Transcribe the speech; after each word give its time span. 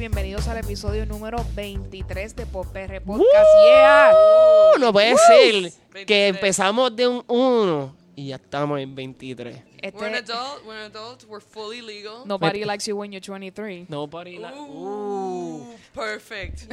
bienvenidos 0.00 0.48
al 0.48 0.56
episodio 0.56 1.04
número 1.04 1.44
23 1.54 2.34
de 2.34 2.46
PopR 2.46 3.02
Podcast. 3.02 3.50
Yeah. 3.66 4.12
Uh, 4.74 4.78
no 4.78 4.94
puede 4.94 5.14
ser 5.18 5.52
que 6.06 6.32
23. 6.32 6.36
empezamos 6.36 6.96
de 6.96 7.06
un 7.06 7.22
1 7.26 7.96
y 8.16 8.28
ya 8.28 8.36
estamos 8.36 8.80
en 8.80 8.94
23. 8.94 9.62
Este, 9.82 9.98
We're 9.98 10.06
an 10.06 10.14
adult. 10.14 10.64
We're 10.64 10.80
an 10.80 10.90
adult. 10.90 11.24
We're 11.28 11.44
fully 11.44 11.82
legal. 11.82 12.24
nobody 12.24 12.64
likes 12.64 12.86
you 12.88 12.96
when 12.96 13.12
you're 13.12 13.20
23. 13.20 13.90
Nobody 13.90 14.38
la- 14.38 14.54
Ooh, 14.54 15.66
perfect. 15.92 16.62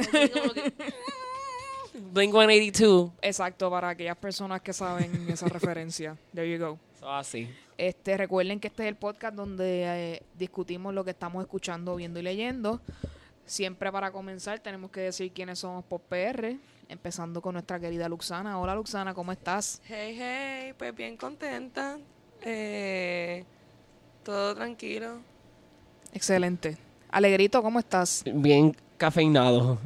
Blink 2.14 2.32
182. 2.32 3.10
Exacto, 3.20 3.70
para 3.70 3.90
aquellas 3.90 4.16
personas 4.16 4.62
que 4.62 4.72
saben 4.72 5.28
esa 5.28 5.48
referencia. 5.48 6.16
There 6.34 6.50
you 6.50 6.58
go. 6.58 6.78
So, 6.98 7.12
así. 7.12 7.46
Este, 7.76 8.16
recuerden 8.16 8.58
que 8.58 8.68
este 8.68 8.84
es 8.84 8.88
el 8.88 8.96
podcast 8.96 9.36
donde 9.36 9.82
eh, 9.84 10.22
discutimos 10.38 10.94
lo 10.94 11.04
que 11.04 11.10
estamos 11.10 11.42
escuchando, 11.44 11.94
viendo 11.94 12.18
y 12.20 12.22
leyendo. 12.22 12.80
Siempre 13.48 13.90
para 13.90 14.10
comenzar 14.12 14.60
tenemos 14.60 14.90
que 14.90 15.00
decir 15.00 15.32
quiénes 15.32 15.58
somos 15.58 15.82
por 15.82 16.02
PR, 16.02 16.58
empezando 16.86 17.40
con 17.40 17.54
nuestra 17.54 17.80
querida 17.80 18.06
Luxana. 18.06 18.60
Hola 18.60 18.74
Luxana, 18.74 19.14
¿cómo 19.14 19.32
estás? 19.32 19.80
Hey, 19.86 20.14
hey. 20.18 20.74
Pues 20.76 20.94
bien 20.94 21.16
contenta. 21.16 21.96
Eh, 22.42 23.42
todo 24.22 24.54
tranquilo. 24.54 25.20
Excelente. 26.12 26.76
Alegrito, 27.10 27.62
¿cómo 27.62 27.78
estás? 27.78 28.22
Bien 28.26 28.76
cafeinado. 28.98 29.78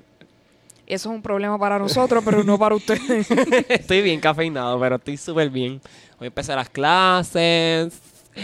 Eso 0.84 1.10
es 1.10 1.14
un 1.14 1.22
problema 1.22 1.56
para 1.56 1.78
nosotros, 1.78 2.20
pero 2.24 2.42
no 2.42 2.58
para 2.58 2.74
ustedes. 2.74 3.30
estoy 3.68 4.02
bien 4.02 4.18
cafeinado, 4.18 4.80
pero 4.80 4.96
estoy 4.96 5.16
súper 5.16 5.48
bien. 5.50 5.80
Hoy 6.18 6.26
empecé 6.26 6.52
las 6.56 6.68
clases. 6.68 7.96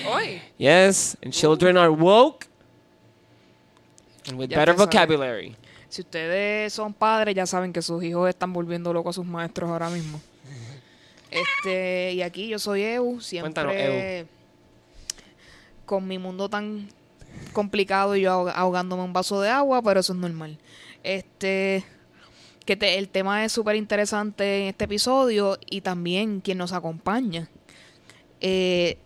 Hoy. 0.09 0.41
Yes, 0.59 1.19
and 1.25 1.33
children 1.33 1.77
are 1.77 1.89
woke. 1.89 2.48
And 4.29 4.39
with 4.39 4.49
Ya 4.51 4.59
better. 4.59 4.77
Si 5.89 6.03
ustedes 6.03 6.73
son 6.73 6.93
padres, 6.93 7.35
ya 7.35 7.47
saben 7.47 7.73
que 7.73 7.81
sus 7.83 8.03
hijos 8.05 8.29
están 8.29 8.53
volviendo 8.53 8.93
locos 8.93 9.15
a 9.15 9.21
sus 9.21 9.27
maestros 9.27 9.71
ahora 9.71 9.91
mismo. 9.91 10.21
Este, 11.31 12.13
y 12.15 12.23
aquí 12.23 12.49
yo 12.49 12.59
soy 12.59 12.83
Eu, 12.83 13.21
siempre 13.21 13.53
Cuéntanos, 13.53 14.27
con 15.85 16.07
mi 16.09 16.19
mundo 16.19 16.49
tan 16.49 16.89
complicado 17.53 18.17
y 18.17 18.23
yo 18.23 18.33
ahog- 18.33 18.53
ahogándome 18.55 19.03
un 19.03 19.13
vaso 19.13 19.39
de 19.43 19.51
agua, 19.51 19.83
pero 19.83 20.01
eso 20.01 20.15
es 20.15 20.19
normal. 20.19 20.57
Este, 21.03 21.85
que 22.65 22.77
te- 22.77 22.97
el 22.97 23.11
tema 23.11 23.45
es 23.45 23.53
súper 23.53 23.77
interesante 23.77 24.63
en 24.63 24.69
este 24.69 24.87
episodio 24.87 25.59
y 25.69 25.83
también 25.83 26.41
quien 26.41 26.57
nos 26.57 26.73
acompaña. 26.73 27.51
Eh, 28.41 28.97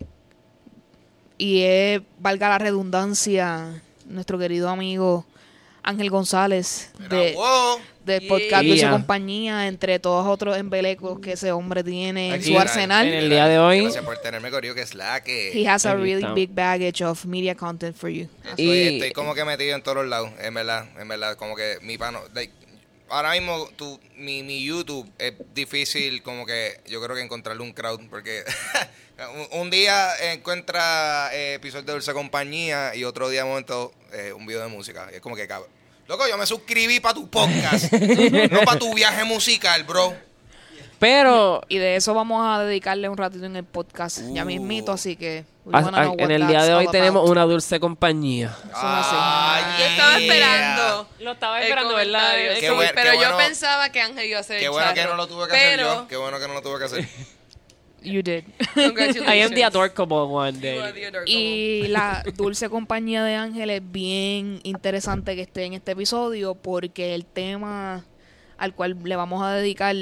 y 1.37 1.61
es, 1.63 2.01
valga 2.19 2.47
la 2.47 2.57
redundancia, 2.57 3.82
nuestro 4.13 4.37
querido 4.39 4.69
amigo 4.69 5.25
Ángel 5.85 6.09
González 6.09 6.91
de, 7.09 7.33
wow. 7.33 7.77
del 8.05 8.21
Yeah. 8.21 8.29
podcast 8.29 8.63
de 8.63 8.77
su 8.79 8.89
compañía, 8.89 9.67
entre 9.67 9.99
todos 9.99 10.25
otros 10.27 10.57
embelecos 10.57 11.19
que 11.19 11.33
ese 11.33 11.51
hombre 11.51 11.83
tiene 11.83 12.27
en 12.29 12.33
Aquí, 12.35 12.53
su 12.53 12.57
arsenal. 12.59 13.05
en 13.07 13.13
el 13.15 13.29
día 13.29 13.47
de 13.49 13.59
hoy- 13.59 13.81
Gracias 13.81 14.05
por 14.05 14.17
tenerme, 14.19 14.49
Corio, 14.49 14.73
que 14.75 14.81
es 14.81 14.95
la 14.95 15.21
que. 15.21 15.51
He 15.51 15.67
has 15.67 15.85
a 15.85 15.95
really 15.95 16.25
big 16.33 16.51
baggage 16.53 17.03
of 17.03 17.25
media 17.25 17.53
content 17.55 17.95
for 17.97 18.09
you. 18.09 18.27
Estoy, 18.45 18.65
Y- 18.65 18.93
estoy 18.95 19.11
como 19.11 19.33
que 19.33 19.43
metido 19.43 19.75
en 19.75 19.83
todos 19.83 19.97
los 19.97 20.07
lados, 20.07 20.29
en 20.39 20.53
verdad, 20.53 20.85
en 20.99 21.07
verdad, 21.09 21.35
como 21.35 21.55
que 21.55 21.77
mi 21.81 21.97
pano, 21.97 22.21
like, 22.33 22.53
ahora 23.09 23.31
mismo 23.31 23.69
tu, 23.75 23.99
mi, 24.15 24.43
mi 24.43 24.63
YouTube 24.63 25.09
es 25.17 25.33
difícil 25.53 26.23
como 26.23 26.45
que 26.45 26.79
yo 26.87 27.01
creo 27.01 27.15
que 27.15 27.21
encontrarle 27.21 27.63
un 27.63 27.73
crowd, 27.73 28.01
porque 28.09 28.43
un, 29.51 29.69
día 29.69 30.09
encuentra 30.31 31.29
eh, 31.33 31.55
episodios 31.55 31.85
de 31.85 31.93
Dulce 31.93 32.13
Compañía 32.13 32.95
y 32.95 33.03
otro 33.03 33.29
día 33.29 33.45
momento 33.45 33.93
eh, 34.11 34.33
un 34.33 34.45
video 34.45 34.61
de 34.61 34.67
música, 34.67 35.09
y 35.11 35.15
es 35.15 35.21
como 35.21 35.35
que 35.35 35.47
cabrón. 35.47 35.69
Loco, 36.07 36.27
yo 36.27 36.37
me 36.37 36.45
suscribí 36.45 36.99
para 36.99 37.13
tu 37.13 37.29
podcast, 37.29 37.91
no 38.51 38.61
para 38.61 38.79
tu 38.79 38.93
viaje 38.93 39.23
musical, 39.23 39.83
bro. 39.83 40.32
Pero 41.03 41.61
Y 41.67 41.77
de 41.79 41.97
eso 41.97 42.13
vamos 42.13 42.45
a 42.45 42.63
dedicarle 42.63 43.09
un 43.09 43.17
ratito 43.17 43.45
en 43.45 43.55
el 43.57 43.65
podcast 43.65 44.21
ya 44.31 44.43
Uh. 44.43 44.45
mismito, 44.45 44.93
así 44.93 45.15
que 45.17 45.43
we 45.65 45.75
a- 45.75 45.79
a- 45.79 46.13
en 46.17 46.31
el 46.31 46.47
día 46.47 46.63
de 46.63 46.73
hoy 46.73 46.87
tenemos 46.91 47.29
una 47.29 47.43
dulce 47.43 47.77
compañía. 47.79 48.55
Ah, 48.73 49.75
Yo 49.79 49.85
estaba 49.85 50.17
yeah. 50.17 50.27
esperando. 50.33 51.07
Lo 51.19 51.31
estaba 51.33 51.61
esperando, 51.61 51.95
¿verdad? 51.95 52.31
Qué 52.59 52.69
pero 52.95 53.11
qué 53.11 53.21
yo 53.21 53.37
pensaba 53.37 53.89
que 53.89 53.99
Ángel 54.01 54.27
iba 54.27 54.37
a 54.37 54.41
hacer 54.41 54.59
Qué 54.59 54.65
el 54.65 54.71
bueno 54.71 54.93
que 54.93 55.03
no 55.03 55.15
lo 55.15 55.27
tuve 55.27 55.47
que 55.47 55.55
hacer 55.55 55.79
yo, 55.81 56.07
qué 56.07 56.15
bueno 56.17 56.39
que 56.39 56.47
no 56.47 56.53
lo 56.53 56.61
tuve 56.61 56.79
que 56.79 56.85
hacer. 56.85 57.07
You 58.01 58.21
did. 58.21 58.43
I 59.27 59.41
am 59.41 59.51
the 59.53 59.63
adorable 59.63 60.27
one 60.27 60.59
You 60.59 60.81
are 60.81 60.91
day. 60.91 60.93
the 60.93 61.07
adorable. 61.07 61.31
Y 61.31 61.87
la 61.87 62.21
dulce 62.35 62.69
compañía 62.69 63.23
de 63.23 63.35
Ángel 63.35 63.69
es 63.69 63.81
bien 63.91 64.59
interesante 64.63 65.35
que 65.35 65.41
esté 65.43 65.63
en 65.65 65.73
este 65.73 65.93
episodio 65.93 66.53
porque 66.55 67.15
el 67.15 67.25
tema 67.25 68.03
al 68.57 68.73
cual 68.75 68.97
le 69.03 69.15
vamos 69.15 69.41
a 69.43 69.51
dedicar 69.53 69.95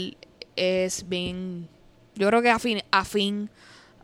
es 0.55 1.07
bien, 1.07 1.67
yo 2.15 2.27
creo 2.27 2.41
que 2.41 2.49
afín, 2.49 2.83
afín 2.91 3.49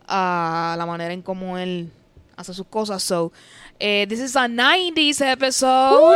a 0.08 0.76
la 0.78 0.86
manera 0.86 1.14
en 1.14 1.22
cómo 1.22 1.58
él 1.58 1.92
hace 2.38 2.54
sus 2.54 2.68
cosas. 2.68 3.02
So, 3.04 3.32
eh, 3.80 4.06
this 4.08 4.20
is 4.20 4.36
a 4.36 4.48
90s 4.48 5.22
episode. 5.22 6.16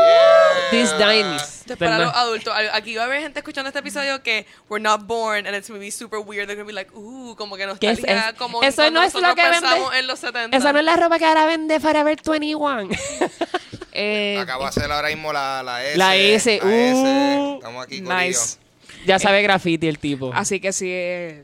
Esto 0.72 1.74
es 1.74 1.78
para 1.78 1.98
los 2.00 2.14
adultos. 2.16 2.54
Aquí 2.74 2.96
va 2.96 3.04
a 3.04 3.06
haber 3.06 3.22
gente 3.22 3.40
escuchando 3.40 3.68
este 3.70 3.80
episodio 3.80 4.22
que 4.24 4.46
we're 4.70 4.82
not 4.82 5.06
born 5.06 5.46
and 5.48 5.56
it's 5.56 5.68
gonna 5.68 5.80
be 5.80 5.92
super 5.92 6.20
weird. 6.20 6.48
They're 6.48 6.56
gonna 6.56 6.68
be 6.68 6.74
like, 6.74 6.92
uh, 6.94 7.36
como 7.36 7.56
que 7.56 7.66
¿Qué 7.80 7.92
es 7.92 8.00
nostalgia, 8.00 8.30
eso? 8.30 8.38
como 8.38 8.64
Eso 8.64 8.90
no 8.92 9.02
es 9.04 9.14
lo 9.14 9.36
que 9.36 9.42
vende- 9.42 9.60
pensamos 9.62 9.94
en 9.96 10.08
los 10.08 10.20
70. 10.20 10.56
Esa 10.58 10.74
no 10.74 10.80
es 10.80 10.86
la 10.86 10.96
ropa 10.96 11.18
que 11.20 11.26
ahora 11.26 11.46
vende 11.46 11.80
Forever 11.80 12.18
21. 12.26 12.90
Eh, 13.94 14.38
Acabo 14.40 14.64
de 14.64 14.70
hacer 14.70 14.90
ahora 14.90 15.10
mismo 15.10 15.34
la, 15.34 15.62
la 15.64 15.84
S. 15.86 15.98
La 15.98 16.16
S, 16.16 16.60
la 16.64 16.72
S. 16.74 16.96
uh, 17.04 17.56
Estamos 17.56 17.84
aquí, 17.86 18.00
nice. 18.00 18.58
Ya 19.06 19.20
sabe 19.20 19.42
graffiti 19.42 19.88
el 19.88 20.00
tipo. 20.00 20.32
Así 20.34 20.60
que 20.60 20.72
si, 20.72 20.88
eh, 20.90 21.44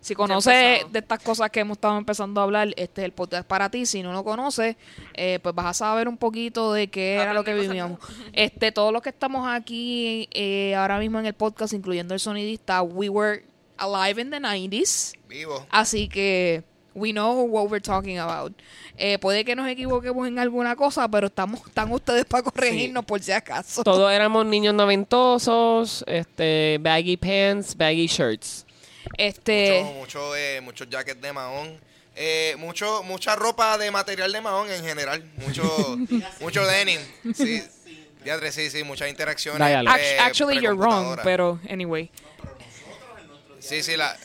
si 0.00 0.14
conoces 0.14 0.80
de 0.90 0.98
estas 0.98 1.22
cosas 1.22 1.50
que 1.50 1.60
hemos 1.60 1.76
estado 1.76 1.98
empezando 1.98 2.40
a 2.40 2.44
hablar, 2.44 2.68
este 2.76 3.02
es 3.02 3.04
el 3.06 3.12
podcast 3.12 3.46
para 3.46 3.70
ti. 3.70 3.86
Si 3.86 4.02
no 4.02 4.12
lo 4.12 4.24
conoces, 4.24 4.76
eh, 5.14 5.38
pues 5.42 5.54
vas 5.54 5.66
a 5.66 5.74
saber 5.74 6.08
un 6.08 6.16
poquito 6.16 6.72
de 6.72 6.88
qué 6.88 7.14
era 7.14 7.32
lo 7.34 7.44
que 7.44 7.54
vivíamos. 7.54 7.98
Este, 8.32 8.72
todos 8.72 8.92
los 8.92 9.02
que 9.02 9.08
estamos 9.08 9.48
aquí 9.48 10.28
eh, 10.32 10.74
ahora 10.76 10.98
mismo 10.98 11.18
en 11.18 11.26
el 11.26 11.34
podcast, 11.34 11.72
incluyendo 11.72 12.14
el 12.14 12.20
sonidista, 12.20 12.82
we 12.82 13.08
were 13.08 13.42
alive 13.78 14.20
in 14.20 14.30
the 14.30 14.38
90s. 14.38 15.16
Vivo. 15.28 15.66
Así 15.70 16.08
que 16.08 16.62
we 16.94 17.12
know 17.12 17.42
what 17.44 17.70
we're 17.70 17.80
talking 17.80 18.18
about. 18.18 18.52
Eh, 18.96 19.18
puede 19.18 19.44
que 19.44 19.54
nos 19.54 19.68
equivoquemos 19.68 20.26
en 20.26 20.38
alguna 20.38 20.74
cosa, 20.76 21.08
pero 21.08 21.28
estamos, 21.28 21.60
están 21.66 21.92
ustedes 21.92 22.24
para 22.24 22.42
corregirnos 22.42 23.04
por 23.04 23.22
si 23.22 23.32
acaso. 23.32 23.82
Todos 23.84 24.12
éramos 24.12 24.44
niños 24.46 24.74
noventosos, 24.74 26.04
este, 26.06 26.78
baggy 26.80 27.16
pants, 27.16 27.76
baggy 27.76 28.06
shirts. 28.06 28.66
Este, 29.16 29.82
Mucho, 29.82 29.94
mucho, 29.94 30.36
eh, 30.36 30.60
muchos 30.60 30.88
jackets 30.90 31.20
de 31.20 31.32
mahón. 31.32 31.78
Eh, 32.20 32.56
mucho, 32.58 33.04
mucha 33.04 33.36
ropa 33.36 33.78
de 33.78 33.90
material 33.92 34.32
de 34.32 34.40
mahón 34.40 34.70
en 34.70 34.84
general. 34.84 35.22
Mucho, 35.46 35.62
mucho 36.40 36.66
denim. 36.66 37.00
Sí. 37.34 37.62
Diadre, 38.24 38.50
sí, 38.50 38.68
sí, 38.70 38.82
muchas 38.82 39.08
interacciones. 39.08 39.58
Pre- 39.58 40.18
actually, 40.18 40.60
you're 40.60 40.74
wrong, 40.74 41.16
pero 41.22 41.60
anyway. 41.70 42.10
Sí, 43.60 43.82
sí, 43.82 43.96
la, 43.96 44.16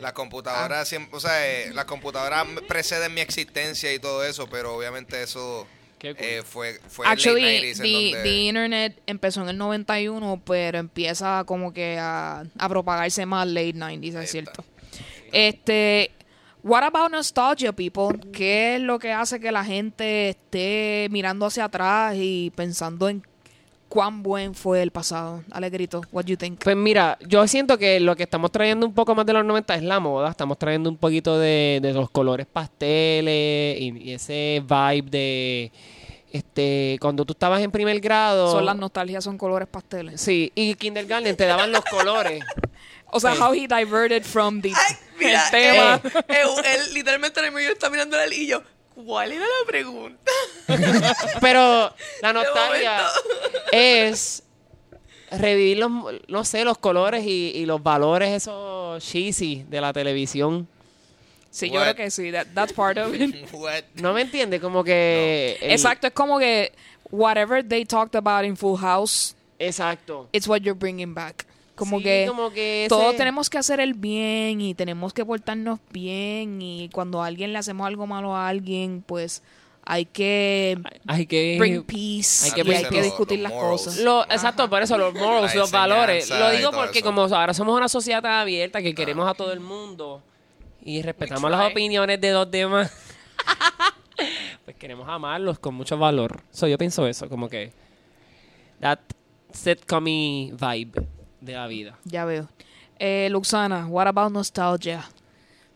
la 0.00 0.14
computadora 0.14 0.84
siempre, 0.84 1.16
o 1.16 1.20
sea, 1.20 1.46
eh, 1.48 1.72
las 1.74 1.84
computadoras 1.84 2.46
preceden 2.68 3.14
mi 3.14 3.20
existencia 3.20 3.92
y 3.92 3.98
todo 3.98 4.24
eso, 4.24 4.48
pero 4.48 4.74
obviamente 4.76 5.22
eso 5.22 5.66
cool. 6.00 6.16
eh, 6.18 6.42
fue, 6.44 6.80
fue 6.88 7.06
el 7.06 7.12
Actually, 7.12 7.42
late 7.42 7.72
90s 7.74 7.76
en 7.76 7.82
the, 7.82 7.92
donde- 7.92 8.22
the 8.22 8.36
internet 8.42 9.02
empezó 9.06 9.42
en 9.42 9.48
el 9.50 9.58
91, 9.58 10.42
pero 10.44 10.78
empieza 10.78 11.44
como 11.46 11.72
que 11.72 11.98
a, 11.98 12.44
a 12.58 12.68
propagarse 12.68 13.26
más 13.26 13.46
late 13.46 13.74
90s, 13.74 14.16
Ahí 14.16 14.24
es 14.24 14.30
cierto. 14.30 14.64
Este, 15.32 16.10
what 16.62 16.82
about 16.82 17.10
nostalgia, 17.10 17.72
people? 17.72 18.18
¿Qué 18.32 18.76
es 18.76 18.80
lo 18.82 18.98
que 18.98 19.12
hace 19.12 19.40
que 19.40 19.52
la 19.52 19.64
gente 19.64 20.30
esté 20.30 21.08
mirando 21.10 21.46
hacia 21.46 21.64
atrás 21.64 22.14
y 22.18 22.52
pensando 22.56 23.08
en 23.08 23.22
cuán 23.90 24.22
buen 24.22 24.54
fue 24.54 24.80
el 24.80 24.90
pasado? 24.92 25.42
Alegrito, 25.50 26.00
what 26.12 26.24
do 26.24 26.30
you 26.30 26.36
think? 26.38 26.62
Pues 26.64 26.76
mira, 26.76 27.18
yo 27.28 27.46
siento 27.46 27.76
que 27.76 28.00
lo 28.00 28.16
que 28.16 28.22
estamos 28.22 28.50
trayendo 28.50 28.86
un 28.86 28.94
poco 28.94 29.14
más 29.14 29.26
de 29.26 29.34
los 29.34 29.44
90 29.44 29.74
es 29.74 29.82
la 29.82 30.00
moda. 30.00 30.30
Estamos 30.30 30.56
trayendo 30.58 30.88
un 30.88 30.96
poquito 30.96 31.38
de, 31.38 31.80
de 31.82 31.92
los 31.92 32.08
colores 32.10 32.46
pasteles 32.46 33.78
y, 33.80 33.92
y 33.98 34.12
ese 34.14 34.62
vibe 34.66 35.10
de 35.10 35.72
este 36.32 36.96
cuando 37.00 37.24
tú 37.24 37.32
estabas 37.32 37.60
en 37.60 37.70
primer 37.70 38.00
grado. 38.00 38.52
Son 38.52 38.64
las 38.64 38.76
nostalgias, 38.76 39.24
son 39.24 39.36
colores 39.36 39.68
pasteles. 39.68 40.20
Sí, 40.20 40.52
y 40.54 40.74
kindergarten 40.76 41.36
te 41.36 41.44
daban 41.46 41.72
los 41.72 41.84
colores. 41.84 42.42
O 43.12 43.18
sea, 43.18 43.34
Sí. 43.34 43.40
how 43.42 43.52
he 43.52 43.66
diverted 43.66 44.22
from 44.22 44.60
the 44.62 44.68
Ay, 44.72 44.94
mira, 45.18 45.44
el 45.46 45.50
tema. 45.50 46.00
eh, 46.04 46.22
eh, 46.28 46.44
él 46.76 46.94
literalmente 46.94 47.40
ahora 47.40 47.50
mismo 47.50 47.66
yo 47.66 47.72
estaba 47.72 47.90
mirando 47.90 48.16
al 48.16 48.32
y 48.32 48.46
yo, 48.46 48.62
¿cuál 48.94 49.32
era 49.32 49.44
la 49.44 49.66
pregunta? 49.66 50.30
Pero 51.40 51.94
la 52.22 52.32
nostalgia 52.32 53.00
es 53.72 54.42
revivir 55.30 55.78
los, 55.78 55.90
no 56.28 56.44
sé, 56.44 56.64
los 56.64 56.78
colores 56.78 57.24
y, 57.24 57.52
y 57.54 57.66
los 57.66 57.82
valores 57.82 58.30
esos 58.30 59.02
cheesy 59.04 59.64
de 59.68 59.80
la 59.80 59.92
televisión. 59.92 60.66
Sí, 61.50 61.68
yo 61.68 61.76
What? 61.80 61.82
creo 61.82 61.94
que 61.96 62.10
sí. 62.10 62.30
that- 62.30 62.46
that's 62.54 62.72
part 62.72 62.96
of 62.98 63.12
it. 63.14 63.34
What? 63.52 63.82
No 63.94 64.12
me 64.12 64.22
entiende, 64.22 64.60
como 64.60 64.84
que... 64.84 65.58
el- 65.60 65.72
Exacto, 65.72 66.06
es 66.06 66.12
como 66.12 66.38
que 66.38 66.72
whatever 67.10 67.66
they 67.66 67.84
talked 67.84 68.14
about 68.14 68.44
in 68.44 68.56
Full 68.56 68.78
House, 68.78 69.34
Exacto. 69.58 70.28
it's 70.32 70.46
what 70.46 70.60
you're 70.62 70.78
bringing 70.78 71.12
back. 71.12 71.44
Como 71.80 71.96
Sí, 71.98 72.04
que 72.04 72.24
como 72.28 72.50
que 72.52 72.82
ese- 72.84 72.88
todos 72.90 73.16
tenemos 73.16 73.48
que 73.48 73.56
hacer 73.58 73.80
el 73.80 73.94
bien 73.94 74.60
y 74.60 74.74
tenemos 74.74 75.12
que 75.14 75.24
portarnos 75.24 75.80
bien 75.90 76.60
y 76.60 76.90
cuando 76.92 77.22
a 77.22 77.26
alguien 77.26 77.52
le 77.54 77.58
hacemos 77.58 77.86
algo 77.86 78.06
malo 78.06 78.36
a 78.36 78.48
alguien, 78.48 79.02
pues 79.06 79.42
hay 79.82 80.04
que 80.04 80.78
Hay 81.08 81.24
que... 81.26 81.56
bring 81.58 81.82
peace 81.84 82.44
hay 82.44 82.52
que 82.62 82.70
y 82.70 82.74
hay 82.74 82.84
que 82.84 83.02
discutir 83.02 83.38
Los 83.40 83.50
las 83.50 83.52
morals. 83.60 83.82
cosas. 83.84 83.98
Lo, 84.00 84.24
exacto, 84.24 84.68
por 84.68 84.82
eso 84.82 84.98
los 84.98 85.14
morals, 85.14 85.54
los 85.54 85.70
valores. 85.72 86.28
Lo 86.28 86.50
digo 86.50 86.70
porque 86.70 86.98
eso. 86.98 87.06
como 87.08 87.22
ahora 87.22 87.54
somos 87.54 87.74
una 87.74 87.88
sociedad 87.88 88.20
tan 88.22 88.32
abierta 88.32 88.82
que 88.82 88.94
queremos 88.94 89.26
a 89.28 89.32
todo 89.32 89.52
el 89.52 89.60
mundo 89.60 90.22
y 90.84 91.00
respetamos 91.02 91.50
las 91.50 91.70
opiniones 91.72 92.20
de 92.20 92.30
los 92.32 92.50
demás, 92.50 92.92
pues 94.64 94.76
queremos 94.76 95.08
amarlos 95.08 95.58
con 95.58 95.74
mucho 95.74 95.96
valor. 95.98 96.42
So, 96.52 96.66
yo 96.68 96.76
pienso 96.78 97.06
eso, 97.06 97.28
como 97.28 97.48
que 97.48 97.72
that 98.80 98.98
sitcom 99.52 100.04
vibe 100.04 101.06
de 101.40 101.52
la 101.54 101.66
vida. 101.66 101.98
Ya 102.04 102.24
veo. 102.24 102.48
Eh, 102.98 103.28
Luxana, 103.30 103.86
what 103.86 104.06
about 104.06 104.30
nostalgia? 104.32 105.08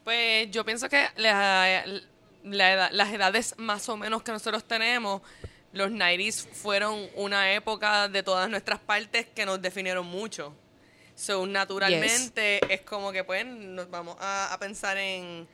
Pues 0.05 0.50
yo 0.50 0.64
pienso 0.64 0.88
que 0.88 1.06
la- 1.16 1.84
la 2.43 2.72
edad- 2.72 2.90
las 2.93 3.12
edades 3.12 3.55
más 3.58 3.88
o 3.88 3.96
menos 3.96 4.22
que 4.22 4.32
nosotros 4.32 4.64
tenemos, 4.64 5.22
los 5.72 5.90
90s 5.90 6.46
fueron 6.52 7.08
una 7.16 7.52
época 7.55 8.08
de 8.08 8.22
todas 8.22 8.49
nuestras 8.50 8.78
partes 8.81 9.26
que 9.34 9.46
nos 9.46 9.61
definieron 9.62 10.06
mucho. 10.06 10.55
So, 11.16 11.46
naturalmente 11.46 12.60
es 12.72 12.82
como 12.82 13.12
que 13.12 13.25
pues 13.25 13.46
nos 13.46 13.88
vamos 13.88 14.17
a, 14.20 14.52
a 14.52 14.58
pensar 14.58 14.99
en, 14.99 15.46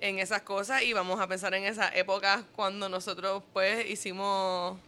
en 0.00 0.18
esas 0.18 0.42
cosas 0.42 0.82
y 0.82 0.92
vamos 0.92 1.18
a 1.20 1.26
pensar 1.26 1.54
en 1.54 1.64
esas 1.64 1.94
épocas 1.96 2.44
cuando 2.54 2.88
nosotros 2.88 3.42
pues 3.52 3.88
hicimos 3.90 4.78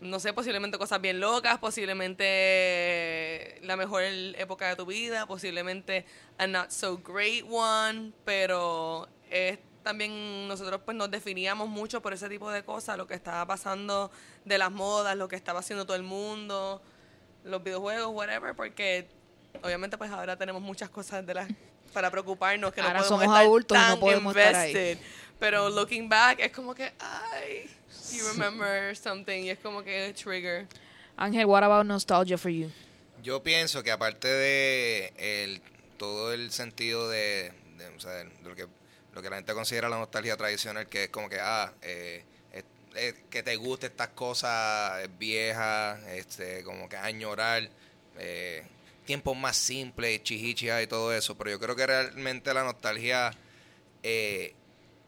no 0.00 0.20
sé, 0.20 0.32
posiblemente 0.32 0.78
cosas 0.78 1.00
bien 1.00 1.20
locas, 1.20 1.58
posiblemente 1.58 3.58
la 3.62 3.76
mejor 3.76 4.02
época 4.02 4.68
de 4.68 4.76
tu 4.76 4.86
vida, 4.86 5.26
posiblemente 5.26 6.04
a 6.38 6.46
not 6.46 6.70
so 6.70 6.98
great 6.98 7.44
one, 7.48 8.12
pero 8.24 9.08
es 9.30 9.58
también 9.82 10.48
nosotros 10.48 10.80
pues 10.84 10.96
nos 10.96 11.10
definíamos 11.10 11.68
mucho 11.68 12.02
por 12.02 12.12
ese 12.12 12.28
tipo 12.28 12.50
de 12.50 12.64
cosas, 12.64 12.98
lo 12.98 13.06
que 13.06 13.14
estaba 13.14 13.46
pasando 13.46 14.10
de 14.44 14.58
las 14.58 14.72
modas, 14.72 15.16
lo 15.16 15.28
que 15.28 15.36
estaba 15.36 15.60
haciendo 15.60 15.86
todo 15.86 15.96
el 15.96 16.02
mundo, 16.02 16.82
los 17.44 17.62
videojuegos, 17.62 18.12
whatever, 18.12 18.54
porque 18.54 19.08
obviamente 19.62 19.96
pues 19.96 20.10
ahora 20.10 20.36
tenemos 20.36 20.60
muchas 20.60 20.90
cosas 20.90 21.24
de 21.24 21.34
las 21.34 21.48
para 21.92 22.10
preocuparnos 22.10 22.74
que 22.74 22.80
Ahora 22.80 22.94
no 22.94 22.98
podemos 23.00 23.08
somos 23.08 23.24
estar 23.24 23.44
adultos 23.46 23.78
y 23.78 23.80
no 23.80 23.86
tan 23.86 24.00
podemos 24.00 24.36
estar 24.36 24.54
ahí. 24.56 24.70
invested. 24.70 24.98
Pero 25.38 25.70
looking 25.70 26.08
back 26.08 26.40
es 26.40 26.50
como 26.50 26.74
que 26.74 26.92
ay, 26.98 27.70
you 28.12 28.26
remember 28.32 28.94
something 28.96 29.44
y 29.44 29.50
es 29.50 29.58
como 29.58 29.82
que 29.82 30.12
trigger. 30.14 30.66
Ángel, 31.16 31.46
what 31.46 31.62
about 31.64 31.86
nostalgia 31.86 32.36
for 32.36 32.50
you? 32.50 32.70
Yo 33.22 33.42
pienso 33.42 33.82
que 33.82 33.90
aparte 33.90 34.28
de 34.28 35.12
el, 35.16 35.60
todo 35.98 36.32
el 36.32 36.50
sentido 36.52 37.08
de, 37.08 37.52
de, 37.78 37.86
o 37.88 38.00
sea, 38.00 38.12
de 38.12 38.28
lo 38.44 38.54
que 38.54 38.66
lo 39.14 39.22
que 39.22 39.30
la 39.30 39.36
gente 39.36 39.54
considera 39.54 39.88
la 39.88 39.96
nostalgia 39.98 40.36
tradicional, 40.36 40.86
que 40.88 41.04
es 41.04 41.08
como 41.08 41.30
que, 41.30 41.38
ah, 41.40 41.72
eh, 41.80 42.22
es- 42.52 42.64
es 42.94 43.14
que 43.30 43.42
te 43.42 43.56
guste 43.56 43.86
estas 43.86 44.08
cosas 44.08 45.08
viejas, 45.18 45.98
este, 46.08 46.62
como 46.64 46.86
que 46.90 46.98
añorar 46.98 47.66
eh, 48.18 48.62
tiempos 49.06 49.34
más 49.36 49.56
simples, 49.56 50.22
chichichas 50.22 50.82
y 50.82 50.86
todo 50.86 51.14
eso, 51.14 51.34
pero 51.38 51.48
yo 51.50 51.58
creo 51.58 51.74
que 51.74 51.86
realmente 51.86 52.52
la 52.52 52.62
nostalgia, 52.62 53.30
eh, 54.02 54.52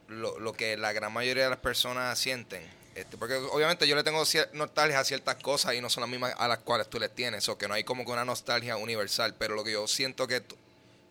lo, 0.08 0.38
lo 0.40 0.54
que 0.54 0.76
la 0.78 0.92
gran 0.94 1.12
mayoría 1.12 1.44
de 1.44 1.50
las 1.50 1.58
personas 1.58 2.18
sienten, 2.18 2.62
este, 2.98 3.16
porque 3.16 3.34
obviamente 3.34 3.86
yo 3.86 3.96
le 3.96 4.02
tengo 4.02 4.22
nostalgia 4.52 5.00
a 5.00 5.04
ciertas 5.04 5.36
cosas 5.36 5.74
y 5.74 5.80
no 5.80 5.88
son 5.88 6.02
las 6.02 6.10
mismas 6.10 6.34
a 6.36 6.48
las 6.48 6.58
cuales 6.58 6.88
tú 6.88 6.98
les 6.98 7.14
tienes, 7.14 7.48
o 7.48 7.56
que 7.56 7.68
no 7.68 7.74
hay 7.74 7.84
como 7.84 8.04
que 8.04 8.12
una 8.12 8.24
nostalgia 8.24 8.76
universal, 8.76 9.34
pero 9.38 9.54
lo 9.54 9.64
que 9.64 9.72
yo 9.72 9.86
siento 9.86 10.26
que 10.26 10.42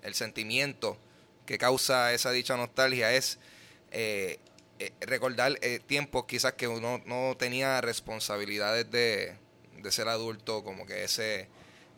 el 0.02 0.14
sentimiento 0.16 0.98
que 1.46 1.58
causa 1.58 2.14
esa 2.14 2.32
dicha 2.32 2.58
nostalgia 2.58 3.14
es 3.14 3.40
eh, 3.92 4.40
eh, 4.80 4.92
recordar 5.02 5.58
eh, 5.62 5.80
tiempos 5.86 6.26
quizás 6.26 6.54
que 6.54 6.68
uno 6.68 7.02
no 7.06 7.36
tenía 7.38 7.82
responsabilidades 7.82 8.92
de, 8.92 9.36
de 9.82 9.92
ser 9.92 10.08
adulto, 10.08 10.64
como 10.64 10.86
que 10.86 11.04
ese... 11.04 11.48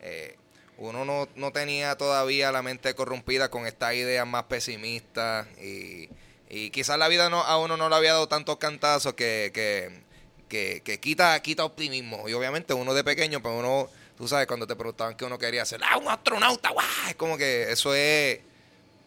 eh, 0.02 0.36
uno 0.82 1.04
no, 1.04 1.28
no 1.36 1.52
tenía 1.52 1.98
todavía 1.98 2.54
la 2.54 2.62
mente 2.62 2.96
corrompida 2.96 3.50
con 3.50 3.68
estas 3.68 3.96
ideas 3.96 4.26
más 4.26 4.46
pesimistas 4.46 5.46
y, 5.62 6.10
y 6.50 6.72
quizás 6.72 6.98
la 6.98 7.08
vida 7.08 7.30
no, 7.30 7.42
a 7.42 7.58
uno 7.60 7.78
no 7.78 7.90
le 7.90 7.96
había 7.96 8.14
dado 8.14 8.28
tantos 8.28 8.58
cantazos 8.58 9.14
que, 9.14 9.52
que, 9.54 10.02
que, 10.50 10.82
que 10.84 11.00
quita, 11.00 11.40
quita 11.42 11.64
optimismo. 11.64 12.28
Y 12.28 12.34
obviamente 12.34 12.74
uno 12.74 12.94
de 12.96 13.04
pequeño, 13.04 13.42
pues 13.42 13.54
uno, 13.56 13.90
tú 14.18 14.28
sabes, 14.28 14.48
cuando 14.48 14.66
te 14.66 14.76
preguntaban 14.76 15.16
que 15.16 15.26
uno 15.26 15.38
quería 15.38 15.64
ser, 15.66 15.82
ah, 15.84 15.98
un 15.98 16.08
astronauta, 16.08 16.70
guau, 16.70 16.86
es 17.08 17.16
como 17.16 17.38
que 17.38 17.72
eso 17.72 17.94
es 17.94 18.40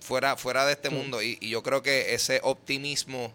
fuera, 0.00 0.37
fuera 0.37 0.65
de 0.67 0.73
este 0.73 0.89
mundo. 0.89 1.21
Y, 1.21 1.37
y 1.41 1.50
yo 1.50 1.65
creo 1.65 1.83
que 1.83 2.15
ese 2.15 2.41
optimismo, 2.44 3.33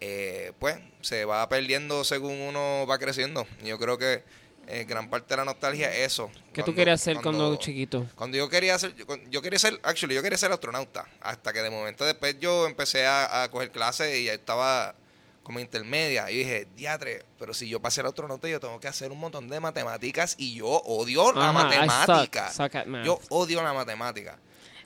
eh, 0.00 0.52
pues, 0.58 0.76
se 1.00 1.24
va 1.24 1.48
perdiendo 1.48 2.02
según 2.02 2.40
uno 2.40 2.86
va 2.88 2.98
creciendo. 2.98 3.46
Y 3.62 3.68
yo 3.68 3.78
creo 3.78 3.98
que 3.98 4.24
eh, 4.68 4.84
gran 4.84 5.08
parte 5.10 5.28
de 5.28 5.36
la 5.38 5.44
nostalgia 5.44 5.90
es 5.92 6.06
eso. 6.12 6.28
¿Qué 6.52 6.62
tú 6.62 6.66
Cuando- 6.66 6.74
querías 6.74 7.00
hacer 7.00 7.16
cuando, 7.22 7.56
chiquito? 7.56 8.06
cuando 8.14 8.36
yo 8.36 8.48
quería 8.48 8.78
ser, 8.78 8.94
yo, 8.94 9.04
yo 9.30 9.42
quería 9.42 9.58
ser, 9.58 9.78
actually, 9.82 10.14
yo 10.14 10.22
quería 10.22 10.38
ser 10.38 10.52
astronauta. 10.52 11.06
Hasta 11.20 11.52
que 11.52 11.62
de 11.62 11.70
momento 11.70 12.04
después 12.04 12.36
yo 12.40 12.66
empecé 12.66 13.06
a, 13.06 13.42
a 13.42 13.50
coger 13.50 13.70
clases 13.70 14.16
y 14.16 14.24
ya 14.24 14.32
estaba 14.34 14.94
como 15.42 15.60
intermedia. 15.60 16.30
Y 16.30 16.38
dije, 16.38 16.66
diatre, 16.74 17.24
pero 17.38 17.52
si 17.52 17.68
yo 17.68 17.80
para 17.80 17.90
ser 17.90 18.06
astronauta 18.06 18.48
yo 18.48 18.60
tengo 18.60 18.80
que 18.80 18.88
hacer 18.88 19.12
un 19.12 19.20
montón 19.20 19.48
de 19.48 19.60
matemáticas 19.60 20.34
y 20.38 20.54
yo 20.54 20.66
odio 20.66 21.32
la 21.32 21.50
Ajá, 21.50 21.50
I 21.50 21.54
matemática. 21.86 22.48
suck- 22.50 22.64
suck 22.64 22.74
at 22.76 22.86
math. 22.86 23.04
Yo 23.04 23.20
odio 23.28 23.62
la 23.62 23.72
matemática. 23.74 24.38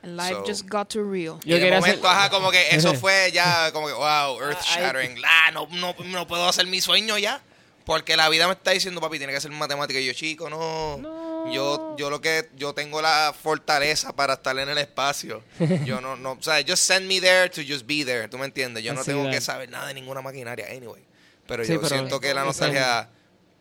And 0.03 0.17
life 0.17 0.33
So- 0.35 0.45
just 0.47 0.69
got 0.69 0.89
too 0.89 1.03
real. 1.03 1.39
Y 1.45 1.51
Yo 1.51 1.57
de 1.57 1.61
quería 1.63 1.81
momento, 1.81 2.07
hacer- 2.09 2.19
ajá, 2.21 2.31
como 2.31 2.51
que 2.53 2.69
eso 2.71 2.95
fue 3.01 3.31
ya, 3.33 3.73
como 3.73 3.87
que, 3.89 3.93
wow, 3.95 4.41
earth 4.41 4.63
shattering. 4.63 5.21
Ah, 5.25 5.51
no, 5.53 5.67
no, 5.73 5.95
no 6.05 6.27
puedo 6.27 6.49
hacer 6.49 6.67
mi 6.69 6.81
sueño 6.81 7.19
ya. 7.19 7.41
Porque 7.89 8.19
la 8.19 8.29
vida 8.29 8.47
me 8.47 8.53
está 8.53 8.73
diciendo, 8.73 9.01
papi, 9.01 9.17
tiene 9.17 9.33
que 9.33 9.41
ser 9.41 9.51
matemática. 9.51 9.99
Y 9.99 10.05
yo, 10.05 10.13
chico, 10.13 10.51
no. 10.51 11.49
Yo, 11.51 11.97
yo 11.97 12.11
lo 12.11 12.21
que, 12.21 12.51
yo 12.55 12.75
tengo 12.75 13.01
la 13.01 13.35
fortaleza 13.41 14.13
para 14.15 14.35
estar 14.35 14.59
en 14.59 14.69
el 14.69 14.77
espacio. 14.77 15.43
Yo 15.87 15.99
no, 16.03 16.15
no, 16.15 16.33
o 16.33 16.43
sea, 16.43 16.57
just 16.61 16.83
send 16.83 17.07
me 17.07 17.19
there 17.19 17.49
to 17.49 17.63
just 17.67 17.87
be 17.87 18.05
there. 18.05 18.29
¿Tú 18.29 18.37
me 18.37 18.45
entiendes? 18.45 18.85
Yo 18.85 18.93
no 18.93 19.01
Así 19.01 19.11
tengo 19.13 19.31
que 19.31 19.41
saber 19.41 19.71
nada 19.71 19.87
de 19.87 19.95
ninguna 19.95 20.21
maquinaria, 20.21 20.67
anyway. 20.71 21.03
Pero 21.47 21.65
Sí, 21.65 21.73
yo 21.73 21.81
pero- 21.81 21.97
siento 21.97 22.21
que 22.21 22.35
la 22.35 22.45
nostalgia 22.45 23.09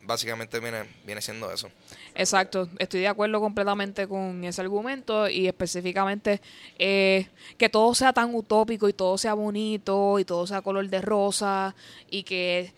básicamente 0.02 0.60
viene, 0.60 0.84
viene 1.06 1.22
siendo 1.22 1.50
eso. 1.50 1.70
Exacto, 2.14 2.68
estoy 2.80 3.00
de 3.00 3.08
acuerdo 3.08 3.40
completamente 3.40 4.10
con 4.10 4.44
ese 4.44 4.60
argumento 4.60 5.30
y 5.30 5.48
específicamente 5.48 6.42
eh, 6.78 7.28
que 7.58 7.70
todo 7.70 7.96
sea 7.96 8.12
tan 8.12 8.36
utópico 8.36 8.90
y 8.90 8.94
todo 8.94 9.18
sea 9.18 9.36
bonito 9.36 10.20
y 10.20 10.26
todo 10.26 10.46
sea 10.48 10.62
color 10.62 10.90
de 10.90 11.02
rosa 11.02 11.76
y 12.10 12.24
que 12.24 12.74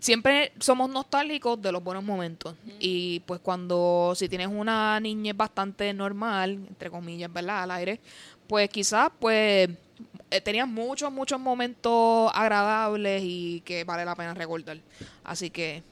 siempre 0.00 0.52
somos 0.58 0.90
nostálgicos 0.90 1.60
de 1.60 1.72
los 1.72 1.82
buenos 1.82 2.04
momentos 2.04 2.54
y 2.78 3.20
pues 3.20 3.40
cuando 3.40 4.12
si 4.14 4.28
tienes 4.28 4.48
una 4.48 4.98
niñez 5.00 5.36
bastante 5.36 5.92
normal, 5.92 6.52
entre 6.68 6.90
comillas, 6.90 7.32
¿verdad? 7.32 7.62
Al 7.62 7.70
aire, 7.72 8.00
pues 8.46 8.68
quizás 8.68 9.10
pues 9.18 9.68
eh, 10.30 10.40
tenías 10.40 10.68
muchos, 10.68 11.12
muchos 11.12 11.40
momentos 11.40 12.30
agradables 12.34 13.22
y 13.24 13.62
que 13.64 13.84
vale 13.84 14.04
la 14.04 14.14
pena 14.14 14.34
recordar. 14.34 14.78
Así 15.24 15.50
que 15.50 15.82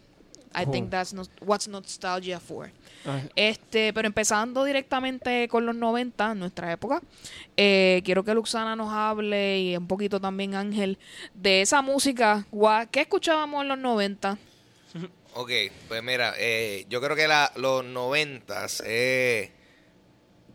I 0.54 0.64
think 0.64 0.90
that's 0.90 1.14
what's 1.40 1.68
nostalgia 1.68 2.40
for. 2.40 2.70
Este, 3.36 3.92
pero 3.92 4.06
empezando 4.06 4.64
directamente 4.64 5.48
con 5.48 5.64
los 5.64 5.74
90, 5.74 6.34
nuestra 6.34 6.72
época, 6.72 7.00
eh, 7.56 8.02
quiero 8.04 8.24
que 8.24 8.34
Luxana 8.34 8.76
nos 8.76 8.92
hable 8.92 9.60
y 9.60 9.76
un 9.76 9.86
poquito 9.86 10.20
también 10.20 10.54
Ángel 10.54 10.98
de 11.34 11.62
esa 11.62 11.80
música. 11.82 12.46
¿Qué 12.90 13.00
escuchábamos 13.02 13.62
en 13.62 13.68
los 13.68 13.78
90? 13.78 14.38
Ok, 15.34 15.50
pues 15.86 16.02
mira, 16.02 16.34
eh, 16.36 16.84
yo 16.88 17.00
creo 17.00 17.14
que 17.14 17.28
la, 17.28 17.52
los 17.54 17.84
noventas, 17.84 18.82
eh, 18.84 19.52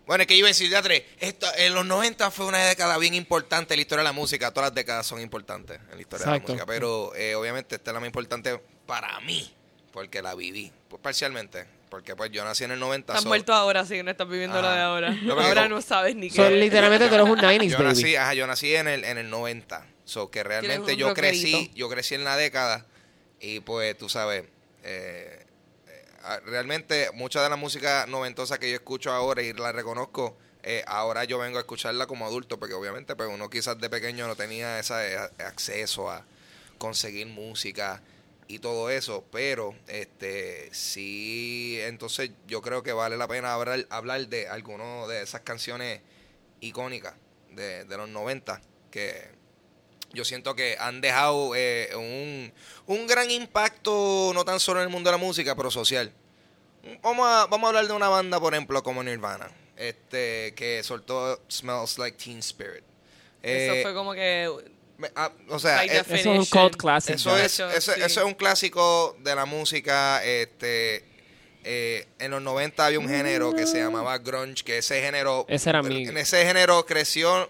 bueno, 0.05 0.23
es 0.23 0.27
que 0.27 0.33
yo 0.33 0.39
iba 0.39 0.47
a 0.47 0.49
decir, 0.49 0.69
ya 0.69 0.81
tres, 0.81 1.03
esto, 1.19 1.47
en 1.57 1.73
los 1.73 1.85
90 1.85 2.31
fue 2.31 2.47
una 2.47 2.57
década 2.65 2.97
bien 2.97 3.13
importante 3.13 3.73
en 3.73 3.77
la 3.77 3.81
historia 3.83 4.01
de 4.01 4.09
la 4.09 4.11
música, 4.11 4.51
todas 4.51 4.71
las 4.71 4.75
décadas 4.75 5.05
son 5.05 5.21
importantes 5.21 5.79
en 5.89 5.95
la 5.95 6.01
historia 6.01 6.25
Exacto. 6.25 6.51
de 6.51 6.57
la 6.57 6.65
música, 6.65 6.65
pero 6.65 7.15
eh, 7.15 7.35
obviamente 7.35 7.75
esta 7.75 7.91
es 7.91 7.93
la 7.93 7.99
más 8.01 8.07
importante 8.07 8.59
para 8.85 9.17
mí, 9.21 9.53
porque 9.93 10.21
la 10.21 10.33
viví, 10.35 10.71
pues 10.89 11.01
parcialmente, 11.01 11.65
porque 11.89 12.15
pues 12.15 12.31
yo 12.31 12.43
nací 12.43 12.63
en 12.65 12.71
el 12.71 12.79
90. 12.79 13.13
Estás 13.13 13.23
so- 13.23 13.29
muerto 13.29 13.53
ahora, 13.53 13.85
sí, 13.85 14.01
no 14.03 14.11
estás 14.11 14.27
viviendo 14.27 14.59
lo 14.61 14.67
Ajá. 14.67 14.75
de 14.75 14.81
ahora. 14.81 15.11
No, 15.21 15.39
ahora 15.39 15.69
no 15.69 15.81
sabes 15.81 16.15
ni 16.15 16.29
so, 16.29 16.43
qué. 16.43 16.49
literalmente 16.49 17.07
tú 17.07 17.13
eres 17.15 17.27
un 17.27 17.37
90s, 17.37 17.67
yo 17.69 17.77
baby. 17.77 17.87
nací, 17.89 18.15
ajá, 18.15 18.33
yo 18.33 18.47
nací 18.47 18.75
en 18.75 18.87
el, 18.87 19.05
en 19.05 19.17
el 19.19 19.29
90. 19.29 19.85
So 20.03 20.29
que 20.29 20.43
realmente 20.43 20.97
yo 20.97 21.13
crecí, 21.13 21.71
yo 21.75 21.87
crecí 21.89 22.15
en 22.15 22.23
la 22.25 22.35
década 22.35 22.85
y 23.39 23.59
pues 23.61 23.97
tú 23.97 24.09
sabes, 24.09 24.43
eh, 24.83 25.45
eh, 25.87 26.39
realmente 26.45 27.09
mucha 27.13 27.41
de 27.41 27.49
la 27.49 27.55
música 27.55 28.05
noventosa 28.07 28.57
que 28.59 28.69
yo 28.69 28.75
escucho 28.75 29.11
ahora 29.11 29.41
y 29.43 29.53
la 29.53 29.71
reconozco, 29.71 30.35
eh, 30.63 30.83
ahora 30.87 31.23
yo 31.25 31.37
vengo 31.39 31.57
a 31.57 31.61
escucharla 31.61 32.07
como 32.07 32.25
adulto 32.25 32.57
porque 32.59 32.73
obviamente 32.73 33.15
pues 33.15 33.29
uno 33.31 33.49
quizás 33.49 33.79
de 33.79 33.89
pequeño 33.89 34.27
no 34.27 34.35
tenía 34.35 34.79
ese 34.79 35.17
acceso 35.45 36.09
a 36.09 36.25
conseguir 36.79 37.27
música 37.27 38.01
y 38.47 38.59
todo 38.59 38.89
eso, 38.89 39.23
pero 39.31 39.75
este 39.87 40.69
sí, 40.73 41.77
entonces 41.81 42.31
yo 42.47 42.61
creo 42.61 42.83
que 42.83 42.93
vale 42.93 43.17
la 43.17 43.27
pena 43.27 43.53
hablar, 43.53 43.85
hablar 43.89 44.27
de 44.27 44.47
algunas 44.47 45.07
de 45.07 45.21
esas 45.21 45.41
canciones 45.41 46.01
icónicas 46.59 47.13
de, 47.51 47.85
de 47.85 47.97
los 47.97 48.09
90 48.09 48.61
que 48.91 49.29
yo 50.13 50.23
siento 50.23 50.55
que 50.55 50.77
han 50.79 51.01
dejado 51.01 51.55
eh, 51.55 51.89
un, 51.95 52.53
un 52.85 53.07
gran 53.07 53.31
impacto 53.31 54.31
no 54.33 54.45
tan 54.45 54.59
solo 54.59 54.79
en 54.79 54.85
el 54.85 54.89
mundo 54.91 55.09
de 55.09 55.17
la 55.17 55.23
música, 55.23 55.55
pero 55.55 55.71
social. 55.71 56.11
Vamos 57.01 57.25
a, 57.27 57.45
vamos 57.47 57.65
a 57.65 57.69
hablar 57.69 57.87
de 57.87 57.93
una 57.93 58.09
banda, 58.09 58.39
por 58.39 58.53
ejemplo, 58.53 58.83
como 58.83 59.01
Nirvana, 59.03 59.49
este 59.77 60.53
que 60.55 60.83
soltó 60.83 61.41
Smells 61.49 61.97
Like 61.97 62.17
Teen 62.23 62.39
Spirit. 62.39 62.83
Eso 63.41 63.73
Eh, 63.73 63.79
fue 63.83 63.93
como 63.93 64.13
que. 64.13 64.49
Me- 64.97 65.11
ah, 65.15 65.31
o 65.49 65.59
sea, 65.59 65.83
eh, 65.85 66.03
Eso 66.07 66.13
es 66.15 66.25
un 66.25 66.45
cult 66.45 66.75
classic. 66.77 67.15
eso 67.15 67.37
es, 67.37 67.53
Hecho, 67.55 67.69
eso, 67.69 67.93
sí. 67.93 68.01
eso 68.03 68.19
es 68.21 68.25
un 68.25 68.33
clásico 68.33 69.15
de 69.19 69.35
la 69.35 69.45
música. 69.45 70.23
Este, 70.23 71.05
eh, 71.63 72.07
en 72.19 72.31
los 72.31 72.41
90 72.41 72.85
había 72.85 72.99
un 72.99 73.07
género 73.09 73.53
que 73.53 73.65
se 73.65 73.79
llamaba 73.79 74.17
grunge, 74.17 74.63
que 74.63 74.77
ese 74.79 75.01
género, 75.01 75.45
Ese 75.47 75.69
era 75.69 75.81
mi- 75.81 76.07
en 76.07 76.17
ese 76.17 76.45
género 76.45 76.85
creció, 76.85 77.47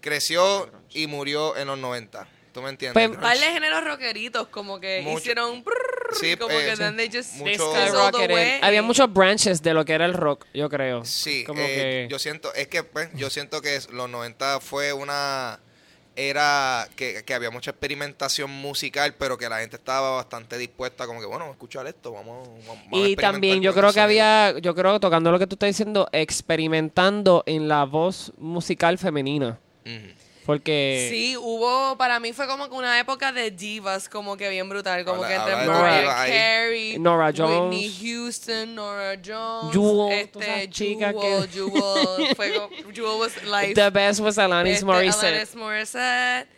creció 0.00 0.70
y 0.90 1.06
murió 1.06 1.56
en 1.56 1.66
los 1.68 1.78
90. 1.78 2.26
¿Tú 2.52 2.62
me 2.62 2.70
entiendes? 2.70 3.08
Pues, 3.16 3.40
de 3.40 3.46
géneros 3.46 3.84
rockeritos, 3.84 4.48
como 4.48 4.80
que 4.80 5.02
Mucho- 5.02 5.18
hicieron. 5.20 5.62
prrrr, 5.62 6.16
Sí, 6.18 6.36
como 6.36 6.50
eh, 6.58 6.64
que 6.66 6.76
sí. 6.76 6.82
they 6.96 7.08
just 7.12 7.34
Mucho-. 7.36 7.72
Había 8.62 8.82
muchos 8.82 9.12
branches 9.12 9.62
de 9.62 9.72
lo 9.72 9.84
que 9.84 9.92
era 9.92 10.04
el 10.06 10.14
rock, 10.14 10.46
yo 10.52 10.68
creo. 10.68 11.04
Sí, 11.04 11.44
Como 11.44 11.60
eh, 11.62 11.66
que... 11.66 12.08
yo 12.10 12.18
siento, 12.18 12.52
es 12.54 12.66
que 12.66 12.82
pues, 12.82 13.08
yo 13.14 13.30
siento 13.30 13.62
que 13.62 13.76
es- 13.76 13.90
los 13.90 14.10
90 14.10 14.58
fue 14.58 14.92
una 14.92 15.60
era 16.28 16.86
que, 16.96 17.22
que 17.24 17.34
había 17.34 17.50
mucha 17.50 17.70
experimentación 17.70 18.50
musical, 18.50 19.14
pero 19.18 19.38
que 19.38 19.48
la 19.48 19.60
gente 19.60 19.76
estaba 19.76 20.10
bastante 20.16 20.58
dispuesta, 20.58 21.06
como 21.06 21.20
que 21.20 21.26
bueno, 21.26 21.46
a 21.46 21.50
escuchar 21.50 21.86
esto, 21.86 22.12
vamos, 22.12 22.46
vamos- 22.66 22.78
a 22.92 22.96
Y 22.96 23.12
experimentar 23.12 23.32
también 23.32 23.62
yo 23.62 23.72
creo 23.74 23.92
que 23.92 24.00
había, 24.00 24.58
yo 24.58 24.74
creo, 24.74 25.00
tocando 25.00 25.30
lo 25.32 25.38
que 25.38 25.46
tú 25.46 25.54
estás 25.54 25.68
diciendo, 25.68 26.08
experimentando 26.12 27.42
en 27.46 27.68
la 27.68 27.84
voz 27.84 28.32
musical 28.38 28.98
femenina. 28.98 29.58
Ujú. 29.86 30.19
Porque 30.50 31.06
Sí, 31.10 31.36
hubo, 31.36 31.96
para 31.96 32.18
mí 32.18 32.32
fue 32.32 32.46
como 32.48 32.68
que 32.68 32.74
una 32.74 32.98
época 32.98 33.30
de 33.30 33.50
divas, 33.52 34.08
como 34.08 34.36
que 34.36 34.48
bien 34.48 34.68
brutal, 34.68 35.04
como 35.04 35.22
Habla- 35.22 35.28
que 35.28 35.34
entre 35.52 35.66
Mariah. 35.68 36.26
Carey, 36.26 36.98
Nora 36.98 37.26
Whitney 37.28 37.88
Jones. 37.88 37.98
Houston, 38.00 38.74
Nora 38.74 39.14
Jones, 39.24 39.72
Jewel, 39.72 40.12
este, 40.12 40.68
Jewel, 40.72 41.14
que- 41.14 41.48
Jewel, 41.52 42.34
fue 42.34 42.54
como- 42.54 42.68
Jewel 42.92 43.20
was 43.20 43.32
life. 43.44 43.74
the 43.74 43.90
best 43.90 44.20
was 44.20 44.38
Alanis 44.38 44.74
Este, 44.74 44.84
Morissette. 44.86 45.24
Alanis 45.28 45.54
Morissette, 45.54 46.48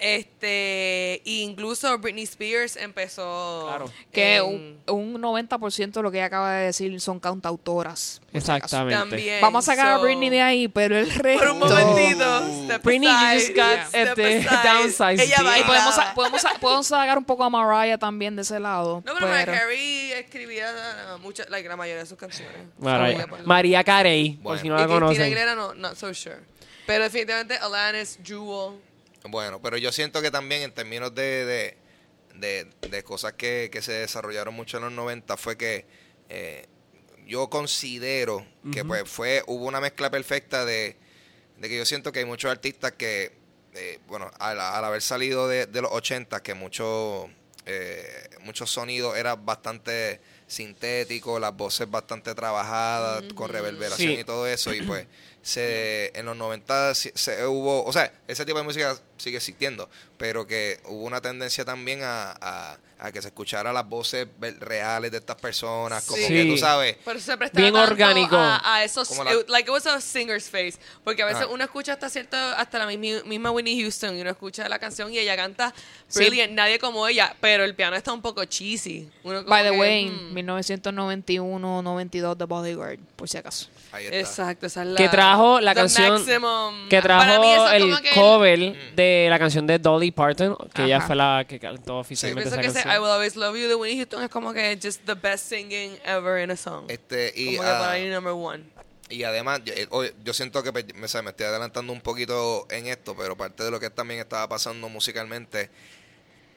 este, 0.00 1.22
incluso 1.24 1.98
Britney 1.98 2.24
Spears 2.24 2.76
empezó 2.76 3.66
Claro. 3.68 3.92
Que 4.12 4.36
en- 4.36 4.78
un, 4.88 5.14
un 5.14 5.22
90% 5.22 5.92
de 5.92 6.02
lo 6.02 6.10
que 6.10 6.18
ella 6.18 6.26
acaba 6.26 6.52
de 6.54 6.66
decir 6.66 7.00
son 7.00 7.20
cantautoras. 7.20 8.20
por. 8.30 8.36
Exactamente. 8.38 8.94
también. 8.94 9.40
Vamos 9.40 9.68
a 9.68 9.72
sacar 9.72 9.92
a 9.92 9.96
so- 9.96 10.02
Britney 10.02 10.30
de 10.30 10.40
ahí, 10.42 10.68
pero 10.68 10.96
el 10.98 11.10
resto... 11.10 11.38
Por 11.44 11.50
un 11.52 11.58
momentito, 11.60 12.64
step 12.64 12.82
Britney, 12.82 13.08
you 13.08 13.14
aside, 13.14 13.34
just 13.40 13.56
got, 13.56 13.88
step 13.88 14.18
este, 14.18 14.48
downsized 14.68 15.20
Ella. 15.20 15.58
Y 15.58 15.62
podemos, 15.64 15.94
podemos, 16.14 16.42
podemos 16.60 16.86
sacar 16.86 17.18
un 17.18 17.24
poco 17.24 17.44
a 17.44 17.50
Mariah 17.50 17.98
también 17.98 18.36
de 18.36 18.42
ese 18.42 18.58
lado. 18.60 19.02
No, 19.04 19.14
pero 19.14 19.26
Mariah 19.28 19.46
Carey 19.46 20.12
escribía 20.12 20.66
uh, 21.14 21.18
mucha, 21.18 21.44
like, 21.48 21.68
la 21.68 21.76
mayoría 21.76 22.02
de 22.02 22.06
sus 22.06 22.18
canciones. 22.18 22.56
Por- 22.80 23.46
María 23.46 23.84
Carey, 23.84 24.32
por 24.34 24.42
Bueno. 24.42 24.62
si 24.62 24.68
no 24.68 24.76
y 24.76 24.80
la 24.80 24.86
conocen. 24.86 25.22
Aguilera 25.22 25.54
no, 25.54 25.74
not 25.74 25.96
so 25.96 26.12
sure. 26.14 26.36
Pero 26.86 27.04
definitivamente 27.04 27.56
Alanis, 27.56 28.18
Jewel. 28.24 28.78
Bueno, 29.24 29.60
pero 29.60 29.76
yo 29.76 29.92
siento 29.92 30.22
que 30.22 30.30
también 30.30 30.62
en 30.62 30.72
términos 30.72 31.14
de, 31.14 31.44
de, 31.44 31.76
de- 32.34 32.88
de 32.88 33.02
cosas 33.04 33.34
que, 33.34 33.68
que 33.70 33.82
se 33.82 33.92
desarrollaron 33.92 34.54
mucho 34.54 34.78
en 34.78 34.84
los 34.84 34.92
90 34.92 35.36
fue 35.36 35.56
que 35.58 35.84
eh, 36.28 36.66
yo 37.26 37.48
considero 37.50 38.46
que 38.72 38.84
pues 38.84 39.08
fue 39.08 39.42
hubo 39.46 39.66
una 39.66 39.80
mezcla 39.80 40.10
perfecta 40.10 40.64
de, 40.64 40.96
de 41.58 41.68
que 41.68 41.76
yo 41.76 41.84
siento 41.84 42.12
que 42.12 42.20
hay 42.20 42.24
muchos 42.24 42.50
artistas 42.50 42.92
que, 42.92 43.32
eh, 43.74 43.98
bueno, 44.08 44.30
al, 44.38 44.58
al 44.60 44.84
haber 44.84 45.02
salido 45.02 45.46
de, 45.48 45.66
de 45.66 45.82
los 45.82 45.92
80, 45.92 46.42
que 46.42 46.54
mucho, 46.54 47.28
eh, 47.66 48.28
muchos 48.40 48.70
sonidos 48.70 49.16
eran 49.16 49.44
bastante 49.44 50.20
sintéticos, 50.46 51.40
las 51.40 51.54
voces 51.56 51.88
bastante 51.90 52.34
trabajadas, 52.34 53.22
con 53.34 53.48
reverberación 53.50 54.14
Sí. 54.14 54.20
y 54.20 54.24
todo 54.24 54.46
eso, 54.48 54.72
y 54.74 54.82
pues 54.82 55.06
se, 55.42 56.10
en 56.18 56.26
los 56.26 56.36
90 56.36 56.94
se, 56.94 57.12
se 57.16 57.46
hubo, 57.46 57.84
o 57.84 57.92
sea, 57.92 58.12
ese 58.28 58.44
tipo 58.44 58.58
de 58.58 58.64
música 58.64 58.96
sigue 59.16 59.38
existiendo, 59.38 59.88
pero 60.18 60.46
que 60.46 60.80
hubo 60.86 61.04
una 61.04 61.20
tendencia 61.20 61.64
también 61.64 62.02
a, 62.02 62.32
a- 62.40 62.78
a 63.02 63.10
que 63.12 63.22
se 63.22 63.28
escuchara 63.28 63.72
las 63.72 63.88
voces 63.88 64.28
reales 64.58 65.10
de 65.10 65.16
estas 65.16 65.36
personas, 65.36 66.04
como 66.04 66.18
Sí. 66.20 66.28
que 66.28 66.44
tú 66.44 66.58
sabes, 66.58 66.98
Pero 67.02 67.18
se 67.18 67.34
prestaba 67.38 67.62
Bien 67.62 67.74
orgánico. 67.74 68.36
A, 68.36 68.74
a 68.74 68.84
esos, 68.84 69.08
Como 69.08 69.24
la- 69.24 69.32
it- 69.32 69.48
like 69.48 69.70
it 69.70 69.72
was 69.72 69.86
a 69.86 70.02
singer's 70.02 70.50
face. 70.50 70.74
Porque 71.02 71.22
a 71.22 71.24
veces 71.24 71.44
Ajá. 71.44 71.50
uno 71.50 71.64
escucha 71.64 71.94
hasta 71.94 72.10
cierto, 72.10 72.36
hasta 72.36 72.78
la 72.78 72.84
misma, 72.86 73.22
misma 73.24 73.50
Whitney 73.52 73.80
Houston 73.80 74.18
y 74.18 74.20
uno 74.20 74.28
escucha 74.28 74.68
la 74.68 74.78
canción 74.78 75.10
y 75.14 75.18
ella 75.18 75.34
canta 75.34 75.72
Sí. 76.08 76.18
brilliant, 76.26 76.52
nadie 76.52 76.78
como 76.78 77.08
ella, 77.08 77.34
pero 77.40 77.64
el 77.64 77.74
piano 77.74 77.96
está 77.96 78.12
un 78.12 78.20
poco 78.20 78.44
cheesy. 78.44 79.08
Uno 79.24 79.44
By 79.44 79.64
the 79.64 79.70
que, 79.70 79.78
way, 79.78 80.10
hmm, 80.10 80.34
1991-92 80.34 82.36
de 82.36 82.44
Bodyguard, 82.44 82.98
por 83.16 83.30
si 83.30 83.38
acaso. 83.38 83.66
Ahí 83.92 84.06
está. 84.06 84.18
Exacto, 84.18 84.66
esa 84.66 84.82
es 84.82 84.88
la 84.88 84.96
que 84.96 85.08
trajo 85.08 85.60
la 85.60 85.74
the 85.74 85.80
canción 85.80 86.12
maximum. 86.12 86.88
que 86.88 87.02
Para 87.02 87.38
mí 87.38 87.46
trajo 87.46 87.54
eso 87.54 87.68
es 87.68 87.74
el 87.74 87.82
como 87.82 88.02
que 88.02 88.10
cover 88.10 88.94
de 88.94 89.26
la 89.30 89.38
canción 89.38 89.66
de 89.66 89.78
Dolly 89.78 90.10
Parton 90.10 90.56
que 90.74 90.84
ella 90.84 90.98
Ajá. 90.98 91.06
fue 91.06 91.16
la 91.16 91.44
que 91.48 91.58
cantó 91.58 91.94
Yo 91.94 91.98
oficialmente 91.98 92.50
pienso 92.50 92.68
esa 92.68 92.82
que 92.82 92.88
ese 92.88 92.96
I 92.96 93.00
Will 93.00 93.10
Always 93.10 93.36
Love 93.36 93.56
You 93.56 93.68
de 93.68 93.74
Whitney 93.74 93.98
Houston 93.98 94.22
es 94.22 94.30
como 94.30 94.52
que 94.52 94.78
just 94.82 95.04
the 95.04 95.14
best 95.14 95.48
singing 95.48 95.98
ever 96.04 96.42
in 96.42 96.50
a 96.50 96.56
song. 96.56 96.84
Este, 96.88 97.32
y, 97.34 97.56
como 97.56 97.62
que 97.62 97.68
ah, 97.68 97.80
para 97.80 97.98
mí 97.98 98.08
number 98.08 98.32
one. 98.32 98.64
Y 99.10 99.24
además, 99.24 99.60
yo, 99.64 99.74
eh, 99.74 99.88
oye, 99.90 100.14
yo 100.24 100.32
siento 100.32 100.62
que 100.62 100.72
pues, 100.72 100.86
me, 100.94 101.00
me 101.00 101.30
estoy 101.30 101.46
adelantando 101.46 101.92
un 101.92 102.00
poquito 102.00 102.66
en 102.70 102.86
esto, 102.86 103.16
pero 103.16 103.36
parte 103.36 103.64
de 103.64 103.70
lo 103.70 103.80
que 103.80 103.90
también 103.90 104.20
estaba 104.20 104.48
pasando 104.48 104.88
musicalmente 104.88 105.68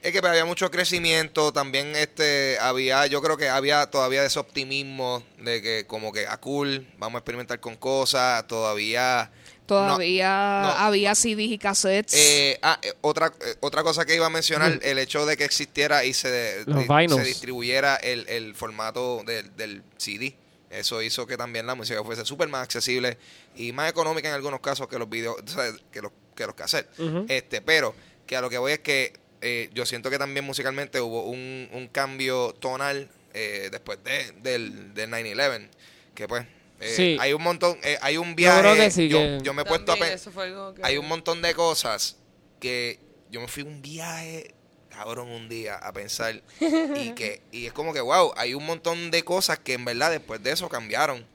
es 0.04 0.12
que 0.12 0.26
había 0.26 0.44
mucho 0.44 0.70
crecimiento, 0.70 1.52
también 1.52 1.96
este 1.96 2.58
había, 2.60 3.06
yo 3.06 3.20
creo 3.22 3.36
que 3.36 3.48
había 3.48 3.86
todavía 3.90 4.24
ese 4.24 4.38
optimismo 4.38 5.22
de 5.38 5.60
que 5.62 5.84
como 5.86 6.12
que 6.12 6.26
a 6.26 6.36
cool, 6.38 6.86
vamos 6.98 7.16
a 7.16 7.18
experimentar 7.20 7.58
con 7.60 7.76
cosas, 7.76 8.46
todavía 8.46 9.30
Todavía 9.66 10.60
no. 10.62 10.68
había 10.72 11.14
CDs 11.14 11.50
y 11.50 11.58
cassettes. 11.58 12.14
eh, 12.14 12.58
ah, 12.62 12.78
eh, 12.82 12.92
otra 13.00 13.32
eh, 13.40 13.54
otra 13.60 13.82
cosa 13.82 14.04
que 14.04 14.14
iba 14.14 14.26
a 14.26 14.30
mencionar, 14.30 14.78
el 14.82 14.98
hecho 14.98 15.24
de 15.24 15.36
que 15.38 15.44
existiera 15.44 16.04
y 16.04 16.12
se, 16.12 16.64
di- 16.66 16.74
se 17.08 17.24
distribuyera 17.24 17.96
el, 17.96 18.28
el 18.28 18.54
formato 18.54 19.22
del, 19.24 19.56
del 19.56 19.82
CD. 19.96 20.36
Eso 20.70 21.00
hizo 21.02 21.26
que 21.26 21.36
también 21.38 21.66
la 21.66 21.74
música 21.74 22.02
fuese 22.04 22.26
súper 22.26 22.48
más 22.48 22.62
accesible 22.62 23.16
y 23.56 23.72
más 23.72 23.88
económica 23.90 24.28
en 24.28 24.34
algunos 24.34 24.60
casos 24.60 24.86
que 24.88 24.98
los 24.98 25.08
videos, 25.08 25.36
o 25.42 25.48
sea, 25.48 25.72
que 25.90 26.02
los, 26.02 26.12
que 26.36 26.44
los 26.46 26.54
cassettes. 26.54 26.90
Este, 27.28 27.62
pero 27.62 27.94
que 28.26 28.36
a 28.36 28.40
lo 28.42 28.50
que 28.50 28.58
voy 28.58 28.72
es 28.72 28.80
que 28.80 29.14
eh, 29.46 29.68
yo 29.74 29.84
siento 29.84 30.08
que 30.10 30.18
también 30.18 30.44
musicalmente 30.44 31.00
hubo 31.00 31.24
un, 31.24 31.68
un 31.72 31.88
cambio 31.88 32.54
tonal 32.58 33.08
eh, 33.34 33.68
después 33.70 33.98
de, 34.02 34.32
del, 34.42 34.94
del 34.94 35.10
9-11. 35.10 35.68
Que 36.14 36.26
pues, 36.26 36.46
eh, 36.80 36.94
Sí. 36.96 37.16
hay 37.20 37.32
un 37.34 37.42
montón, 37.42 37.78
eh, 37.82 37.98
hay 38.00 38.16
un 38.16 38.30
Yo 38.30 38.36
viaje. 38.36 38.60
creo 38.60 38.74
que 38.76 38.90
sí, 38.90 39.08
yo, 39.08 39.18
que- 39.18 39.38
yo 39.42 39.52
me 39.54 39.62
he 39.62 39.64
puesto 39.64 39.92
a 39.92 39.94
También 39.96 40.10
pe- 40.10 40.14
eso 40.14 40.30
fue 40.32 40.44
algo 40.46 40.74
que- 40.74 40.82
hay 40.84 40.96
un 40.96 41.06
montón 41.08 41.42
de 41.42 41.52
cosas 41.54 42.16
que 42.60 42.98
yo 43.30 43.40
me 43.40 43.48
fui 43.48 43.62
un 43.64 43.82
viaje 43.82 44.54
cabrón 44.90 45.28
un 45.28 45.48
día 45.48 45.74
a 45.74 45.92
pensar 45.92 46.40
y 46.60 46.60
que 47.16 47.42
y 47.50 47.66
es 47.66 47.72
como 47.72 47.92
que 47.92 48.00
wow 48.00 48.32
hay 48.36 48.54
un 48.54 48.64
montón 48.64 49.10
de 49.10 49.24
cosas 49.24 49.58
que 49.58 49.72
en 49.74 49.84
verdad 49.84 50.10
después 50.12 50.40
de 50.42 50.52
eso 50.52 50.68
cambiaron 50.68 51.26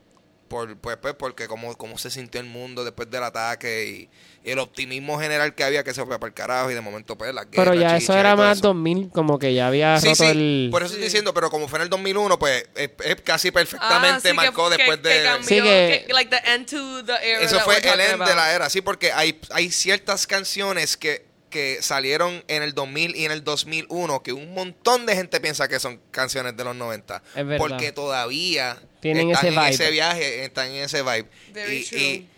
por 0.49 0.75
pues, 0.77 0.97
pues 0.97 1.13
porque 1.13 1.47
como 1.47 1.77
cómo 1.77 1.97
se 1.97 2.09
sintió 2.11 2.41
el 2.41 2.47
mundo 2.47 2.83
después 2.83 3.09
del 3.09 3.23
ataque 3.23 3.85
y, 3.87 4.09
y 4.47 4.51
el 4.51 4.59
optimismo 4.59 5.19
general 5.19 5.55
que 5.55 5.63
había 5.63 5.83
que 5.83 5.93
se 5.93 6.03
fue 6.05 6.19
para 6.19 6.27
el 6.29 6.33
carajo 6.33 6.71
y 6.71 6.73
de 6.73 6.81
momento 6.81 7.17
pues 7.17 7.33
la 7.33 7.45
pero 7.49 7.71
guerra, 7.71 7.89
ya 7.91 7.97
eso 7.97 8.17
era 8.17 8.35
más 8.35 8.57
eso. 8.57 8.67
2000 8.69 9.09
como 9.11 9.39
que 9.39 9.53
ya 9.53 9.67
había 9.67 9.97
Sí, 10.01 10.07
roto 10.09 10.23
sí, 10.23 10.25
el 10.29 10.67
por 10.71 10.81
eso 10.81 10.93
estoy 10.93 11.03
diciendo, 11.05 11.33
pero 11.33 11.49
como 11.49 11.67
fue 11.67 11.77
en 11.79 11.83
el 11.83 11.89
2001, 11.89 12.37
pues 12.39 12.65
es, 12.75 12.89
es 13.05 13.15
casi 13.21 13.47
Ah, 13.49 13.51
perfectamente 13.53 14.29
sí, 14.29 14.35
marcó 14.35 14.69
que- 14.69 14.77
después 14.77 14.99
que 14.99 15.07
de... 15.09 15.23
cambió, 15.23 15.47
Sí, 15.47 15.61
que- 15.61 16.05
like 16.11 16.35
the 16.35 16.51
end 16.51 16.65
to 16.69 17.05
the 17.05 17.13
era 17.23 17.41
Eso 17.41 17.59
fue 17.61 17.75
we're 17.75 17.93
el 17.93 17.99
end 18.01 18.25
de 18.25 18.35
la 18.35 18.53
era, 18.53 18.69
sí, 18.69 18.81
porque 18.81 19.11
hay, 19.13 19.39
hay 19.51 19.69
ciertas 19.71 20.25
canciones 20.27 20.97
que, 20.97 21.28
que 21.49 21.79
salieron 21.81 22.43
en 22.47 22.63
el 22.63 22.73
2000 22.73 23.15
y 23.15 23.25
en 23.25 23.31
el 23.31 23.43
2001 23.43 24.21
que 24.23 24.33
un 24.33 24.53
montón 24.53 25.05
de 25.05 25.15
gente 25.15 25.39
piensa 25.39 25.67
que 25.67 25.79
son 25.79 25.99
canciones 26.11 26.55
de 26.55 26.63
los 26.63 26.75
90. 26.75 27.21
Es 27.35 27.45
verdad. 27.45 27.57
Porque 27.57 27.91
todavía 27.91 28.77
Tienen 28.99 29.31
están 29.31 29.47
ese 29.47 29.55
en 29.55 29.61
vibe. 29.63 29.69
ese 29.73 29.91
viaje, 29.91 30.45
están 30.45 30.67
en 30.67 30.83
ese 30.83 31.01
vibe. 31.01 31.25
Very 31.53 31.77
y, 31.77 31.83
true. 31.85 31.99
y, 31.99 32.29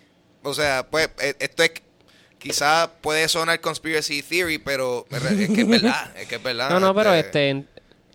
o 0.43 0.53
sea, 0.53 0.87
pues 0.89 1.09
eh, 1.19 1.35
esto 1.39 1.63
es... 1.63 1.71
Quizás 2.39 2.89
puede 3.01 3.27
sonar 3.27 3.61
conspiracy 3.61 4.23
theory, 4.23 4.57
pero 4.57 5.05
es 5.11 5.19
que 5.51 5.61
es 5.61 5.67
verdad, 5.67 6.17
es 6.17 6.27
que 6.27 6.35
es 6.37 6.41
verdad. 6.43 6.71
no 6.71 6.79
no 6.79 6.95
pero 6.95 7.13
este 7.13 7.65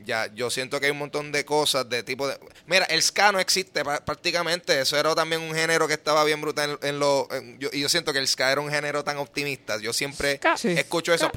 Ya, 0.06 0.30
yo 0.32 0.50
siento 0.50 0.78
que 0.78 0.86
hay 0.86 0.92
un 0.92 0.98
montón 0.98 1.32
de 1.32 1.44
cosas 1.44 1.88
de 1.90 2.04
tipo 2.04 2.28
de... 2.28 2.38
Mira, 2.66 2.84
el 2.84 3.02
ska 3.02 3.32
no 3.32 3.40
existe 3.40 3.82
prácticamente. 3.84 4.80
Eso 4.80 4.96
era 4.96 5.12
también 5.16 5.42
un 5.42 5.52
género 5.52 5.88
que 5.88 5.94
estaba 5.94 6.22
bien 6.22 6.40
brutal 6.40 6.78
en, 6.80 7.00
lo... 7.00 7.26
en- 7.32 7.58
yo, 7.58 7.70
y 7.72 7.80
yo 7.80 7.88
siento 7.88 8.12
que 8.12 8.20
el 8.20 8.28
ska 8.28 8.52
era 8.52 8.60
un 8.60 8.70
género 8.70 9.02
tan 9.02 9.16
optimista. 9.18 9.78
Yo 9.80 9.92
siempre 9.92 10.36
Ska. 10.36 10.56
Sí. 10.56 10.68
escucho 10.68 11.12
eso. 11.12 11.28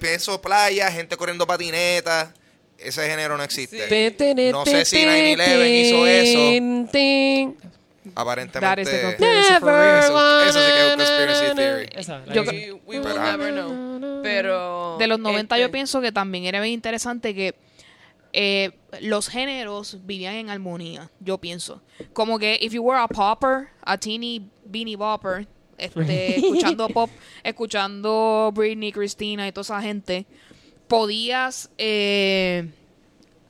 pienso 0.00 0.40
playa, 0.40 0.90
gente 0.90 1.16
corriendo 1.18 1.46
patinetas. 1.46 2.30
Ese 2.78 3.06
género 3.06 3.36
no 3.36 3.42
existe. 3.42 3.86
Te, 3.88 4.10
te, 4.12 4.34
te, 4.34 4.50
No 4.52 4.64
sé 4.64 4.86
si 4.86 4.96
te, 4.96 5.36
9/11 5.36 5.80
hizo 5.86 6.06
eso. 6.06 7.69
That 8.04 8.12
Aparentemente. 8.14 8.82
Eso- 8.82 10.42
eso 10.42 10.58
sí 10.58 10.72
que 10.72 10.86
es 10.86 10.92
un 10.92 10.96
conspiracy 10.96 11.54
theory. 11.56 11.88
Esa, 11.94 12.18
la 12.24 12.32
Yo 12.34 12.44
que- 12.44 12.72
We, 12.72 12.80
we 12.86 12.98
will 12.98 13.02
Pero- 13.02 13.22
never 13.22 13.52
know. 13.52 14.20
Pero. 14.22 14.96
De 14.98 15.06
los 15.06 15.18
90 15.18 15.56
este, 15.56 15.62
yo 15.66 15.70
pienso 15.70 16.00
que 16.00 16.10
también 16.12 16.44
era 16.44 16.60
bien 16.60 16.74
interesante 16.74 17.34
que 17.34 17.54
eh, 18.32 18.70
los 19.00 19.28
géneros 19.28 19.98
vivían 20.06 20.34
en 20.34 20.50
armonía, 20.50 21.10
yo 21.20 21.38
pienso. 21.38 21.82
Como 22.12 22.38
que 22.38 22.58
if 22.60 22.72
you 22.72 22.82
were 22.82 22.98
a 23.00 23.08
popper, 23.08 23.68
a 23.82 23.98
teeny 23.98 24.48
beanie 24.64 24.96
bopper, 24.96 25.46
este, 25.76 26.36
escuchando 26.38 26.88
pop, 26.88 27.10
escuchando 27.42 28.50
Britney, 28.54 28.92
Christina 28.92 29.46
y 29.48 29.52
toda 29.52 29.62
esa 29.62 29.82
gente, 29.82 30.26
podías 30.88 31.70
eh, 31.78 32.68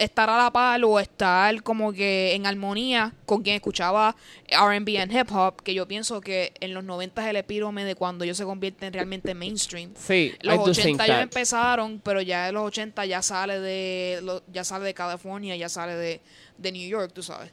estar 0.00 0.30
a 0.30 0.36
la 0.36 0.50
par 0.50 0.82
o 0.82 0.98
estar 0.98 1.62
como 1.62 1.92
que 1.92 2.34
en 2.34 2.46
armonía 2.46 3.12
con 3.26 3.42
quien 3.42 3.56
escuchaba 3.56 4.16
R&B 4.48 4.98
and 4.98 5.12
hip 5.12 5.30
hop, 5.30 5.62
que 5.62 5.74
yo 5.74 5.86
pienso 5.86 6.22
que 6.22 6.54
en 6.60 6.72
los 6.72 6.82
90 6.84 7.22
es 7.22 7.28
el 7.28 7.36
epírome 7.36 7.84
de 7.84 7.94
cuando 7.94 8.24
ellos 8.24 8.38
se 8.38 8.44
convierten 8.44 8.92
realmente 8.92 9.34
mainstream. 9.34 9.92
Sí, 9.94 10.34
I 10.42 10.46
Los 10.46 10.56
do 10.56 10.62
80 10.70 10.82
think 10.82 11.00
ellos 11.02 11.20
empezaron, 11.20 12.00
pero 12.02 12.22
ya 12.22 12.48
en 12.48 12.54
los 12.54 12.64
80 12.64 13.04
ya 13.04 13.20
sale 13.20 13.60
de 13.60 14.40
ya 14.50 14.64
sale 14.64 14.86
de 14.86 14.94
California, 14.94 15.54
ya 15.56 15.68
sale 15.68 15.94
de, 15.94 16.20
de 16.56 16.72
New 16.72 16.88
York, 16.88 17.12
tú 17.12 17.22
sabes. 17.22 17.50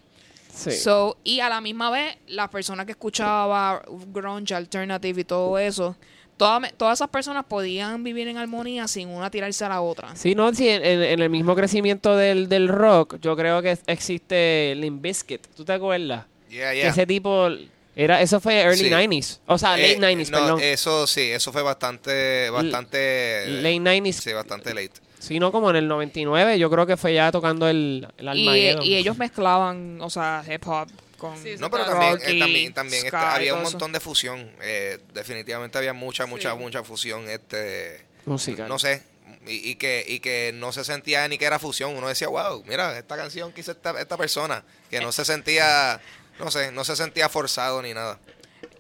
Sí. 0.53 0.71
So, 0.71 1.17
y 1.23 1.41
a 1.41 1.49
la 1.49 1.61
misma 1.61 1.91
vez, 1.91 2.17
las 2.27 2.49
personas 2.49 2.85
que 2.85 2.93
escuchaba 2.93 3.83
grunge, 4.07 4.55
alternative 4.55 5.21
y 5.21 5.23
todo 5.25 5.59
eso, 5.59 5.97
toda- 6.37 6.69
todas 6.77 6.99
esas 6.99 7.09
personas 7.09 7.43
podían 7.45 8.03
vivir 8.03 8.27
en 8.27 8.37
armonía 8.37 8.87
sin 8.87 9.09
una 9.09 9.29
tirarse 9.29 9.65
a 9.65 9.69
la 9.69 9.81
otra. 9.81 10.15
Sí, 10.15 10.35
no, 10.35 10.53
sí, 10.53 10.69
en, 10.69 10.85
en- 10.85 11.03
en 11.03 11.19
el 11.21 11.29
mismo 11.29 11.55
crecimiento 11.55 12.15
del, 12.15 12.47
del 12.47 12.67
rock, 12.67 13.17
yo 13.21 13.35
creo 13.35 13.61
que 13.61 13.77
existe 13.87 14.73
Limp 14.77 15.01
Bizkit. 15.01 15.47
¿Tú 15.55 15.65
te 15.65 15.73
acuerdas? 15.73 16.25
Yeah, 16.49 16.71
Que 16.71 16.87
ese 16.87 17.05
tipo 17.05 17.47
era 17.95 18.21
eso 18.21 18.39
fue 18.39 18.61
early 18.61 18.85
Sí. 18.85 18.89
90s, 18.89 19.39
o 19.47 19.57
sea, 19.57 19.77
Eh, 19.77 19.97
late 19.97 20.15
90s, 20.15 20.29
no, 20.29 20.37
perdón. 20.37 20.59
Eso 20.61 21.07
sí, 21.07 21.21
eso 21.31 21.51
fue 21.51 21.61
bastante, 21.63 22.49
bastante. 22.51 23.45
late 23.47 23.79
90s. 23.79 24.13
Sí, 24.21 24.33
bastante 24.33 24.73
late. 24.73 24.91
Sí, 25.27 25.39
no, 25.39 25.51
como 25.51 25.69
en 25.69 25.75
el 25.75 25.87
99, 25.87 26.57
yo 26.59 26.69
creo 26.69 26.85
que 26.85 26.97
fue 26.97 27.13
ya 27.13 27.31
tocando 27.31 27.67
el, 27.67 28.07
el 28.17 28.25
Y, 28.25 28.29
Armageddon. 28.47 28.83
y 28.85 28.95
ellos 28.95 29.17
mezclaban, 29.17 29.99
o 30.01 30.09
sea, 30.09 30.43
hip 30.49 30.65
hop 30.67 30.87
con 31.17 31.35
Sí, 31.41 31.55
No, 31.59 31.69
pero 31.71 31.85
Rock 31.85 32.19
también, 32.23 32.69
eh, 32.69 32.71
también, 32.73 33.05
este, 33.05 33.17
había 33.17 33.53
un 33.55 33.61
eso. 33.61 33.71
montón 33.71 33.91
de 33.91 33.99
fusión. 33.99 34.51
Eh, 34.61 34.99
definitivamente 35.13 35.77
había 35.77 35.93
mucha, 35.93 36.25
mucha, 36.27 36.53
mucha 36.55 36.83
fusión. 36.83 37.27
Este, 37.29 38.05
Musical. 38.25 38.67
no 38.69 38.77
sé. 38.79 39.03
Y, 39.47 39.71
y 39.71 39.75
que, 39.75 40.05
y 40.07 40.19
que 40.19 40.51
no 40.53 40.71
se 40.71 40.83
sentía 40.83 41.27
ni 41.27 41.37
que 41.37 41.45
era 41.45 41.57
fusión. 41.59 41.95
Uno 41.95 42.07
decía, 42.07 42.27
wow, 42.27 42.63
mira, 42.67 42.97
esta 42.97 43.17
canción 43.17 43.51
que 43.51 43.61
hizo 43.61 43.71
esta, 43.71 43.99
esta 43.99 44.15
persona. 44.17 44.63
Que 44.91 44.99
no 45.01 45.11
se 45.11 45.25
sentía, 45.25 45.99
no 46.39 46.51
sé, 46.51 46.71
no 46.71 46.83
se 46.83 46.95
sentía 46.95 47.29
forzado 47.29 47.81
ni 47.81 47.93
nada. 47.93 48.19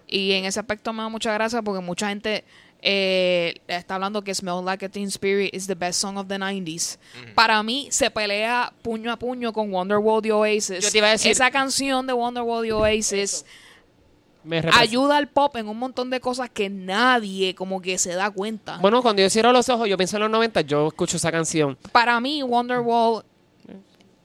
Y 0.07 0.33
en 0.33 0.45
ese 0.45 0.59
aspecto 0.59 0.93
me 0.93 1.03
da 1.03 1.09
mucha 1.09 1.33
gracia 1.33 1.61
porque 1.61 1.81
mucha 1.81 2.09
gente 2.09 2.45
eh, 2.81 3.55
está 3.67 3.95
hablando 3.95 4.23
que 4.23 4.33
Smell 4.33 4.63
Like 4.63 4.85
a 4.85 4.89
Teen 4.89 5.07
Spirit 5.07 5.53
is 5.53 5.67
the 5.67 5.75
best 5.75 5.99
song 5.99 6.17
of 6.17 6.27
the 6.27 6.37
90s. 6.37 6.97
Para 7.35 7.61
mí 7.63 7.87
se 7.91 8.09
pelea 8.11 8.71
puño 8.81 9.11
a 9.11 9.17
puño 9.17 9.51
con 9.51 9.71
Wonderwall 9.73 10.21
de 10.21 10.31
Oasis. 10.31 10.83
Yo 10.83 10.91
te 10.91 10.97
iba 10.99 11.07
a 11.07 11.11
decir- 11.11 11.31
Esa 11.31 11.49
canción 11.51 12.05
de 12.07 12.13
Wonderwall 12.13 12.63
de 12.63 12.73
Oasis 12.73 13.43
Me 14.43 14.61
ayuda 14.73 15.17
al 15.17 15.27
pop 15.27 15.55
en 15.57 15.67
un 15.67 15.77
montón 15.77 16.09
de 16.09 16.21
cosas 16.21 16.49
que 16.49 16.69
nadie 16.69 17.53
como 17.53 17.81
que 17.81 17.97
se 17.97 18.13
da 18.13 18.29
cuenta. 18.31 18.77
Bueno, 18.77 19.01
cuando 19.01 19.21
yo 19.21 19.29
cierro 19.29 19.51
los 19.51 19.67
ojos, 19.67 19.89
yo 19.89 19.97
pienso 19.97 20.15
en 20.17 20.21
los 20.21 20.29
90, 20.31 20.61
yo 20.61 20.87
escucho 20.87 21.17
esa 21.17 21.31
canción. 21.31 21.77
Para 21.91 22.17
mí 22.21 22.41
Wonderwall, 22.43 23.23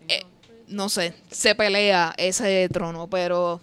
eh, 0.07 0.23
no 0.69 0.89
sé, 0.89 1.15
se 1.31 1.55
pelea 1.57 2.15
ese 2.17 2.69
trono, 2.73 3.09
pero... 3.09 3.61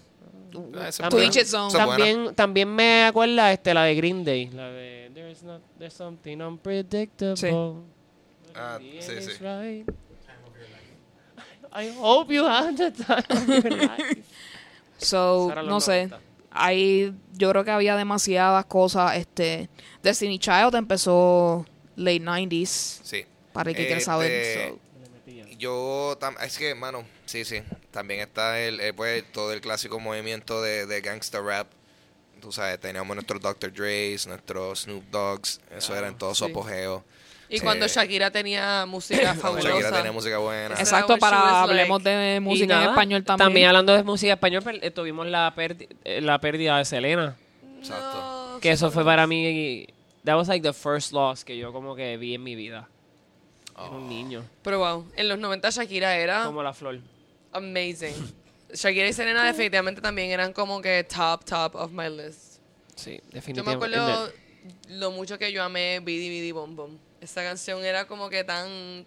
Es 0.87 0.99
buena. 0.99 1.69
También, 1.71 2.35
también 2.35 2.69
me 2.75 3.05
acuerda 3.05 3.51
este, 3.51 3.73
la 3.73 3.83
de 3.83 3.95
Green 3.95 4.23
Day, 4.23 4.47
la 4.47 4.69
de 4.69 5.11
There's, 5.13 5.43
not, 5.43 5.61
there's 5.77 5.93
something 5.93 6.37
unpredictable. 6.41 7.35
Sí. 7.35 7.47
Ah, 8.55 8.77
The 8.79 9.01
sí, 9.01 9.21
sí. 9.21 9.31
right. 9.41 9.87
I 11.71 11.89
hope 11.99 12.33
you 12.33 12.45
had 12.45 12.75
the 12.77 12.91
time 12.91 13.23
of 13.29 13.47
your 13.47 13.71
life. 13.97 14.23
So, 14.97 15.53
no 15.65 15.79
sé. 15.79 16.07
90. 16.07 16.19
Ahí 16.51 17.13
yo 17.33 17.51
creo 17.51 17.63
que 17.63 17.69
había 17.71 17.95
demasiadas 17.95 18.65
cosas. 18.65 19.15
Este, 19.17 19.69
Destiny 20.01 20.39
Child 20.39 20.73
empezó 20.75 21.65
late 21.95 22.21
90s. 22.21 23.01
Sí. 23.03 23.23
Para 23.53 23.69
el 23.69 23.75
que 23.75 23.83
quiera 23.83 23.99
Este, 23.99 24.05
saber. 24.05 24.69
so. 24.71 24.79
Yo, 25.59 26.17
es 26.41 26.57
que, 26.57 26.73
mano, 26.73 27.05
sí, 27.25 27.43
sí. 27.45 27.61
También 27.91 28.21
está 28.21 28.59
el, 28.59 28.79
eh, 28.79 28.93
pues, 28.93 29.23
todo 29.31 29.51
el 29.53 29.61
clásico 29.61 29.99
movimiento 29.99 30.61
de, 30.61 30.85
de 30.85 31.01
gangsta 31.01 31.39
rap. 31.41 31.67
Tú 32.41 32.51
sabes, 32.53 32.79
teníamos 32.79 33.13
nuestros 33.15 33.41
Dr. 33.41 33.71
Dre's, 33.73 34.25
nuestros 34.25 34.81
Snoop 34.83 35.03
Dogs. 35.11 35.59
Eso 35.75 35.93
era 35.95 36.07
en 36.07 36.17
todo 36.17 36.33
su 36.33 36.45
sí. 36.45 36.51
apogeo. 36.51 37.03
Y 37.49 37.57
Sí. 37.57 37.63
cuando 37.63 37.87
Shakira 37.87 38.31
tenía 38.31 38.85
música 38.85 39.33
fabulosa. 39.35 39.67
Shakira 39.69 39.91
tenía 39.91 40.11
música 40.13 40.37
buena. 40.37 40.75
Exacto, 40.75 41.17
para 41.17 41.63
hablemos 41.63 42.01
like. 42.03 42.17
de 42.17 42.39
música 42.39 42.83
en 42.83 42.89
español 42.89 43.23
también. 43.25 43.67
hablando 43.67 43.93
de 43.93 44.03
música 44.03 44.31
en 44.31 44.37
español, 44.37 44.63
per- 44.63 44.79
eh, 44.81 44.91
tuvimos 44.91 45.27
la, 45.27 45.53
eh, 46.05 46.21
la 46.21 46.39
pérdida 46.39 46.77
de 46.77 46.85
Selena. 46.85 47.35
Exacto. 47.79 48.53
No, 48.53 48.59
Que 48.61 48.71
eso 48.71 48.91
fue 48.91 49.03
para 49.03 49.25
mí. 49.27 49.87
That 50.23 50.35
was 50.37 50.47
like 50.47 50.61
the 50.65 50.73
first 50.73 51.11
loss 51.11 51.43
que 51.43 51.57
yo 51.57 51.73
como 51.73 51.95
que 51.95 52.15
vi 52.17 52.35
en 52.35 52.43
mi 52.43 52.55
vida. 52.55 52.87
Era 53.87 53.95
un 53.95 54.09
niño. 54.09 54.43
Pero 54.63 54.79
wow, 54.79 55.05
en 55.15 55.27
los 55.29 55.39
90 55.39 55.69
Shakira 55.69 56.15
era 56.17 56.43
Como 56.45 56.61
la 56.63 56.73
flor. 56.73 56.99
amazing. 57.53 58.33
Shakira 58.73 59.07
y 59.07 59.13
Selena 59.13 59.43
definitivamente 59.45 60.01
también 60.01 60.29
eran 60.31 60.53
como 60.53 60.81
que 60.81 61.03
top, 61.03 61.43
top 61.45 61.75
of 61.75 61.91
my 61.91 62.09
list. 62.09 62.57
Sí, 62.95 63.15
Yo 63.17 63.23
me 63.27 63.31
definitivamente. 63.33 63.95
acuerdo 63.97 64.31
lo 64.89 65.11
mucho 65.11 65.37
que 65.39 65.51
yo 65.51 65.63
amé 65.63 65.99
Bidi 66.01 66.29
Bidi 66.29 66.51
Bom 66.51 66.75
Bom. 66.75 66.97
Esa 67.21 67.43
canción 67.43 67.83
era 67.83 68.05
como 68.07 68.29
que 68.29 68.43
tan 68.43 69.05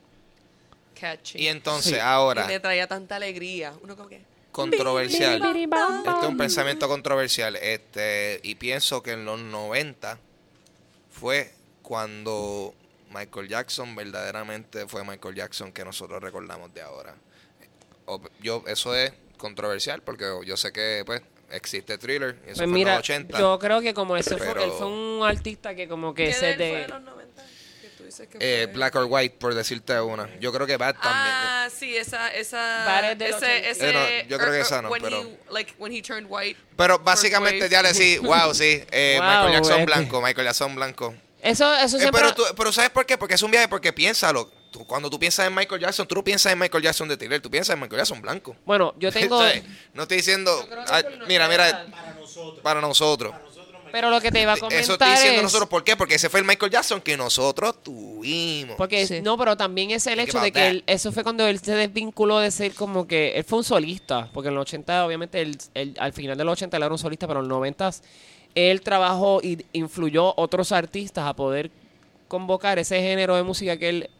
catchy. 0.99 1.39
Y 1.43 1.49
entonces, 1.49 1.95
Sí. 1.95 1.99
ahora, 2.01 2.45
Y 2.45 2.49
me 2.49 2.61
traía 2.61 2.87
tanta 2.87 3.17
alegría. 3.17 3.75
Uno 3.83 3.97
como 3.97 4.09
que... 4.09 4.21
controversial. 4.51 5.35
Este 5.45 6.21
es 6.23 6.29
un 6.29 6.37
pensamiento 6.37 6.89
controversial. 6.89 7.57
Este, 7.57 8.41
y 8.43 8.55
pienso 8.57 9.03
que 9.03 9.13
en 9.13 9.25
los 9.25 9.41
90 9.41 10.19
fue 11.11 11.53
cuando 11.83 12.75
Michael 13.12 13.48
Jackson 13.48 13.94
verdaderamente 13.94 14.87
fue 14.88 15.05
Michael 15.05 15.35
Jackson 15.35 15.72
que 15.72 15.85
nosotros 15.85 16.22
recordamos 16.22 16.72
de 16.75 16.83
ahora. 16.83 17.14
O- 18.07 18.20
Yo, 18.40 18.64
eso 18.66 18.94
es 18.94 19.12
controversial 19.37 20.03
porque 20.03 20.25
yo 20.44 20.57
sé 20.57 20.72
que 20.72 21.03
pues 21.07 21.22
existe 21.51 21.98
thriller 21.98 22.37
y 22.46 22.51
eso 22.51 22.57
Pues 22.57 22.57
fue 22.57 22.64
en 22.64 22.72
mira, 22.72 22.92
los 22.92 23.01
80. 23.01 23.38
yo 23.38 23.59
creo 23.59 23.81
que 23.81 23.92
como 23.94 24.16
ese 24.16 24.37
fue, 24.37 24.46
Pero- 24.46 24.64
él 24.64 24.70
fue 24.79 24.87
un 24.87 25.22
artista 25.25 25.75
que 25.75 25.87
como 25.88 26.14
que 26.14 26.27
¿Qué 26.27 26.33
se 26.33 26.46
de 26.46 26.53
él 26.53 26.57
fue 26.59 26.66
de... 26.66 26.81
de 26.83 26.88
los 26.88 27.03
90? 27.03 27.42
Que 27.83 27.88
tú 27.98 28.05
dices 28.05 28.29
que 28.29 28.38
Eh, 28.40 28.64
fue? 28.64 28.72
Black 28.75 28.94
or 28.96 29.07
White, 29.09 29.37
por 29.38 29.55
decirte 29.55 30.01
una. 30.01 30.29
Yo 30.40 30.53
creo 30.53 30.66
que 30.66 30.77
Bad 30.77 30.94
también. 30.94 31.35
Ah, 31.37 31.68
sí, 31.72 31.96
esa, 31.96 32.33
esa, 32.33 32.57
Bad 32.87 33.20
es 33.22 33.35
ese, 33.35 33.35
80. 33.37 33.57
ese, 33.68 33.90
Eh, 33.90 34.22
no, 34.25 34.29
yo 34.31 34.38
creo 34.38 34.53
que 34.53 34.61
esa 34.61 34.83
no, 34.83 34.90
pero- 34.90 35.20
he, 35.20 35.38
like, 35.53 35.75
when 35.79 35.92
he 35.92 36.01
turned 36.03 36.27
white. 36.31 36.59
Pero 36.77 36.98
básicamente 36.98 37.68
ya 37.68 37.83
le 37.83 37.92
decís, 37.92 38.20
wow, 38.20 38.55
sí, 38.55 38.83
eh, 38.90 39.16
Wow, 39.20 39.29
Michael 39.29 39.53
Jackson 39.53 39.85
blanco, 39.87 40.22
Michael 40.22 40.46
Jackson 40.46 40.75
blanco. 40.75 41.14
Eso, 41.43 41.75
eso 41.75 41.97
Eh, 41.97 42.01
siempre... 42.01 42.23
pero, 42.23 42.35
tú- 42.35 42.45
pero 42.57 42.73
¿sabes 42.73 42.91
por 42.91 43.05
qué? 43.05 43.19
Porque 43.19 43.35
es 43.35 43.43
un 43.43 43.51
viaje, 43.51 43.69
porque 43.69 43.93
piénsalo. 43.93 44.49
Tú, 44.71 44.87
cuando 44.87 45.11
tú 45.11 45.19
piensas 45.19 45.47
en 45.47 45.55
Michael 45.55 45.81
Jackson, 45.83 46.07
tú 46.09 46.15
no 46.15 46.25
piensas 46.25 46.51
en 46.53 46.59
Michael 46.59 46.83
Jackson 46.83 47.07
de 47.09 47.17
thriller, 47.19 47.43
tú 47.43 47.51
piensas 47.51 47.75
en 47.75 47.81
Michael 47.81 47.99
Jackson 47.99 48.23
blanco. 48.23 48.57
Bueno, 48.65 48.95
yo 48.99 49.13
tengo... 49.13 49.43
No 49.93 50.03
estoy 50.05 50.17
diciendo, 50.19 50.67
ah, 50.89 51.03
mira, 51.29 51.47
mira, 51.49 51.87
para 52.63 52.81
nosotros. 52.81 53.35
Pero 53.91 54.09
lo 54.09 54.23
que 54.23 54.31
te 54.33 54.41
iba 54.41 54.53
a 54.53 54.55
Eso 54.55 54.65
comentar 54.65 54.91
estoy 54.93 55.11
diciendo 55.11 55.37
es... 55.37 55.43
nosotros, 55.43 55.69
¿por 55.69 55.85
qué? 55.85 55.97
Porque 55.99 56.15
ese 56.15 56.31
fue 56.31 56.41
el 56.41 56.47
Michael 56.47 56.73
Jackson 56.73 57.03
que 57.03 57.15
nosotros 57.19 57.83
tuvimos. 57.83 58.77
Porque 58.77 59.07
Sí. 59.07 59.21
no, 59.21 59.37
pero 59.37 59.55
también 59.55 59.91
es 59.91 60.07
el 60.07 60.17
Think 60.17 60.29
hecho 60.29 60.41
de 60.41 60.51
que 60.53 60.67
él- 60.69 60.85
eso 60.87 61.13
fue 61.13 61.23
cuando 61.23 61.47
él 61.47 61.59
se 61.61 61.75
desvinculó 61.75 62.39
de 62.39 62.51
ser 62.51 62.73
como 62.73 63.07
que 63.07 63.33
él 63.37 63.45
fue 63.45 63.59
un 63.59 63.65
solista, 63.65 64.31
porque 64.33 64.49
en 64.49 64.55
los 64.55 64.63
80 64.63 65.05
obviamente 65.05 65.43
él, 65.43 65.59
él- 65.75 65.95
al 66.01 66.15
final 66.15 66.39
de 66.39 66.45
los 66.45 66.53
80 66.53 66.79
él 66.79 66.83
era 66.85 66.93
un 66.93 66.99
solista, 66.99 67.27
pero 67.27 67.41
en 67.41 67.49
los 67.49 67.59
90 67.59 67.91
él 68.55 68.81
trabajó 68.81 69.41
y 69.43 69.65
influyó 69.73 70.35
otros 70.37 70.73
artistas 70.73 71.27
a 71.27 71.35
poder 71.35 71.71
convocar 72.29 72.79
ese 72.79 73.01
género 73.01 73.37
de 73.37 73.43
música 73.43 73.77
que 73.77 73.88
él 73.88 74.11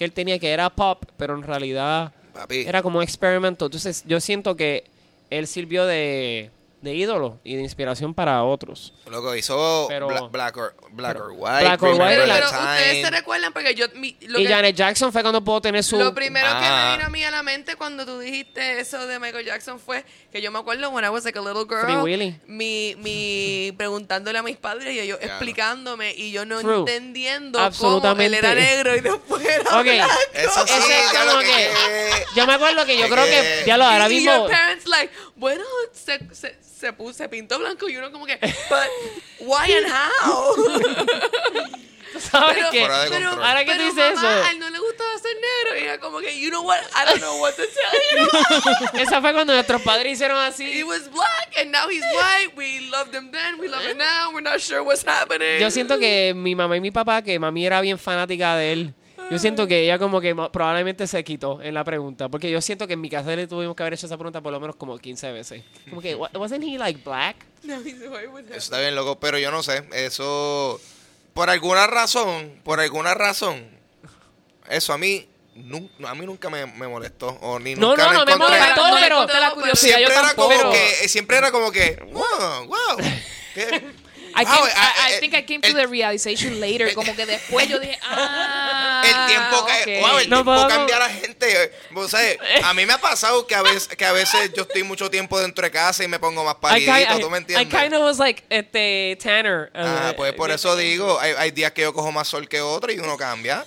que 0.00 0.04
él 0.04 0.12
tenía 0.12 0.38
que 0.38 0.50
era 0.50 0.70
pop, 0.70 1.04
pero 1.18 1.34
en 1.34 1.42
realidad 1.42 2.14
Papi, 2.32 2.60
era 2.66 2.82
como 2.82 3.02
experimento. 3.02 3.66
Entonces 3.66 4.02
yo 4.06 4.18
siento 4.18 4.56
que 4.56 4.84
él 5.28 5.46
sirvió 5.46 5.84
de 5.84 6.50
de 6.82 6.94
ídolo 6.94 7.40
y 7.44 7.56
de 7.56 7.62
inspiración 7.62 8.14
para 8.14 8.42
otros. 8.44 8.94
Loco, 9.10 9.34
hizo 9.36 9.86
Pero- 9.88 10.08
Bla- 10.08 10.28
Black, 10.30 10.56
or, 10.56 10.74
Black 10.92 11.12
pero- 11.12 11.26
or 11.26 11.30
White. 11.32 11.60
Black 11.64 11.82
or 11.82 11.88
White 11.90 12.16
Pero, 12.26 12.46
ustedes 12.46 13.04
se 13.04 13.10
recuerdan 13.10 13.52
porque 13.52 13.74
yo 13.74 13.86
mi- 13.96 14.16
lo, 14.22 14.38
y 14.40 14.44
que- 14.46 14.48
Janet 14.52 14.74
Jackson 14.76 15.12
fue 15.12 15.20
cuando 15.22 15.44
pudo 15.44 15.60
tener 15.60 15.84
su... 15.84 15.98
lo 15.98 16.14
primero 16.14 16.46
que 16.46 16.52
Ah. 16.66 16.86
me 16.92 16.96
vino 16.96 17.06
a 17.06 17.10
mí 17.10 17.24
a 17.24 17.30
la 17.30 17.42
mente 17.42 17.76
cuando 17.76 18.06
tú 18.06 18.18
dijiste 18.18 18.80
eso 18.80 19.06
de 19.06 19.18
Michael 19.18 19.44
Jackson 19.44 19.78
fue 19.78 20.04
que 20.32 20.40
yo 20.40 20.50
me 20.50 20.58
acuerdo 20.58 20.88
when 20.90 21.04
I 21.04 21.08
was 21.10 21.24
like 21.24 21.38
a 21.38 21.42
little 21.42 21.64
girl 21.68 21.84
Free 21.84 21.96
Willy. 21.96 22.40
mi, 22.46 22.94
mi 22.98 23.72
preguntándole 23.76 24.38
a 24.38 24.42
mis 24.42 24.56
padres 24.56 24.94
y 24.94 25.00
ellos 25.00 25.18
Claro. 25.18 25.34
explicándome 25.34 26.14
y 26.14 26.32
yo 26.32 26.46
no 26.46 26.60
True. 26.60 26.78
entendiendo 26.78 27.58
Absolutamente. 27.60 28.38
cómo 28.40 28.48
él 28.48 28.52
era 28.52 28.54
negro 28.54 28.96
y 28.96 29.00
después 29.00 29.44
era 29.44 29.82
blanco. 29.82 30.12
Eso 30.32 30.66
sí, 30.66 30.72
Ese 30.78 30.98
es 31.00 31.12
ya 31.12 31.20
como 31.20 31.32
lo 31.34 31.40
que- 31.40 31.46
que... 31.46 32.24
Yo 32.36 32.46
me 32.46 32.54
acuerdo 32.54 32.86
que 32.86 32.96
yo 32.98 33.08
creo 33.08 33.24
que... 33.24 33.64
Ya 33.66 33.76
lo 33.76 33.84
ahora 33.84 34.08
y, 34.08 34.12
y 34.12 34.16
mismo... 34.16 34.32
your 34.34 34.50
parents 34.50 34.86
like, 34.86 35.12
bueno, 35.36 35.64
se, 35.92 36.18
se, 36.34 36.56
se, 36.80 36.92
puso, 36.92 37.12
se 37.12 37.28
pintó 37.28 37.58
blanco 37.58 37.88
y 37.88 37.96
uno 37.96 38.10
como 38.10 38.26
que, 38.26 38.36
but 38.70 38.88
why 39.40 39.70
and 39.72 39.86
how? 39.86 40.54
¿Sabes 42.18 42.56
Pero, 42.56 42.70
qué? 42.72 42.88
Pero. 43.08 43.30
Ahora 43.30 43.64
que 43.64 43.70
tú 43.72 43.78
pero 43.78 43.84
dices 43.84 44.14
mamá, 44.16 44.32
eso. 44.32 44.44
a 44.44 44.50
él 44.50 44.58
no 44.58 44.68
le 44.68 44.78
gustaba 44.80 45.10
ser 45.18 45.32
negro 45.36 45.78
y 45.80 45.84
era 45.84 46.00
como 46.00 46.18
que, 46.18 46.38
you 46.40 46.50
know 46.50 46.62
what, 46.62 46.80
I 46.94 47.04
don't 47.06 47.20
know 47.20 47.40
what 47.40 47.52
to 47.52 47.62
tell 47.62 48.18
you. 48.92 48.98
Esa 49.00 49.20
fue 49.20 49.32
cuando 49.32 49.52
nuestros 49.54 49.80
padres 49.82 50.14
hicieron 50.14 50.36
He 50.42 50.48
así. 50.48 50.82
was 50.84 51.08
black 51.08 51.56
and 51.60 51.70
now 51.70 51.88
he's 51.88 52.02
white. 52.12 52.52
We 52.56 52.88
loved 52.90 53.14
him 53.14 53.30
then, 53.30 53.60
we 53.60 53.68
love 53.68 53.84
him 53.84 53.96
now. 53.96 54.32
We're 54.34 54.42
not 54.42 54.60
sure 54.60 54.82
what's 54.82 55.06
happening. 55.06 55.60
Yo 55.60 55.70
siento 55.70 55.98
que 56.00 56.32
mi 56.34 56.54
mamá 56.56 56.76
y 56.76 56.80
mi 56.80 56.90
papá, 56.90 57.22
que 57.22 57.38
mami 57.38 57.64
era 57.64 57.80
bien 57.80 57.98
fanática 57.98 58.56
de 58.56 58.72
él, 58.72 58.94
yo 59.30 59.38
siento 59.38 59.66
que 59.66 59.80
ella 59.84 59.98
como 59.98 60.20
que 60.20 60.34
probablemente 60.52 61.06
se 61.06 61.22
quitó 61.24 61.62
en 61.62 61.74
la 61.74 61.84
pregunta, 61.84 62.28
porque 62.28 62.50
yo 62.50 62.60
siento 62.60 62.86
que 62.86 62.94
en 62.94 63.00
mi 63.00 63.08
casa 63.10 63.34
le 63.36 63.46
tuvimos 63.46 63.76
que 63.76 63.82
haber 63.82 63.94
hecho 63.94 64.06
esa 64.06 64.16
pregunta 64.16 64.40
por 64.40 64.52
lo 64.52 64.60
menos 64.60 64.76
como 64.76 64.98
15 64.98 65.32
veces. 65.32 65.62
Como 65.88 66.00
que, 66.02 66.14
"Wa- 66.14 66.30
wasn't 66.34 66.64
he 66.64 66.78
like 66.78 67.00
black? 67.04 67.36
No, 67.62 67.76
Eso 67.80 68.56
está 68.56 68.80
bien 68.80 68.94
loco, 68.94 69.18
pero 69.20 69.38
yo 69.38 69.50
no 69.50 69.62
sé, 69.62 69.84
eso... 69.92 70.80
Por 71.34 71.48
alguna 71.48 71.86
razón, 71.86 72.60
por 72.64 72.80
alguna 72.80 73.14
razón, 73.14 73.64
eso 74.68 74.92
a 74.92 74.98
mí, 74.98 75.28
a 76.06 76.14
mí 76.14 76.26
nunca 76.26 76.50
me, 76.50 76.66
me 76.66 76.88
molestó. 76.88 77.28
O 77.40 77.58
ni 77.60 77.74
No, 77.76 77.90
nunca 77.90 78.06
no, 78.06 78.12
no 78.12 78.24
me 78.24 78.32
encontré- 78.32 78.58
molestó, 78.58 78.88
no 78.88 78.94
pero- 79.00 79.14
encontré 79.16 79.40
la 79.40 79.50
curiosidad, 79.52 79.96
Siempre 79.96 80.02
yo 80.14 80.20
era 80.20 80.26
tampoco. 80.28 80.48
como 80.48 80.58
Pero- 80.58 80.72
que, 80.72 81.08
siempre 81.08 81.36
era 81.36 81.50
como 81.52 81.70
que, 81.70 81.98
wow, 82.12 82.66
wow. 82.66 82.96
¿Qué? 83.54 83.62
I, 84.32 84.44
Wow, 84.44 84.44
came- 84.44 84.68
eh, 84.68 84.72
I, 84.74 85.10
I 85.10 85.14
eh, 85.14 85.20
think 85.20 85.34
I 85.34 85.42
came 85.44 85.60
to 85.60 85.68
el- 85.68 85.74
the 85.74 85.86
realization 85.86 86.60
later. 86.60 86.94
Como 86.94 87.14
que 87.16 87.26
después 87.26 87.68
yo 87.68 87.78
dije, 87.78 87.98
ah. 88.02 88.69
Tiempo, 89.30 89.66
que, 89.66 89.98
ok. 89.98 90.02
wow, 90.08 90.18
el 90.18 90.30
No 90.30 90.36
tiempo 90.36 90.44
puedo- 90.54 90.68
cambia 90.68 90.96
a 90.96 90.98
la 91.00 91.08
gente. 91.10 91.72
O 91.94 92.08
sea, 92.08 92.36
a 92.64 92.74
mí 92.74 92.86
me 92.86 92.92
ha 92.92 92.98
pasado 92.98 93.46
que 93.46 93.54
a 93.54 93.62
veces, 93.62 93.88
que 93.88 94.04
a 94.04 94.12
veces 94.12 94.52
yo 94.54 94.62
estoy 94.62 94.82
mucho 94.82 95.10
tiempo 95.10 95.38
dentro 95.40 95.64
de 95.64 95.70
casa 95.70 96.04
y 96.04 96.08
me 96.08 96.18
pongo 96.18 96.44
más 96.44 96.54
I, 96.56 96.58
palidito, 96.60 97.18
¿tú 97.20 97.30
me 97.30 97.38
I, 97.38 97.40
I 97.40 97.42
entiendes? 97.42 97.80
kind 97.80 97.94
of 97.94 98.02
was 98.02 98.18
like, 98.18 98.42
este, 98.50 99.16
Tanner. 99.22 99.70
Ah, 99.74 100.10
uh, 100.12 100.16
pues 100.16 100.32
por 100.34 100.50
eso 100.50 100.76
digo, 100.76 101.18
hay, 101.20 101.32
hay 101.36 101.50
días 101.50 101.72
que 101.72 101.82
yo 101.82 101.92
cojo 101.92 102.12
más 102.12 102.28
sol 102.28 102.48
que 102.48 102.60
otro 102.60 102.92
y 102.92 102.98
uno 102.98 103.16
cambia. 103.16 103.64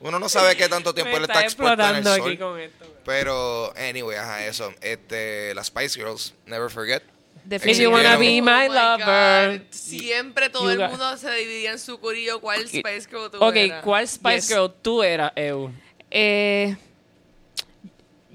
Uno 0.00 0.18
no 0.20 0.28
sabe 0.28 0.56
qué 0.56 0.68
tanto 0.68 0.94
tiempo 0.94 1.16
él 1.16 1.24
está 1.24 1.42
expuesto 1.42 1.82
en 1.82 1.88
el 1.88 1.96
explotando 1.96 2.16
sol. 2.22 2.28
aquí 2.30 2.38
con 2.38 2.60
esto. 2.60 2.84
Pero, 3.04 3.72
anyway, 3.76 4.16
ajá, 4.16 4.46
eso. 4.46 4.72
Este, 4.80 5.52
las 5.54 5.66
Spice 5.66 5.98
Girls, 5.98 6.32
never 6.46 6.70
forget. 6.70 7.02
If 7.50 7.78
you 7.78 7.90
wanna 7.90 8.16
be 8.16 8.40
Oh 8.40 8.44
my 8.44 8.68
lover. 8.68 9.66
Siempre 9.70 10.48
todo 10.50 10.70
el 10.70 10.78
mundo 10.88 11.16
se 11.16 11.30
dividía 11.34 11.72
en 11.72 11.78
su 11.78 11.98
corillo 12.00 12.40
cuál. 12.40 12.66
Spice 12.66 13.08
Girl 13.10 13.30
tú 13.30 13.38
Ok, 13.44 13.56
eras. 13.56 13.82
¿cuál 13.84 14.08
Spice 14.08 14.34
Yes. 14.36 14.48
Girl 14.48 14.70
tú 14.82 15.02
eras, 15.02 15.32
Eu? 15.36 15.70
Eh, 16.10 16.76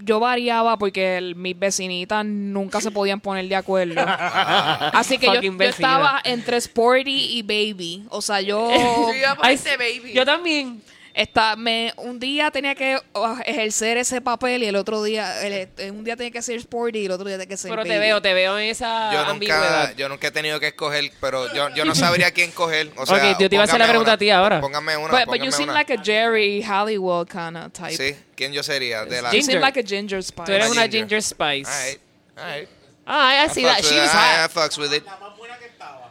yo 0.02 0.20
variaba 0.20 0.78
porque 0.78 1.18
el- 1.18 1.36
mis 1.36 1.58
vecinitas 1.60 2.26
nunca 2.26 2.80
se 2.82 2.90
podían 2.92 3.20
poner 3.20 3.48
de 3.48 3.56
acuerdo. 3.56 3.96
Así 4.94 5.18
que 5.18 5.26
yo, 5.26 5.34
Fucking 5.36 5.52
yo 5.54 5.58
vecina. 5.58 5.88
estaba 5.90 6.22
entre 6.24 6.58
Sporty 6.58 7.38
y 7.38 7.42
Baby. 7.42 8.06
O 8.10 8.22
sea, 8.22 8.40
yo 8.42 8.70
Yo 9.10 9.14
iba 9.14 9.36
por 9.36 9.46
Ay, 9.46 9.56
ese 9.56 9.76
baby. 9.76 10.14
Yo 10.14 10.24
también. 10.26 10.82
Esta, 11.22 11.56
me, 11.56 11.94
un 11.98 12.20
día 12.20 12.50
tenía 12.50 12.74
que 12.76 12.98
uh, 13.14 13.36
ejercer 13.46 13.98
ese 13.98 14.22
papel 14.22 14.64
y 14.64 14.68
el 14.68 14.76
otro 14.76 15.04
día, 15.04 15.42
el- 15.46 15.68
eh, 15.78 15.92
un 15.92 16.04
día 16.04 16.16
tenía 16.16 16.32
que 16.32 16.42
ser 16.42 16.56
Sporty 16.60 17.00
y 17.00 17.06
el 17.06 17.12
otro 17.12 17.28
día 17.28 17.36
tenía 17.38 17.48
que 17.50 17.58
ser 17.58 17.70
Pero 17.72 17.84
te 17.84 17.90
Baby. 17.90 18.00
veo, 18.00 18.22
te 18.22 18.34
veo 18.34 18.58
en 18.58 18.70
esa 18.70 19.12
Yo 19.12 19.34
nunca, 19.34 19.94
yo 19.96 20.08
nunca 20.10 20.28
he 20.28 20.32
tenido 20.32 20.60
que 20.60 20.68
escoger, 20.68 21.12
pero 21.20 21.54
yo, 21.54 21.70
yo 21.76 21.84
no 21.86 21.94
sabría 21.96 22.32
quién 22.32 22.52
coger. 22.52 22.92
O 22.96 23.06
sea, 23.06 23.18
Ok, 23.18 23.40
yo 23.40 23.50
te 23.50 23.56
iba 23.56 23.64
a 23.64 23.66
hacer 23.66 23.80
la 23.80 23.88
pregunta 23.88 24.12
una, 24.12 24.16
a 24.16 24.18
ti 24.18 24.30
ahora. 24.30 24.62
Póngame 24.62 24.96
una, 24.98 25.12
But, 25.12 25.26
but 25.26 25.44
you 25.44 25.52
seem 25.52 25.70
una. 25.70 25.74
like 25.80 25.94
a 25.94 26.02
Jerry 26.02 26.64
Hollywood 26.64 27.28
kind 27.28 27.58
of 27.58 27.72
type. 27.74 27.98
Sí, 27.98 28.16
¿quién 28.36 28.54
yo 28.54 28.64
sería? 28.64 29.04
De 29.06 29.22
la... 29.22 29.30
You 29.30 29.40
Ginger. 29.40 29.52
seem 29.54 29.62
like 29.62 29.80
a 29.80 29.84
Ginger 29.84 30.24
Spice. 30.24 30.46
Tú 30.46 30.52
eres 30.54 30.70
Una 30.72 30.84
ginger. 30.84 31.00
Ginger 31.02 31.22
Spice. 31.24 31.70
Alright, 31.70 32.00
alright. 32.38 32.70
Ah, 33.06 33.44
I 33.44 33.46
I 33.46 33.50
see 33.50 33.64
that. 33.64 33.78
fucks 33.78 33.90
She 33.90 33.96
was 34.00 34.06
it. 34.10 34.16
I- 34.16 34.36
I 34.38 34.42
hot. 34.44 34.52
fucks 34.54 34.78
with 34.78 34.94
it. 34.94 35.04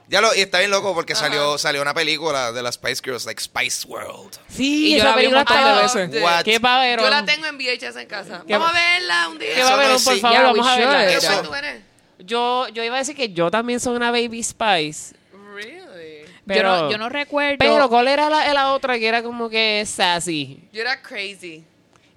Ya 0.09 0.21
lo, 0.23 0.35
y 0.35 0.41
está 0.41 0.59
bien 0.61 0.71
loco 0.71 0.95
porque 0.95 1.15
salió, 1.15 1.59
salió 1.59 1.83
una 1.83 1.93
película 1.93 2.51
de 2.53 2.63
las 2.63 2.77
Spice 2.77 3.03
Girls, 3.05 3.27
like 3.27 3.41
Spice 3.43 3.87
World. 3.87 4.39
Sí, 4.49 4.89
Y 4.89 4.91
yo 4.93 4.97
esa 4.99 5.11
la 5.11 5.17
vi 5.17 5.27
un 5.27 5.33
película 5.35 5.39
montón 5.39 5.57
está... 5.59 5.77
de 5.77 5.83
veces. 5.83 6.11
de- 6.13 6.23
What? 6.25 6.43
¿Qué 6.45 6.61
pavero? 6.61 7.03
Yo 7.03 7.11
la 7.11 7.25
tengo 7.27 7.47
en 7.47 7.59
VHS 7.59 7.97
en 7.97 8.07
casa. 8.09 8.43
¿Qué 8.47 8.53
Vamos 8.55 8.69
va- 8.69 8.71
a 8.71 8.91
verla 8.95 9.29
un 9.29 9.39
día. 9.39 9.49
¿Qué 9.55 9.61
Eso 9.61 9.69
pavero? 9.71 9.89
no 9.93 9.99
Por 10.01 10.15
es- 10.15 10.21
favor, 10.21 10.39
Yeah, 10.39 10.47
vamos 10.49 10.67
we 10.67 10.73
a 10.73 10.77
verla. 10.77 10.93
should. 11.01 11.09
¿Qué 11.11 11.17
Eso- 11.19 11.33
edad 11.33 11.43
tú 11.43 11.55
eres? 11.55 11.83
Yo, 12.21 12.69
yo 12.69 12.83
iba 12.85 12.95
a 12.97 12.99
decir 12.99 13.15
que 13.17 13.29
yo 13.33 13.51
también 13.51 13.81
soy 13.81 13.97
una 13.97 14.11
Baby 14.11 14.43
Spice. 14.43 15.15
Really? 15.55 16.25
Pero, 16.47 16.69
yo, 16.77 16.83
no, 16.85 16.91
yo 16.91 16.99
no 16.99 17.09
recuerdo. 17.11 17.57
Pero, 17.59 17.89
¿cuál 17.91 18.09
era 18.09 18.31
la, 18.31 18.53
la 18.55 18.73
otra 18.73 18.99
que 18.99 19.07
era 19.07 19.23
como 19.23 19.51
que 19.51 19.85
sassy? 19.87 20.67
Yo 20.73 20.81
era 20.81 21.01
crazy. 21.03 21.65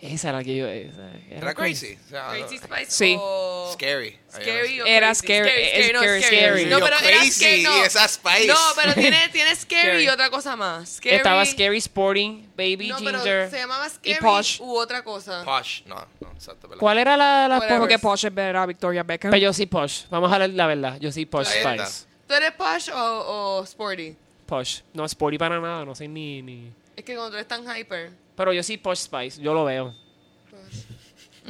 Esa 0.01 0.29
era 0.29 0.39
la 0.39 0.43
que 0.43 0.55
yo... 0.55 0.67
Esa, 0.67 1.11
Era 1.29 1.53
crazy. 1.53 1.95
O 2.07 2.09
sea, 2.09 2.29
Crazy 2.29 2.57
Spice 2.57 2.85
Sí. 2.89 3.15
o... 3.19 3.69
Scary. 3.73 4.17
Scary 4.33 4.81
o 4.81 4.85
Era 4.87 5.07
crazy? 5.09 5.21
scary, 5.27 5.49
es 5.49 5.93
no, 5.93 5.99
scary, 5.99 6.23
scary. 6.23 6.65
No, 6.65 6.79
Yo 6.79 6.85
pero 6.85 6.97
era 6.97 7.17
crazy 7.17 7.31
scary, 7.31 7.61
no. 7.63 7.77
y 7.77 7.81
esa 7.81 8.07
Spice. 8.07 8.47
No, 8.47 8.55
pero 8.75 8.93
tiene, 8.95 9.29
tiene 9.31 9.55
scary, 9.55 9.81
Scary. 9.83 10.03
y 10.05 10.07
otra 10.09 10.29
cosa 10.31 10.55
más. 10.55 10.89
Scary. 10.95 11.17
Estaba 11.17 11.45
Scary 11.45 11.77
Sporting, 11.77 12.47
Baby 12.57 12.87
No, 12.89 12.97
pero 13.03 13.19
Ginger. 13.19 13.49
se 13.51 13.57
llamaba 13.57 13.87
Scary 13.89 14.17
Posh. 14.19 14.59
u 14.59 14.75
otra 14.75 15.03
cosa. 15.03 15.43
Posh. 15.45 15.83
No, 15.85 15.95
no, 16.19 16.31
exacto. 16.31 16.67
¿verdad? 16.67 16.79
¿Cuál 16.79 16.97
era 16.97 17.15
la, 17.15 17.47
la 17.47 17.57
Whatever. 17.59 17.79
Porque 17.81 17.99
Posh 17.99 18.25
es 18.25 18.33
ver 18.33 18.55
a 18.55 18.65
Victoria 18.65 19.03
Beckham. 19.03 19.29
Pero 19.29 19.41
yo 19.43 19.53
sí 19.53 19.67
Posh. 19.67 20.05
Vamos 20.09 20.31
a 20.31 20.33
hablar 20.33 20.49
la 20.49 20.65
verdad. 20.65 20.97
Yo 20.99 21.11
sí 21.11 21.27
Posh 21.27 21.47
Ahí 21.47 21.57
está. 21.59 21.85
Spice. 21.85 22.05
¿Tú 22.27 22.33
eres 22.33 22.51
Posh 22.53 22.89
o, 22.89 23.59
o 23.59 23.63
Sporty? 23.65 24.15
Posh. 24.47 24.79
No 24.93 25.05
Sporty 25.05 25.37
para 25.37 25.59
nada. 25.59 25.85
No 25.85 25.93
sé 25.93 26.07
ni, 26.07 26.41
ni... 26.41 26.71
Es 26.95 27.05
que 27.05 27.13
cuando 27.13 27.29
tú 27.29 27.35
eres 27.35 27.47
tan 27.47 27.63
hyper. 27.63 28.09
Pero 28.35 28.53
yo 28.53 28.63
sí 28.63 28.77
Posh 28.77 28.99
Spice. 28.99 29.41
Yo 29.41 29.53
lo 29.53 29.65
veo. 29.65 29.95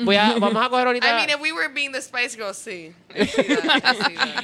Voy 0.04 0.15
a, 0.15 0.36
vamos 0.39 0.65
a 0.65 0.70
coger 0.70 0.88
ahorita... 0.88 1.08
I 1.10 1.15
mean, 1.15 1.30
if 1.30 1.41
we 1.41 1.52
were 1.52 1.67
being 1.67 1.91
the 1.91 2.02
Spice 2.02 2.36
Girls, 2.36 2.58
sí. 2.58 2.94
I 3.15 3.26
see 3.26 3.44
that, 3.44 3.82
I 3.84 3.96
see 3.96 4.15
that. 4.15 4.44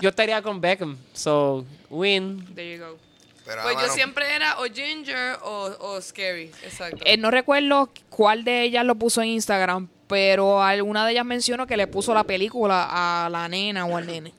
Yo 0.00 0.08
estaría 0.08 0.40
con 0.42 0.60
Beckham. 0.60 0.96
So, 1.12 1.66
win. 1.90 2.46
There 2.54 2.76
you 2.76 2.82
go. 2.82 2.98
Pero, 3.44 3.62
Pues 3.62 3.74
yo 3.74 3.82
mano, 3.82 3.92
siempre 3.92 4.34
era 4.34 4.58
o 4.60 4.64
Ginger 4.64 5.38
o, 5.42 5.76
o 5.80 6.00
Scary. 6.00 6.50
Exacto. 6.62 7.02
Eh, 7.04 7.16
no 7.16 7.30
recuerdo 7.30 7.90
cuál 8.08 8.44
de 8.44 8.62
ellas 8.62 8.84
lo 8.84 8.94
puso 8.94 9.20
en 9.22 9.28
Instagram, 9.28 9.88
pero 10.06 10.62
alguna 10.62 11.04
de 11.04 11.12
ellas 11.12 11.24
mencionó 11.26 11.66
que 11.66 11.76
le 11.76 11.86
puso 11.86 12.14
la 12.14 12.24
película 12.24 12.88
a 12.90 13.28
la 13.28 13.48
nena 13.48 13.84
o 13.86 13.96
al 13.96 14.06
nene. 14.06 14.32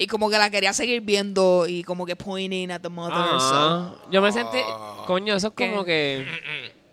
Y 0.00 0.06
como 0.06 0.30
que 0.30 0.38
la 0.38 0.48
quería 0.50 0.72
seguir 0.72 1.00
viendo 1.00 1.66
y 1.66 1.82
como 1.82 2.06
que 2.06 2.14
pointing 2.14 2.70
at 2.70 2.80
the 2.80 2.88
mother. 2.88 3.14
Ah, 3.18 3.94
yo 4.10 4.22
me 4.22 4.30
sentí... 4.32 4.58
Ah. 4.64 5.02
Coño, 5.06 5.34
eso 5.34 5.48
es 5.48 5.54
¿Qué? 5.56 5.70
como 5.70 5.84
que... 5.84 6.24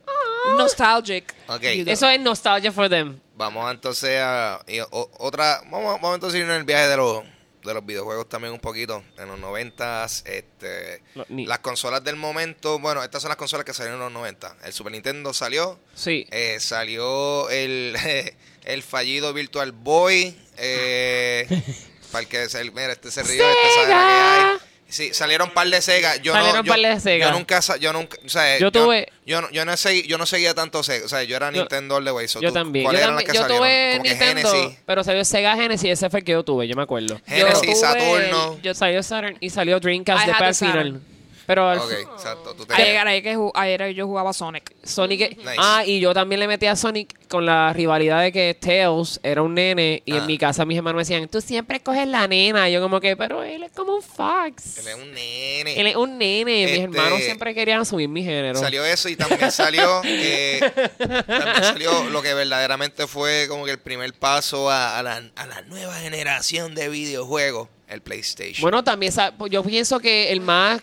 so. 0.05 0.55
Nostalgic. 0.57 1.33
Eso 1.61 2.09
es 2.09 2.19
nostalgia 2.19 2.71
for 2.71 2.89
them. 2.89 3.19
Vamos 3.35 3.69
entonces 3.71 4.19
a 4.21 4.59
y 4.67 4.79
o- 4.79 5.11
otra, 5.19 5.61
vamos, 5.69 5.99
vamos 6.01 6.15
entonces 6.15 6.39
a 6.39 6.43
ir 6.43 6.49
en 6.49 6.55
el 6.57 6.63
viaje 6.63 6.87
de 6.87 6.97
los 6.97 7.23
de 7.63 7.73
los 7.73 7.83
videojuegos 7.83 8.29
también 8.29 8.53
un 8.53 8.59
poquito. 8.59 9.03
En 9.17 9.27
los 9.27 9.39
noventas, 9.39 10.23
este, 10.27 11.01
No, 11.15 11.25
ni- 11.29 11.47
las 11.47 11.59
consolas 11.59 12.03
del 12.03 12.15
momento, 12.15 12.77
bueno, 12.79 13.03
estas 13.03 13.23
son 13.23 13.29
las 13.29 13.37
consolas 13.37 13.65
que 13.65 13.73
salieron 13.73 13.99
en 13.99 14.03
los 14.05 14.13
90. 14.13 14.55
El 14.65 14.71
Super 14.71 14.91
Nintendo 14.91 15.33
salió, 15.33 15.79
Sí. 15.95 16.27
eh, 16.29 16.57
salió 16.59 17.49
el, 17.49 17.95
el 18.65 18.83
fallido 18.83 19.33
Virtual 19.33 19.71
Boy, 19.71 20.37
eh, 20.57 21.47
para 22.15 22.21
el 22.23 22.27
que 22.29 22.47
se, 22.47 22.63
mira, 22.71 22.93
este 22.93 23.11
se 23.11 23.21
este 23.21 23.37
sabe 23.37 23.87
la 23.87 23.87
que 23.87 23.93
hay. 23.93 24.57
Sí, 24.87 25.13
salieron 25.13 25.49
un 25.49 25.53
par 25.53 25.67
de 25.67 25.81
Sega. 25.81 26.15
Yo 26.17 26.31
Salieron 26.31 26.57
no, 26.57 26.61
un 26.61 26.65
yo, 26.67 26.71
par 26.71 26.79
de 26.93 26.99
Sega. 27.01 27.25
Yo 27.25 27.31
nunca, 27.33 27.59
yo 27.79 27.91
nunca, 27.91 28.17
o 28.23 28.29
sea, 28.29 28.59
Yo 28.59 28.71
tuve- 28.71 29.07
yo, 29.25 29.41
no- 29.41 29.49
yo 29.49 29.65
no 29.65 29.71
segui- 29.73 30.05
yo 30.05 30.17
no 30.19 30.25
seguía 30.27 30.53
tanto 30.53 30.83
Sega, 30.83 31.05
o 31.05 31.09
sea, 31.09 31.23
yo 31.23 31.35
era 31.35 31.49
Nintendo 31.51 31.95
all 31.95 32.05
the 32.05 32.11
way. 32.11 32.27
so 32.27 32.39
Yo 32.39 32.49
tú- 32.49 32.53
también. 32.53 32.83
Yo, 32.83 32.87
¿Cuáles 32.89 33.01
eran 33.01 33.15
también- 33.17 33.27
las 33.27 33.31
que 33.33 33.37
yo 33.37 33.41
salieron? 33.41 33.67
tuve 33.67 33.91
Como 33.93 34.03
que 34.03 34.09
Nintendo, 34.09 34.51
Genesis. 34.53 34.77
pero 34.85 35.03
salió 35.03 35.25
Sega 35.25 35.55
Genesis, 35.55 35.89
ese 35.89 36.09
fue 36.11 36.19
el 36.19 36.25
que 36.25 36.31
yo 36.33 36.43
tuve, 36.43 36.67
yo 36.67 36.75
me 36.75 36.83
acuerdo. 36.83 37.19
Genesis, 37.25 37.61
tuve 37.61 37.75
Saturno. 37.75 38.59
Yo 38.61 38.73
salió 38.75 39.01
Saturn 39.03 39.37
y 39.39 39.49
salió 39.49 39.79
Dreamcast 39.79 40.23
I 40.23 40.25
de 40.27 40.31
had 40.31 40.37
para 40.39 40.53
the 40.53 40.65
el 40.65 40.71
final. 40.71 41.01
Pero 41.45 41.69
al- 41.69 41.79
Ok, 41.79 41.91
exacto. 41.91 42.55
Tú 42.55 42.65
Ayer, 42.73 42.97
ayer 43.07 43.23
que 43.23 43.37
ju- 43.37 43.51
ayer 43.53 43.93
yo 43.93 44.07
jugaba 44.07 44.33
Sonic. 44.33 44.73
Sonic. 44.83 45.37
Nice. 45.37 45.55
Ah, 45.57 45.83
y 45.85 45.99
yo 45.99 46.13
también 46.13 46.39
le 46.39 46.47
metí 46.47 46.65
a 46.65 46.75
Sonic 46.75 47.27
con 47.27 47.45
la 47.45 47.71
rivalidad 47.73 48.21
de 48.21 48.31
que 48.31 48.57
Tails 48.59 49.19
era 49.23 49.41
un 49.41 49.53
nene 49.53 50.01
y 50.05 50.13
Ah. 50.13 50.17
en 50.17 50.25
mi 50.27 50.37
casa 50.37 50.65
mis 50.65 50.77
hermanos 50.77 50.97
me 50.97 51.01
decían, 51.03 51.27
tú 51.29 51.41
siempre 51.41 51.79
coges 51.81 52.07
la 52.07 52.27
nena. 52.27 52.69
Y 52.69 52.73
yo 52.73 52.81
como 52.81 52.99
que, 52.99 53.15
pero 53.15 53.43
él 53.43 53.63
es 53.63 53.71
como 53.71 53.95
un 53.95 54.01
fox. 54.01 54.77
Él 54.79 54.87
es 54.87 54.95
un 54.95 55.13
nene. 55.13 55.79
Él 55.79 55.87
es 55.87 55.95
un 55.95 56.17
nene. 56.17 56.63
Este- 56.65 56.75
Mis 56.75 56.83
hermanos 56.97 57.21
siempre 57.23 57.53
querían 57.53 57.81
asumir 57.81 58.09
mi 58.09 58.23
género. 58.23 58.59
Salió 58.59 58.83
eso 58.85 59.09
y 59.09 59.15
también 59.15 59.51
salió 59.51 60.01
también 60.01 61.63
salió 61.63 62.09
lo 62.09 62.21
que 62.21 62.33
verdaderamente 62.33 63.07
fue 63.07 63.45
como 63.47 63.65
que 63.65 63.71
el 63.71 63.79
primer 63.79 64.13
paso 64.13 64.69
a, 64.69 64.97
a 64.99 65.03
la, 65.03 65.21
a 65.35 65.45
la 65.47 65.61
nueva 65.63 65.93
generación 65.95 66.75
de 66.75 66.89
videojuegos, 66.89 67.69
el 67.87 68.01
PlayStation. 68.01 68.61
Bueno, 68.61 68.83
también 68.83 69.11
sa- 69.11 69.33
yo 69.49 69.63
pienso 69.63 69.99
que 69.99 70.31
el 70.31 70.41
más, 70.41 70.81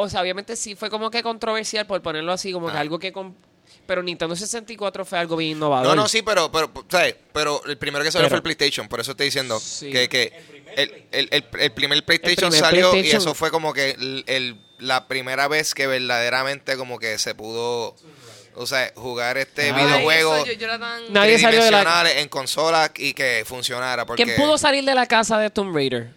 o 0.00 0.08
sea, 0.08 0.20
obviamente 0.22 0.56
sí 0.56 0.74
fue 0.74 0.90
como 0.90 1.10
que 1.10 1.22
controversial 1.22 1.86
por 1.86 2.00
ponerlo 2.02 2.32
así, 2.32 2.52
como 2.52 2.70
que 2.70 2.76
Ah. 2.76 2.80
algo 2.80 2.98
que, 2.98 3.12
con- 3.12 3.36
pero 3.86 4.02
Nintendo 4.02 4.34
64 4.36 5.04
fue 5.04 5.18
algo 5.18 5.36
bien 5.36 5.52
innovador. 5.56 5.86
no, 5.88 5.94
no, 6.02 6.08
sí, 6.08 6.22
pero, 6.22 6.50
pero, 6.52 6.70
¿sabes? 6.88 7.16
Pero 7.32 7.62
el 7.66 7.76
primero 7.78 8.04
que 8.04 8.10
salió 8.12 8.24
Pero- 8.26 8.30
fue 8.30 8.36
el 8.50 8.56
PlayStation, 8.56 8.88
por 8.88 9.00
eso 9.00 9.12
estoy 9.12 9.26
diciendo 9.26 9.58
Sí. 9.60 9.90
que, 9.90 10.08
que 10.08 10.32
el, 10.76 11.04
el, 11.12 11.28
el, 11.32 11.44
el 11.60 11.72
primer 11.72 12.04
PlayStation 12.04 12.50
primer 12.50 12.64
salió 12.64 12.94
y 12.96 13.10
eso 13.10 13.34
fue 13.34 13.50
como 13.50 13.72
que 13.72 13.90
el, 13.92 14.24
el- 14.26 14.56
la 14.78 15.08
primera 15.08 15.46
vez 15.48 15.74
que 15.74 15.86
verdaderamente 15.86 16.76
como 16.76 16.98
que 16.98 17.18
se 17.18 17.34
pudo, 17.34 17.94
o 18.54 18.66
sea, 18.66 18.92
jugar 18.96 19.36
este 19.38 19.70
Ay, 19.72 19.84
videojuego 19.84 20.36
Eso, 20.36 20.46
yo, 20.46 20.52
yo 20.54 20.64
era 20.66 20.78
tan... 20.78 21.12
Nadie 21.12 21.38
salió 21.38 21.62
de 21.62 21.70
la- 21.70 21.80
tridimensional 21.82 22.18
en 22.18 22.28
consola 22.28 22.90
y 22.96 23.12
que 23.12 23.42
funcionara. 23.46 24.06
Porque, 24.06 24.24
¿Quién 24.24 24.36
pudo 24.36 24.56
salir 24.56 24.84
de 24.84 24.94
la 24.94 25.06
casa 25.06 25.38
de 25.38 25.50
Tomb 25.50 25.74
Raider? 25.74 26.10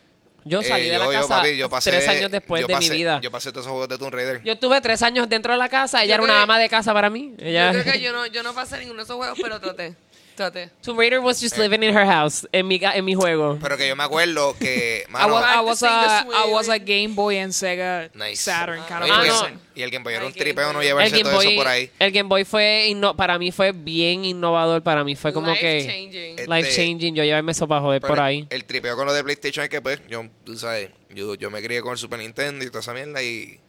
Yo 0.46 0.60
eh, 0.62 0.64
salí 0.64 0.90
de 0.90 0.98
la 1.00 1.06
yo- 1.06 1.14
yo, 1.14 1.20
casa 1.22 1.36
papi, 1.38 1.58
yo 1.58 1.70
pasé- 1.70 1.92
tres 1.92 2.08
años 2.08 2.30
después 2.32 2.62
yo 2.62 2.68
de 2.68 2.76
mi 2.78 2.90
vida. 2.90 3.20
Yo 3.22 3.32
pasé 3.32 3.52
todos 3.52 3.66
esos 3.66 3.72
juegos 3.72 3.88
de 3.90 3.98
Tomb 3.98 4.14
Raider. 4.14 4.42
Yo 4.44 4.54
estuve 4.54 4.82
tres 4.82 5.02
años 5.02 5.30
dentro 5.30 5.54
de 5.54 5.60
la 5.60 5.70
casa. 5.70 6.04
Ella 6.04 6.18
Yo 6.18 6.24
era 6.24 6.34
una 6.34 6.42
ama 6.44 6.60
de 6.60 6.68
casa 6.70 6.94
para 6.94 7.10
mí. 7.10 7.34
Ella, 7.38 7.72
Yo 7.72 7.82
creo 7.82 7.94
que 7.94 8.00
yo 8.02 8.12
no, 8.12 8.26
yo 8.28 8.44
no 8.44 8.54
pasé 8.54 8.80
ninguno 8.80 8.98
de 8.98 9.04
esos 9.04 9.16
juegos, 9.16 9.38
pero 9.42 9.60
traté. 9.60 9.96
Traté. 10.36 10.70
Tomb 10.82 10.98
Raider 10.98 11.20
was 11.22 11.40
just 11.42 11.58
living 11.58 11.84
in 11.84 11.96
her 11.96 12.06
house, 12.06 12.48
en 12.52 12.68
mi, 12.68 12.80
en 12.82 13.06
mi 13.06 13.14
juego. 13.16 13.58
Pero 13.62 13.78
que 13.78 13.88
yo 13.88 13.96
me 13.96 14.04
acuerdo 14.04 14.56
que, 14.58 15.04
I 15.10 15.12
mano, 15.12 15.34
was, 15.36 15.46
I 15.56 15.60
was 15.62 15.84
a, 15.84 16.26
I 16.48 16.52
was 16.52 16.70
a. 16.70 16.78
Game 16.80 17.10
Boy 17.16 17.38
and 17.40 17.54
Sega 17.54 18.10
Nice. 18.14 18.42
Saturn 18.42 18.82
kind 18.88 19.04
of 19.04 19.10
Ah, 19.12 19.22
y 19.24 19.28
el- 19.28 19.32
person. 19.32 19.62
y 19.76 19.82
el 19.84 19.90
Game 19.92 20.04
Boy 20.04 20.14
era 20.14 20.26
un 20.26 20.34
tripeo 20.34 20.74
no 20.74 20.82
llevarse 20.84 21.18
todo 21.24 21.42
eso 21.42 21.52
por 21.56 21.68
ahí. 21.68 21.90
el 22.00 22.12
Game 22.12 22.28
Boy 22.30 22.44
fue, 22.46 22.88
inno- 22.90 23.16
para 23.16 23.38
mí 23.40 23.52
fue 23.52 23.72
bien 23.72 24.26
innovador. 24.26 24.82
Para 24.84 25.04
mí 25.04 25.16
fue 25.16 25.32
como 25.34 25.48
Life 25.48 25.62
que 25.62 25.86
changing. 25.86 26.40
Eh, 26.40 26.46
life 26.48 26.70
Este- 26.70 26.76
changing. 26.84 27.16
Yo 27.16 27.24
llevarme 27.24 27.52
eso 27.54 27.68
para 27.68 27.82
joder 27.82 28.02
Pero 28.02 28.14
por 28.14 28.24
ahí. 28.24 28.46
El 28.50 28.66
tripeo 28.66 28.96
con 28.96 29.06
lo 29.06 29.14
de 29.14 29.24
PlayStation 29.24 29.64
es 29.64 29.70
que, 29.70 29.82
pues, 29.82 30.00
yo, 30.10 30.26
tú 30.44 30.58
sabes, 30.58 30.90
yo, 31.10 31.36
yo 31.36 31.50
me 31.52 31.62
crié 31.62 31.82
con 31.82 31.92
el 31.94 31.98
Super 31.98 32.20
Nintendo 32.20 32.66
y 32.66 32.68
toda 32.68 32.80
esa 32.82 32.94
mierda 32.94 33.22
y, 33.24 33.60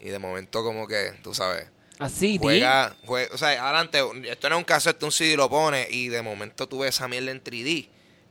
y 0.00 0.08
de 0.10 0.18
momento 0.18 0.62
como 0.62 0.86
que, 0.86 1.12
tú 1.22 1.34
sabes, 1.34 1.66
Así, 2.00 2.38
juega, 2.40 2.96
juega, 3.04 3.34
o 3.34 3.38
sea, 3.38 3.50
adelante, 3.62 4.02
esto 4.24 4.48
no 4.48 4.56
es 4.56 4.58
un 4.58 4.64
cassette, 4.64 5.02
un 5.02 5.12
CD 5.12 5.36
lo 5.36 5.50
pones 5.50 5.86
y 5.90 6.08
de 6.08 6.22
momento 6.22 6.66
tú 6.66 6.78
ves 6.80 6.96
esa 6.96 7.08
mierda 7.08 7.30
en 7.30 7.44
3D. 7.44 7.88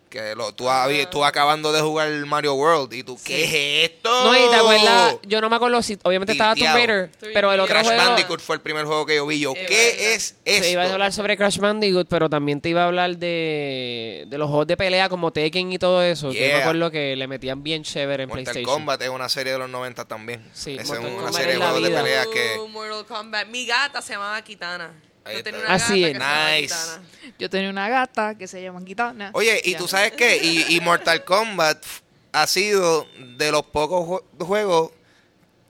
Que 0.10 0.34
lo, 0.34 0.52
tú, 0.56 0.66
habi- 0.68 1.08
tú 1.10 1.24
acabando 1.24 1.72
de 1.72 1.82
jugar 1.82 2.10
Mario 2.26 2.56
World 2.56 2.92
y 2.94 3.04
tú, 3.04 3.20
¿qué 3.24 3.44
es 3.44 3.92
esto? 3.92 4.10
No, 4.24 4.36
y 4.36 4.50
te 4.50 4.56
acuerdas, 4.56 5.18
yo 5.22 5.40
no 5.40 5.50
me 5.52 5.56
acuerdo 5.56 5.84
si, 5.84 6.00
obviamente 6.02 6.32
estaba 6.32 6.56
Tomb. 6.56 6.66
Raider, 6.74 7.12
pero 7.34 7.54
el 7.54 7.60
otro 7.60 7.74
Crash 7.76 7.86
juego... 7.86 8.02
Bandicoot 8.04 8.40
fue 8.42 8.56
el 8.56 8.62
primer 8.62 8.86
juego 8.86 9.06
que 9.06 9.16
yo 9.18 9.28
vi. 9.28 9.40
Yo, 9.40 9.54
¿qué 9.54 10.14
es 10.16 10.36
esto? 10.44 10.64
Te 10.64 10.72
iba 10.72 10.84
a 10.84 10.92
hablar 10.92 11.14
sobre 11.14 11.38
Crash 11.38 11.60
Bandicoot, 11.60 12.08
pero 12.10 12.28
también 12.28 12.60
te 12.60 12.70
iba 12.70 12.82
a 12.84 12.88
hablar 12.88 13.18
de, 13.18 14.26
de 14.28 14.38
los 14.40 14.48
juegos 14.50 14.66
de 14.66 14.78
pelea 14.78 15.10
como 15.10 15.32
Tekken 15.32 15.72
y 15.72 15.78
todo 15.78 16.02
eso. 16.02 16.30
que 16.32 16.36
Yo 16.36 16.42
me 16.42 16.48
Yeah. 16.50 16.60
acuerdo 16.62 16.90
que 16.90 17.16
le 17.16 17.28
metían 17.28 17.62
bien 17.62 17.84
chévere 17.84 18.24
en 18.24 18.30
Mortal 18.30 18.46
PlayStation. 18.46 18.74
Kombat 18.74 19.02
es 19.04 19.10
una 19.10 19.30
serie 19.30 19.54
de 19.54 19.60
los 19.60 19.70
90 19.70 20.06
también. 20.06 20.44
Sí, 20.54 20.72
Esa 20.74 20.82
es 20.82 20.88
Mortal 20.90 21.06
una 21.06 21.16
Kombat 21.18 21.34
serie 21.36 21.52
de 21.54 21.58
juegos 21.60 21.84
de 21.84 21.90
vida. 21.90 22.02
peleas 22.04 22.28
que... 22.28 22.58
Uh, 22.60 22.68
Mortal 22.68 23.06
Kombat. 23.06 23.48
Mi 23.50 23.66
gata 23.68 24.02
se 24.02 24.14
llamaba 24.14 24.42
Kitana. 24.42 24.92
Ahí 25.30 25.38
Yo 25.38 25.44
tenía 25.44 25.60
está. 25.62 25.74
una 25.76 25.84
Así 25.86 26.02
gata 26.14 26.58
es. 26.58 26.62
Nice. 26.72 27.34
Yo 27.40 27.50
tenía 27.50 27.70
una 27.70 27.90
gata 27.90 28.36
que 28.38 28.48
se 28.48 28.62
llama 28.62 28.84
Kitana. 28.84 29.32
Oye, 29.34 29.62
¿y 29.64 29.72
Ya. 29.74 29.78
tú 29.78 29.88
sabes 29.88 30.12
qué? 30.14 30.38
Y, 30.38 30.76
y 30.76 30.82
Mortal 30.82 31.24
Kombat 31.24 31.84
ha 32.32 32.48
sido 32.48 33.08
de 33.38 33.52
los 33.52 33.64
pocos 33.64 34.06
jue- 34.08 34.46
juegos 34.46 34.92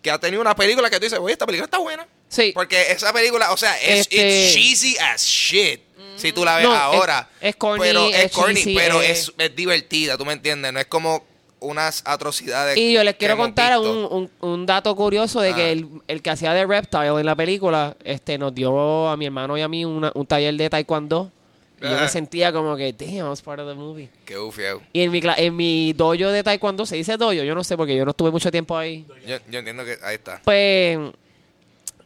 que 0.01 0.11
ha 0.11 0.19
tenido 0.19 0.41
una 0.41 0.55
película 0.55 0.89
que 0.89 0.97
tú 0.97 1.03
dices, 1.03 1.19
oye, 1.19 1.33
esta 1.33 1.45
película 1.45 1.65
está 1.65 1.77
buena. 1.77 2.07
Sí. 2.29 2.51
Porque 2.53 2.91
esa 2.91 3.11
película, 3.13 3.51
o 3.51 3.57
sea, 3.57 3.79
es 3.81 4.01
Este- 4.01 4.45
it's 4.45 4.53
cheesy 4.53 4.97
as 4.97 5.21
shit. 5.23 5.81
Si 6.15 6.31
tú 6.33 6.43
la 6.43 6.55
ves 6.57 6.65
No, 6.65 6.73
es- 6.73 6.79
ahora. 6.81 7.29
es 7.39 7.55
corny, 7.55 7.79
pero 7.81 8.07
es, 8.09 8.25
es 8.25 8.31
corny, 8.31 8.55
cheesy, 8.55 8.75
pero 8.75 9.01
eh. 9.01 9.11
es, 9.11 9.31
es 9.37 9.55
divertida, 9.55 10.17
¿tú 10.17 10.25
me 10.25 10.33
entiendes? 10.33 10.73
No 10.73 10.79
es 10.79 10.85
como 10.87 11.25
unas 11.61 12.01
atrocidades. 12.05 12.77
Y 12.77 12.93
yo 12.93 13.03
les 13.03 13.15
quiero 13.15 13.35
contar 13.37 13.77
un, 13.79 13.87
un- 14.09 14.29
un 14.39 14.65
dato 14.65 14.95
curioso 14.95 15.41
de 15.41 15.49
Ah. 15.51 15.55
que 15.55 15.71
el, 15.71 15.87
el 16.07 16.21
que 16.21 16.29
hacía 16.29 16.53
de 16.53 16.65
Reptile 16.65 17.07
en 17.19 17.25
la 17.25 17.35
película 17.35 17.95
este 18.03 18.37
nos 18.37 18.53
dio 18.55 19.09
a 19.09 19.17
mi 19.17 19.25
hermano 19.25 19.57
y 19.57 19.61
a 19.61 19.67
mí 19.67 19.83
una- 19.85 20.11
un 20.15 20.25
taller 20.25 20.55
de 20.55 20.69
taekwondo. 20.69 21.31
Y 21.81 21.85
yo 21.89 21.97
me 21.97 22.09
sentía 22.09 22.51
como 22.51 22.75
que, 22.75 22.91
damn, 22.91 23.15
I 23.15 23.21
was 23.21 23.41
part 23.41 23.61
of 23.61 23.67
the 23.69 23.73
movie. 23.73 24.09
Qué 24.25 24.37
ufio. 24.37 24.81
Y 24.91 25.01
en 25.01 25.11
mi, 25.11 25.21
cla- 25.21 25.35
en 25.37 25.55
mi 25.55 25.93
dojo 25.93 26.27
de 26.29 26.43
taekwondo, 26.43 26.85
¿se 26.85 26.97
dice 26.97 27.15
dojo? 27.15 27.31
Yo 27.31 27.55
no 27.55 27.63
sé 27.63 27.77
porque 27.77 27.95
yo 27.95 28.03
no 28.03 28.11
estuve 28.11 28.31
mucho 28.31 28.51
tiempo 28.51 28.77
ahí. 28.77 29.05
Yo, 29.25 29.37
yo 29.49 29.59
entiendo 29.59 29.85
que 29.85 29.97
ahí 30.03 30.15
está. 30.15 30.41
Pues, 30.43 30.99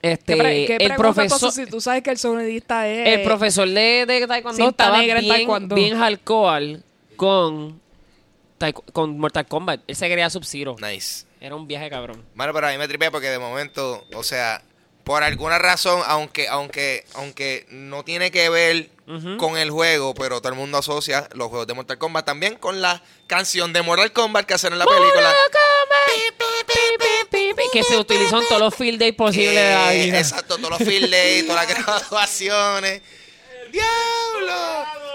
este, 0.02 0.34
¿Qué, 0.36 0.40
pre- 0.40 0.66
qué 0.66 0.76
el 0.80 0.96
profesor... 0.96 1.52
si 1.52 1.66
tú 1.66 1.80
sabes 1.82 2.04
que 2.04 2.12
el 2.12 2.18
sonidista 2.20 2.88
es... 2.88 3.08
El 3.20 3.24
profesor 3.24 3.68
de, 3.68 4.06
de 4.06 4.28
taekwondo 4.28 4.70
estaba 4.70 5.00
bien, 5.00 5.28
taekwondo. 5.28 5.74
bien 5.76 5.98
hardcore 5.98 6.80
con, 7.16 7.80
con 8.72 9.18
Mortal 9.20 9.48
Kombat. 9.48 9.82
Él 9.88 9.96
se 9.96 10.08
quería 10.08 10.30
Sub-Zero. 10.30 10.76
Nice. 10.80 11.26
Era 11.42 11.56
un 11.56 11.68
viaje 11.68 11.90
cabrón. 11.90 12.24
Mano, 12.36 12.54
pero 12.54 12.68
a 12.68 12.72
mí 12.72 12.78
me 12.78 12.88
tripea 12.88 13.12
porque 13.12 13.30
de 13.30 13.40
momento, 13.40 14.06
o 14.16 14.24
sea, 14.24 14.62
por 15.04 15.24
alguna 15.24 15.60
razón, 15.60 16.02
aunque 16.06 16.48
aunque 16.48 17.06
aunque 17.16 17.66
no 17.70 18.04
tiene 18.04 18.32
que 18.32 18.50
ver 18.50 18.90
con 19.38 19.58
el 19.58 19.70
juego, 19.70 20.14
pero 20.14 20.40
todo 20.40 20.54
el 20.54 20.58
mundo 20.58 20.78
asocia 20.78 21.28
los 21.34 21.50
juegos 21.50 21.68
de 21.68 21.74
Mortal 21.74 21.98
Kombat 21.98 22.26
también 22.26 22.56
con 22.56 22.82
la 22.82 23.02
canción 23.28 23.74
de 23.74 23.82
Mortal 23.82 24.14
Kombat 24.14 24.46
que 24.46 24.54
hacen 24.54 24.72
en 24.72 24.80
la 24.80 24.86
película. 24.86 25.34
Que 27.74 27.84
se 27.84 27.98
utilizó 27.98 28.40
en 28.40 28.48
todos 28.48 28.62
los 28.62 28.76
field 28.76 29.00
days 29.00 29.16
posibles 29.16 29.56
de 29.56 29.74
la 29.74 29.92
vida. 29.92 30.20
Exacto, 30.20 30.58
todos 30.58 30.70
los 30.80 30.88
field 30.88 31.10
days, 31.10 31.48
todas 31.48 31.68
las 31.68 31.86
graduaciones. 31.86 33.02
¡Diablo! 33.72 35.13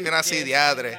Una 0.00 0.18
así, 0.20 0.42
diadre. 0.44 0.98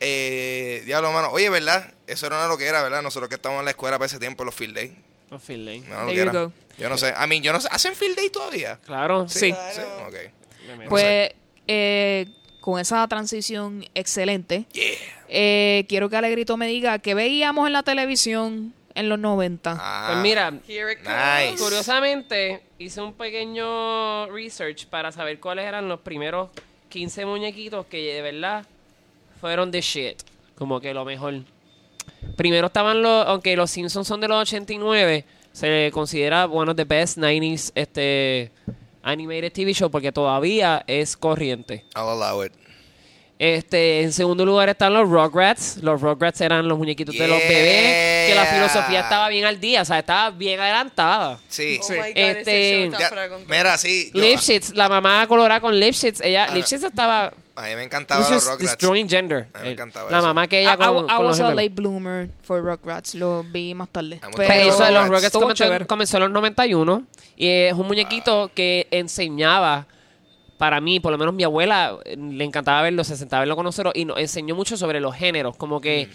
Eh, 0.00 0.82
diablo, 0.84 1.12
mano. 1.12 1.28
Oye, 1.30 1.48
¿verdad? 1.48 1.92
Eso 2.06 2.26
era 2.26 2.36
una 2.38 2.48
lo 2.48 2.58
que 2.58 2.66
era, 2.66 2.82
¿verdad? 2.82 3.02
Nosotros 3.02 3.28
que 3.28 3.36
estábamos 3.36 3.60
en 3.60 3.66
la 3.66 3.70
escuela 3.70 3.98
para 3.98 4.06
ese 4.06 4.18
tiempo, 4.18 4.44
los 4.44 4.54
field 4.54 4.74
days. 4.74 4.92
Los 5.30 5.42
field 5.42 5.66
days. 5.66 5.84
No, 5.88 6.00
no 6.00 6.06
There 6.06 6.14
que 6.14 6.20
era. 6.22 6.50
Yo 6.78 6.88
no 6.88 6.98
sé. 6.98 7.12
A 7.16 7.26
mí, 7.26 7.40
yo 7.40 7.52
no 7.52 7.60
sé. 7.60 7.68
¿Hacen 7.70 7.94
field 7.94 8.16
day 8.16 8.30
todavía? 8.30 8.78
Claro. 8.84 9.28
Sí. 9.28 9.54
Sí, 9.74 9.80
ok. 10.06 10.88
Pues, 10.88 11.30
eh, 11.66 12.26
con 12.60 12.80
esa 12.80 13.06
transición 13.08 13.84
excelente, 13.94 14.66
Yeah. 14.72 14.84
eh, 15.28 15.84
quiero 15.88 16.08
que 16.08 16.16
Alegrito 16.16 16.56
me 16.56 16.66
diga 16.66 16.98
qué 16.98 17.14
veíamos 17.14 17.66
en 17.66 17.72
la 17.72 17.82
televisión 17.82 18.74
en 18.94 19.08
los 19.08 19.18
90. 19.18 19.76
Ah, 19.80 20.08
Pues 20.12 20.18
mira, 20.22 20.50
Nice. 20.50 21.56
curiosamente 21.62 22.62
hice 22.82 23.00
un 23.00 23.12
pequeño 23.14 24.26
research 24.26 24.86
para 24.86 25.12
saber 25.12 25.40
cuáles 25.40 25.66
eran 25.66 25.88
los 25.88 26.00
primeros 26.00 26.50
15 26.88 27.24
muñequitos 27.26 27.86
que 27.86 28.14
de 28.14 28.22
verdad 28.22 28.66
fueron 29.40 29.70
de 29.70 29.80
shit. 29.80 30.22
Como 30.56 30.80
que 30.80 30.92
lo 30.92 31.04
mejor. 31.04 31.42
Primero 32.36 32.66
estaban 32.66 33.02
los, 33.02 33.26
aunque 33.26 33.56
los 33.56 33.70
Simpsons 33.70 34.06
son 34.06 34.20
de 34.20 34.28
los 34.28 34.42
89, 34.42 35.24
se 35.52 35.90
considera 35.92 36.46
one 36.46 36.70
of 36.70 36.76
the 36.76 36.84
best 36.84 37.18
90s 37.18 37.72
este, 37.74 38.50
animated 39.02 39.52
TV 39.52 39.72
show 39.72 39.90
porque 39.90 40.12
todavía 40.12 40.84
es 40.86 41.16
corriente. 41.16 41.84
I'll 41.94 42.10
allow 42.10 42.44
it. 42.44 42.52
Este, 43.44 44.02
en 44.02 44.12
segundo 44.12 44.44
lugar 44.46 44.68
están 44.68 44.94
los 44.94 45.08
Rugrats. 45.08 45.78
Los 45.82 46.00
Rugrats 46.00 46.40
eran 46.42 46.68
los 46.68 46.78
muñequitos 46.78 47.12
de 47.12 47.26
los 47.26 47.38
bebés. 47.38 48.28
Que 48.30 48.34
la 48.36 48.46
filosofía 48.46 49.00
estaba 49.00 49.28
bien 49.30 49.44
al 49.46 49.58
día, 49.58 49.82
o 49.82 49.84
sea, 49.84 49.98
estaba 49.98 50.30
bien 50.30 50.60
adelantada. 50.60 51.40
Sí. 51.48 51.80
Oh 51.82 51.90
my 51.90 51.96
God, 51.98 52.04
Este, 52.14 52.84
ese 52.86 52.90
show 52.92 53.00
está 53.02 53.26
Ya, 53.28 53.36
mira, 53.48 53.76
sí. 53.78 54.10
Lipschitz, 54.14 54.74
la 54.74 54.88
mamá 54.88 55.26
colorada 55.26 55.60
con 55.60 55.74
Lipschitz, 55.78 56.20
ella, 56.20 56.46
Ah. 56.50 56.54
Lipschitz 56.54 56.84
estaba 56.84 57.32
a 57.54 57.62
mí 57.66 57.74
me 57.74 57.82
encantaba 57.82 58.20
los 58.20 58.30
was 58.30 58.44
Rugrats. 58.44 58.60
destroying 58.62 59.08
gender. 59.08 59.48
A 59.54 59.58
mí 59.58 59.64
me 59.66 59.72
encantaba 59.72 60.08
la 60.08 60.18
eso. 60.18 60.26
mamá 60.28 60.46
que 60.46 60.60
I, 60.62 60.64
ella 60.64 60.74
I- 60.74 60.76
con, 60.76 61.04
I 61.04 61.08
con 61.08 61.26
los 61.26 61.38
was 61.38 61.40
a 61.40 61.52
late 61.54 61.68
bloomer 61.70 62.28
for 62.44 62.62
Rugrats. 62.62 63.16
Lo 63.16 63.42
vi 63.42 63.74
más 63.74 63.88
tarde. 63.88 64.20
Pero, 64.22 64.36
Pero 64.36 64.52
eso 64.72 64.84
de 64.84 64.92
los 64.92 65.08
Rugrats 65.08 65.32
comenzó, 65.32 65.64
comenzó 65.88 66.16
en 66.18 66.22
los 66.22 66.30
91 66.30 67.02
y 67.36 67.48
es 67.48 67.72
un 67.74 67.88
muñequito 67.88 68.52
que 68.54 68.86
enseñaba 68.92 69.86
para 70.62 70.80
mí, 70.80 71.00
por 71.00 71.10
lo 71.10 71.18
menos 71.18 71.34
mi 71.34 71.42
abuela 71.42 71.98
eh, 72.04 72.16
le 72.16 72.44
encantaba 72.44 72.82
verlo, 72.82 73.02
se 73.02 73.16
sentaba 73.16 73.38
a 73.38 73.42
verlo 73.42 73.56
con 73.56 73.64
nosotros 73.64 73.92
y 73.96 74.04
nos 74.04 74.16
enseñó 74.18 74.54
mucho 74.54 74.76
sobre 74.76 75.00
los 75.00 75.12
géneros, 75.12 75.56
como 75.56 75.80
que 75.80 76.06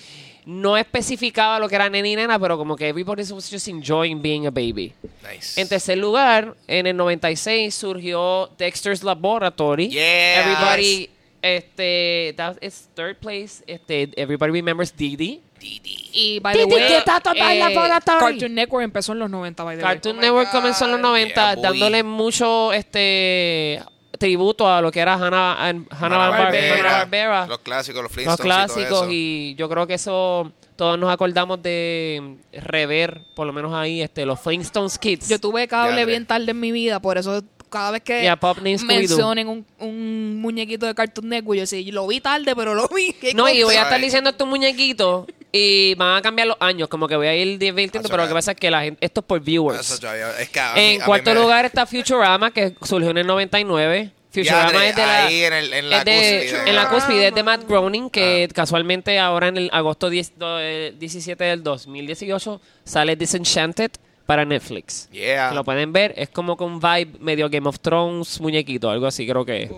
Mm. 0.46 0.62
no 0.62 0.78
especificaba 0.78 1.60
lo 1.60 1.68
que 1.68 1.76
era 1.76 1.90
nena 1.90 2.08
y 2.08 2.16
nena, 2.16 2.40
pero 2.40 2.58
como 2.58 2.78
que 2.78 2.88
everybody 2.88 3.24
was 3.34 3.52
just 3.52 3.68
enjoying 3.68 4.22
being 4.22 4.48
a 4.48 4.50
baby. 4.50 4.94
Nice. 5.22 5.60
En 5.60 5.68
tercer 5.68 5.98
lugar, 5.98 6.56
en 6.66 6.88
el 6.88 6.96
96 6.96 7.76
surgió 7.76 8.50
Dexter's 8.58 9.04
Laboratory. 9.04 9.90
Yes. 9.90 10.38
Everybody, 10.38 11.10
este, 11.42 12.34
that 12.38 12.56
is 12.62 12.88
third 12.96 13.18
place. 13.18 13.66
Este, 13.68 14.12
everybody 14.16 14.54
remembers 14.54 14.96
Didi. 14.96 15.42
Y 15.60 16.40
by 16.40 16.56
the 16.56 16.64
Titi, 16.64 16.74
way, 16.74 16.88
¿qué 16.88 16.98
está 17.00 17.20
todo 17.20 17.34
eh? 17.36 18.00
Cartoon 18.06 18.56
Network 18.56 18.86
empezó 18.86 19.12
en 19.12 19.20
los 19.20 19.30
90, 19.30 19.62
by 19.66 19.76
the 19.76 19.84
way. 19.84 19.94
Cartoon 19.94 20.16
my 20.16 20.22
Network 20.22 20.52
comenzó 20.52 20.86
en 20.86 20.92
los 20.92 21.02
90 21.02 21.34
Yeah, 21.34 21.62
dándole 21.62 22.04
mucho 22.04 22.72
este 22.72 23.84
tributo 24.18 24.68
a 24.70 24.82
lo 24.82 24.92
que 24.92 25.00
era 25.00 25.14
Hanna, 25.16 25.54
Hanna. 25.90 26.18
Barbera, 26.30 27.48
Los 27.48 27.60
clásicos, 27.60 28.02
los 28.02 28.04
los 28.04 28.12
Flintstones 28.12 28.42
clásicos 28.42 28.84
y 28.86 28.90
todo 28.90 29.04
eso. 29.04 29.12
y 29.12 29.56
yo 29.56 29.70
creo 29.70 29.88
que 29.88 29.94
eso 29.96 30.52
todos 30.76 31.00
nos 31.00 31.12
acordamos 31.12 31.62
de 31.62 32.38
rever 32.52 33.22
por 33.36 33.48
lo 33.48 33.54
menos 33.54 33.74
ahí 33.74 34.02
este 34.02 34.26
los 34.26 34.40
Flintstones 34.40 34.98
Kids. 34.98 35.28
Yo 35.30 35.40
tuve 35.40 35.68
cable 35.68 35.98
Ya, 36.00 36.06
bien 36.06 36.26
tarde 36.26 36.52
en 36.52 36.60
mi 36.60 36.72
vida, 36.72 37.00
por 37.00 37.18
eso 37.18 37.44
cada 37.70 37.92
vez 37.92 38.02
que 38.02 38.22
Yeah, 38.22 38.40
mencionen 38.64 39.48
un, 39.50 39.66
un 39.80 40.40
muñequito 40.40 40.86
de 40.86 40.96
Cartoon 40.96 41.28
Network, 41.30 41.58
yo 41.58 41.62
decía, 41.62 41.82
"Yo 41.82 41.94
lo 41.94 42.08
vi 42.08 42.22
tarde, 42.22 42.56
pero 42.56 42.74
lo 42.74 42.88
vi. 42.88 43.12
¿Qué 43.14 43.34
no, 43.34 43.50
y 43.50 43.64
voy 43.64 43.76
a 43.76 43.80
cosa?" 43.80 43.82
estar 43.90 44.02
diciendo 44.02 44.30
estos 44.30 44.48
muñequitos 44.48 45.26
y 45.52 45.96
van 45.96 46.18
a 46.18 46.22
cambiar 46.22 46.48
los 46.48 46.58
años, 46.60 46.88
como 46.90 47.08
que 47.08 47.16
voy 47.16 47.28
a 47.28 47.36
ir 47.36 47.58
divirtiendo, 47.58 48.08
Eso 48.08 48.10
pero 48.12 48.24
lo 48.24 48.30
que 48.30 48.34
pasa 48.36 48.52
es 48.52 48.58
que 48.58 48.70
la 48.70 48.82
gente 48.84 48.98
esto 49.06 49.22
es 49.22 49.26
por 49.26 49.40
viewers. 49.40 49.80
Eso 49.80 50.02
ya- 50.02 50.40
es 50.40 50.50
que 50.50 50.60
a 50.60 50.74
mí- 50.74 50.80
a 50.80 50.92
En 50.94 51.02
cuarto 51.02 51.34
me- 51.34 51.40
lugar 51.40 51.66
está 51.66 51.86
Futurama, 51.86 52.52
que 52.52 52.74
surgió 52.84 53.12
en 53.12 53.18
el 53.20 53.28
99. 53.28 54.12
Futurama 54.30 54.86
es 54.86 54.96
de 54.96 55.02
la, 55.06 55.32
en 55.32 55.54
el- 55.54 55.74
en 55.74 55.90
la 55.90 55.98
es 56.00 56.06
de- 56.06 56.40
cúspide. 56.44 56.70
en 56.70 56.76
la 56.76 56.82
Ah. 56.84 56.90
cúspide 56.90 57.28
es 57.30 57.34
de 57.36 57.44
Matt 57.44 57.64
Groening, 57.68 58.10
que 58.10 58.48
casualmente 58.54 59.18
ahora 59.20 59.48
en 59.48 59.58
el 59.58 59.70
agosto 59.74 60.10
10 60.10 60.34
do- 60.38 60.60
eh, 60.60 60.94
17 61.00 61.44
del 61.46 61.64
2018 61.64 62.62
sale 62.84 63.16
Disenchanted 63.16 63.92
para 64.26 64.44
Netflix. 64.46 65.08
Yeah. 65.12 65.50
Que 65.50 65.56
Lo 65.56 65.64
pueden 65.64 65.94
ver, 65.94 66.14
es 66.18 66.28
como 66.30 66.58
con 66.58 66.74
un 66.74 66.80
vibe 66.82 67.14
medio 67.22 67.50
Game 67.50 67.68
of 67.68 67.80
Thrones 67.80 68.40
muñequito, 68.42 68.90
algo 68.90 69.08
así 69.08 69.26
creo 69.26 69.46
que 69.46 69.64
es. 69.64 69.72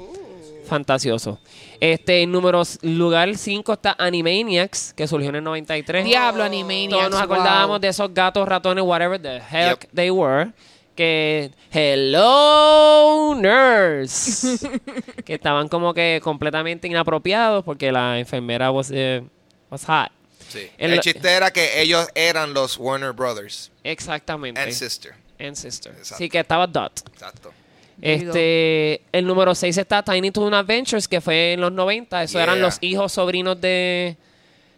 Fantasioso. 0.69 1.39
Este, 1.79 2.21
en 2.21 2.31
número 2.31 2.61
lugar 2.83 3.35
5 3.35 3.73
está 3.73 3.95
Animaniacs, 3.97 4.93
que 4.93 5.07
surgió 5.07 5.29
en 5.29 5.35
el 5.37 5.43
93. 5.43 6.05
Diablo, 6.05 6.43
Animaniacs. 6.43 6.91
Todos 6.99 7.11
nos 7.11 7.27
wow. 7.27 7.35
acordábamos 7.35 7.81
de 7.81 7.87
esos 7.87 8.13
gatos, 8.13 8.47
ratones, 8.47 8.83
whatever 8.83 9.19
the 9.21 9.37
heck 9.37 9.81
Yep. 9.81 9.89
they 9.93 10.09
were. 10.11 10.51
Que, 10.95 11.51
hello, 11.71 13.33
nurse. 13.35 14.69
que 15.25 15.33
estaban 15.35 15.67
como 15.69 15.93
que 15.93 16.19
completamente 16.23 16.87
inapropiados 16.87 17.63
porque 17.63 17.91
la 17.91 18.19
enfermera 18.19 18.71
was, 18.71 18.91
eh, 18.91 19.23
was 19.69 19.85
hot. 19.85 20.11
Sí. 20.49 20.69
El- 20.77 20.93
El, 20.93 20.99
chiste 20.99 21.29
era 21.31 21.51
que 21.51 21.81
ellos 21.81 22.07
eran 22.15 22.53
los 22.53 22.77
Warner 22.77 23.13
Brothers 23.13 23.71
Exactamente. 23.83 24.59
and 24.59 24.71
Sister. 24.71 25.13
And 25.39 25.55
sister. 25.55 25.93
Exacto. 25.93 26.17
Sí, 26.17 26.29
que 26.29 26.39
estaba 26.39 26.67
Dot. 26.67 26.99
Exacto. 27.13 27.53
Este, 28.01 29.01
el 29.11 29.25
número 29.27 29.53
6 29.53 29.77
está 29.77 30.03
Tiny 30.03 30.31
Toon 30.31 30.53
Adventures, 30.53 31.07
que 31.07 31.21
fue 31.21 31.53
en 31.53 31.61
los 31.61 31.71
90. 31.71 32.23
Eso 32.23 32.39
eran 32.39 32.61
los 32.61 32.77
hijos 32.81 33.11
sobrinos 33.11 33.59
de, 33.59 34.15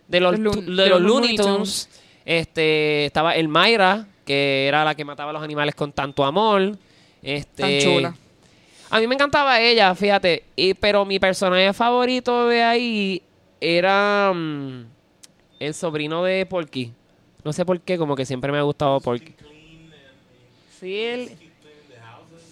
de 0.08 0.20
los, 0.20 0.38
de 0.38 0.44
los 0.44 0.56
los 0.56 1.02
Looney 1.02 1.36
Looney 1.36 1.36
Tunes. 1.36 1.90
Este, 2.26 3.06
estaba 3.06 3.36
el 3.36 3.48
Mayra, 3.48 4.08
que 4.26 4.68
era 4.68 4.84
la 4.84 4.96
que 4.96 5.06
mataba 5.06 5.32
a 5.32 5.34
los 5.34 5.44
animales 5.44 5.76
con 5.76 5.92
tanto 5.92 6.24
amor. 6.24 6.78
Este, 7.22 7.62
Tan 7.62 7.80
chula. 7.80 8.16
A 8.90 9.00
mí 9.00 9.08
me 9.08 9.16
encantaba 9.16 9.62
ella, 9.62 9.94
fíjate. 9.96 10.44
Y, 10.56 10.74
pero 10.74 11.06
mi 11.06 11.20
personaje 11.20 11.72
favorito 11.74 12.48
de 12.48 12.62
ahí 12.62 13.22
era 13.62 14.34
mm, 14.34 14.86
el 15.60 15.74
sobrino 15.74 16.24
de 16.24 16.46
Porky. 16.46 16.92
No 17.44 17.54
sé 17.54 17.66
por 17.66 17.80
qué, 17.80 17.98
como 17.98 18.16
que 18.16 18.26
siempre 18.26 18.52
me 18.52 18.58
ha 18.58 18.64
gustado 18.64 19.00
Porky. 19.00 19.34
Sí, 20.80 20.98
él, 20.98 21.32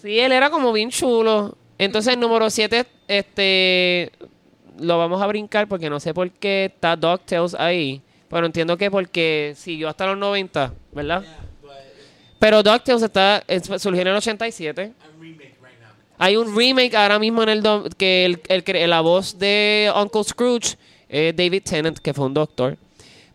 sí, 0.02 0.18
él 0.18 0.32
era 0.32 0.50
como 0.50 0.72
bien 0.72 0.90
chulo. 0.90 1.56
Entonces, 1.78 2.14
el 2.14 2.20
número 2.20 2.50
7, 2.50 2.84
este, 3.08 4.10
lo 4.78 4.98
vamos 4.98 5.20
a 5.22 5.26
brincar 5.26 5.66
porque 5.68 5.88
no 5.90 5.98
sé 6.00 6.12
por 6.14 6.30
qué 6.30 6.66
está 6.66 6.96
DuckTales 6.96 7.54
ahí. 7.54 8.02
Pero 8.28 8.46
entiendo 8.46 8.76
que 8.76 8.90
porque 8.90 9.54
siguió 9.56 9.88
hasta 9.88 10.06
los 10.06 10.16
90, 10.18 10.72
¿verdad? 10.92 11.24
Pero 12.38 12.62
DuckTales 12.62 13.02
está, 13.02 13.42
es- 13.48 13.64
surgió 13.82 14.02
en 14.02 14.08
el 14.08 14.16
87. 14.16 14.92
Hay 16.18 16.36
un 16.36 16.54
remake 16.56 16.94
ahora 16.94 17.18
mismo 17.18 17.42
en 17.42 17.48
el 17.48 17.62
do- 17.62 17.88
que 17.96 18.24
el, 18.26 18.40
el 18.48 18.90
la 18.90 19.00
voz 19.00 19.38
de 19.38 19.90
Uncle 19.96 20.22
Scrooge 20.24 20.76
es 21.08 21.34
David 21.34 21.62
Tennant, 21.64 21.98
que 21.98 22.12
fue 22.14 22.26
un 22.26 22.34
doctor. 22.34 22.76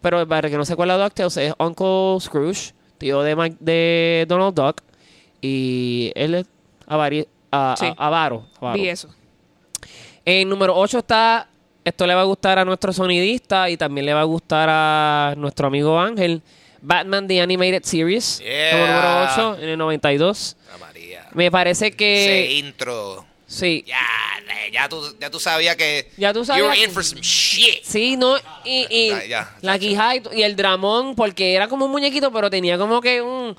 Pero 0.01 0.27
para 0.27 0.49
que 0.49 0.55
no 0.57 0.63
se 0.65 0.73
acuerda 0.73 0.97
DuckTales, 1.03 1.37
es 1.37 1.53
Uncle 1.57 2.19
Scrooge, 2.21 2.73
tío 2.99 3.21
de, 3.23 3.55
de 3.59 4.25
Donald 4.27 4.53
Duck. 4.55 4.81
Y 5.41 6.11
él 6.15 6.35
es 6.35 6.45
avari- 6.87 7.27
a- 7.51 7.75
Sí. 7.77 7.85
a- 7.85 8.07
avaro. 8.07 8.47
avaro. 8.59 8.77
Vi 8.79 8.89
eso. 8.89 9.09
En 10.25 10.49
número 10.49 10.75
8 10.75 10.99
está, 10.99 11.47
esto 11.83 12.07
le 12.07 12.15
va 12.15 12.21
a 12.21 12.25
gustar 12.25 12.57
a 12.59 12.65
nuestro 12.65 12.91
sonidista 12.91 13.69
y 13.69 13.77
también 13.77 14.05
le 14.07 14.13
va 14.13 14.21
a 14.21 14.25
gustar 14.25 14.67
a 14.71 15.33
nuestro 15.37 15.67
amigo 15.67 15.99
Ángel, 15.99 16.41
Batman 16.81 17.27
The 17.27 17.41
Animated 17.41 17.83
Series, 17.83 18.39
Yeah. 18.39 18.71
como 18.71 18.87
número 18.87 19.23
8 19.23 19.57
en 19.61 19.69
el 19.69 19.77
92. 19.77 20.57
Ah, 20.73 20.77
María. 20.79 21.27
Me 21.33 21.51
parece 21.51 21.87
Ese 21.87 21.95
que... 21.97 22.53
intro. 22.59 23.25
Sí, 23.47 23.83
Ya, 23.87 23.99
ya 24.73 24.89
tú, 24.89 25.01
ya 25.19 25.29
tú 25.29 25.39
sabías 25.39 25.75
que. 25.75 26.09
Ya 26.17 26.33
tú 26.33 26.43
sabías 26.43 26.75
que- 26.75 26.83
in 26.83 26.91
for 26.91 27.03
some 27.05 27.21
shit. 27.21 27.83
sí, 27.83 28.17
no, 28.17 28.35
y, 28.63 28.87
y 28.89 29.09
Ya, 29.09 29.25
ya, 29.25 29.55
la 29.61 29.77
quijada 29.77 30.15
y, 30.15 30.23
y 30.33 30.41
el 30.41 30.55
dramón, 30.55 31.13
porque 31.15 31.53
era 31.53 31.67
como 31.67 31.85
un 31.85 31.91
muñequito, 31.91 32.31
pero 32.31 32.49
tenía 32.49 32.77
como 32.79 32.99
que 33.01 33.21
un... 33.21 33.55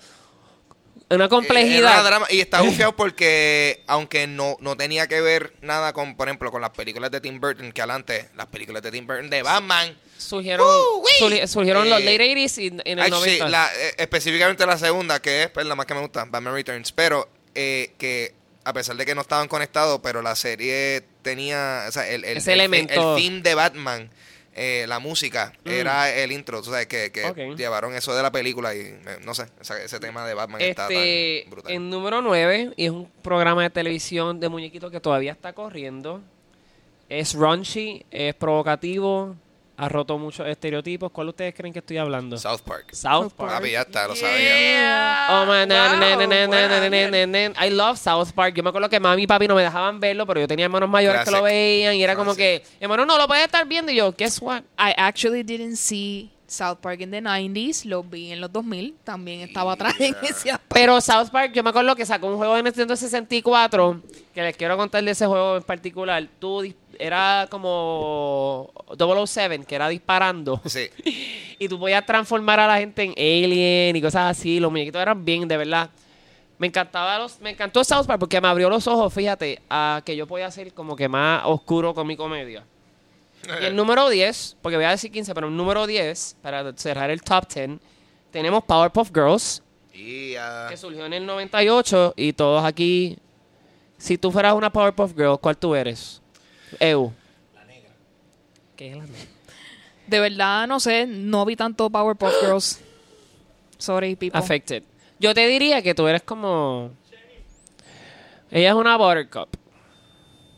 Una 1.09 1.29
complejidad. 1.29 1.93
Era 1.93 2.03
drama- 2.03 2.27
y 2.31 2.41
está 2.41 2.61
bufiado 2.63 2.97
porque, 2.97 3.83
aunque 3.87 4.27
no, 4.27 4.57
no 4.61 4.77
tenía 4.77 5.07
que 5.07 5.21
ver 5.21 5.53
nada 5.61 5.93
con, 5.93 6.17
por 6.17 6.29
ejemplo, 6.29 6.51
con 6.51 6.61
las 6.61 6.71
películas 6.71 7.11
de 7.13 7.21
Tim 7.21 7.41
Burton, 7.41 7.71
que 7.73 7.81
adelante, 7.81 8.29
las 8.37 8.47
películas 8.47 8.83
de 8.83 8.91
Tim 8.91 9.07
Burton 9.07 9.31
de 9.31 9.43
Batman. 9.43 9.97
surgieron 10.19 10.67
Uh, 10.67 11.05
surgi- 11.21 11.47
surgieron 11.47 11.89
los 11.89 12.01
Eh, 12.01 12.05
late 12.05 12.35
80s 12.35 12.59
y 12.59 12.67
en 12.69 12.81
el 12.99 13.01
Actually, 13.01 13.39
90. 13.39 13.49
la- 13.49 13.71
eh, 13.77 13.95
específicamente 13.99 14.67
la 14.67 14.79
segunda, 14.79 15.21
que 15.23 15.45
es 15.45 15.51
pues, 15.51 15.65
la 15.67 15.75
más 15.77 15.87
que 15.87 15.95
me 15.95 16.01
gusta, 16.01 16.25
Batman 16.25 16.55
Returns. 16.55 16.91
Pero 16.93 17.29
eh, 17.55 17.93
que 17.99 18.35
a 18.65 18.73
pesar 18.73 18.97
de 18.97 19.07
que 19.07 19.15
no 19.15 19.21
estaban 19.21 19.47
conectados, 19.47 20.01
pero 20.03 20.23
la 20.23 20.35
serie 20.35 21.05
tenía, 21.23 21.85
o 21.89 21.93
sea, 21.93 22.09
el, 22.09 22.25
el, 22.25 22.39
Ese 22.39 22.53
el, 22.55 22.61
elemento. 22.61 23.17
el 23.17 23.23
theme 23.23 23.41
de 23.43 23.55
Batman, 23.55 24.11
eh, 24.57 24.87
la 24.89 24.99
música, 24.99 25.53
era 25.65 26.11
el 26.13 26.33
intro. 26.33 26.63
Tú 26.63 26.71
sabes 26.71 26.87
que, 26.87 27.13
que 27.13 27.55
llevaron 27.57 27.95
eso 27.95 28.15
de 28.17 28.23
la 28.23 28.33
película 28.33 28.75
y 28.75 28.81
eh, 28.81 28.99
no 29.25 29.35
sé, 29.35 29.47
ese 29.85 30.01
tema 30.01 30.27
de 30.27 30.35
Batman 30.35 30.61
está 30.63 30.85
Este, 30.89 31.43
tan 31.45 31.51
brutal. 31.51 31.73
en 31.73 31.91
número 31.91 32.23
9, 32.23 32.73
y 32.77 32.85
es 32.87 32.91
un 32.91 33.07
programa 33.23 33.63
de 33.63 33.71
televisión 33.71 34.41
de 34.41 34.49
muñequitos 34.49 34.91
que 34.91 34.99
todavía 35.01 35.33
está 35.33 35.53
corriendo. 35.53 36.23
Es 37.09 37.35
raunchy, 37.35 38.05
es 38.11 38.35
provocativo, 38.35 39.37
ha 39.77 39.89
roto 39.89 40.19
muchos 40.19 40.47
estereotipos. 40.49 41.11
¿Cuál 41.13 41.29
ustedes 41.29 41.55
creen 41.55 41.73
que 41.73 41.81
estoy 41.81 41.99
hablando? 41.99 42.37
South 42.39 42.61
Park. 42.65 42.93
South 42.93 43.33
Park. 43.37 43.53
Papi, 43.53 43.71
ya 43.73 43.83
está, 43.83 44.09
lo 44.09 44.15
Yeah. 44.15 44.31
sabía. 44.31 45.27
Oh 45.31 45.67
na- 45.67 47.67
I 47.67 47.71
love 47.71 47.99
South 47.99 48.33
Park. 48.35 48.55
Yo 48.55 48.63
me 48.63 48.71
acuerdo 48.71 48.89
que 48.89 49.01
mami 49.01 49.23
y 49.23 49.27
papi 49.27 49.47
no 49.49 49.55
me 49.55 49.63
dejaban 49.63 50.01
verlo, 50.01 50.27
pero 50.27 50.41
yo 50.41 50.49
tenía 50.49 50.65
hermanos 50.67 50.89
mayores 50.89 51.25
que 51.25 51.31
lo 51.31 51.43
veían 51.43 51.95
y 51.95 52.03
era 52.03 52.17
como 52.17 52.35
que, 52.35 52.63
hermano, 52.81 53.05
no 53.05 53.19
lo 53.19 53.27
puedes 53.27 53.45
estar 53.45 53.67
viendo. 53.67 53.93
Y 53.93 53.97
yo, 53.97 54.13
guess 54.17 54.41
what? 54.41 54.63
I 54.79 54.93
actually 54.97 55.43
didn't 55.43 55.77
see 55.77 56.31
South 56.49 56.79
Park 56.81 57.01
in 57.01 57.11
the 57.11 57.21
90s, 57.21 57.85
lo 57.85 58.05
vi 58.05 58.31
en 58.33 58.41
los 58.41 58.53
2000, 58.53 58.95
también 59.03 59.41
estaba 59.41 59.73
atrás 59.73 59.95
en 59.99 60.15
ese 60.23 60.53
aspecto. 60.53 60.75
Pero 60.75 61.01
South 61.01 61.29
Park, 61.31 61.53
yo 61.53 61.63
me 61.65 61.71
acuerdo 61.71 61.97
que 61.97 62.07
sacó 62.07 62.29
un 62.29 62.37
juego 62.37 62.55
de 62.55 62.63
Nintendo 62.63 62.95
64, 62.95 64.01
que 64.33 64.43
les 64.43 64.57
quiero 64.57 64.77
contar 64.77 65.03
de 65.03 65.11
ese 65.11 65.27
juego 65.27 65.57
en 65.57 65.65
particular. 65.65 66.25
Tú 66.39 66.63
era 66.99 67.47
como 67.51 68.73
007, 68.99 69.65
que 69.67 69.75
era 69.75 69.89
disparando. 69.89 70.61
Sí. 70.65 70.91
Y 71.59 71.69
tú 71.69 71.79
podías 71.79 72.05
transformar 72.05 72.61
a 72.61 72.67
la 72.67 72.77
gente 72.77 73.03
en 73.03 73.13
alien 73.13 73.97
y 73.97 74.03
cosas 74.03 74.37
así. 74.37 74.61
Los 74.61 74.71
muñequitos 74.71 75.01
eran 75.01 75.25
bien, 75.25 75.49
de 75.49 75.57
verdad. 75.57 75.89
Me 76.59 76.67
encantaba 76.67 77.19
los, 77.19 77.41
me 77.41 77.51
encantó 77.51 77.83
South 77.83 78.07
Park 78.07 78.21
porque 78.21 78.41
me 78.43 78.49
abrió 78.49 78.69
los 78.69 78.87
ojos, 78.87 79.13
fíjate, 79.13 79.63
a 79.71 80.03
que 80.05 80.17
yo 80.17 80.27
podía 80.27 80.51
ser 80.51 80.75
como 80.75 80.97
que 80.97 81.09
más 81.09 81.43
oscuro 81.47 81.95
con 81.95 82.07
mi 82.07 82.15
comedia. 82.15 82.65
Y 83.61 83.65
el 83.65 83.77
número 83.77 84.09
10, 84.09 84.57
porque 84.61 84.77
voy 84.77 84.87
a 84.87 84.91
decir 84.91 85.11
15, 85.11 85.35
pero 85.35 85.49
el 85.49 85.57
número 85.57 85.87
10, 85.87 86.37
para 86.43 86.73
cerrar 86.77 87.11
el 87.11 87.23
top 87.23 87.47
10, 87.53 87.79
tenemos 88.31 88.65
Powerpuff 88.65 89.11
Girls, 89.15 89.63
Y, 89.95 90.35
ah, 90.37 90.67
que 90.69 90.77
surgió 90.77 91.07
en 91.07 91.13
el 91.13 91.27
98 91.27 92.15
y 92.17 92.33
todos 92.33 92.65
aquí, 92.65 93.19
si 93.99 94.19
tú 94.19 94.33
fueras 94.33 94.55
una 94.55 94.71
Powerpuff 94.71 95.15
Girl, 95.15 95.39
¿cuál 95.39 95.57
tú 95.57 95.75
eres? 95.75 96.21
Eu. 96.81 97.13
La 97.55 97.65
negra. 97.65 97.91
¿Qué 98.77 98.91
es 98.91 98.97
la 98.97 99.05
negra? 99.05 99.27
De 100.07 100.21
verdad, 100.21 100.67
no 100.69 100.79
sé, 100.79 101.07
no 101.07 101.45
vi 101.45 101.57
tanto 101.57 101.91
Powerpuff 101.91 102.33
Girls. 102.41 102.81
Sorry, 103.79 104.17
people. 104.17 104.39
Affected. 104.39 104.83
Yo 105.19 105.35
te 105.35 105.47
diría 105.47 105.83
que 105.83 105.95
tú 105.95 106.07
eres 106.07 106.23
como... 106.23 106.91
Ella 108.51 108.69
es 108.71 108.75
una 108.75 108.97
Buttercup. 108.97 109.49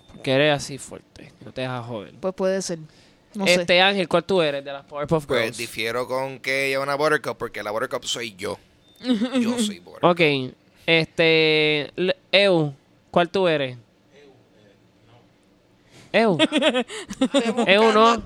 Porque 0.08 0.32
eres 0.32 0.56
así 0.56 0.78
fuerte, 0.78 1.32
no 1.44 1.52
te 1.52 1.62
dejas 1.62 1.86
joder. 1.86 2.14
Pues 2.20 2.34
puede 2.34 2.60
ser. 2.60 2.78
No 3.34 3.46
este 3.46 3.74
sé. 3.74 3.80
Ángel, 3.80 4.08
¿cuál 4.08 4.24
tú 4.24 4.42
eres 4.42 4.64
de 4.64 4.72
las 4.72 4.84
Powerpuff 4.84 5.26
pues 5.26 5.42
Girls? 5.42 5.56
difiero 5.56 6.06
con 6.06 6.40
que 6.40 6.66
ella 6.66 6.78
es 6.78 6.82
una 6.82 6.96
Buttercup, 6.96 7.36
porque 7.38 7.62
la 7.62 7.70
Buttercup 7.70 8.04
soy 8.04 8.34
yo. 8.34 8.58
Yo 9.00 9.58
soy 9.58 9.78
Buttercup. 9.78 10.10
ok, 10.10 10.20
este... 10.86 11.92
Eu, 12.32 12.74
¿cuál 13.10 13.30
tú 13.30 13.46
eres? 13.46 13.78
Eu. 16.12 16.38
Eu 17.66 17.92
no. 17.92 18.22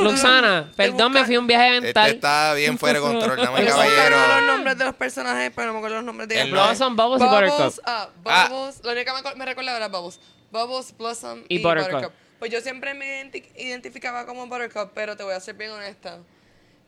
Luxana, 0.00 0.72
perdón, 0.76 1.12
me 1.12 1.24
fui 1.24 1.34
a 1.34 1.38
un 1.40 1.46
viaje 1.46 1.68
Este 1.76 1.80
mental. 1.86 2.10
está 2.12 2.54
bien 2.54 2.78
fuera 2.78 2.98
de 2.98 3.04
control, 3.04 3.36
dame 3.36 3.60
Estoy 3.60 3.66
caballero. 3.72 4.16
los 4.36 4.46
nombres 4.46 4.78
de 4.78 4.84
los 4.86 4.94
personajes, 4.94 5.52
pero 5.54 5.66
no 5.68 5.72
me 5.74 5.78
acuerdo 5.80 5.96
los 5.96 6.04
nombres 6.04 6.28
de 6.28 6.40
El 6.40 6.48
ellos. 6.48 6.52
Blossom, 6.66 6.96
Bubbles 6.96 7.22
y 7.22 7.26
Buttercup. 7.26 7.80
Ah, 7.84 8.08
Ah. 8.24 8.48
Bubbles. 8.50 8.80
Lo 8.84 8.92
único 8.92 9.12
que 9.14 9.34
me, 9.36 9.44
recordaba 9.44 9.76
era 9.76 9.88
Bubbles. 9.88 10.18
Bubbles, 10.50 10.96
Blossom 10.96 11.40
Y 11.48 11.56
y, 11.58 11.62
Buttercup. 11.62 11.92
Buttercup. 11.92 12.12
Pues 12.38 12.50
yo 12.50 12.60
siempre 12.60 12.94
me 12.94 13.22
identi- 13.24 13.44
identificaba 13.56 14.26
como 14.26 14.46
Buttercup, 14.46 14.90
pero 14.94 15.16
te 15.16 15.22
voy 15.22 15.34
a 15.34 15.40
ser 15.40 15.54
bien 15.56 15.70
honesta. 15.70 16.18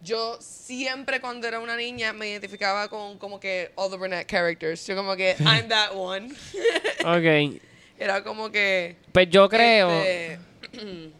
Yo 0.01 0.39
siempre 0.41 1.21
cuando 1.21 1.47
era 1.49 1.59
una 1.59 1.75
niña 1.77 2.13
me 2.13 2.29
identificaba 2.29 2.89
con 2.89 3.19
como 3.19 3.41
que 3.41 3.73
all 3.75 3.91
the 3.91 3.97
brunette 3.97 4.29
characters. 4.31 4.87
Yo 4.87 4.95
como 4.95 5.17
que 5.17 5.35
I'm 5.41 5.69
that 5.69 5.91
one. 5.95 6.29
Ok. 7.05 7.61
Era 7.99 8.23
como 8.25 8.51
que 8.51 8.97
Pues 9.13 9.29
yo 9.31 9.49
creo. 9.49 9.91
este, 9.91 10.39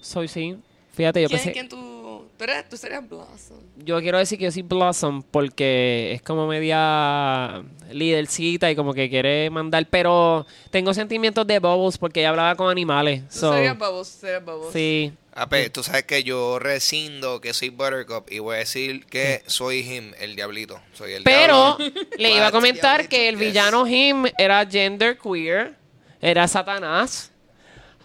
Soy 0.00 0.28
sí. 0.28 0.56
Fíjate, 0.92 1.22
yo 1.22 1.28
¿quién, 1.28 1.38
pensé. 1.38 1.52
quién 1.52 1.68
tú, 1.68 2.26
tú 2.36 2.44
eres? 2.44 2.68
Tú 2.68 2.76
serías 2.76 3.08
Blossom. 3.08 3.58
Yo 3.76 4.00
quiero 4.00 4.18
decir 4.18 4.38
que 4.38 4.44
yo 4.46 4.50
soy 4.50 4.62
Blossom 4.62 5.22
porque 5.22 6.12
es 6.12 6.20
como 6.22 6.46
media 6.46 7.62
lídercita 7.92 8.70
y 8.70 8.76
como 8.76 8.92
que 8.92 9.08
quiere 9.08 9.48
mandar, 9.50 9.86
pero 9.88 10.46
tengo 10.70 10.92
sentimientos 10.92 11.46
de 11.46 11.58
Bubbles 11.58 11.96
porque 11.96 12.20
ella 12.20 12.30
hablaba 12.30 12.54
con 12.56 12.70
animales. 12.70 13.22
Tú 13.28 13.38
So, 13.38 13.52
serías 13.54 13.78
Bubbles, 13.78 14.08
serías 14.08 14.44
Bubbles. 14.44 14.72
sí. 14.72 15.12
Ape, 15.32 15.70
tú 15.70 15.84
sabes 15.84 16.02
que 16.02 16.24
yo 16.24 16.58
rescindo 16.58 17.40
que 17.40 17.54
soy 17.54 17.68
Buttercup 17.68 18.30
y 18.32 18.40
voy 18.40 18.56
a 18.56 18.58
decir 18.58 19.06
que 19.06 19.42
soy 19.46 19.78
him, 19.88 20.12
el 20.18 20.34
diablito. 20.34 20.80
Soy 20.92 21.12
el 21.12 21.22
Pero 21.22 21.76
diablo. 21.78 22.00
le 22.18 22.34
iba 22.34 22.48
a 22.48 22.50
comentar 22.50 23.08
que 23.08 23.28
el 23.28 23.36
yes. 23.38 23.46
villano 23.46 23.86
Him 23.86 24.24
era 24.38 24.66
gender 24.66 25.16
queer, 25.16 25.76
era 26.20 26.46
Satanás. 26.48 27.30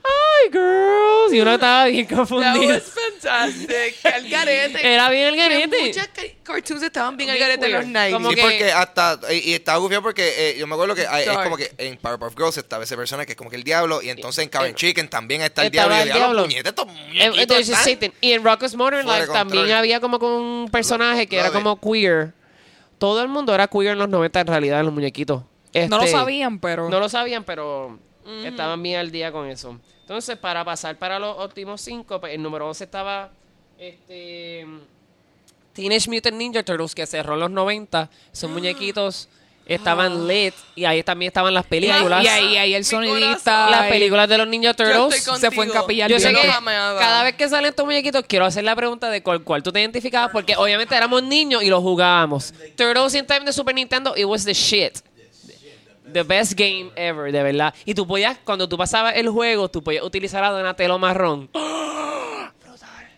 Ay, 0.07 0.51
girls. 0.51 1.34
Y 1.34 1.39
uno 1.41 1.55
estaba 1.55 1.86
bien 1.86 2.07
was 2.11 2.84
fantastic. 2.84 3.95
El 4.03 4.30
garete. 4.30 4.93
Era 4.93 5.09
bien 5.09 5.30
el 5.30 5.36
garete. 5.36 5.82
Muchas 5.88 6.07
ca- 6.09 6.22
cartoons 6.43 6.84
estaban 6.84 7.18
bien 7.18 7.32
al 7.32 7.38
Bien 7.38 7.47
garete 7.49 7.66
en 7.66 7.72
los 7.72 7.82
weird. 7.86 7.95
90s. 7.97 8.11
Como 8.13 8.30
Sí, 8.30 8.36
que- 8.36 8.41
porque 8.43 8.72
hasta. 8.72 9.20
Y, 9.34 9.38
y 9.49 9.53
estaba 9.55 9.80
gufiado 9.80 10.03
porque 10.03 10.34
eh, 10.51 10.57
yo 10.59 10.68
me 10.68 10.76
acuerdo 10.76 10.93
que 10.93 11.07
hay- 11.07 11.22
es 11.22 11.28
Dark. 11.28 11.43
como 11.43 11.57
que 11.57 11.72
en 11.80 11.97
Powerpuff 11.97 12.36
Girls 12.38 12.55
estaba 12.57 12.84
ese 12.84 12.95
personaje 12.95 13.26
que 13.26 13.32
es 13.32 13.36
como 13.38 13.49
que 13.49 13.55
el 13.55 13.63
diablo. 13.63 13.99
Y 14.03 14.09
entonces 14.11 14.43
en 14.43 14.49
Karen 14.49 14.72
Eh, 14.74 14.76
Chicken 14.76 15.09
también 15.09 15.41
está 15.41 15.63
el 15.63 15.74
estaba 15.74 15.88
diablo. 15.95 15.97
Y 15.97 16.01
el 16.01 16.13
diablo, 16.13 16.26
diablo. 16.28 16.43
puñeta, 16.43 16.70
estos 16.70 16.86
Eh, 16.88 17.07
muñequitos 17.07 17.47
there's 17.47 17.70
a 17.70 17.72
están- 17.74 17.93
Satan. 17.93 18.13
Y 18.22 18.32
en 18.34 18.43
Rocko's 18.43 18.76
Modern 18.76 19.03
Fuera 19.05 19.20
Life 19.22 19.22
de 19.22 19.28
control. 19.39 19.49
también 19.57 19.76
había 19.76 19.99
como 19.99 20.20
con 20.20 20.32
un 20.32 20.70
personaje 20.70 21.26
que 21.26 21.39
era 21.39 21.49
como 21.49 21.82
queer. 21.82 22.34
Todo 22.99 23.24
el 23.24 23.28
mundo 23.28 23.55
era 23.55 23.68
queer 23.68 23.93
en 23.93 23.97
los 23.97 24.07
90 24.09 24.39
en 24.39 24.47
realidad, 24.47 24.80
en 24.82 24.86
los 24.86 24.93
muñequitos. 24.93 25.41
No 25.74 25.97
lo 25.97 26.03
Este, 26.03 26.11
sabían, 26.11 26.59
pero. 26.59 26.89
No 26.89 26.99
lo 26.99 27.09
sabían, 27.09 27.43
pero 27.43 27.99
estaban 28.43 28.82
bien 28.82 28.99
al 28.99 29.11
día 29.11 29.32
con 29.32 29.47
eso. 29.47 29.80
Entonces, 30.01 30.38
para 30.38 30.63
pasar 30.63 30.97
para 30.97 31.17
los 31.19 31.38
últimos 31.43 31.82
cinco, 31.82 32.19
pues, 32.19 32.34
el 32.34 32.41
número 32.41 32.67
11 32.67 32.84
estaba 32.84 33.32
este 33.80 34.65
Teenage 35.73 36.09
Mutant 36.09 36.38
Ninja 36.38 36.63
Turtles, 36.63 36.95
que 36.95 37.05
cerró 37.05 37.34
en 37.34 37.39
los 37.41 37.51
90. 37.51 38.09
Esos 38.32 38.49
muñequitos 38.51 39.28
estaban 39.65 40.28
lit 40.28 40.53
y 40.76 40.86
ahí 40.86 41.01
también 41.01 41.30
estaban 41.30 41.53
las 41.53 41.65
películas. 41.65 42.23
Y 42.23 42.28
ahí, 42.28 42.57
ahí 42.57 42.73
el 42.76 42.86
sonidista. 42.86 43.69
las 43.69 43.88
películas 43.88 44.30
de 44.30 44.38
los 44.38 44.47
Ninja 44.47 44.73
Turtles. 44.73 45.23
se 45.23 45.51
fue 45.51 45.65
en 45.65 45.71
capilla 45.71 46.07
Yo 46.07 46.19
sé 46.19 46.34
que 46.34 46.49
amaba. 46.49 46.99
cada 46.99 47.23
vez 47.23 47.36
que 47.36 47.49
salen 47.49 47.69
estos 47.69 47.86
muñequitos 47.86 48.23
quiero 48.28 48.45
hacer 48.45 48.63
la 48.63 48.76
pregunta 48.76 49.09
de 49.09 49.23
cuál, 49.23 49.43
cuál 49.43 49.63
tú 49.63 49.71
te 49.71 49.82
identificabas 49.82 50.30
porque 50.32 50.55
obviamente 50.55 50.95
éramos 50.95 51.23
niños 51.23 51.63
y 51.63 51.69
los 51.69 51.82
jugábamos. 51.82 52.53
Turtles 52.76 53.15
in 53.15 53.26
Time 53.26 53.41
de 53.41 53.53
Super 53.53 53.73
Nintendo, 53.73 54.13
it 54.15 54.26
was 54.26 54.45
the 54.45 54.53
shit. 54.53 54.99
The 56.16 56.24
best 56.24 56.53
game 56.57 56.91
ever, 56.95 57.30
de 57.30 57.43
verdad. 57.43 57.74
Y 57.84 57.93
tú 57.93 58.07
podías, 58.07 58.38
cuando 58.45 58.70
tú 58.70 58.78
pasabas 58.78 59.18
el 59.18 59.28
juego, 59.28 59.68
tú 59.68 59.84
podías 59.84 60.01
utilizar 60.01 60.41
a 60.45 60.49
Donatello 60.49 60.97
marrón. 60.97 61.49
Brutal. 61.53 63.09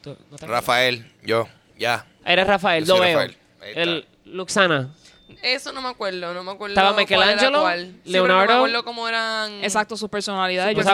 Tú- 0.00 0.16
¿no 0.30 0.38
te- 0.38 0.46
Rafael, 0.46 1.12
yo, 1.22 1.46
ya. 1.78 2.06
Eres 2.24 2.46
Rafael, 2.46 2.86
Yo 2.86 2.94
lo 2.94 2.98
soy 2.98 3.08
veo. 3.08 3.18
Rafael. 3.18 3.36
Ahí 3.60 3.68
está. 3.68 3.80
El 3.82 4.06
Luxana. 4.24 4.94
Eso 5.42 5.70
no 5.72 5.82
me 5.82 5.90
acuerdo, 5.90 6.32
no 6.32 6.42
me 6.42 6.50
acuerdo. 6.52 6.72
Estaba 6.72 6.92
cuál 6.92 7.06
era 7.06 7.16
Michelangelo, 7.26 7.60
cuál. 7.60 7.86
Sí, 7.86 7.92
pero 8.04 8.12
Leonardo. 8.26 8.40
No 8.46 8.48
me 8.48 8.54
acuerdo 8.68 8.84
cómo 8.84 9.06
eran. 9.06 9.52
Exacto, 9.62 9.96
sus 9.98 10.08
personalidades. 10.08 10.74
¿No 10.74 10.82
Yo 10.82 10.88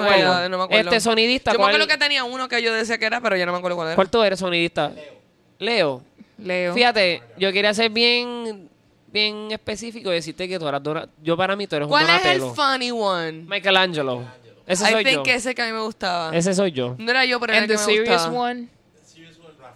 no 0.49 0.59
me 0.59 0.65
acuerdo. 0.65 0.91
Este 0.91 1.01
sonidista, 1.01 1.53
Yo 1.53 1.59
me 1.59 1.63
¿cuál- 1.63 1.75
acuerdo 1.77 1.87
que 1.93 1.97
tenía 1.99 2.25
uno 2.25 2.49
que 2.49 2.61
yo 2.61 2.75
decía 2.75 2.99
que 2.99 3.07
era, 3.07 3.21
pero 3.21 3.37
ya 3.37 3.47
no 3.47 3.53
me 3.53 3.59
acuerdo 3.59 3.77
cuál 3.77 3.89
era. 3.89 3.95
¿Cuál 3.95 4.11
tú 4.11 4.21
eres 4.25 4.41
sonidista? 4.41 4.91
Leo. 5.61 6.03
Leo. 6.39 6.75
Fíjate, 6.75 7.23
yo 7.39 7.53
quería 7.53 7.73
ser 7.73 7.91
bien, 7.91 8.69
bien 9.17 9.51
específico 9.53 10.11
y 10.13 10.15
decirte 10.15 10.47
que 10.49 10.59
tú 10.59 10.69
eras 10.69 10.83
Dona- 10.83 11.09
Yo 11.23 11.37
para 11.37 11.57
mí 11.57 11.67
tú 11.67 11.77
eres 11.77 11.87
un 11.87 11.91
¿Cuál 11.91 12.05
es 12.09 12.25
el 12.25 12.41
Donatello. 12.41 12.55
funny 12.55 12.91
one? 12.93 13.33
Michelangelo. 13.49 14.23
Ese 14.67 14.85
I 14.85 14.93
soy 14.93 15.05
yo. 15.05 15.11
think 15.23 15.27
ese 15.35 15.55
que 15.55 15.63
a 15.63 15.67
mí 15.67 15.73
me 15.73 15.81
gustaba. 15.81 16.37
Ese 16.37 16.53
soy 16.55 16.73
yo. 16.73 16.95
No 16.99 17.11
era 17.11 17.25
yo, 17.25 17.39
pero 17.41 17.53
era 17.53 17.63
And 17.63 17.71
el 17.71 17.77
the 17.77 17.83
que 17.83 17.87
me 17.87 17.97
serious 17.97 18.23
gustaba. 18.23 18.39
one, 18.51 18.69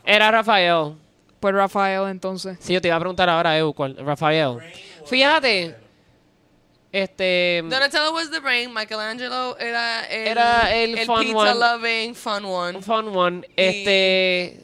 Era 0.04 0.30
Rafael. 0.30 0.94
pues 1.38 1.54
Rafael, 1.54 2.08
entonces. 2.10 2.58
Sí, 2.60 2.72
yo 2.74 2.80
te 2.80 2.88
iba 2.88 2.96
a 2.96 3.00
preguntar 3.00 3.28
ahora, 3.28 3.56
Eu, 3.56 3.72
¿cuál? 3.72 3.96
Rafael. 3.96 4.58
Fíjate. 5.06 5.76
Este. 6.92 7.62
Donatello 7.68 8.12
was 8.12 8.30
the 8.32 8.40
brain, 8.40 8.74
Michelangelo 8.74 9.56
era 9.58 10.04
el, 10.06 10.26
Era 10.26 10.74
el 10.74 10.98
fun 11.06 11.20
pizza 11.20 11.36
one. 11.38 11.54
loving 11.54 12.14
fun 12.16 12.44
one. 12.44 12.82
Fun 12.82 13.16
one. 13.16 13.48
Este. 13.56 14.60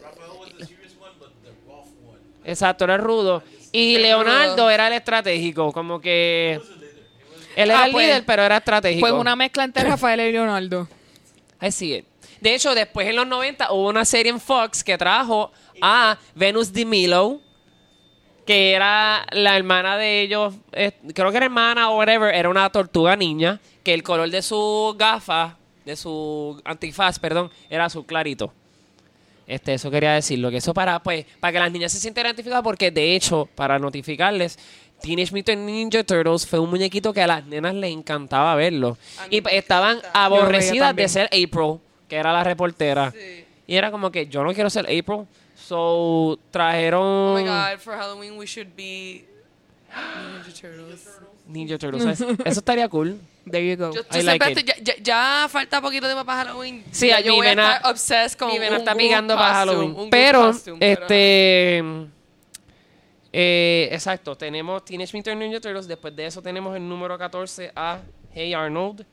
Exacto, 2.45 2.85
era 2.85 2.97
rudo. 2.97 3.43
Y 3.79 3.99
Leonardo 3.99 4.71
era 4.71 4.87
el 4.89 4.95
estratégico. 4.95 5.73
Como 5.73 6.01
que. 6.01 6.61
Él 7.57 7.71
era 7.71 7.83
Ah, 7.83 7.87
el 7.87 7.93
pues- 7.93 8.07
líder, 8.07 8.25
pero 8.27 8.43
era 8.43 8.59
estratégico. 8.59 9.01
Pues 9.01 9.13
una 9.13 9.35
mezcla 9.37 9.65
entre 9.65 9.83
Rafael 9.89 10.21
y 10.21 10.33
Leonardo. 10.33 10.89
I 11.61 11.71
see 11.73 11.95
it. 11.95 12.05
De 12.41 12.55
hecho, 12.55 12.75
después 12.75 13.09
en 13.09 13.17
los 13.17 13.27
90 13.27 13.73
hubo 13.73 13.89
una 13.89 14.05
serie 14.05 14.31
en 14.31 14.41
Fox 14.41 14.85
que 14.85 14.99
trajo 14.99 15.51
a 15.81 16.19
Venus 16.35 16.71
de 16.73 16.85
Milo, 16.85 17.41
que 18.47 18.73
era 18.73 19.27
la 19.33 19.57
hermana 19.57 19.97
de 19.97 20.21
ellos, 20.21 20.55
eh, 20.73 20.93
creo 21.15 21.31
que 21.31 21.37
era 21.39 21.47
hermana 21.47 21.91
o 21.91 21.97
whatever, 21.99 22.35
era 22.35 22.49
una 22.51 22.71
tortuga 22.71 23.17
niña, 23.17 23.59
que 23.83 23.95
el 23.95 24.03
color 24.03 24.31
de 24.31 24.43
su 24.43 24.95
gafa, 24.99 25.57
de 25.87 25.97
su 25.97 26.61
antifaz, 26.65 27.19
perdón, 27.19 27.51
era 27.71 27.87
azul 27.87 28.05
clarito. 28.05 28.53
Este, 29.47 29.75
eso 29.75 29.91
quería 29.91 30.15
decirlo, 30.15 30.51
que 30.51 30.57
eso 30.57 30.75
para, 30.75 30.99
pues, 31.01 31.25
para 31.39 31.53
que 31.53 31.59
las 31.61 31.71
niñas 31.71 31.93
se 31.93 32.01
sientan 32.01 32.27
identificadas, 32.27 32.65
porque 32.65 32.91
de 32.91 33.15
hecho, 33.15 33.49
para 33.55 33.79
notificarles, 33.79 34.59
Teenage 35.01 35.33
Mutant 35.33 35.61
Ninja 35.61 36.03
Turtles 36.03 36.47
fue 36.47 36.59
un 36.59 36.71
muñequito 36.71 37.13
que 37.13 37.23
a 37.23 37.27
las 37.27 37.45
nenas 37.47 37.75
les 37.75 37.93
encantaba 37.93 38.55
verlo. 38.57 38.97
Y 39.31 39.41
me 39.41 39.57
estaban 39.57 40.01
aborrecidas 40.13 40.97
de 40.97 41.09
ser 41.09 41.27
April, 41.27 41.79
que 42.09 42.17
era 42.17 42.33
la 42.33 42.43
reportera. 42.43 43.13
Sí. 43.13 43.45
Y 43.69 43.77
era 43.77 43.91
como 43.91 44.11
que 44.11 44.27
yo 44.27 44.43
no 44.43 44.53
quiero 44.53 44.71
ser 44.71 44.85
April. 44.85 45.27
So 45.57 46.39
trajeron 46.51 47.03
Oh 47.03 47.35
my 47.37 47.45
god, 47.45 47.79
for 47.79 47.95
Halloween 47.95 48.39
we 48.39 48.47
should 48.47 48.69
be 48.77 49.25
Ninja 49.93 50.53
Turtles. 50.61 51.09
Ninja 51.47 51.79
Turtles. 51.79 52.05
Eso, 52.21 52.29
eso 52.31 52.59
estaría 52.61 52.89
cool. 52.89 53.21
There 53.51 53.65
you 53.69 53.77
go. 53.77 53.93
Yo, 53.95 54.03
yo 54.11 54.19
I 54.19 54.23
like 54.23 54.45
estoy- 54.45 54.65
ya, 54.65 54.75
ya, 54.83 54.95
ya 55.01 55.49
falta 55.49 55.81
poquito 55.81 56.07
tiempo 56.07 56.25
para 56.25 56.45
Halloween. 56.45 56.85
Sí, 56.91 57.09
ya 57.09 57.19
mi 57.19 57.25
yo 57.25 57.35
voy 57.37 57.47
vena- 57.47 57.73
a 57.75 57.77
estar 57.77 57.91
obsessed 57.93 58.37
con 58.39 58.49
Mi 58.53 58.59
vena 58.59 58.73
un 58.77 58.79
está 58.83 58.95
picando 58.95 59.37
para 59.37 59.55
Halloween. 59.55 60.11
Pero, 60.11 60.47
costume, 60.53 60.79
pero- 60.81 61.03
este. 61.03 61.79
eh, 63.33 63.89
exacto, 63.93 64.37
tenemos 64.37 64.85
Teenage 64.85 65.17
Mutant 65.17 65.39
Ninja 65.41 65.61
Turtles. 65.61 65.87
Después 65.87 66.15
de 66.17 66.27
eso 66.27 66.43
tenemos 66.43 66.75
el 66.77 66.89
número 66.89 67.17
14 67.19 67.71
a 67.77 68.01
Hey 68.33 68.53
Arnold. 68.55 69.05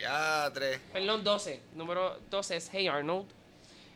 Ya, 0.00 0.50
tres. 0.52 0.78
Perdón, 0.92 1.22
12. 1.24 1.60
Número 1.74 2.18
12 2.30 2.56
es 2.56 2.68
Hey 2.72 2.88
Arnold. 2.88 3.26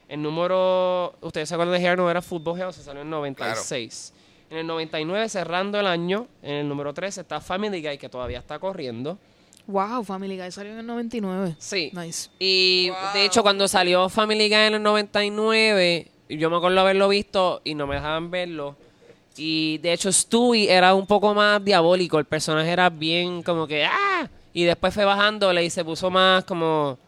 El 0.08 0.22
número. 0.22 1.14
Ustedes 1.20 1.48
se 1.48 1.54
acuerdan 1.54 1.74
de 1.74 1.80
Hey 1.80 1.86
Arnold, 1.88 2.10
era 2.10 2.22
Football 2.22 2.60
Hell, 2.60 2.72
se 2.72 2.82
salió 2.82 3.02
en 3.02 3.10
96. 3.10 4.12
En 4.50 4.58
el 4.58 4.66
99, 4.66 5.28
cerrando 5.28 5.78
el 5.78 5.86
año, 5.86 6.26
en 6.42 6.54
el 6.56 6.68
número 6.68 6.92
13 6.92 7.20
está 7.20 7.40
Family 7.40 7.80
Guy, 7.82 7.98
que 7.98 8.08
todavía 8.08 8.40
está 8.40 8.58
corriendo. 8.58 9.16
Wow, 9.68 10.02
Family 10.02 10.36
Guy 10.36 10.50
salió 10.50 10.72
en 10.72 10.80
el 10.80 10.86
99. 10.86 11.54
Sí. 11.58 11.90
Nice. 11.94 12.28
Y 12.40 12.90
Wow. 12.90 12.98
de 13.14 13.24
hecho, 13.24 13.42
cuando 13.42 13.68
salió 13.68 14.08
Family 14.08 14.48
Guy 14.48 14.56
en 14.56 14.74
el 14.74 14.82
99, 14.82 16.08
yo 16.30 16.50
me 16.50 16.56
acuerdo 16.56 16.80
haberlo 16.80 17.08
visto 17.08 17.60
y 17.62 17.74
no 17.76 17.86
me 17.86 17.94
dejaban 17.94 18.30
verlo. 18.30 18.74
Y 19.36 19.78
de 19.78 19.92
hecho, 19.92 20.10
Stewie 20.12 20.68
era 20.70 20.94
un 20.94 21.06
poco 21.06 21.32
más 21.32 21.64
diabólico. 21.64 22.18
El 22.18 22.24
personaje 22.24 22.70
era 22.70 22.90
bien 22.90 23.42
como 23.44 23.66
que 23.68 23.84
¡ah! 23.84 24.28
Y 24.52 24.64
después 24.64 24.92
fue 24.92 25.04
bajándole 25.04 25.64
y 25.64 25.70
se 25.70 25.84
puso 25.84 26.10
más 26.10 26.44
como. 26.44 26.98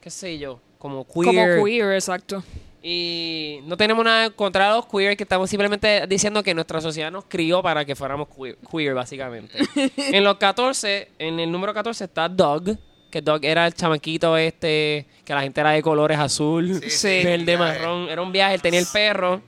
¿Qué 0.00 0.08
sé 0.08 0.38
yo? 0.38 0.58
Como 0.78 1.06
queer. 1.06 1.26
Como 1.56 1.64
queer, 1.66 1.92
exacto. 1.92 2.42
Y 2.86 3.60
no 3.64 3.78
tenemos 3.78 4.04
nada 4.04 4.28
contra 4.28 4.74
los 4.74 4.84
queer, 4.84 5.16
que 5.16 5.22
estamos 5.22 5.48
simplemente 5.48 6.06
diciendo 6.06 6.42
que 6.42 6.52
nuestra 6.52 6.82
sociedad 6.82 7.10
nos 7.10 7.24
crió 7.24 7.62
para 7.62 7.82
que 7.86 7.96
fuéramos 7.96 8.28
queer, 8.28 8.58
queer, 8.70 8.92
básicamente. 8.92 9.56
en 9.96 10.22
los 10.22 10.36
14, 10.36 11.08
en 11.18 11.40
el 11.40 11.50
número 11.50 11.72
14 11.72 12.04
está 12.04 12.28
Doug, 12.28 12.76
que 13.10 13.22
Doug 13.22 13.42
era 13.42 13.66
el 13.66 13.72
chamaquito 13.72 14.36
este, 14.36 15.06
que 15.24 15.32
la 15.32 15.40
gente 15.40 15.62
era 15.62 15.70
de 15.70 15.80
colores 15.80 16.18
azul, 16.18 16.78
Sí, 16.82 16.90
sí, 16.90 17.24
verde, 17.24 17.56
marrón. 17.56 18.10
Era 18.10 18.20
un 18.20 18.32
viaje, 18.32 18.56
él 18.56 18.60
tenía 18.60 18.80
el 18.80 18.86
perro. 18.92 19.40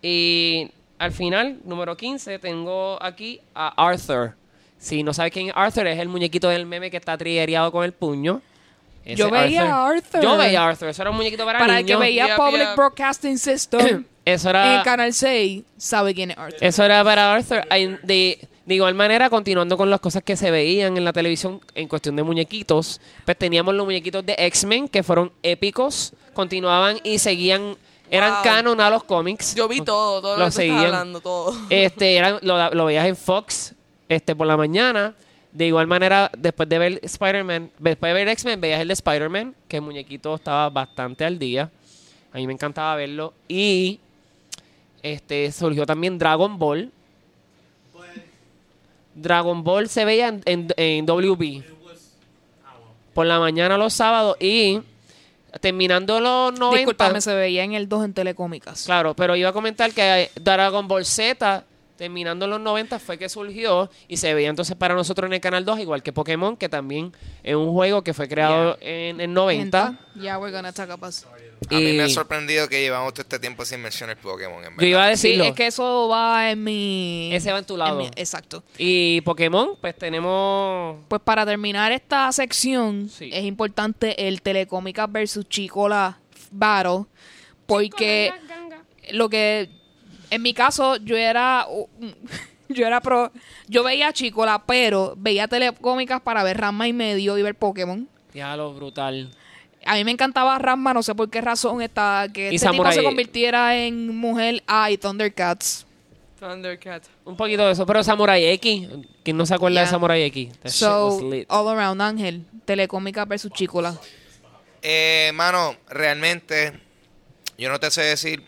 Y 0.00 0.70
al 0.96 1.10
final, 1.10 1.58
número 1.64 1.96
15, 1.96 2.38
tengo 2.38 3.02
aquí 3.02 3.40
a 3.52 3.68
Arthur. 3.84 4.36
Si 4.78 5.02
no 5.02 5.12
sabes 5.12 5.32
quién 5.32 5.48
es 5.48 5.54
Arthur, 5.56 5.88
es 5.88 5.98
el 5.98 6.08
muñequito 6.08 6.48
del 6.48 6.66
meme 6.66 6.88
que 6.88 6.98
está 6.98 7.18
triguereado 7.18 7.72
con 7.72 7.84
el 7.84 7.92
puño. 7.92 8.42
Ese 9.04 9.16
Yo 9.16 9.30
veía 9.30 9.74
a 9.74 9.88
Arthur. 9.88 10.20
Yo 10.22 10.36
veía 10.36 10.62
a 10.62 10.68
Arthur. 10.68 10.88
Eso 10.88 11.02
era 11.02 11.10
un 11.10 11.16
muñequito 11.16 11.44
para, 11.44 11.58
Para 11.58 11.78
el 11.80 11.86
que 11.86 11.96
veía 11.96 12.36
Public. 12.36 12.74
Broadcasting 12.76 13.38
System 13.38 14.04
Eso 14.24 14.50
en 14.50 14.56
era... 14.56 14.76
el 14.78 14.82
Canal 14.82 15.12
6, 15.14 15.62
sabe 15.78 16.14
quién 16.14 16.30
es 16.32 16.38
Arthur. 16.38 16.58
Eso 16.62 16.84
era 16.84 17.02
para 17.02 17.34
Arthur. 17.34 17.66
De, 18.02 18.38
de 18.66 18.74
igual 18.74 18.94
manera, 18.94 19.30
continuando 19.30 19.76
con 19.78 19.88
las 19.90 19.98
cosas 20.00 20.22
que 20.22 20.36
se 20.36 20.50
veían 20.50 20.96
en 20.98 21.04
la 21.04 21.12
televisión 21.12 21.60
en 21.74 21.88
cuestión 21.88 22.14
de 22.16 22.22
muñequitos, 22.22 23.00
pues 23.24 23.36
teníamos 23.38 23.74
los 23.74 23.86
muñequitos 23.86 24.24
de 24.24 24.34
X-Men 24.38 24.88
que 24.88 25.02
fueron 25.02 25.32
épicos, 25.42 26.12
continuaban 26.34 26.98
y 27.02 27.18
seguían, 27.18 27.76
eran 28.10 28.34
Wow. 28.34 28.42
canon 28.44 28.80
a 28.82 28.90
los 28.90 29.02
cómics. 29.04 29.54
Yo 29.54 29.66
vi 29.66 29.80
todo, 29.80 30.20
todo 30.20 30.34
lo, 30.34 30.40
Lo 30.40 30.44
que 30.46 30.52
seguían. 30.52 30.84
hablando, 30.84 31.20
todo. 31.20 31.56
Este, 31.70 32.16
eran- 32.16 32.38
lo, 32.42 32.70
lo 32.74 32.84
veías 32.84 33.06
en 33.06 33.16
Fox 33.16 33.74
este, 34.08 34.36
por 34.36 34.46
la 34.46 34.56
mañana. 34.58 35.14
De 35.52 35.66
igual 35.66 35.86
manera, 35.86 36.30
después 36.36 36.68
de 36.68 36.78
ver 36.78 37.00
Spider-Man, 37.02 37.70
después 37.78 38.10
de 38.10 38.14
ver 38.14 38.28
X-Men, 38.28 38.60
veías 38.60 38.80
el 38.80 38.88
de 38.88 38.94
Spider-Man, 38.94 39.54
que 39.66 39.76
el 39.76 39.82
muñequito 39.82 40.34
estaba 40.34 40.70
bastante 40.70 41.24
al 41.24 41.38
día. 41.38 41.70
A 42.32 42.36
mí 42.36 42.46
me 42.46 42.52
encantaba 42.52 42.94
verlo. 42.94 43.34
Y 43.48 43.98
este 45.02 45.50
surgió 45.50 45.86
también 45.86 46.18
Dragon 46.18 46.58
Ball. 46.58 46.92
Dragon 49.14 49.64
Ball 49.64 49.88
se 49.88 50.04
veía 50.04 50.28
en, 50.28 50.42
en, 50.44 50.68
en 50.76 51.04
WB. 51.06 51.64
Por 53.12 53.26
la 53.26 53.40
mañana 53.40 53.76
los 53.76 53.92
sábados 53.92 54.36
y 54.40 54.80
terminando 55.60 56.20
los 56.20 56.58
90. 56.58 56.76
Disculpame, 56.76 57.20
se 57.20 57.34
veía 57.34 57.64
en 57.64 57.72
el 57.72 57.88
2 57.88 58.04
en 58.04 58.14
Telecómicas. 58.14 58.84
Claro, 58.84 59.14
pero 59.14 59.34
iba 59.34 59.48
a 59.48 59.52
comentar 59.52 59.92
que 59.92 60.30
Dragon 60.40 60.86
Ball 60.86 61.04
Z, 61.04 61.64
terminando 62.00 62.46
en 62.46 62.50
los 62.52 62.60
90, 62.62 62.98
fue 62.98 63.18
que 63.18 63.28
surgió 63.28 63.90
y 64.08 64.16
se 64.16 64.32
veía 64.32 64.48
entonces 64.48 64.74
para 64.74 64.94
nosotros 64.94 65.28
en 65.28 65.34
el 65.34 65.40
Canal 65.40 65.66
2, 65.66 65.80
igual 65.80 66.02
que 66.02 66.14
Pokémon, 66.14 66.56
que 66.56 66.70
también 66.70 67.12
es 67.42 67.54
un 67.54 67.70
juego 67.72 68.02
que 68.02 68.14
fue 68.14 68.26
creado 68.26 68.78
en 68.80 69.20
el 69.20 69.30
90. 69.34 69.98
Ya, 70.14 70.38
we're 70.38 70.50
gonna 70.50 70.72
talk 70.72 70.88
about 70.88 71.12
A 71.70 71.74
mí 71.74 71.92
me 71.92 72.04
ha 72.04 72.08
sorprendido 72.08 72.68
que 72.70 72.80
llevamos 72.80 73.12
todo 73.12 73.20
este 73.22 73.38
tiempo 73.38 73.66
sin 73.66 73.82
mencionar 73.82 74.16
Pokémon, 74.16 74.64
en 74.64 74.76
Yo 74.78 74.86
iba 74.86 75.02
a 75.02 75.06
verdad. 75.08 75.20
Sí, 75.20 75.28
decirlo. 75.28 75.44
es 75.44 75.52
que 75.52 75.66
eso 75.66 76.08
va 76.08 76.50
en 76.50 76.64
mi... 76.64 77.28
Ese 77.34 77.52
va 77.52 77.58
en 77.58 77.66
tu 77.66 77.76
lado. 77.76 77.98
mi- 77.98 78.06
exacto. 78.16 78.64
Y 78.78 79.20
Pokémon, 79.20 79.76
pues 79.78 79.94
tenemos... 79.96 80.96
Pues 81.06 81.20
para 81.20 81.44
terminar 81.44 81.92
esta 81.92 82.32
sección, 82.32 83.10
Sí. 83.10 83.28
es 83.30 83.44
importante 83.44 84.26
el 84.26 84.40
Telecómicas 84.40 85.12
versus 85.12 85.46
Chicola 85.50 86.18
Battle, 86.50 87.04
porque 87.66 88.32
lo 89.12 89.28
que, 89.28 89.68
en 90.30 90.42
mi 90.42 90.54
caso, 90.54 90.96
yo 90.96 91.16
era, 91.16 91.66
yo 92.68 92.86
era 92.86 93.00
pro, 93.00 93.32
yo 93.68 93.82
veía 93.82 94.12
Chicola, 94.12 94.62
pero 94.66 95.14
veía 95.16 95.48
Telecómicas 95.48 96.20
para 96.20 96.42
ver 96.42 96.58
Ranma 96.58 96.86
y 96.88 96.92
medio 96.92 97.36
y 97.38 97.42
ver 97.42 97.54
Pokémon. 97.54 98.08
Ya 98.34 98.56
lo 98.56 98.72
brutal. 98.74 99.30
A 99.86 99.94
mí 99.94 100.04
me 100.04 100.10
encantaba 100.10 100.58
Ranma, 100.58 100.92
no 100.94 101.02
sé 101.02 101.14
por 101.14 101.30
qué 101.30 101.40
razón 101.40 101.80
está, 101.82 102.28
que 102.32 102.52
Y 102.52 102.56
este 102.56 102.68
tipo 102.68 102.82
Samurai- 102.84 102.94
se 102.94 103.02
convirtiera 103.02 103.76
en 103.76 104.14
mujer. 104.16 104.62
Ah, 104.66 104.90
y 104.90 104.98
Thundercats. 104.98 105.86
Thundercat. 106.38 107.04
Un 107.24 107.36
poquito 107.36 107.66
de 107.66 107.72
eso. 107.72 107.84
Pero 107.84 108.02
Samurai 108.02 108.42
X, 108.46 108.88
¿quién 109.22 109.36
no 109.36 109.44
se 109.44 109.54
acuerda 109.54 109.74
Yeah. 109.74 109.84
de 109.84 109.90
Samurai 109.90 110.22
X? 110.22 110.58
That 110.60 110.70
So, 110.70 111.18
all 111.48 111.68
around, 111.68 112.00
Ángel. 112.00 112.44
Telecómicas 112.64 113.26
versus 113.28 113.52
Chicola. 113.52 113.98
Eh, 114.82 115.32
mano, 115.34 115.76
realmente, 115.88 116.72
yo 117.58 117.68
no 117.68 117.78
te 117.78 117.90
sé 117.90 118.02
decir, 118.02 118.42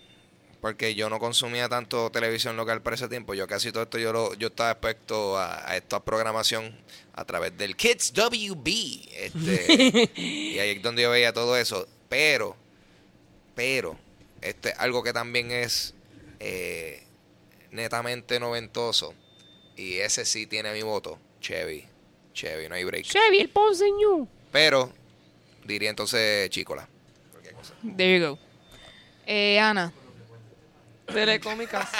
porque 0.62 0.94
yo 0.94 1.10
no 1.10 1.18
consumía 1.18 1.68
tanto 1.68 2.08
televisión 2.12 2.56
local 2.56 2.82
para 2.82 2.94
ese 2.94 3.08
tiempo. 3.08 3.34
Yo 3.34 3.48
casi 3.48 3.72
todo 3.72 3.82
esto, 3.82 3.98
yo, 3.98 4.12
lo, 4.12 4.32
yo 4.34 4.46
estaba 4.46 4.70
expuesto 4.70 5.36
a, 5.36 5.68
a 5.68 5.76
esta 5.76 5.98
programación 5.98 6.72
a 7.14 7.24
través 7.24 7.58
del 7.58 7.74
Kids 7.74 8.12
WB. 8.14 9.08
Este, 9.12 10.10
y 10.20 10.60
ahí 10.60 10.70
es 10.76 10.82
donde 10.82 11.02
yo 11.02 11.10
veía 11.10 11.32
todo 11.32 11.56
eso. 11.56 11.88
Pero, 12.08 12.56
pero, 13.56 13.98
este, 14.40 14.72
algo 14.78 15.02
que 15.02 15.12
también 15.12 15.50
es 15.50 15.94
eh, 16.38 17.02
netamente 17.72 18.38
noventoso, 18.38 19.14
y 19.76 19.96
ese 19.96 20.24
sí 20.24 20.46
tiene 20.46 20.72
mi 20.72 20.82
voto, 20.82 21.18
Chevy. 21.40 21.86
Chevy, 22.34 22.68
no 22.68 22.76
hay 22.76 22.84
break. 22.84 23.04
Chevy, 23.04 23.40
el 23.40 23.48
ponceño. 23.48 24.28
Pero, 24.52 24.92
diría 25.64 25.90
entonces 25.90 26.48
Chicola. 26.50 26.88
There 27.96 28.20
you 28.20 28.26
go. 28.28 28.38
Eh, 29.26 29.58
Ana. 29.58 29.92
Telecómicas. 31.06 31.88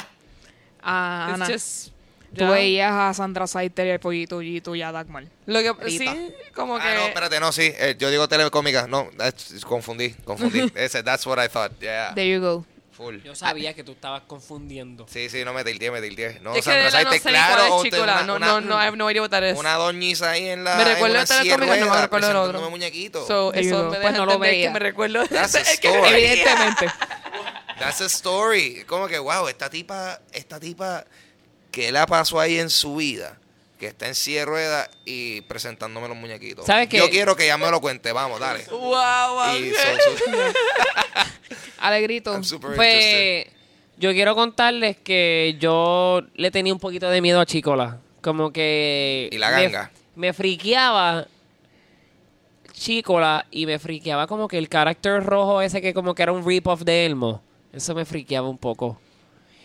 Ah, 0.85 1.35
Ana. 1.35 1.47
just- 1.47 1.93
Tú 2.37 2.49
veías 2.49 2.91
a 2.93 3.15
Sandra 3.15 3.47
Saiter 3.47 3.87
y 3.87 3.91
el 3.91 4.01
pollito 4.01 4.41
Yito 4.43 4.75
y 4.75 4.83
a 4.83 4.91
Dagmar. 4.91 5.25
Lo 5.47 5.61
que 5.61 5.73
Rita. 5.85 6.13
sí, 6.13 6.35
como 6.55 6.77
que 6.79 6.83
Ah, 6.89 6.95
no, 6.95 7.07
espérate, 7.07 7.39
no, 7.39 7.53
sí. 7.53 7.73
eh, 7.77 7.95
yo 7.99 8.11
digo 8.11 8.27
telecómica. 8.27 8.87
No, 8.89 9.11
that's- 9.13 9.63
confundí, 9.65 10.11
confundí. 10.25 10.73
Ese, 10.75 11.03
that's 11.05 11.25
what 11.27 11.39
I 11.39 11.49
thought. 11.49 11.71
Yeah, 11.79 12.15
There 12.15 12.29
you 12.29 12.41
go. 12.41 12.65
full. 12.91 13.19
Yo 13.23 13.35
sabía 13.35 13.75
que 13.75 13.85
tú 13.85 13.93
estabas 13.93 14.23
confundiendo. 14.27 15.07
Sí, 15.09 15.29
sí, 15.31 15.45
no 15.45 15.53
me 15.55 15.63
tilteé, 15.65 15.91
me 15.91 16.01
tilteé. 16.03 16.41
No, 16.41 16.51
es 16.51 16.57
que 16.57 16.63
Sandra 16.63 16.79
de 16.79 16.85
verdad 16.85 17.03
no 17.05 17.11
Saiter, 17.11 17.21
sé 17.23 17.29
ni 17.29 17.35
claro. 17.35 17.55
cuál 17.55 17.67
es 17.67 17.75
usted- 17.75 17.91
Chicola. 17.91 18.13
una- 18.15 18.23
No, 18.25 18.37
una- 18.37 18.47
no, 18.47 18.61
no, 18.63 18.75
I 18.83 18.87
have 18.87 18.97
no 18.97 19.11
idea 19.11 19.23
what 19.23 19.31
that 19.31 19.43
is. 19.51 19.59
Una 19.59 19.75
doñiza 19.75 20.31
ahí 20.31 20.49
en 20.49 20.65
la. 20.65 20.77
Me 20.77 20.85
recuerdo 20.85 21.19
de 21.19 21.27
Telecómicas, 21.27 21.79
no 21.81 21.91
me 21.95 22.01
recuerdo 22.03 22.31
el 22.31 22.37
otro. 22.37 22.53
presentándome 22.53 22.71
muñequitos. 22.71 23.27
So, 23.29 23.53
There 23.53 23.63
you 23.65 23.69
eso 23.71 23.79
go. 23.85 23.91
me 23.91 23.97
Pues 23.97 24.01
deja 24.09 24.19
no 24.19 24.27
lo 24.27 24.33
entender 24.33 24.51
veía. 24.51 24.67
que 24.69 24.73
me 24.73 24.79
recuerdo. 24.79 25.27
That's 25.27 25.55
a 25.55 25.61
Es 25.61 25.81
que- 25.81 25.89
story. 25.89 26.11
Evidentemente. 26.15 26.87
That's 27.83 28.01
a 28.01 28.07
story. 28.07 28.85
Como 28.87 29.09
que, 29.09 29.18
wow, 29.18 29.49
esta 29.49 29.68
tipa, 29.68 30.20
esta 30.33 30.61
tipa, 30.61 31.05
¿qué 31.70 31.93
la 31.93 32.07
pasó 32.07 32.41
ahí 32.41 32.59
en 32.59 32.70
su 32.70 32.97
vida? 32.97 33.39
Que 33.78 33.89
está 33.89 34.07
en 34.07 34.14
silla 34.14 34.41
de 34.41 34.47
ruedas 34.47 34.91
y 35.05 35.41
presentándome 35.43 36.07
los 36.07 36.16
muñequitos. 36.16 36.66
¿Sabes 36.66 36.89
qué? 36.89 36.99
Yo 36.99 37.11
quiero 37.11 37.35
que 37.35 37.45
ella 37.45 37.59
me 37.59 37.68
lo 37.70 37.80
cuente. 37.80 38.12
Vamos, 38.12 38.39
dale. 38.39 38.64
Wow, 38.70 38.80
wow. 38.80 39.57
Y 39.57 39.72
Alegrito. 41.78 42.33
I'm 42.33 42.45
super 42.45 42.76
Pues 42.76 43.47
yo 43.99 44.12
quiero 44.12 44.37
contarles 44.37 44.97
que 44.99 45.57
yo 45.59 46.22
le 46.35 46.51
tenía 46.53 46.72
un 46.72 46.78
poquito 46.78 47.11
de 47.11 47.20
miedo 47.20 47.41
a 47.41 47.47
Chicola. 47.47 47.99
Como 48.20 48.53
que... 48.53 49.28
Y 49.33 49.39
la 49.39 49.51
me- 49.51 49.62
ganga. 49.64 49.91
Me, 50.14 50.33
friqueaba 50.33 51.26
Chicola 52.72 53.47
y 53.51 53.66
me 53.66 53.78
friqueaba 53.78 54.26
como 54.26 54.47
que 54.47 54.59
el 54.59 54.68
carácter 54.68 55.24
rojo 55.24 55.61
ese 55.61 55.80
que 55.80 55.93
como 55.93 56.14
que 56.14 56.22
era 56.22 56.33
un 56.33 56.47
rip-off 56.47 56.83
de 56.83 57.07
Elmo. 57.07 57.43
Eso 57.73 57.95
me 57.95 58.05
friqueaba 58.05 58.49
un 58.49 58.59
poco. 58.59 58.99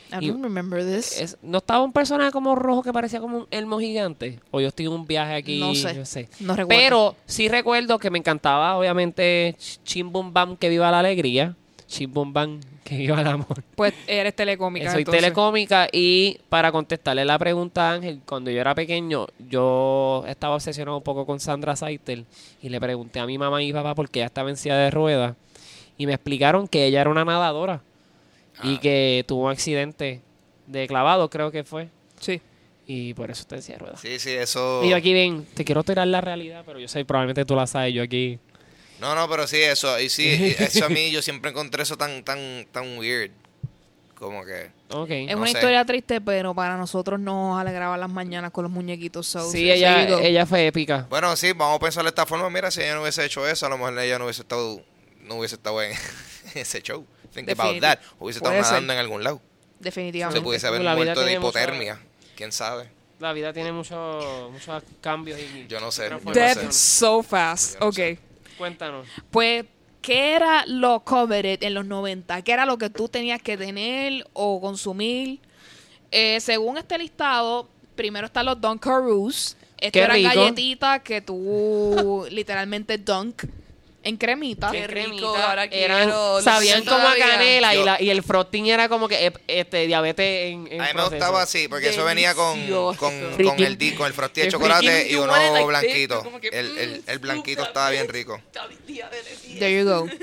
I 0.10 0.26
don't 0.28 0.42
remember 0.42 0.86
this. 0.86 1.20
Es- 1.20 1.38
¿No 1.42 1.58
estaba 1.58 1.84
un 1.84 1.92
personaje 1.92 2.32
como 2.32 2.56
rojo 2.56 2.82
que 2.82 2.94
parecía 2.94 3.20
como 3.20 3.40
un 3.40 3.48
Elmo 3.52 3.78
gigante? 3.80 4.40
O 4.52 4.62
yo 4.62 4.70
estoy 4.70 4.86
en 4.86 4.94
un 4.94 5.06
viaje 5.06 5.34
aquí, 5.36 5.60
No 5.60 5.76
sé. 5.76 5.94
yo 5.96 6.06
sé. 6.06 6.30
No 6.40 6.56
recuerdo. 6.56 6.68
Pero 6.82 7.16
sí 7.26 7.50
recuerdo 7.50 8.00
que 8.00 8.10
me 8.10 8.18
encantaba, 8.18 8.78
obviamente, 8.78 9.56
Ch- 9.60 9.80
Chim 9.84 10.10
Bum 10.12 10.32
Bam, 10.32 10.56
que 10.56 10.70
viva 10.70 10.90
la 10.92 11.00
alegría. 11.00 11.56
Chim 11.88 12.12
Bum 12.14 12.32
Bam, 12.32 12.60
que 12.86 12.96
viva 12.98 13.20
el 13.20 13.28
amor. 13.28 13.64
Pues 13.76 13.94
eres 14.08 14.34
telecómica. 14.34 14.92
Soy 14.92 15.02
entonces. 15.02 15.22
telecómica 15.22 15.90
y 15.92 16.38
para 16.48 16.72
contestarle 16.72 17.26
la 17.26 17.38
pregunta 17.38 17.90
a 17.90 17.94
Ángel, 17.94 18.22
cuando 18.26 18.50
yo 18.50 18.62
era 18.62 18.74
pequeño, 18.76 19.28
yo 19.50 20.24
estaba 20.28 20.56
obsesionado 20.56 20.98
un 20.98 21.04
poco 21.04 21.26
con 21.26 21.42
Sandra 21.42 21.76
Saiter 21.76 22.24
y 22.62 22.70
le 22.70 22.80
pregunté 22.80 23.20
a 23.20 23.26
mi 23.26 23.38
mamá 23.38 23.62
y 23.62 23.68
mi 23.68 23.74
papá 23.74 23.94
por 23.94 24.10
qué 24.10 24.20
ella 24.20 24.28
estaba 24.28 24.50
en 24.50 24.56
silla 24.58 24.78
de 24.78 24.90
ruedas 24.92 25.36
y 25.98 26.06
me 26.08 26.14
explicaron 26.14 26.68
que 26.68 26.86
ella 26.86 27.02
era 27.02 27.10
una 27.10 27.24
nadadora 27.26 27.82
y 28.64 28.76
Ah. 28.76 28.80
que 28.82 29.26
tuvo 29.28 29.46
un 29.46 29.52
accidente 29.52 30.22
de 30.66 30.88
clavado, 30.88 31.30
creo 31.30 31.52
que 31.52 31.64
fue, 31.64 31.90
Sí. 32.20 32.42
y 32.86 33.14
por 33.14 33.30
eso 33.32 33.42
está 33.42 33.56
en 33.56 33.62
silla 33.62 33.78
de 33.78 33.84
ruedas. 33.84 34.02
Sí, 34.02 34.20
sí, 34.20 34.32
eso. 34.32 34.82
Y 34.84 34.90
yo 34.90 34.96
aquí 34.96 35.14
bien, 35.14 35.46
te 35.54 35.64
quiero 35.66 35.84
tirar 35.84 36.08
la 36.08 36.22
realidad, 36.22 36.64
pero 36.66 36.80
yo 36.80 36.88
sé, 36.88 37.04
probablemente 37.06 37.46
tú 37.46 37.56
la 37.56 37.68
sabes, 37.68 37.94
yo 37.94 38.04
aquí... 38.04 38.40
No, 39.00 39.14
no, 39.14 39.30
pero 39.30 39.46
sí, 39.46 39.58
eso. 39.58 40.00
Y 40.00 40.10
sí, 40.10 40.56
eso 40.60 40.86
a 40.86 40.90
mí 40.90 41.12
yo 41.12 41.22
siempre 41.22 41.52
encontré 41.52 41.84
eso 41.84 41.98
tan, 41.98 42.24
tan, 42.24 42.66
tan 42.72 42.98
weird. 42.98 43.30
Como 44.16 44.44
que. 44.44 44.72
Ok. 44.90 45.12
Es 45.12 45.36
una 45.36 45.46
sé. 45.46 45.52
historia 45.52 45.86
triste, 45.86 46.20
pero 46.20 46.56
para 46.56 46.76
nosotros 46.78 47.20
nos 47.20 47.60
alegraba 47.62 47.96
las 47.98 48.10
mañanas 48.10 48.50
con 48.50 48.64
los 48.64 48.72
muñequitos. 48.72 49.28
So, 49.28 49.52
Sí, 49.52 49.70
ella, 49.70 50.20
ella 50.22 50.46
fue 50.48 50.66
épica. 50.66 51.06
Bueno, 51.12 51.36
sí, 51.36 51.52
vamos 51.54 51.76
a 51.76 51.80
pensar 51.80 52.02
de 52.04 52.10
esta 52.10 52.26
forma. 52.26 52.50
Mira, 52.50 52.72
si 52.72 52.82
ella 52.82 52.96
no 52.96 53.02
hubiese 53.04 53.24
hecho 53.24 53.48
eso, 53.48 53.68
a 53.68 53.70
lo 53.70 53.78
mejor 53.78 54.00
ella 54.00 54.18
no 54.18 54.26
hubiese 54.26 54.42
estado, 54.42 54.82
no 55.22 55.36
hubiese 55.36 55.54
estado 55.56 55.80
en 55.84 55.92
ese 56.56 56.82
show. 56.82 57.06
Think 57.46 57.50
about 57.60 57.80
that. 57.82 58.00
Hubiese 58.20 58.40
estado 58.40 58.60
nadando 58.60 58.94
en 58.94 59.00
algún 59.00 59.24
lado. 59.24 59.42
Se 59.78 59.84
Definitivamente. 59.86 60.42
pudiese 60.42 60.68
haber 60.68 60.82
La 60.82 60.96
muerto 60.96 61.22
de 61.22 61.34
hipotermia. 61.34 62.00
¿Quién 62.36 62.52
sabe? 62.52 62.90
La 63.20 63.34
vida 63.34 63.52
tiene 63.54 63.72
muchos 63.72 64.52
muchos 64.52 64.84
cambios 65.02 65.40
y 65.40 65.66
Yo 65.68 65.80
no 65.80 65.92
sé, 65.92 66.10
yo 66.10 66.20
no 66.24 66.32
Death 66.32 66.58
sé. 66.58 66.72
so 66.72 67.24
fast. 67.24 67.80
No 67.80 67.88
ok. 67.88 67.96
sé. 67.96 68.20
Cuéntanos. 68.58 69.08
Pues, 69.32 69.66
¿qué 70.02 70.36
era 70.36 70.66
lo 70.68 71.00
coveted 71.02 71.62
en 71.64 71.74
los 71.76 71.86
90? 71.86 72.42
¿Qué 72.42 72.52
era 72.52 72.66
lo 72.66 72.78
que 72.78 72.90
tú 72.90 73.08
tenías 73.08 73.42
que 73.42 73.56
tener 73.58 74.26
o 74.34 74.60
consumir? 74.62 75.40
Eh, 76.12 76.40
según 76.40 76.78
este 76.78 76.98
listado, 76.98 77.68
primero 77.96 78.26
están 78.28 78.46
los 78.48 78.60
Dunkaroos. 78.60 79.58
Qué 79.78 79.92
eran 80.00 80.22
galletitas 80.24 81.02
que 81.02 81.22
tú 81.22 82.26
literalmente 82.32 82.98
dunk 82.98 83.44
en 84.08 84.18
cremita. 84.18 84.72
Qué 84.72 84.88
rico, 84.88 85.08
cremita, 85.08 85.50
ahora 85.50 85.64
eran, 85.66 86.04
quiero, 86.06 86.42
sabían 86.42 86.84
como 86.86 87.08
a 87.08 87.16
canela 87.16 87.76
y, 87.76 87.84
la, 87.84 88.02
y 88.02 88.10
el 88.10 88.24
frosting 88.24 88.68
era 88.68 88.88
como 88.90 89.08
que 89.08 89.28
eh, 89.28 89.34
este 89.48 89.86
diabetes 89.88 90.52
en, 90.54 90.68
en 90.72 90.82
A 90.82 90.86
mí 90.86 90.90
me 90.90 90.94
proceso. 90.94 91.10
gustaba 91.12 91.42
así, 91.42 91.68
porque 91.68 91.90
eso 91.90 92.04
venía 92.06 92.34
con, 92.36 92.60
con, 92.98 93.14
con 93.44 93.64
el, 93.64 93.78
di- 93.78 93.94
con 93.94 94.08
el 94.08 94.14
frosty 94.14 94.42
de 94.42 94.48
chocolate 94.50 95.08
y 95.12 95.16
uno 95.16 95.34
blanquito. 95.68 96.24
El, 96.52 96.78
el, 96.78 97.00
mm, 97.02 97.10
el 97.10 97.20
blanquito 97.20 97.64
estaba 97.64 97.90
bien 97.90 98.08
rico. 98.08 98.42
There 99.60 99.78
you 99.78 99.86
go. 99.90 100.08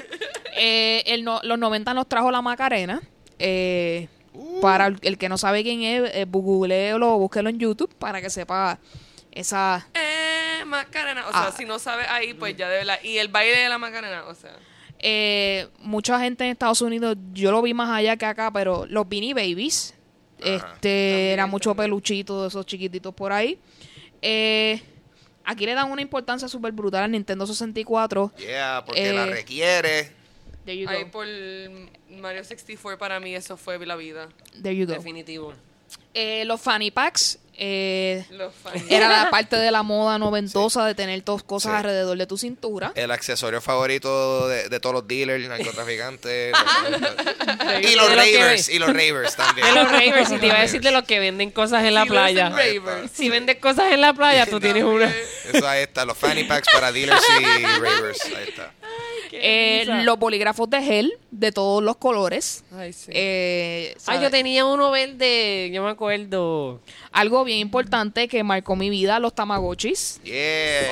Eh, 0.57 1.03
el 1.07 1.25
no- 1.25 1.41
los 1.43 1.59
90 1.59 1.95
nos 1.95 2.09
trajo 2.09 2.31
la 2.31 2.41
Macarena. 2.41 3.03
Eh, 3.39 4.09
Uh. 4.37 4.61
Para 4.61 4.87
el, 4.89 4.99
el 5.03 5.17
que 5.17 5.29
no 5.29 5.39
sabe 5.39 5.63
quién 5.63 5.83
es, 5.85 6.11
eh, 6.13 6.27
googleelo 6.29 7.15
o 7.15 7.19
búsquelo 7.19 7.49
en 7.51 7.59
YouTube 7.61 7.95
para 8.01 8.21
que 8.21 8.31
sepa 8.31 8.81
esa... 9.35 9.87
Eh, 9.95 10.65
Macarena. 10.65 11.27
O 11.29 11.31
sea, 11.33 11.49
Ah. 11.49 11.55
si 11.57 11.65
no 11.65 11.79
sabes 11.79 12.07
ahí, 12.09 12.33
pues 12.35 12.57
ya 12.57 12.69
de 12.69 12.79
verdad. 12.79 12.99
Y 13.03 13.19
el 13.19 13.29
baile 13.29 13.59
de 13.59 13.69
la 13.69 13.79
Macarena, 13.79 14.25
o 14.27 14.35
sea. 14.35 14.57
eh, 15.07 15.69
mucha 15.81 16.19
gente 16.21 16.45
en 16.45 16.51
Estados 16.51 16.81
Unidos, 16.81 17.17
yo 17.35 17.51
lo 17.53 17.61
vi 17.61 17.75
más 17.75 17.91
allá 17.91 18.17
que 18.17 18.25
acá, 18.25 18.51
pero 18.51 18.87
los 18.87 19.07
Beanie 19.09 19.35
Babies, 19.35 19.95
este, 20.39 21.33
era 21.33 21.47
mucho 21.47 21.75
peluchito 21.75 22.43
de 22.43 22.49
esos 22.49 22.65
chiquititos 22.65 23.13
por 23.15 23.33
ahí. 23.33 23.59
Eh, 24.23 24.81
aquí 25.45 25.67
le 25.67 25.75
dan 25.75 25.91
una 25.91 26.01
importancia 26.01 26.49
súper 26.49 26.73
brutal 26.73 27.03
al 27.05 27.11
Nintendo 27.11 27.47
64. 27.47 28.33
Yeah, 28.39 28.83
porque 28.87 29.13
la 29.13 29.25
Eh, 29.27 29.31
requiere. 29.31 30.13
There 30.65 30.79
you 30.79 30.87
go. 30.87 30.93
Ahí 30.93 31.05
por 31.05 31.27
Mario 32.19 32.43
64 32.43 32.99
para 32.99 33.21
mí 33.21 33.35
eso 33.35 33.57
fue 33.59 33.79
la 33.85 33.97
vida. 33.97 34.29
There 34.63 34.75
you 34.75 34.87
go. 34.87 34.95
Definitivo. 34.95 35.53
Eh, 36.15 36.45
los 36.47 36.61
fanny 36.61 36.91
packs 36.91 37.39
eh, 37.57 38.25
Los 38.31 38.53
era 38.89 39.09
la 39.09 39.31
parte 39.31 39.55
de 39.57 39.71
la 39.71 39.85
moda 39.85 40.19
noventosa 40.19 40.85
de 40.87 40.95
tener 40.97 41.23
dos 41.25 41.45
cosas 41.45 41.71
Sí. 41.73 41.77
alrededor 41.79 42.19
de 42.19 42.27
tu 42.27 42.37
cintura. 42.37 42.91
El 42.97 43.13
accesorio 43.13 43.61
favorito 43.61 44.49
de, 44.49 44.69
de 44.69 44.81
todos 44.81 44.93
los 44.95 45.07
dealers, 45.07 45.47
narcotraficantes. 45.49 46.53
y 47.83 47.95
los 47.95 48.09
ravers, 48.11 48.67
ve. 48.69 48.75
y 48.75 48.79
los 48.81 48.89
ravers 48.89 49.37
también. 49.37 49.67
De 49.69 49.73
los 49.73 49.91
ravers, 49.91 50.33
y 50.33 50.39
te 50.39 50.47
iba 50.47 50.57
a 50.59 50.63
decir 50.63 50.81
de 50.81 50.91
los 50.91 51.05
que 51.05 51.21
venden 51.21 51.51
cosas 51.53 51.85
en 51.85 51.95
la 51.95 52.05
playa. 52.07 52.49
ravers. 52.51 53.13
Si 53.13 53.29
vendes 53.29 53.57
cosas 53.59 53.93
en 53.93 54.01
la 54.01 54.13
playa, 54.13 54.47
tú 54.47 54.59
tienes 54.59 54.83
una. 54.85 55.13
Eso 55.53 55.69
ahí 55.69 55.83
está, 55.85 56.05
los 56.05 56.19
fanny 56.19 56.45
packs 56.45 56.69
para 56.73 56.91
dealers 56.91 57.23
y 57.41 57.65
ravers. 57.65 58.25
Ahí 58.27 58.49
está. 58.49 58.73
Eh, 59.47 59.85
los 60.05 60.19
bolígrafos 60.19 60.71
de 60.71 60.83
gel 60.83 61.13
de 61.31 61.53
todos 61.53 61.83
los 61.83 61.97
colores. 61.97 62.65
Ay, 62.73 62.93
sí. 62.93 63.11
Eh, 63.15 63.95
Ay, 64.07 64.23
yo 64.23 64.31
tenía 64.31 64.65
uno 64.65 64.91
verde, 64.91 65.71
yo 65.73 65.83
me 65.85 65.91
acuerdo. 65.91 66.81
Algo 67.13 67.45
bien 67.45 67.59
importante 67.59 68.27
que 68.27 68.43
marcó 68.43 68.75
mi 68.75 68.89
vida, 68.91 69.19
los 69.19 69.35
tamagotchis. 69.35 70.21
Yeah. 70.25 70.35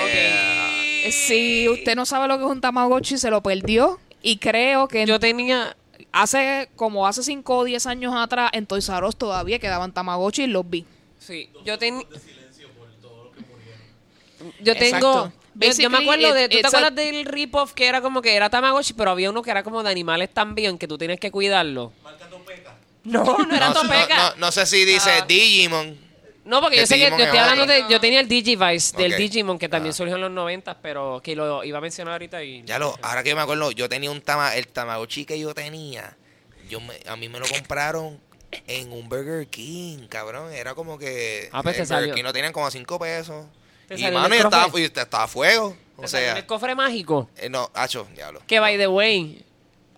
Eh, 0.06 1.10
Si 1.12 1.68
usted 1.68 1.96
no 1.96 2.04
sabe 2.04 2.28
lo 2.28 2.36
que 2.38 2.44
es 2.44 2.50
un 2.50 2.60
tamagotchi, 2.60 3.16
se 3.18 3.30
lo 3.30 3.42
perdió. 3.42 3.98
Y 4.22 4.36
creo 4.36 4.86
que 4.86 5.06
Yo 5.06 5.18
tenía. 5.18 5.74
hace 6.12 6.68
como 6.76 7.06
hace 7.06 7.22
5 7.22 7.56
o 7.56 7.64
10 7.64 7.86
años 7.86 8.12
atrás 8.14 8.50
en 8.52 8.66
Toys 8.66 8.88
R 8.88 9.06
Us 9.06 9.16
todavía 9.16 9.58
quedaban 9.58 9.92
tamagotchis 9.92 10.44
y 10.44 10.48
los 10.48 10.68
vi. 10.68 10.84
Sí, 11.18 11.48
yo 11.64 11.78
tenía. 11.78 12.04
Yo 14.60 14.76
tengo. 14.76 15.32
Yo, 15.54 15.90
me 15.90 15.98
acuerdo 15.98 16.32
de. 16.34 16.48
¿Tú 16.48 16.60
te 16.60 16.66
acuerdas 16.66 16.94
del 16.94 17.24
rip-off 17.26 17.72
que 17.74 17.86
era 17.86 18.00
como 18.00 18.22
que 18.22 18.34
era 18.34 18.48
Tamagotchi, 18.50 18.94
pero 18.94 19.10
había 19.10 19.30
uno 19.30 19.42
que 19.42 19.50
era 19.50 19.62
como 19.62 19.82
de 19.82 19.90
animales 19.90 20.30
también, 20.32 20.78
que 20.78 20.88
tú 20.88 20.96
tienes 20.98 21.20
que 21.20 21.30
cuidarlo? 21.30 21.92
No, 23.04 23.24
no 23.24 23.54
era 23.56 23.68
No, 23.68 23.74
no, 23.74 23.82
Topeca. 23.82 24.16
no, 24.16 24.36
no 24.46 24.52
sé 24.52 24.64
si 24.66 24.84
dice 24.84 25.10
Ah. 25.10 25.24
Digimon. 25.26 25.98
No, 26.44 26.60
porque 26.60 26.76
Que 26.76 26.80
yo 26.82 26.86
sé 26.86 26.94
que 26.94 27.00
yo 27.02 27.06
estoy 27.08 27.22
es 27.24 27.34
hablando 27.34 27.66
de. 27.66 27.84
Yo 27.88 28.00
tenía 28.00 28.20
el 28.20 28.28
Digivice 28.28 28.96
del. 28.96 29.16
Digimon, 29.16 29.58
que 29.58 29.68
también 29.68 29.90
Ah. 29.92 29.96
surgió 29.96 30.14
en 30.16 30.22
los 30.22 30.30
90, 30.30 30.78
pero 30.80 31.20
que 31.22 31.36
lo 31.36 31.62
iba 31.64 31.78
a 31.78 31.80
mencionar 31.80 32.12
ahorita 32.12 32.42
y. 32.42 32.62
Ya 32.64 32.78
lo, 32.78 32.96
ahora 33.02 33.22
que 33.22 33.30
yo 33.30 33.36
me 33.36 33.42
acuerdo, 33.42 33.70
yo 33.72 33.88
tenía 33.88 34.10
un 34.10 34.20
tama, 34.22 34.56
el 34.56 34.66
Tamagotchi 34.68 35.24
que 35.24 35.38
yo 35.38 35.52
tenía, 35.54 36.16
yo 36.68 36.80
me, 36.80 36.94
a 37.06 37.16
mí 37.16 37.28
me 37.28 37.38
lo 37.38 37.46
compraron 37.46 38.18
en 38.66 38.92
un 38.92 39.08
Burger 39.08 39.46
King, 39.48 40.06
cabrón. 40.08 40.52
Era 40.52 40.74
como 40.74 40.98
que 40.98 41.48
Ah, 41.52 41.62
pues 41.62 41.76
Burger 41.76 41.86
salió. 41.86 42.14
King 42.14 42.22
lo 42.24 42.32
tenían 42.32 42.52
como 42.52 42.66
a 42.66 42.70
5 42.70 42.98
pesos. 42.98 43.46
Y 43.98 44.02
mano, 44.10 44.28
yo 44.34 44.42
estaba, 44.44 44.80
y 44.80 44.82
estaba 44.84 45.24
a 45.24 45.28
fuego. 45.28 45.76
O 45.96 46.06
sea, 46.08 46.36
el 46.38 46.46
cofre 46.46 46.74
mágico. 46.74 47.28
eh, 47.36 47.48
no, 47.48 47.70
hacho, 47.74 48.06
diablo. 48.14 48.42
Que 48.46 48.58
by 48.60 48.76
the 48.76 48.88
way, 48.88 49.44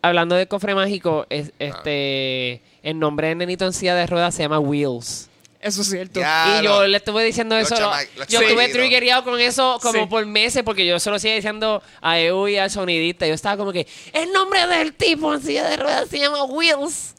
hablando 0.02 0.34
de 0.34 0.46
cofre 0.46 0.74
mágico, 0.74 1.26
es, 1.30 1.48
Ah. 1.48 1.52
este 1.58 2.62
el 2.82 2.98
nombre 2.98 3.28
de 3.28 3.34
nenito 3.36 3.64
en 3.64 3.72
silla 3.72 3.94
de 3.94 4.06
ruedas 4.06 4.34
se 4.34 4.42
llama 4.42 4.58
Wheels. 4.58 5.30
Eso 5.60 5.80
es 5.80 5.88
cierto. 5.88 6.20
Ya, 6.20 6.58
y 6.60 6.64
yo 6.64 6.82
lo- 6.82 6.86
le 6.88 6.98
estuve 6.98 7.24
diciendo 7.24 7.56
eso. 7.56 7.74
lo- 7.80 7.90
yo 8.28 8.40
estuve 8.42 8.68
triggereado 8.68 9.24
con 9.24 9.40
eso 9.40 9.78
como 9.80 10.00
Sí. 10.02 10.06
por 10.10 10.26
meses 10.26 10.62
porque 10.62 10.84
yo 10.84 11.00
solo 11.00 11.18
seguía 11.18 11.36
diciendo 11.36 11.82
a 12.02 12.18
EU 12.20 12.48
y 12.48 12.58
al 12.58 12.70
sonidista. 12.70 13.26
Yo 13.26 13.32
estaba 13.32 13.56
como 13.56 13.72
que 13.72 13.86
el 14.12 14.30
nombre 14.30 14.66
del 14.66 14.92
tipo 14.92 15.32
en 15.32 15.40
silla 15.40 15.66
de 15.66 15.78
ruedas 15.78 16.10
se 16.10 16.18
llama 16.18 16.44
Wheels. 16.44 17.14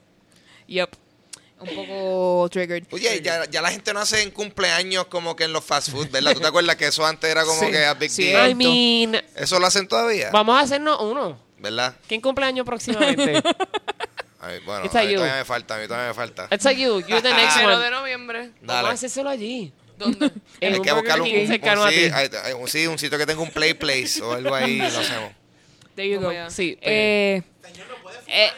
Yep. 0.68 0.92
Un 1.70 1.76
poco 1.76 2.50
triggered. 2.50 2.84
Oye, 2.92 3.22
ya, 3.22 3.46
ya 3.50 3.62
la 3.62 3.72
gente 3.72 3.94
no 3.94 4.00
hace 4.00 4.22
en 4.22 4.32
cumpleaños 4.32 5.06
como 5.08 5.36
que 5.36 5.46
en 5.46 5.54
los 5.54 5.64
fast 5.64 5.90
food, 5.92 6.10
¿verdad? 6.10 6.34
¿Tú 6.34 6.40
te 6.42 6.48
acuerdas 6.48 6.76
que 6.76 6.88
eso 6.88 7.06
antes 7.06 7.30
era 7.30 7.44
como 7.44 7.60
Sí, 7.60 7.72
que 7.72 7.86
a 7.86 7.94
big 7.94 8.10
sí. 8.12 8.26
deal? 8.32 8.50
I 8.52 8.56
mean, 8.56 9.24
Eso 9.36 9.60
lo 9.60 9.68
hacen 9.68 9.88
todavía, 9.88 10.30
vamos 10.32 10.58
a 10.58 10.62
hacernos 10.62 11.00
uno. 11.02 11.40
¿verdad? 11.58 11.96
¿Quién 12.08 12.22
cumpleaños 12.22 12.66
próximamente? 12.66 13.42
A 14.40 14.50
mí, 14.50 14.54
bueno, 14.64 14.86
It's 14.86 14.96
a 14.96 15.00
a 15.00 15.04
mí 15.04 15.10
you. 15.10 15.16
todavía 15.16 15.38
me 15.38 15.46
falta, 15.46 15.76
a 15.76 15.78
mí 15.80 15.88
todavía 15.88 16.10
me 16.10 16.14
falta. 16.14 16.48
It's 16.52 16.64
like 16.66 16.80
you, 16.80 17.00
you're 17.08 17.22
the 17.24 17.34
next 17.34 17.56
Primero 17.56 17.78
one. 17.78 17.84
de 17.86 17.90
noviembre. 17.90 18.40
Vamos 18.62 18.68
Dale. 18.68 18.88
a 18.90 18.92
hacérselo 18.92 19.30
allí. 19.32 19.74
¿Dónde? 19.98 20.32
En 20.62 20.74
Hay 20.74 20.80
un 20.80 20.86
que 20.86 20.92
Burger 20.92 20.96
buscar 20.96 21.22
un, 21.22 21.26
King 21.28 21.40
un- 21.42 21.48
cercano 21.48 21.82
a 21.84 21.86
un- 21.88 21.92
sí, 21.92 21.96
ti. 22.00 22.12
hay- 22.14 22.30
hay 22.44 22.54
un, 22.54 22.68
sí, 22.68 22.86
un 22.86 23.00
sitio 23.00 23.18
que 23.18 23.26
tenga 23.26 23.42
un 23.42 23.50
play 23.50 23.74
place 23.74 24.22
o 24.22 24.34
algo 24.34 24.54
ahí, 24.54 24.78
lo 24.78 24.86
hacemos. 24.86 25.32
There 25.96 26.08
you 26.08 26.20
go. 26.20 26.32
ya. 26.32 26.52
Sí, 26.52 26.78
Eh, 26.82 27.42
eh, 28.28 28.52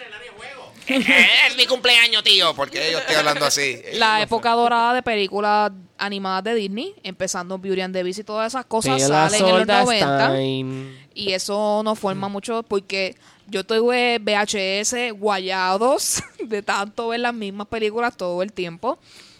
es 1.48 1.58
mi 1.58 1.66
cumpleaños, 1.66 2.24
tío. 2.24 2.54
porque 2.56 2.92
yo 2.92 3.00
estoy 3.00 3.16
hablando 3.16 3.46
así? 3.46 3.82
la 3.94 4.22
época 4.22 4.52
dorada 4.52 4.94
de 4.94 5.04
películas 5.04 5.72
animadas 5.98 6.44
de 6.46 6.56
Disney, 6.56 6.94
empezando 7.04 7.58
Beauty 7.58 7.82
and 7.82 7.94
the 7.94 8.04
Beast 8.04 8.20
y 8.20 8.24
todas 8.24 8.54
esas 8.54 8.66
cosas 8.66 9.02
salen 9.02 9.46
en 9.46 9.58
los 9.58 9.68
90 9.68 9.86
Soldestein. 9.86 10.98
y 11.14 11.34
eso 11.34 11.82
no 11.84 11.96
forma 11.96 12.30
mucho 12.30 12.64
porque 12.64 13.16
yo 13.48 13.66
tuve 13.66 14.20
VHS 14.20 15.18
guayados 15.18 16.24
de 16.40 16.62
tanto 16.62 17.10
ver 17.10 17.22
las 17.22 17.34
mismas 17.34 17.68
películas 17.68 18.16
todo 18.16 18.42
el 18.44 18.54
tiempo. 18.54 19.00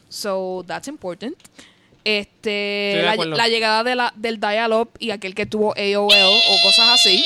So 0.10 0.64
that's 0.66 0.88
important. 0.88 1.36
Este, 2.04 3.02
la, 3.04 3.16
la 3.18 3.48
llegada 3.50 3.84
de 3.84 3.96
la, 3.96 4.14
del 4.16 4.40
dial-up 4.40 4.92
y 4.98 5.12
aquel 5.12 5.36
que 5.36 5.46
tuvo 5.46 5.74
AOL 5.76 6.14
o 6.14 6.62
cosas 6.64 6.88
así. 6.94 7.26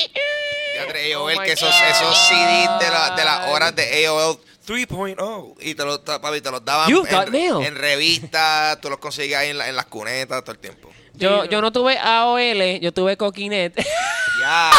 AOL, 0.90 1.34
Oh 1.36 1.42
que 1.42 1.52
esos, 1.52 1.74
esos 1.90 2.16
CDs 2.28 2.78
de, 2.80 2.90
la, 2.90 3.14
de 3.16 3.24
las 3.24 3.48
horas 3.48 3.74
de 3.76 4.06
AOL 4.06 4.38
3.0 4.66 5.54
y 5.60 5.74
te 5.74 5.84
los, 5.84 5.98
papi, 5.98 6.40
te 6.40 6.50
los 6.50 6.64
daban 6.64 6.88
You've 6.88 7.08
en, 7.10 7.62
en 7.62 7.74
revistas, 7.76 8.80
tú 8.80 8.88
los 8.90 8.98
conseguías 8.98 9.40
ahí 9.42 9.50
en, 9.50 9.58
la- 9.58 9.68
en 9.68 9.76
las 9.76 9.86
cunetas 9.86 10.42
todo 10.42 10.52
el 10.52 10.58
tiempo. 10.58 10.90
Yo, 11.14 11.44
yo 11.44 11.60
no 11.60 11.72
tuve 11.72 11.98
AOL, 11.98 12.80
yo 12.80 12.92
tuve 12.92 13.16
Coquinet. 13.16 13.74
Ya, 14.40 14.70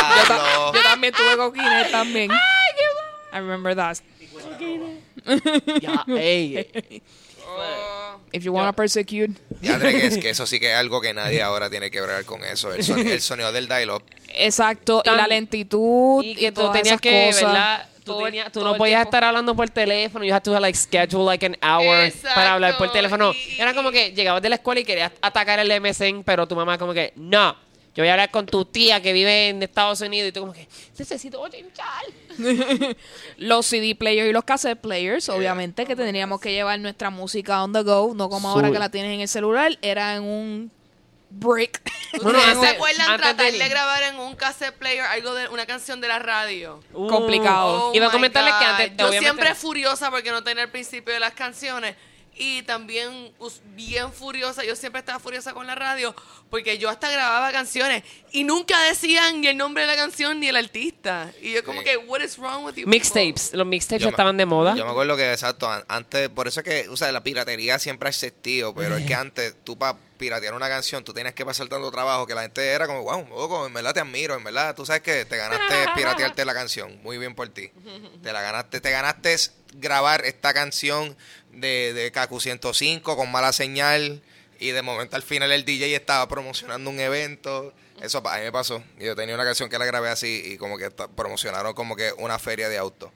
Yo 0.74 0.82
también 0.84 1.14
tuve 1.14 1.38
coquines 1.38 1.90
también. 1.92 2.30
I 2.32 3.38
remember 3.38 3.74
that. 3.76 3.98
ya, 5.82 6.04
ey. 6.18 7.02
Oh, 7.46 7.60
If 8.32 8.44
you 8.44 8.52
wanna 8.54 8.74
persecute. 8.74 9.32
ya 9.62 9.80
que, 9.80 10.06
es 10.08 10.18
que 10.18 10.30
eso 10.32 10.46
sí 10.46 10.60
que 10.60 10.72
es 10.72 10.78
algo 10.78 11.02
que 11.02 11.14
nadie 11.14 11.42
ahora 11.42 11.70
tiene 11.70 11.90
que 11.92 12.02
bregar 12.02 12.26
con 12.26 12.44
eso, 12.44 12.74
el 12.74 12.84
sonido, 12.84 13.12
el 13.14 13.22
sonido 13.22 13.52
del 13.52 13.68
dial-up. 13.68 14.04
Exacto, 14.30 15.02
y 15.04 15.10
Tan- 15.10 15.18
la 15.18 15.28
lentitud 15.28 16.24
Y 16.24 16.36
que 16.36 16.52
tú 16.52 16.62
tenías 16.72 16.88
esas 16.88 17.02
que, 17.02 17.26
cosas. 17.28 17.44
¿verdad? 17.44 17.90
Tú, 18.04 18.12
Todo- 18.14 18.26
tenías- 18.26 18.52
tú 18.52 18.60
todo 18.60 18.72
no 18.74 18.78
podías 18.78 18.98
tiempo. 18.98 19.10
estar 19.10 19.24
hablando 19.24 19.56
por 19.56 19.70
teléfono. 19.70 20.26
You 20.26 20.34
had 20.34 20.42
to 20.44 20.60
like 20.60 20.78
schedule 20.78 21.24
like 21.26 21.46
an 21.46 21.56
hour 21.64 22.04
Exacto, 22.04 22.36
para 22.36 22.54
hablar 22.54 22.78
por 22.78 22.92
teléfono. 22.92 23.32
y- 23.34 23.62
Era 23.62 23.74
como 23.74 23.92
que 23.92 24.12
llegabas 24.12 24.42
de 24.42 24.50
la 24.50 24.56
escuela 24.56 24.82
y 24.82 24.84
querías 24.84 25.12
atacar 25.22 25.60
el 25.60 25.72
MSN, 25.72 26.24
pero 26.26 26.46
tu 26.48 26.56
mamá 26.56 26.78
como 26.78 26.94
que, 26.94 27.14
no, 27.16 27.56
yo 27.96 28.02
voy 28.02 28.10
a 28.10 28.14
hablar 28.14 28.32
con 28.32 28.48
tu 28.48 28.66
tía 28.66 29.02
que 29.02 29.14
vive 29.14 29.50
en 29.50 29.62
Estados 29.62 30.02
Unidos 30.02 30.30
y 30.30 30.32
tú 30.32 30.40
como 30.40 30.54
que, 30.54 30.68
necesito 30.98 31.48
chinchar. 31.50 32.04
Los 33.38 33.68
CD 33.68 33.96
players 33.96 34.30
y 34.30 34.34
los 34.34 34.44
cassette 34.44 34.80
players, 34.80 35.30
obviamente 35.30 35.86
que 35.86 35.96
tendríamos 35.96 36.42
que 36.42 36.52
llevar 36.52 36.80
nuestra 36.80 37.12
música 37.12 37.64
on 37.64 37.72
the 37.72 37.84
go, 37.84 38.14
no 38.16 38.30
como 38.30 38.50
ahora 38.50 38.72
que 38.72 38.80
la 38.80 38.90
tienes 38.90 39.14
en 39.14 39.22
el 39.22 39.28
celular, 39.28 39.78
era 39.84 40.16
en 40.16 40.24
un 40.24 40.72
brick. 41.30 41.82
Bueno, 42.22 42.40
¿Ustedes 42.40 42.60
se 42.60 42.68
acuerdan 42.68 43.12
antes 43.12 43.36
tratar 43.36 43.52
de 43.52 43.70
grabar 43.70 44.04
en 44.04 44.20
un 44.20 44.36
cassette 44.36 44.74
player 44.74 45.02
algo 45.02 45.36
de 45.36 45.48
una 45.50 45.66
canción 45.68 46.02
de 46.02 46.08
la 46.08 46.20
radio? 46.20 46.80
Complicado. 46.92 47.90
Oh 47.90 47.96
Iba 47.96 48.08
a 48.08 48.12
comentarles 48.12 48.54
que 48.56 48.66
antes, 48.66 48.98
Yo 48.98 49.12
siempre 49.12 49.54
furiosa 49.54 50.10
porque 50.10 50.32
no 50.32 50.44
tenía 50.44 50.64
el 50.64 50.72
principio 50.72 51.14
de 51.14 51.20
las 51.20 51.34
canciones. 51.34 51.96
Y 52.36 52.64
también 52.64 53.32
bien 53.76 54.12
furiosa. 54.12 54.64
Yo 54.64 54.76
siempre 54.76 55.00
estaba 55.00 55.20
furiosa 55.20 55.54
con 55.54 55.68
la 55.68 55.76
radio 55.76 56.16
porque 56.50 56.78
yo 56.78 56.90
hasta 56.90 57.10
grababa 57.12 57.52
canciones 57.52 58.04
y 58.32 58.44
nunca 58.44 58.82
decían 58.86 59.42
ni 59.42 59.48
el 59.48 59.58
nombre 59.58 59.84
de 59.84 59.88
la 59.88 59.96
canción 59.96 60.40
ni 60.40 60.48
el 60.48 60.56
artista. 60.56 61.32
Y 61.42 61.54
yo 61.54 61.64
como 61.64 61.80
Sí. 61.82 61.86
que, 61.86 61.98
what 61.98 62.22
is 62.22 62.38
wrong 62.38 62.64
with 62.66 62.76
you? 62.76 62.88
Mixtapes. 62.88 63.54
Los 63.54 63.66
mixtapes 63.68 64.06
estaban 64.08 64.38
de 64.38 64.46
moda. 64.46 64.76
Yo 64.76 64.86
me 64.86 64.92
acuerdo 64.92 65.16
que, 65.18 65.32
exacto, 65.32 65.70
an- 65.70 65.84
antes, 65.88 66.30
por 66.30 66.48
eso 66.48 66.62
es 66.62 66.64
que, 66.66 66.90
o 66.90 66.98
sea, 66.98 67.12
la 67.12 67.22
piratería 67.24 67.78
siempre 67.80 68.08
ha 68.08 68.12
existido, 68.12 68.74
pero 68.74 68.98
es 68.98 69.06
que 69.06 69.14
antes 69.16 69.56
tú 69.64 69.78
para 69.78 69.98
piratear 70.18 70.54
una 70.54 70.70
canción, 70.70 71.04
tú 71.04 71.14
tienes 71.14 71.34
que 71.34 71.46
pasar 71.46 71.68
tanto 71.68 71.92
trabajo 71.92 72.26
que 72.26 72.34
la 72.36 72.44
gente 72.44 72.66
era 72.66 72.88
como, 72.88 73.04
wow, 73.04 73.28
loco, 73.30 73.66
en 73.68 73.74
verdad 73.74 73.94
te 73.94 74.00
admiro, 74.00 74.36
en 74.36 74.44
verdad, 74.44 74.74
tú 74.76 74.86
sabes 74.86 75.02
que 75.02 75.26
te 75.26 75.36
ganaste 75.38 75.76
piratearte 75.96 76.46
la 76.46 76.54
canción, 76.54 77.02
muy 77.04 77.18
bien 77.18 77.36
por 77.36 77.50
ti. 77.50 77.72
Te 78.22 78.32
la 78.32 78.42
ganaste, 78.42 78.80
te 78.80 78.90
ganaste 78.92 79.34
grabar 79.76 80.26
esta 80.26 80.54
canción 80.54 81.16
de, 81.52 81.94
de 81.94 82.12
Kaku 82.12 82.40
105 82.40 83.16
con 83.16 83.32
mala 83.32 83.54
señal 83.54 84.22
y 84.60 84.72
de 84.72 84.82
momento 84.82 85.16
al 85.16 85.24
final 85.24 85.52
el 85.52 85.66
DJ 85.66 85.96
estaba 85.96 86.28
promocionando 86.28 86.90
un 86.90 87.00
evento. 87.00 87.74
Eso 88.02 88.22
a 88.28 88.38
mí 88.38 88.44
me 88.44 88.52
pasó. 88.52 88.84
Yo 89.00 89.16
tenía 89.16 89.36
una 89.36 89.46
canción 89.46 89.70
que 89.70 89.78
la 89.78 89.86
grabé 89.86 90.10
así 90.10 90.42
y 90.46 90.58
como 90.58 90.78
que 90.78 90.90
promocionaron 90.92 91.74
como 91.74 91.96
que 91.96 92.12
una 92.18 92.40
feria 92.40 92.70
de 92.70 92.78
autos. 92.78 93.12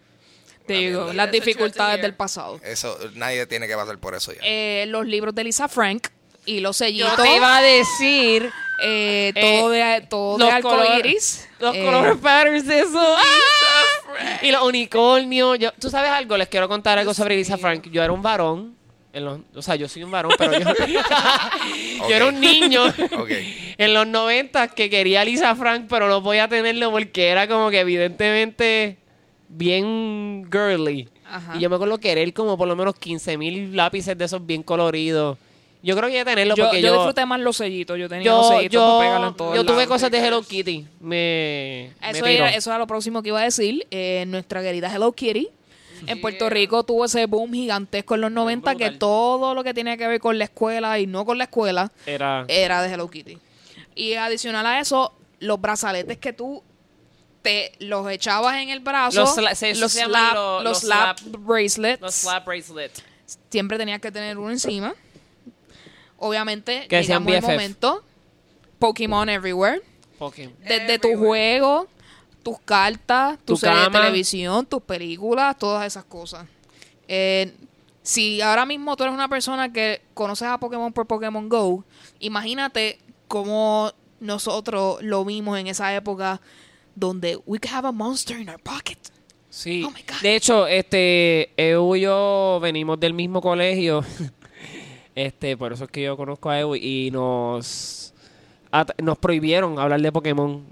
Te 0.65 0.73
Una 0.73 0.79
digo, 0.81 0.99
mierda. 1.05 1.13
las 1.13 1.31
dificultades 1.31 2.01
del 2.01 2.13
pasado. 2.13 2.59
Eso, 2.63 2.97
nadie 3.15 3.45
tiene 3.47 3.67
que 3.67 3.75
pasar 3.75 3.97
por 3.99 4.13
eso 4.15 4.33
ya. 4.33 4.39
Eh, 4.43 4.85
los 4.87 5.05
libros 5.05 5.33
de 5.33 5.45
Lisa 5.45 5.67
Frank 5.69 6.07
y 6.45 6.59
los 6.59 6.77
sellitos. 6.77 7.15
Yo 7.17 7.23
te 7.23 7.35
iba 7.35 7.57
a 7.57 7.61
decir 7.61 8.51
eh, 8.83 9.31
todo 9.33 9.69
de, 9.69 10.05
todo 10.09 10.37
de 10.37 10.61
colores- 10.61 10.99
iris. 10.99 11.47
los 11.59 11.75
Eh, 11.75 11.83
color 11.85 12.19
patterns 12.19 12.65
de 12.67 12.79
eso. 12.81 13.15
¡Ah! 13.17 13.76
Y 14.41 14.51
los 14.51 14.63
unicornios. 14.63 15.59
Yo, 15.59 15.71
¿Tú 15.79 15.89
sabes 15.89 16.11
algo? 16.11 16.37
Les 16.37 16.47
quiero 16.47 16.67
contar 16.67 16.97
algo 16.97 17.13
sobre 17.13 17.35
Lisa 17.35 17.57
Frank. 17.57 17.87
Yo 17.91 18.03
era 18.03 18.11
un 18.13 18.21
varón. 18.21 18.75
en 19.13 19.25
los- 19.25 19.39
o 19.55 19.61
sea, 19.63 19.75
yo 19.75 19.87
soy 19.87 20.03
un 20.03 20.11
varón, 20.11 20.31
pero 20.37 20.59
yo, 20.59 20.67
yo 22.09 22.15
era 22.15 22.27
un 22.27 22.39
niño 22.39 22.83
en 23.77 23.93
los 23.93 24.05
90 24.05 24.67
que 24.69 24.89
quería 24.91 25.21
a 25.21 25.25
Lisa 25.25 25.55
Frank, 25.55 25.85
pero 25.89 26.07
no 26.07 26.21
podía 26.21 26.47
tenerlo 26.47 26.91
porque 26.91 27.27
era 27.29 27.47
como 27.47 27.71
que 27.71 27.79
evidentemente 27.79 28.97
bien 29.49 30.47
girly. 30.51 31.09
Ajá. 31.29 31.55
Y 31.57 31.59
yo 31.61 31.69
me 31.69 31.75
acuerdo 31.75 31.97
querer 31.99 32.31
como 32.33 32.57
por 32.57 32.67
lo 32.67 32.75
menos 32.75 32.95
15 32.95 33.37
mil 33.37 33.75
lápices 33.75 34.17
de 34.17 34.25
esos 34.25 34.45
bien 34.45 34.61
coloridos. 34.63 35.37
Yo 35.83 35.95
creo 35.95 36.09
que 36.09 36.15
iba 36.15 36.21
a 36.23 36.25
tenerlo 36.25 36.55
yo, 36.55 36.65
porque 36.65 36.81
yo 36.81 36.87
yo... 36.87 36.93
disfruté 36.95 37.25
más 37.25 37.39
los 37.39 37.57
sellitos. 37.57 37.97
Yo 37.99 38.09
tenía 38.09 38.31
los 38.31 38.49
yo, 38.49 38.55
sellitos 38.57 38.81
para 38.81 38.93
yo, 38.93 38.99
pegarlo 38.99 39.27
en 39.27 39.33
todos 39.35 39.55
yo 39.55 39.65
tuve 39.65 39.87
cosas 39.87 40.09
de 40.11 40.17
Hello 40.25 40.41
Kitty. 40.41 40.87
Me, 40.99 41.93
me 42.01 42.09
Eso 42.09 42.25
tiró. 42.25 42.27
era, 42.27 42.49
eso 42.49 42.69
era 42.71 42.79
lo 42.79 42.87
próximo 42.87 43.21
que 43.21 43.29
iba 43.29 43.39
a 43.39 43.43
decir. 43.43 43.85
Eh, 43.91 44.25
nuestra 44.27 44.61
querida 44.61 44.93
Hello 44.93 45.11
Kitty. 45.11 45.49
En 46.07 46.21
Puerto 46.21 46.49
Rico 46.49 46.83
tuvo 46.83 47.05
ese 47.05 47.25
boom 47.25 47.53
gigantesco 47.53 48.15
en 48.15 48.21
los 48.21 48.31
90 48.31 48.75
que 48.75 48.91
todo 48.91 49.55
lo 49.55 49.63
que 49.63 49.73
tenía 49.73 49.97
que 49.97 50.07
ver 50.07 50.19
con 50.19 50.37
la 50.37 50.43
escuela 50.43 50.99
y 50.99 51.07
no 51.07 51.25
con 51.25 51.39
la 51.39 51.45
escuela 51.45 51.91
Era... 52.05 52.45
era 52.47 52.83
de 52.83 52.93
Hello 52.93 53.09
Kitty. 53.09 53.37
Y 53.95 54.13
adicional 54.13 54.63
a 54.67 54.79
eso, 54.79 55.11
los 55.39 55.59
brazaletes 55.59 56.17
que 56.19 56.33
tú 56.33 56.61
te 57.41 57.71
los 57.79 58.09
echabas 58.11 58.57
en 58.57 58.69
el 58.69 58.79
brazo, 58.79 59.21
Los 59.21 59.37
sla- 59.37 59.55
se- 59.55 59.73
los, 59.75 59.91
se 59.91 60.03
slap, 60.05 60.33
los- 60.35 60.63
los 60.63 60.63
los 60.63 60.79
slap 60.81 61.17
slap- 61.19 61.37
bracelets, 61.39 62.01
Los 62.01 62.13
slap 62.15 62.45
bracelet. 62.45 62.91
siempre 63.49 63.77
tenías 63.79 63.99
que 63.99 64.11
tener 64.11 64.37
uno 64.37 64.51
encima. 64.51 64.93
Obviamente, 66.17 66.87
Que 66.87 67.01
llegamos 67.01 67.33
el 67.33 67.41
momento, 67.41 68.03
Pokémon 68.79 69.29
Everywhere. 69.29 69.81
Pokémon. 70.17 70.55
Desde 70.67 70.99
tu 70.99 71.15
juego, 71.15 71.87
tus 72.43 72.59
cartas, 72.59 73.37
tu, 73.39 73.53
Tu 73.53 73.57
serie 73.57 73.81
de 73.81 73.89
televisión, 73.89 74.65
tus 74.65 74.81
películas, 74.81 75.57
todas 75.57 75.85
esas 75.85 76.05
cosas. 76.05 76.47
Eh, 77.07 77.53
si 78.01 78.41
ahora 78.41 78.65
mismo 78.65 78.95
tú 78.95 79.03
eres 79.03 79.13
una 79.13 79.27
persona 79.27 79.71
que 79.71 80.01
conoces 80.13 80.47
a 80.47 80.57
Pokémon 80.57 80.93
por 80.93 81.05
Pokémon 81.05 81.49
Go, 81.49 81.83
imagínate 82.19 82.99
cómo 83.27 83.91
nosotros 84.19 85.01
lo 85.01 85.25
vimos 85.25 85.59
en 85.59 85.67
esa 85.67 85.93
época 85.93 86.41
donde 86.95 87.37
we 87.45 87.59
could 87.59 87.73
have 87.73 87.87
a 87.87 87.91
monster 87.91 88.39
in 88.39 88.49
our 88.49 88.59
pocket. 88.59 88.97
Sí. 89.49 89.83
Oh 89.85 89.91
my 89.91 90.01
God. 90.01 90.21
de 90.21 90.35
hecho, 90.35 90.67
este, 90.67 91.51
Evo 91.57 91.95
y 91.95 92.01
yo 92.01 92.59
venimos 92.61 92.99
del 92.99 93.13
mismo 93.13 93.41
colegio. 93.41 94.03
este, 95.17 95.57
por 95.57 95.73
eso 95.73 95.85
es 95.85 95.89
que 95.89 96.03
yo 96.03 96.15
conozco 96.15 96.47
a 96.51 96.59
Evo 96.59 96.75
y 96.75 97.09
nos, 97.11 98.13
nos 98.99 99.17
prohibieron 99.17 99.79
hablar 99.79 99.99
de 99.99 100.11
Pokémon. 100.11 100.63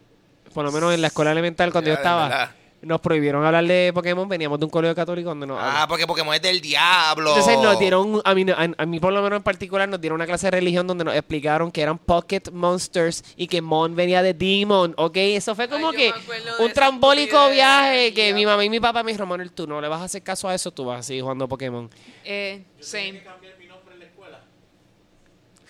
Por 0.53 0.63
lo 0.63 0.71
menos 0.71 0.93
en 0.93 1.01
la 1.01 1.07
escuela 1.07 1.31
elemental 1.31 1.71
cuando 1.71 1.89
yo 1.89 1.95
estaba. 1.95 2.51
Nos 2.83 3.01
prohibieron 3.01 3.43
hablar 3.43 3.65
de 3.65 3.91
Pokémon. 3.91 4.29
Veníamos 4.29 4.59
de 4.59 4.65
un 4.65 4.69
colegio 4.69 4.93
católico 4.93 5.29
donde 5.29 5.47
nos 5.47 5.57
Ah, 5.59 5.87
porque 5.89 6.05
Pokémon 6.05 6.35
es 6.35 6.43
del 6.43 6.61
diablo. 6.61 7.29
Entonces 7.29 7.57
nos 7.57 7.79
dieron, 7.79 8.21
a 8.23 8.35
mí, 8.35 8.45
a, 8.51 8.69
a 8.77 8.85
mí 8.85 8.99
por 8.99 9.11
lo 9.11 9.23
menos 9.23 9.37
en 9.37 9.43
particular, 9.43 9.89
nos 9.89 9.99
dieron 9.99 10.17
una 10.17 10.27
clase 10.27 10.45
de 10.45 10.51
religión 10.51 10.85
donde 10.85 11.03
nos 11.03 11.15
explicaron 11.15 11.71
que 11.71 11.81
eran 11.81 11.97
Pocket 11.97 12.43
Monsters 12.53 13.23
y 13.35 13.47
que 13.47 13.63
Mon 13.63 13.95
venía 13.95 14.21
de 14.21 14.35
Demon, 14.35 14.93
¿ok? 14.97 15.17
Eso 15.17 15.55
fue 15.55 15.67
como 15.67 15.89
Ay, 15.89 15.97
que 15.97 16.13
un 16.63 16.71
trambólico 16.71 17.49
viaje 17.49 18.13
que 18.13 18.31
mi 18.35 18.45
mamá 18.45 18.63
y 18.63 18.69
mi 18.69 18.79
papá 18.79 19.01
me 19.01 19.11
dijeron, 19.11 19.29
Manuel, 19.29 19.51
tú 19.51 19.65
no 19.65 19.81
le 19.81 19.87
vas 19.87 20.01
a 20.01 20.03
hacer 20.03 20.21
caso 20.21 20.47
a 20.47 20.53
eso, 20.53 20.69
tú 20.69 20.85
vas 20.85 20.99
a 20.99 21.03
seguir 21.03 21.23
jugando 21.23 21.47
Pokémon. 21.47 21.89
Eh, 22.23 22.61
same. 22.79 23.23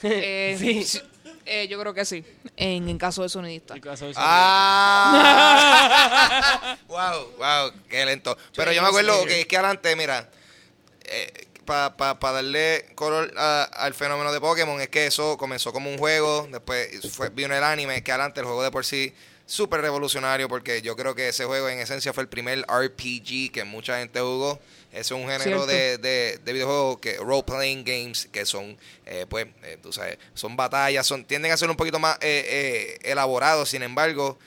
Eh, 0.05 0.55
Sí. 0.59 0.83
sí, 0.83 1.01
eh, 1.45 1.67
yo 1.67 1.79
creo 1.79 1.93
que 1.93 2.05
sí, 2.05 2.23
en, 2.57 2.87
en 2.89 2.97
caso 2.97 3.21
de 3.23 3.29
sonidista. 3.29 3.75
Ah. 5.07 6.77
wow, 6.87 7.31
wow, 7.37 7.71
qué 7.89 8.05
lento. 8.05 8.37
Pero 8.55 8.71
yo 8.71 8.81
me 8.81 8.87
acuerdo 8.87 9.25
que 9.25 9.41
es 9.41 9.45
que 9.45 9.57
adelante, 9.57 9.95
mira, 9.95 10.29
para 11.65 11.95
pa, 11.97 12.19
pa 12.19 12.31
darle 12.31 12.85
color 12.95 13.31
a- 13.37 13.63
al 13.63 13.93
fenómeno 13.93 14.31
de 14.31 14.39
Pokémon, 14.39 14.79
es 14.81 14.89
que 14.89 15.05
eso 15.07 15.37
comenzó 15.37 15.71
como 15.73 15.89
un 15.89 15.97
juego, 15.97 16.47
después 16.51 16.89
fue, 17.11 17.29
vino 17.29 17.55
el 17.55 17.63
anime, 17.63 18.03
que 18.03 18.11
adelante 18.11 18.39
el 18.39 18.45
juego 18.45 18.63
de 18.63 18.71
por 18.71 18.85
sí 18.85 19.13
súper 19.47 19.81
revolucionario 19.81 20.49
porque 20.49 20.81
yo 20.81 20.95
creo 20.95 21.13
que 21.13 21.27
ese 21.29 21.45
juego 21.45 21.69
en 21.69 21.77
esencia 21.79 22.11
fue 22.13 22.23
el 22.23 22.29
primer 22.29 22.65
RPG 22.67 23.51
que 23.51 23.63
mucha 23.63 23.99
gente 23.99 24.19
jugó. 24.19 24.59
Es 24.95 25.11
un 25.11 25.27
género 25.27 25.65
de, 25.65 25.97
de, 25.97 26.39
de 26.43 26.53
videojuegos 26.53 26.99
que 26.99 27.17
role 27.17 27.43
playing 27.43 27.83
games 27.83 28.29
que 28.31 28.45
son 28.45 28.77
eh, 29.05 29.25
pues 29.27 29.45
eh, 29.63 29.77
tú 29.83 29.91
sabes 29.91 30.17
son 30.33 30.55
batallas 30.55 31.05
son 31.05 31.25
tienden 31.25 31.51
a 31.51 31.57
ser 31.57 31.69
un 31.69 31.75
poquito 31.75 31.99
más 31.99 32.17
eh, 32.21 32.97
eh, 33.01 33.11
elaborados. 33.11 33.69
Sin 33.69 33.83
embargo 33.83 34.39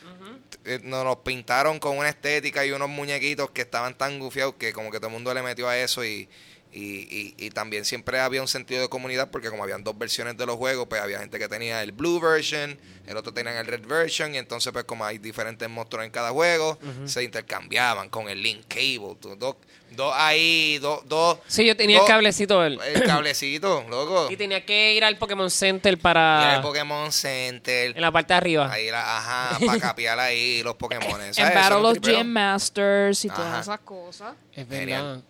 eh, 0.65 0.81
nos 0.83 1.05
los 1.05 1.19
pintaron 1.19 1.79
con 1.79 1.99
una 1.99 2.09
estética 2.09 2.65
y 2.65 2.73
unos 2.73 2.89
muñequitos 2.89 3.51
que 3.51 3.63
estaban 3.63 3.97
tan 3.97 4.19
gufiados 4.19 4.55
que 4.59 4.73
como 4.73 4.91
que 4.91 4.99
todo 4.99 5.09
el 5.09 5.13
mundo 5.13 5.33
le 5.33 5.43
metió 5.43 5.69
a 5.69 5.79
eso 5.79 6.05
y, 6.05 6.29
y, 6.73 6.81
y- 7.11 7.35
y 7.39 7.51
también 7.51 7.85
siempre 7.85 8.21
había 8.21 8.43
un 8.43 8.49
sentido 8.49 8.83
de 8.83 8.89
comunidad 8.89 9.31
porque 9.31 9.49
como 9.51 9.62
habían 9.62 9.83
dos 9.85 9.97
versiones 9.99 10.37
de 10.37 10.47
los 10.47 10.57
juegos, 10.57 10.87
pues 10.89 11.01
había 11.01 11.19
gente 11.21 11.39
que 11.39 11.49
tenía 11.49 11.83
el 11.83 11.93
blue 11.93 12.21
version, 12.21 12.79
el 13.07 13.16
otro 13.16 13.33
tenía 13.33 13.59
el 13.61 13.66
red 13.66 13.87
version 13.87 14.35
y 14.35 14.39
entonces 14.39 14.73
pues 14.73 14.85
como 14.85 15.05
hay 15.05 15.19
diferentes 15.19 15.69
monstruos 15.69 16.05
en 16.05 16.11
cada 16.11 16.31
juego, 16.31 16.79
se 17.07 17.23
intercambiaban 17.25 18.09
con 18.11 18.29
el 18.29 18.43
link 18.43 18.64
cable, 18.69 19.16
dos, 19.39 19.57
dos 19.91 20.12
ahí, 20.14 20.79
dos, 20.79 21.01
dos... 21.09 21.39
Sí, 21.47 21.64
yo 21.64 21.75
tenía 21.77 22.01
el 22.01 22.07
cablecito 22.07 22.62
él. 22.64 22.79
El 22.95 23.03
cablecito, 23.05 23.85
loco. 23.91 24.29
Y 24.31 24.37
tenía 24.37 24.64
que 24.66 24.95
ir 24.95 25.05
al 25.05 25.16
Pokémon 25.16 25.51
Center 25.51 25.99
para... 25.99 26.57
el 26.57 26.61
Pokémon 26.62 27.11
Center. 27.11 27.93
En 27.97 28.03
la 28.03 28.12
parte 28.12 28.35
de 28.35 28.37
arriba. 28.37 28.71
Ahí 28.71 28.91
la, 28.91 29.16
ajá, 29.16 29.59
para 29.64 29.81
capear 29.81 30.19
ahí 30.21 30.62
los 30.62 30.75
Pokémon. 30.77 31.19
En 31.23 31.33
Battle 31.55 31.77
of 31.89 31.99
Gym 32.01 32.27
Masters 32.27 33.25
y 33.25 33.29
todas 33.29 33.47
Ajá. 33.47 33.61
esas 33.61 33.81
cosas. 33.81 34.35
Es 34.53 34.69
Genial. 34.69 35.03
verdad. 35.03 35.23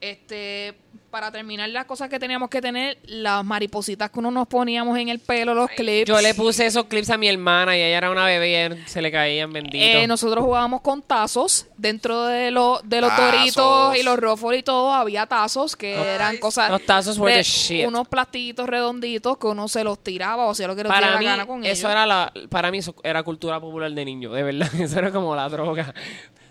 Este, 0.00 0.74
para 1.10 1.32
terminar 1.32 1.68
las 1.70 1.86
cosas 1.86 2.08
que 2.08 2.18
teníamos 2.20 2.48
que 2.50 2.60
tener, 2.60 2.98
las 3.04 3.44
maripositas 3.44 4.10
que 4.10 4.18
uno 4.20 4.30
nos 4.30 4.46
poníamos 4.46 4.96
en 4.98 5.08
el 5.08 5.18
pelo, 5.18 5.54
los 5.54 5.68
clips. 5.70 6.06
Yo 6.08 6.20
le 6.20 6.34
puse 6.34 6.66
esos 6.66 6.84
clips 6.84 7.10
a 7.10 7.16
mi 7.16 7.26
hermana 7.28 7.76
y 7.76 7.80
ella 7.80 7.98
era 7.98 8.10
una 8.10 8.24
bebé 8.26 8.78
y 8.84 8.88
se 8.88 9.02
le 9.02 9.10
caían 9.10 9.52
benditos. 9.52 9.80
Eh, 9.80 10.06
nosotros 10.06 10.44
jugábamos 10.44 10.82
con 10.82 11.02
tazos. 11.02 11.66
Dentro 11.76 12.26
de, 12.26 12.50
lo- 12.50 12.80
de 12.84 13.00
los 13.00 13.10
Tazos. 13.10 13.32
doritos 13.32 13.96
y 13.96 14.02
los 14.02 14.18
ruffles 14.18 14.60
y 14.60 14.62
todo, 14.62 14.92
había 14.92 15.26
tazos 15.26 15.74
que 15.76 15.94
eran 15.94 16.36
cosas. 16.38 16.70
Los 16.70 16.84
tazos 16.84 17.18
were 17.18 17.32
de 17.36 17.38
the 17.42 17.48
shit. 17.48 17.86
Unos 17.86 18.06
plastiquitos 18.06 18.68
redonditos 18.68 19.38
que 19.38 19.46
uno 19.46 19.66
se 19.68 19.82
los 19.84 19.98
tiraba 20.02 20.44
o 20.46 20.50
hacía 20.50 20.66
lo 20.68 20.74
que 20.76 20.82
diera 20.82 20.94
para 20.94 21.10
la 21.12 21.18
mí, 21.18 21.24
gana 21.24 21.46
con 21.46 21.64
eso 21.64 21.88
ellos. 21.88 21.90
era 21.90 22.04
la, 22.06 22.32
para 22.50 22.70
mí 22.70 22.78
eso 22.78 22.94
era 23.02 23.22
cultura 23.22 23.60
popular 23.60 23.90
de 23.92 24.04
niño, 24.04 24.30
de 24.32 24.42
verdad. 24.42 24.68
Eso 24.80 24.98
era 24.98 25.10
como 25.12 25.34
la 25.34 25.48
droga. 25.48 25.94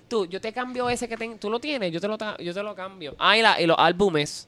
Tú, 0.08 0.26
yo 0.26 0.40
te 0.40 0.54
cambio 0.54 0.90
ese 0.90 1.08
que 1.08 1.18
ten- 1.18 1.38
tú 1.38 1.50
lo 1.50 1.60
tienes, 1.60 1.92
yo 1.92 2.00
te 2.00 2.08
lo, 2.08 2.18
ta- 2.18 2.38
yo 2.38 2.54
te 2.54 2.64
lo 2.64 2.74
cambio. 2.76 3.16
Ah, 3.20 3.38
y, 3.38 3.42
la- 3.42 3.60
y 3.62 3.66
los 3.66 3.78
álbumes, 3.78 4.48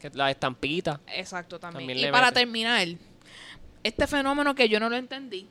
que 0.00 0.10
la 0.14 0.30
estampita. 0.30 1.00
Exacto, 1.14 1.58
también. 1.58 1.88
También 1.88 2.08
y 2.08 2.12
para 2.12 2.26
mete. 2.28 2.40
terminar, 2.40 2.88
este 3.82 4.06
fenómeno 4.06 4.54
que 4.54 4.68
yo 4.68 4.80
no 4.80 4.88
lo 4.88 4.96
entendí, 4.96 5.46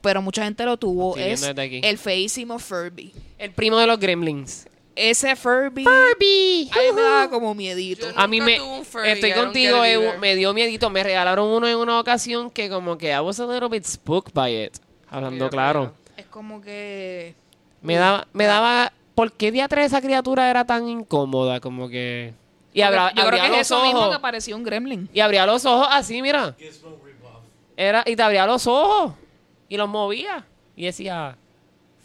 pero 0.00 0.22
mucha 0.22 0.44
gente 0.44 0.64
lo 0.64 0.76
tuvo, 0.78 1.16
Estoy 1.16 1.32
es 1.32 1.82
el 1.84 1.98
feísimo 1.98 2.58
Furby. 2.58 3.12
El 3.36 3.52
primo 3.52 3.78
de 3.78 3.86
los 3.86 3.98
gremlins. 3.98 4.66
Ese 4.96 5.36
Furby, 5.36 5.84
Furby. 5.84 6.70
a 6.72 6.76
mí 6.78 6.92
me 6.96 7.02
daba 7.02 7.30
como 7.30 7.54
miedito. 7.54 8.06
Yo- 8.10 8.18
A 8.18 8.26
mí 8.26 8.40
me 8.40 8.56
tuve 8.56 8.78
un 8.78 8.84
Furby, 8.84 9.08
estoy 9.10 9.32
contigo, 9.32 9.78
me 10.20 10.34
dio 10.36 10.52
miedito, 10.54 10.90
me 10.90 11.02
regalaron 11.04 11.46
uno 11.48 11.68
en 11.68 11.76
una 11.76 12.00
ocasión 12.00 12.50
que 12.50 12.68
como 12.68 12.96
que 12.98 13.10
I 13.12 13.20
was 13.20 13.38
a 13.38 13.46
little 13.46 13.68
bit 13.68 13.84
spooked 13.84 14.32
by 14.32 14.64
it. 14.64 14.76
Hablando 15.08 15.36
Mira, 15.44 15.50
claro. 15.50 15.94
Es 16.16 16.26
como 16.26 16.60
que... 16.60 17.34
Me 17.82 17.96
daba, 17.96 18.26
me 18.32 18.44
daba, 18.46 18.92
¿por 19.14 19.32
qué 19.32 19.52
día 19.52 19.68
3 19.68 19.86
esa 19.86 20.00
criatura 20.00 20.50
era 20.50 20.64
tan 20.64 20.88
incómoda? 20.88 21.60
Como 21.60 21.88
que 21.88 22.34
Y 22.72 22.82
abra- 22.82 23.08
yo 23.10 23.14
creo 23.14 23.24
abría 23.26 23.40
que 23.42 23.46
es 23.46 23.52
los 23.52 23.60
eso 23.60 23.82
mismo 23.82 24.00
ojos. 24.00 24.16
que 24.16 24.20
parecía 24.22 24.56
un 24.56 24.64
gremlin. 24.64 25.08
Y 25.12 25.20
abría 25.20 25.46
los 25.46 25.64
ojos 25.64 25.88
así, 25.90 26.20
mira. 26.22 26.54
Era, 27.76 28.02
y 28.06 28.16
te 28.16 28.22
abría 28.22 28.46
los 28.46 28.66
ojos. 28.66 29.14
Y 29.68 29.76
los 29.76 29.88
movía. 29.88 30.44
Y 30.76 30.86
decía, 30.86 31.36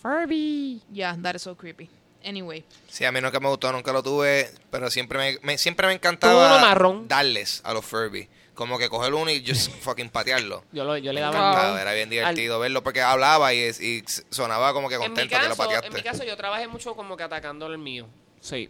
Furby. 0.01 0.81
Ya, 0.91 1.17
that 1.21 1.35
is 1.35 1.41
so 1.43 1.55
creepy. 1.55 1.89
Anyway. 2.25 2.63
Sí, 2.87 3.03
a 3.05 3.11
mí 3.11 3.19
nunca 3.19 3.39
me 3.39 3.49
gustó, 3.49 3.71
nunca 3.71 3.91
lo 3.91 4.01
tuve, 4.03 4.49
pero 4.69 4.89
siempre 4.89 5.17
me, 5.17 5.39
me- 5.41 5.57
siempre 5.57 5.87
me 5.87 5.93
encantaba 5.93 6.55
uno 6.55 6.59
marrón. 6.65 7.07
darles 7.07 7.61
a 7.65 7.73
los 7.73 7.83
Furby. 7.85 8.27
Como 8.55 8.77
que 8.77 8.87
coger 8.89 9.13
uno 9.13 9.31
y 9.31 9.43
just 9.45 9.71
fucking 9.81 10.09
patearlo. 10.09 10.63
Yo, 10.71 10.83
lo- 10.83 10.97
yo 10.97 11.11
le 11.11 11.21
daba... 11.21 11.81
era 11.81 11.93
bien 11.93 12.09
divertido 12.09 12.59
verlo 12.59 12.83
porque 12.83 13.01
hablaba 13.01 13.53
y, 13.53 14.03
sonaba 14.29 14.73
como 14.73 14.89
que 14.89 14.97
contento 14.97 15.29
que 15.35 15.41
lo 15.43 15.49
caso, 15.49 15.57
pateaste. 15.57 15.87
en 15.87 15.93
mi 15.93 16.01
caso, 16.03 16.23
yo 16.23 16.37
trabajé 16.37 16.67
mucho 16.67 16.95
como 16.95 17.17
que 17.17 17.23
atacando 17.23 17.65
el 17.67 17.77
mío. 17.79 18.07
Sí, 18.39 18.69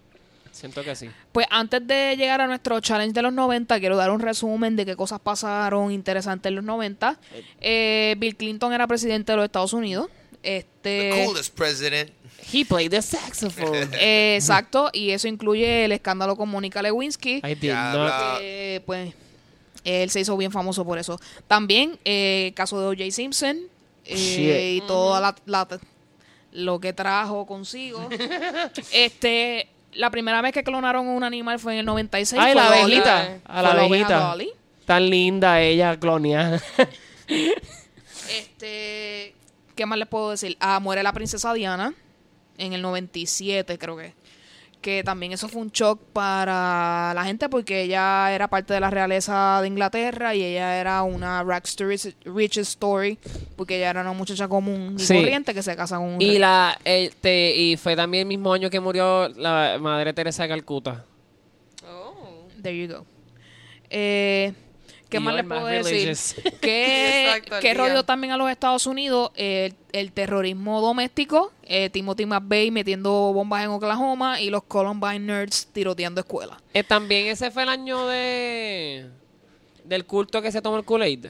siento 0.51 0.83
que 0.83 0.95
sí. 0.95 1.09
Pues 1.31 1.47
antes 1.49 1.85
de 1.85 2.15
llegar 2.15 2.39
a 2.39 2.47
nuestro 2.47 2.79
challenge 2.79 3.13
de 3.13 3.21
los 3.23 3.33
90, 3.33 3.79
quiero 3.79 3.97
dar 3.97 4.09
un 4.11 4.19
resumen 4.21 4.75
de 4.75 4.85
qué 4.85 4.95
cosas 4.95 5.19
pasaron 5.19 5.91
interesantes 5.91 6.49
en 6.49 6.55
los 6.55 6.63
90. 6.63 7.19
Eh, 7.59 8.15
Bill 8.19 8.35
Clinton 8.37 8.71
era 8.71 8.87
presidente 8.87 9.31
de 9.33 9.35
los 9.37 9.45
Estados 9.45 9.73
Unidos. 9.73 10.07
The 10.41 10.57
Este, 10.57 11.23
coolest 11.25 11.55
president. 11.57 12.11
He 12.51 12.65
played 12.65 12.91
the 12.91 13.01
saxophone. 13.01 13.89
eh, 13.99 14.35
exacto, 14.35 14.89
y 14.93 15.11
eso 15.11 15.27
incluye 15.29 15.85
el 15.85 15.91
escándalo 15.93 16.35
con 16.35 16.49
Mónica 16.49 16.81
Lewinsky. 16.81 17.41
I 17.43 17.55
did 17.55 17.73
not- 17.73 18.39
que, 18.39 18.81
pues 18.85 19.13
él 19.83 20.09
se 20.09 20.19
hizo 20.21 20.35
bien 20.37 20.51
famoso 20.51 20.85
por 20.85 20.97
eso. 20.97 21.19
También 21.47 21.99
eh, 22.05 22.53
caso 22.55 22.79
de 22.79 22.87
O.J. 22.87 23.11
Simpson 23.11 23.57
eh, 24.05 24.15
Shit. 24.15 24.83
y 24.83 24.87
toda 24.87 25.19
la, 25.21 25.35
la- 25.45 25.67
lo 26.51 26.79
que 26.79 26.93
trajo 26.93 27.45
consigo. 27.45 28.07
este, 28.93 29.67
la 29.93 30.09
primera 30.11 30.41
vez 30.41 30.53
que 30.53 30.63
clonaron 30.63 31.07
un 31.07 31.23
animal 31.23 31.59
fue 31.59 31.73
en 31.73 31.79
el 31.79 31.85
96. 31.85 32.41
Ay, 32.41 32.55
la 32.55 32.67
abejita. 32.67 33.39
A 33.45 33.61
la 33.61 33.71
abejita. 33.71 34.35
Tan 34.85 35.09
linda 35.09 35.61
ella, 35.61 35.97
cloneada. 35.99 36.61
Este, 38.29 39.33
¿qué 39.75 39.85
más 39.85 39.97
les 39.97 40.07
puedo 40.07 40.31
decir? 40.31 40.57
Ah, 40.59 40.79
muere 40.79 41.03
la 41.03 41.13
princesa 41.13 41.53
Diana 41.53 41.93
en 42.57 42.73
el 42.73 42.81
97, 42.81 43.77
creo 43.77 43.97
que. 43.97 44.13
Que 44.83 45.01
también 45.01 45.31
eso 45.31 45.47
fue 45.47 45.61
un 45.61 45.69
shock 45.71 45.97
para 46.11 47.13
la 47.15 47.23
gente 47.23 47.47
porque 47.47 47.83
ella 47.83 48.31
era 48.35 48.49
parte 48.49 48.73
de 48.73 48.81
la 48.81 48.89
realeza 48.89 49.59
de 49.61 49.67
Inglaterra 49.69 50.35
y 50.35 50.43
ella 50.43 50.77
era 50.77 51.01
una 51.03 51.41
Ragstar 51.41 51.87
Rich- 51.87 52.13
Rich 52.25 52.57
Story 52.57 53.17
porque 53.55 53.77
ella 53.77 53.91
era 53.91 54.01
una 54.01 54.11
muchacha 54.11 54.47
común 54.49 54.97
y 54.99 55.01
Sí. 55.01 55.15
corriente 55.15 55.53
que 55.53 55.63
se 55.63 55.75
casa 55.77 55.95
con 55.97 56.15
un 56.15 56.21
y 56.21 56.31
rey. 56.31 56.37
la 56.39 56.77
este, 56.83 57.55
y 57.55 57.77
fue 57.77 57.95
también 57.95 58.23
el 58.23 58.27
mismo 58.27 58.53
año 58.53 58.69
que 58.69 58.81
murió 58.81 59.29
la 59.29 59.77
madre 59.79 60.13
Teresa 60.13 60.43
de 60.43 60.49
Calcuta. 60.49 61.05
Oh. 61.87 62.45
There 62.61 62.77
you 62.77 62.93
go. 62.93 63.05
Eh, 63.89 64.51
¿Qué 65.13 65.19
más 65.21 65.37
el 65.39 65.45
puedo 65.47 65.65
decir? 65.65 65.83
religious. 65.93 66.35
¿Qué, 66.61 67.25
Exacto, 67.27 67.55
al 67.55 67.61
¿qué 67.61 67.73
día. 67.73 67.77
rodeó 67.83 68.03
también 68.03 68.33
a 68.33 68.37
los 68.37 68.49
Estados 68.51 68.85
Unidos? 68.85 69.31
El, 69.35 69.73
el 69.93 70.11
terrorismo 70.11 70.81
doméstico, 70.81 71.51
eh, 71.63 71.89
Timothy 71.89 72.25
McVeigh 72.25 72.71
metiendo 72.71 73.11
bombas 73.33 73.63
en 73.63 73.69
Oklahoma 73.69 74.41
y 74.41 74.49
los 74.49 74.63
Columbine 74.63 75.19
Nerds 75.19 75.67
tiroteando 75.73 76.21
escuelas. 76.21 76.57
Eh, 76.73 76.83
también 76.83 77.27
ese 77.27 77.49
fue 77.51 77.63
el 77.63 77.69
año 77.69 78.05
de 78.07 79.07
del 79.85 80.05
culto 80.05 80.41
que 80.41 80.51
se 80.51 80.61
tomó 80.61 80.77
el 80.77 80.83
Kool-Aid. 80.85 81.27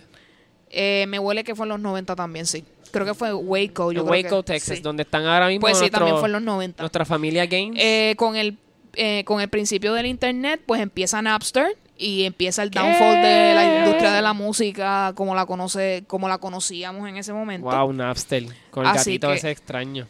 Eh, 0.69 1.05
me 1.07 1.19
huele 1.19 1.43
que 1.43 1.55
fue 1.55 1.65
en 1.65 1.69
los 1.69 1.79
90 1.79 2.15
también, 2.15 2.45
sí. 2.45 2.63
Creo 2.91 3.05
que 3.05 3.13
fue 3.15 3.34
Waco. 3.34 3.91
Yo 3.91 4.01
en 4.01 4.07
creo 4.07 4.23
Waco, 4.23 4.43
que- 4.43 4.53
Texas, 4.53 4.77
sí. 4.77 4.84
donde 4.84 5.01
están 5.03 5.25
ahora 5.25 5.47
mismo 5.47 5.61
Pues 5.61 5.77
sí, 5.77 5.81
nuestro- 5.84 5.99
también 5.99 6.17
fue 6.19 6.27
en 6.27 6.34
los 6.34 6.41
90. 6.43 6.84
nuestra 6.84 7.05
familia 7.05 7.45
Games. 7.47 7.77
Eh, 7.79 8.13
con 8.17 8.36
el 8.36 8.57
eh, 8.95 9.23
con 9.25 9.41
el 9.41 9.49
principio 9.49 9.93
del 9.93 10.05
internet, 10.05 10.61
pues 10.67 10.79
empieza 10.79 11.19
Napster 11.19 11.75
y 11.97 12.23
empieza 12.23 12.63
el 12.63 12.69
downfall 12.71 13.21
de 13.21 13.53
la 13.55 13.79
industria 13.79 14.11
de 14.13 14.21
la 14.21 14.33
música 14.33 15.13
como 15.15 15.35
la 15.35 15.45
conoce, 15.45 16.03
como 16.07 16.27
la 16.27 16.37
conocíamos 16.39 17.07
en 17.07 17.17
ese 17.17 17.33
momento. 17.33 17.69
wow, 17.69 17.93
Napster. 17.93 18.45
Con 18.71 18.85
el 18.85 18.91
Así 18.91 19.11
gatito 19.11 19.27
que- 19.29 19.33
ese 19.35 19.51
extraño. 19.51 20.07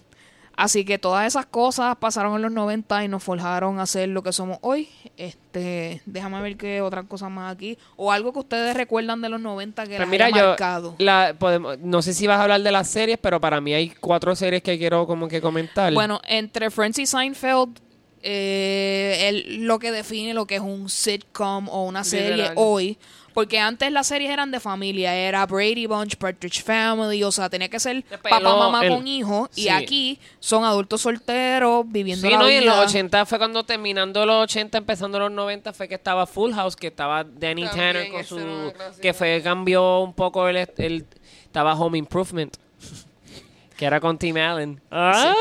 Así 0.56 0.86
que 0.86 1.00
todas 1.00 1.26
esas 1.26 1.48
cosas 1.48 1.96
pasaron 1.96 2.36
en 2.36 2.44
los 2.44 2.52
90 2.52 3.04
y 3.04 3.08
nos 3.08 3.24
forjaron 3.24 3.80
a 3.80 3.88
ser 3.88 4.10
lo 4.10 4.22
que 4.22 4.32
somos 4.32 4.60
hoy. 4.62 4.88
Este, 5.18 6.04
déjame 6.06 6.40
ver 6.44 6.58
qué 6.58 6.80
otras 6.82 7.06
cosas 7.06 7.32
más 7.32 7.52
aquí. 7.56 7.76
O 7.96 8.12
algo 8.12 8.32
que 8.34 8.40
ustedes 8.40 8.78
recuerdan 8.78 9.20
de 9.22 9.30
los 9.30 9.42
90 9.42 9.82
que 9.86 9.90
Pues 9.96 10.00
les 10.02 10.10
mira, 10.10 10.28
haya 10.28 10.38
yo 10.38 10.48
marcado. 10.50 10.96
la, 11.00 11.36
podemos, 11.40 11.80
no 11.80 12.04
sé 12.04 12.14
si 12.14 12.28
vas 12.28 12.38
a 12.40 12.44
hablar 12.44 12.62
de 12.62 12.72
las 12.72 12.88
series, 12.88 13.18
pero 13.20 13.42
para 13.42 13.62
mí 13.62 13.74
hay 13.74 13.90
cuatro 14.00 14.36
series 14.36 14.62
que 14.62 14.78
quiero 14.78 15.08
como 15.08 15.28
que 15.28 15.42
comentar. 15.42 15.92
Bueno, 15.92 16.22
entre 16.28 16.70
Friends 16.70 17.00
y 17.00 17.08
Seinfeld, 17.08 17.80
eh, 18.24 19.28
el- 19.30 19.66
lo 19.66 19.80
que 19.80 19.92
define 19.92 20.34
lo 20.34 20.46
que 20.48 20.56
es 20.56 20.62
un 20.62 20.90
sitcom 20.90 21.68
o 21.70 21.84
una 21.86 22.04
serie 22.04 22.32
Literal. 22.32 22.54
hoy. 22.58 22.98
Porque 23.34 23.58
antes 23.58 23.92
las 23.92 24.06
series 24.06 24.30
eran 24.30 24.52
de 24.52 24.60
familia, 24.60 25.16
era 25.16 25.44
Brady 25.48 25.88
Bunch, 25.88 26.18
Partridge 26.18 26.62
Family, 26.64 27.24
o 27.24 27.32
sea, 27.32 27.50
tenía 27.50 27.68
que 27.68 27.80
ser 27.80 28.04
papá, 28.04 28.40
mamá 28.40 28.86
el- 28.86 28.90
con 28.94 29.08
hijos. 29.08 29.50
Y 29.56 29.70
aquí 29.70 30.20
son 30.40 30.64
adultos 30.64 31.02
solteros, 31.02 31.84
viviendo 31.88 32.28
Sí, 32.28 32.32
la 32.32 32.38
no, 32.40 32.48
y 32.52 32.54
en 32.58 32.66
los 32.68 32.78
80 32.78 33.26
fue 33.26 33.40
cuando 33.40 33.64
terminando 33.64 34.24
los 34.28 34.44
80, 34.44 34.78
empezando 34.78 35.18
los 35.18 35.32
90, 35.32 35.74
fue 35.74 35.88
que 35.88 35.96
estaba 35.96 36.28
Full 36.28 36.54
House, 36.54 36.76
que 36.76 36.88
estaba 36.88 37.24
Danny 37.24 37.64
También, 37.66 37.94
Tanner 37.94 38.12
con 38.12 38.24
su... 38.24 38.72
Que 39.02 39.16
fue, 39.16 39.42
cambió 39.44 40.02
un 40.02 40.14
poco 40.14 40.48
el... 40.48 40.58
el 40.78 41.06
estaba 41.46 41.74
Home 41.74 41.98
Improvement, 41.98 42.56
que 43.78 43.86
era 43.86 44.00
con 44.00 44.18
Tim 44.20 44.38
Allen. 44.38 44.80
Ah, 44.92 45.34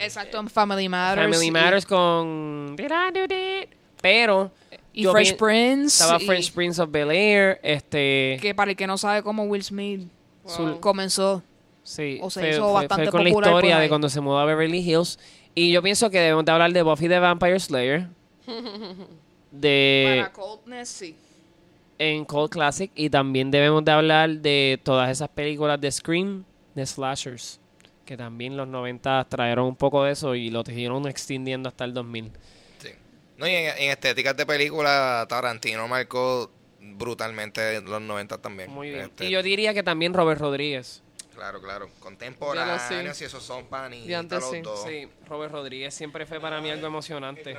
Exacto, 0.00 0.38
en 0.38 0.48
Family 0.48 0.88
Matters. 0.88 1.22
Family 1.30 1.46
y- 1.46 1.50
Matters 1.50 1.86
con... 1.86 2.74
Did 2.76 2.90
I 2.90 3.12
do 3.12 3.26
that? 3.28 3.68
Pero... 4.00 4.50
Y 4.92 5.02
yo 5.02 5.12
Fresh 5.12 5.30
vi- 5.32 5.36
Prince. 5.36 6.02
Estaba 6.02 6.20
y- 6.20 6.26
Fresh 6.26 6.52
Prince 6.52 6.80
of 6.82 6.90
Bel-Air, 6.90 7.60
este... 7.62 8.38
Que 8.40 8.54
para 8.54 8.70
el 8.72 8.76
que 8.76 8.86
no 8.86 8.98
sabe 8.98 9.22
cómo 9.22 9.44
Will 9.44 9.62
Smith 9.62 10.08
Wow. 10.44 10.80
comenzó. 10.80 11.42
Sí, 11.82 12.18
o 12.22 12.30
se 12.30 12.40
fue, 12.40 12.50
hizo 12.50 12.64
fue- 12.64 12.72
bastante 12.72 13.04
fue 13.04 13.12
con 13.12 13.24
la 13.24 13.30
popular 13.30 13.50
por 13.52 13.58
historia 13.64 13.78
de 13.80 13.88
cuando 13.88 14.08
se 14.08 14.20
mudó 14.20 14.38
a 14.38 14.44
Beverly 14.44 14.78
Hills. 14.80 15.18
Y 15.54 15.70
yo 15.72 15.82
pienso 15.82 16.10
que 16.10 16.18
debemos 16.20 16.44
de 16.44 16.52
hablar 16.52 16.72
de 16.72 16.82
Buffy 16.82 17.08
the 17.08 17.18
Vampire 17.18 17.58
Slayer. 17.60 18.08
de... 19.50 20.16
para 20.20 20.32
Coldness, 20.32 20.88
sí. 20.88 21.16
en 21.98 22.24
Cold 22.24 22.50
Classic 22.50 22.90
y 22.94 23.10
también 23.10 23.50
debemos 23.50 23.84
de 23.84 23.92
hablar 23.92 24.30
de 24.30 24.80
todas 24.82 25.10
esas 25.10 25.28
películas 25.28 25.80
de 25.80 25.90
Scream, 25.90 26.44
de 26.74 26.86
slashers, 26.86 27.58
que 28.08 28.16
también 28.16 28.56
los 28.56 28.66
90 28.66 29.26
trajeron 29.28 29.66
un 29.66 29.76
poco 29.76 30.02
de 30.02 30.12
eso 30.12 30.34
y 30.34 30.48
lo 30.48 30.64
siguieron 30.64 31.06
extendiendo 31.06 31.68
hasta 31.68 31.84
el 31.84 31.92
2000. 31.92 32.32
Sí. 32.78 32.88
No, 33.36 33.46
y 33.46 33.50
en, 33.54 33.76
en 33.76 33.90
estéticas 33.90 34.34
de 34.34 34.46
película, 34.46 35.26
Tarantino 35.28 35.86
marcó 35.86 36.50
brutalmente 36.80 37.82
los 37.82 38.00
90 38.00 38.38
también. 38.38 38.70
Muy 38.70 38.88
bien. 38.88 39.02
Este, 39.02 39.26
Y 39.26 39.30
yo 39.30 39.42
diría 39.42 39.74
que 39.74 39.82
también 39.82 40.14
Robert 40.14 40.40
Rodríguez. 40.40 41.02
Claro, 41.34 41.60
claro. 41.60 41.90
Contemporáneos, 42.00 43.20
y 43.20 43.24
esos 43.24 43.42
son 43.42 43.66
pan 43.66 43.92
y 43.92 44.06
Y 44.06 44.14
antes 44.14 44.40
los 44.40 44.50
sí. 44.50 44.60
dos. 44.62 44.84
Sí, 44.84 45.06
Robert 45.28 45.52
Rodríguez 45.52 45.92
siempre 45.92 46.24
fue 46.24 46.40
para 46.40 46.62
mí 46.62 46.70
algo 46.70 46.86
emocionante. 46.86 47.58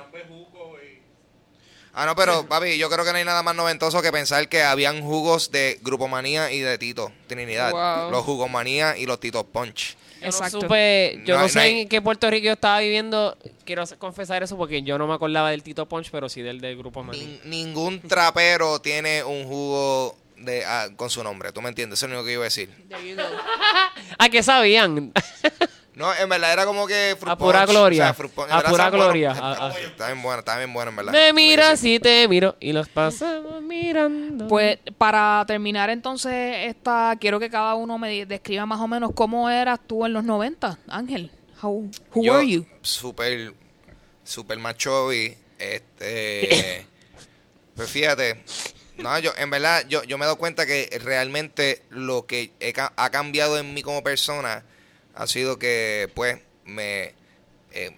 Ah, 1.93 2.08
no, 2.08 2.16
pero 2.16 2.47
papi, 2.47 2.80
yo 2.80 2.89
creo 2.89 3.06
que 3.06 3.12
no 3.12 3.18
hay 3.20 3.26
nada 3.26 3.43
más 3.43 3.56
noventoso 3.56 4.02
que 4.02 4.12
pensar 4.12 4.50
que 4.50 4.64
habían 4.64 5.02
jugos 5.04 5.52
de 5.52 5.80
Grupo 5.84 6.08
Manía 6.08 6.52
y 6.52 6.60
de 6.60 6.78
Tito 6.80 7.12
Trinidad. 7.28 7.72
Wow. 7.72 8.12
Los 8.12 8.26
Jugos 8.26 8.50
Manía 8.50 8.97
y 8.97 9.06
los 9.06 9.20
Tito 9.20 9.45
Punch. 9.45 9.95
Yo 10.22 10.26
Exacto. 10.28 10.57
no 10.57 10.61
supe, 10.63 11.22
yo 11.26 11.36
No 11.36 11.41
no, 11.43 11.49
sé 11.49 11.55
no 11.55 11.61
hay- 11.61 11.80
en 11.82 11.88
qué 11.89 12.01
Puerto 12.01 12.30
Rico 12.30 12.45
yo 12.45 12.51
estaba 12.53 12.80
viviendo, 12.80 13.38
quiero 13.65 13.84
confesar 13.97 14.43
eso 14.43 14.57
porque 14.57 14.82
yo 14.84 14.97
no 14.97 15.07
me 15.07 15.13
acordaba 15.13 15.51
del 15.51 15.63
Tito 15.63 15.86
Punch, 15.88 16.09
pero 16.11 16.28
sí 16.30 16.41
del 16.41 16.59
del 16.61 16.78
grupo 16.78 17.03
Maní. 17.03 17.20
Nin- 17.20 17.39
ningún 17.45 18.01
trapero 18.01 18.80
tiene 18.80 19.24
un 19.24 19.45
jugo 19.45 20.17
de 20.38 20.63
ah, 20.65 20.89
con 20.95 21.09
su 21.09 21.24
nombre. 21.24 21.51
¿Tú 21.51 21.61
me 21.61 21.70
entiendes? 21.70 21.99
Eso 21.99 22.05
es 22.05 22.11
lo 22.11 22.17
único 22.20 22.28
que 22.28 22.34
iba 22.34 22.41
a 22.43 22.45
decir. 22.45 22.70
There 22.89 23.07
you 23.09 23.15
go. 23.15 23.24
¿A 24.17 24.30
qué 24.30 24.43
sabían? 24.43 25.13
No, 26.00 26.16
en 26.16 26.30
verdad 26.30 26.54
era 26.54 26.66
como 26.66 26.88
que 26.88 27.16
fruit 27.20 27.32
A 27.34 27.38
pura 27.38 27.60
punch, 27.66 27.72
gloria. 27.76 28.14
fruit 28.14 28.32
punch. 28.32 28.47
En 28.47 28.54
A 28.56 28.62
pura 28.64 28.89
gloria. 28.89 29.34
buenos. 29.34 29.60
A- 29.60 29.68
a- 29.68 29.80
Está 29.80 30.08
bien 30.08 30.22
bueno, 30.22 30.39
está 30.39 30.58
bien 30.58 30.72
bueno, 30.74 30.89
en 30.91 30.95
verdad. 30.95 31.12
Me 31.12 31.34
miras 31.34 31.80
Sí, 31.80 31.95
y 31.95 32.00
te 32.00 32.26
miro 32.30 32.56
y 32.62 32.72
los 32.72 32.88
pasamos 32.88 33.62
mirando. 33.62 34.47
Pues 34.47 34.80
para 34.97 35.43
terminar 35.45 35.89
entonces 35.89 36.68
esta, 36.68 37.16
quiero 37.20 37.38
que 37.39 37.50
cada 37.50 37.76
uno 37.76 37.97
me 37.97 38.26
describa 38.26 38.66
más 38.66 38.80
o 38.80 38.88
menos 38.88 39.12
cómo 39.14 39.50
eras 39.50 39.78
tú 39.86 40.06
en 40.06 40.14
los 40.14 40.24
90, 40.24 40.80
Ángel. 40.88 41.30
How, 41.62 41.91
who 42.16 42.24
Yo, 42.24 42.34
were 42.36 42.47
you? 42.50 42.66
Super, 42.82 43.54
super 44.24 44.58
machovi. 44.58 45.36
Este. 45.60 46.86
pues 47.76 47.89
fíjate. 47.89 48.41
No, 48.97 49.18
yo, 49.20 49.32
en 49.38 49.50
verdad, 49.50 49.84
yo, 49.89 50.04
yo 50.04 50.18
me 50.18 50.24
he 50.24 50.28
dado 50.28 50.38
cuenta 50.38 50.66
que 50.66 50.97
realmente 51.04 51.84
lo 51.89 52.26
que 52.26 52.52
he 52.62 52.74
ca- 52.74 52.93
ha 52.95 53.10
cambiado 53.10 53.58
en 53.58 53.74
mí 53.74 53.82
como 53.82 54.02
persona 54.04 54.64
ha 55.20 55.28
sido 55.28 55.59
que, 55.59 56.09
pues, 56.15 56.39
me. 56.65 57.13
eh, 57.72 57.95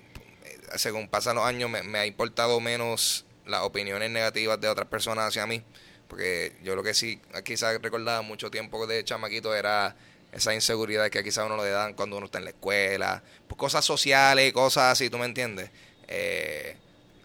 según 0.76 1.07
pasan 1.09 1.36
los 1.36 1.45
años, 1.45 1.69
me, 1.69 1.99
ha 1.99 2.05
importado 2.05 2.59
menos 2.59 3.26
las 3.45 3.61
opiniones 3.61 4.09
negativas 4.11 4.59
de 4.61 4.69
otras 4.69 4.88
personas 4.88 5.28
hacia 5.28 5.45
mí. 5.47 5.63
Porque 6.07 6.53
yo 6.63 6.76
lo 6.76 6.84
que 6.84 6.93
sí, 6.93 7.22
quizás 7.45 7.82
recordaba 7.82 8.22
mucho 8.22 8.51
tiempo 8.51 8.86
de 8.88 9.03
chamaquito 9.03 9.55
era 9.55 9.95
esa 10.32 10.53
inseguridad 10.53 11.09
que 11.09 11.24
quizás 11.24 11.45
uno 11.45 11.57
le 11.57 11.69
dan 11.69 11.93
cuando 11.93 12.17
uno 12.17 12.26
está 12.26 12.39
en 12.39 12.45
la 12.45 12.51
escuela, 12.51 13.24
pues 13.47 13.57
cosas 13.57 13.86
sociales, 13.86 14.53
cosas 14.53 14.93
así, 14.93 15.09
¿tú 15.09 15.17
me 15.17 15.26
entiendes? 15.26 15.69
Eh, 16.07 16.78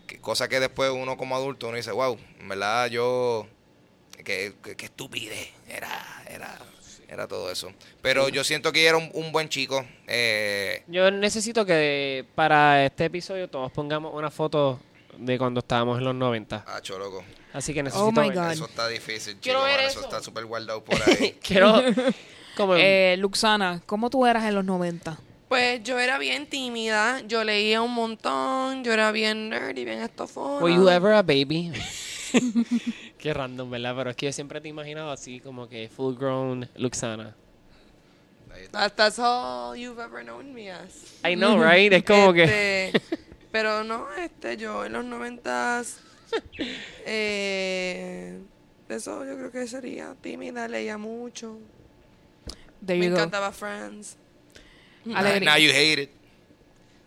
que- 0.06 0.20
cosa 0.20 0.48
que 0.48 0.60
después 0.60 0.90
uno 0.92 1.16
como 1.16 1.36
adulto 1.36 1.68
uno 1.68 1.76
dice, 1.76 1.92
wow, 1.92 2.18
en 2.40 2.48
verdad 2.48 2.88
yo, 2.88 3.48
qué 4.24 4.54
que, 4.62 4.76
que 4.76 4.86
estupidez, 4.86 5.50
era, 5.68 6.24
era, 6.28 6.58
era 7.08 7.26
todo 7.28 7.50
eso. 7.50 7.72
Pero 8.02 8.28
yo 8.28 8.42
siento 8.44 8.72
que 8.72 8.86
era 8.86 8.96
un, 8.96 9.10
un 9.14 9.32
buen 9.32 9.48
chico. 9.48 9.84
Eh, 10.06 10.82
Yo 10.88 11.10
necesito 11.10 11.64
que 11.64 12.24
para 12.34 12.84
este 12.84 13.04
episodio 13.06 13.48
todos 13.48 13.70
pongamos 13.72 14.12
una 14.14 14.30
foto 14.30 14.80
de 15.18 15.38
cuando 15.38 15.60
estábamos 15.60 15.98
en 15.98 16.04
los 16.04 16.14
90. 16.14 16.64
acho, 16.68 16.98
loco. 16.98 17.24
Así 17.52 17.72
que 17.72 17.82
necesito 17.82 18.12
my 18.12 18.28
verla. 18.28 18.44
God. 18.46 18.52
Eso 18.52 18.64
está 18.66 18.88
difícil, 18.88 19.36
Quiero 19.40 19.60
chico, 19.60 19.66
ver 19.66 19.76
mano, 19.76 19.88
eso 19.88 19.98
eso. 20.00 20.08
está 20.08 20.22
súper 20.22 20.44
guardado 20.44 20.84
por 20.84 20.96
ahí. 21.08 21.36
Quiero 21.42 21.82
como 22.56 22.74
Eh, 22.76 23.16
Luxana, 23.18 23.80
¿cómo 23.86 24.10
tú 24.10 24.26
eras 24.26 24.44
en 24.44 24.54
los 24.54 24.64
90? 24.64 25.18
Pues 25.48 25.82
yo 25.84 25.98
era 26.00 26.18
bien 26.18 26.46
tímida, 26.48 27.20
yo 27.28 27.44
leía 27.44 27.80
un 27.80 27.94
montón, 27.94 28.82
yo 28.84 28.92
era 28.92 29.12
bien 29.12 29.48
nerdy, 29.48 29.84
bien 29.84 30.02
estofona. 30.02 30.62
Were 30.62 30.74
you 30.74 30.88
ever 30.90 31.12
a 31.12 31.22
baby? 31.22 31.72
Qué 33.18 33.32
random, 33.32 33.70
¿verdad? 33.70 33.94
Pero 33.96 34.10
es 34.10 34.16
que 34.16 34.26
yo 34.26 34.32
siempre 34.32 34.60
te 34.60 34.68
he 34.68 34.70
imaginado 34.70 35.10
así 35.10 35.40
como 35.40 35.68
que 35.68 35.88
full 35.88 36.14
grown 36.16 36.68
Luxana. 36.76 37.34
That- 38.72 38.94
that's 38.94 39.18
all 39.18 39.76
you've 39.76 40.00
ever 40.02 40.22
known 40.24 40.52
me 40.54 40.70
as. 40.70 41.14
I 41.24 41.34
know, 41.34 41.58
right? 41.62 41.92
Es 41.92 42.04
como 42.04 42.32
que 42.32 42.44
Este, 42.88 43.00
Pero 43.52 43.84
no, 43.84 44.06
este, 44.14 44.56
yo 44.56 44.84
en 44.84 44.92
los 44.92 45.04
noventas, 45.04 46.00
eh, 47.06 48.38
eso 48.88 49.24
yo 49.24 49.34
creo 49.36 49.50
que 49.50 49.66
sería 49.66 50.14
tímida, 50.20 50.68
leía 50.68 50.98
mucho, 50.98 51.58
There 52.84 52.98
me 52.98 53.06
encantaba 53.06 53.50
Friends. 53.52 54.16
Alegría. 55.14 55.50
Now 55.52 55.58
you 55.58 55.70
hate 55.70 56.02
it. 56.02 56.10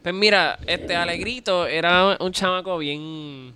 Pues 0.02 0.16
mira, 0.16 0.58
este 0.66 0.96
Alegrito 0.96 1.68
era 1.68 2.18
un 2.20 2.32
chamaco 2.32 2.78
bien. 2.78 3.54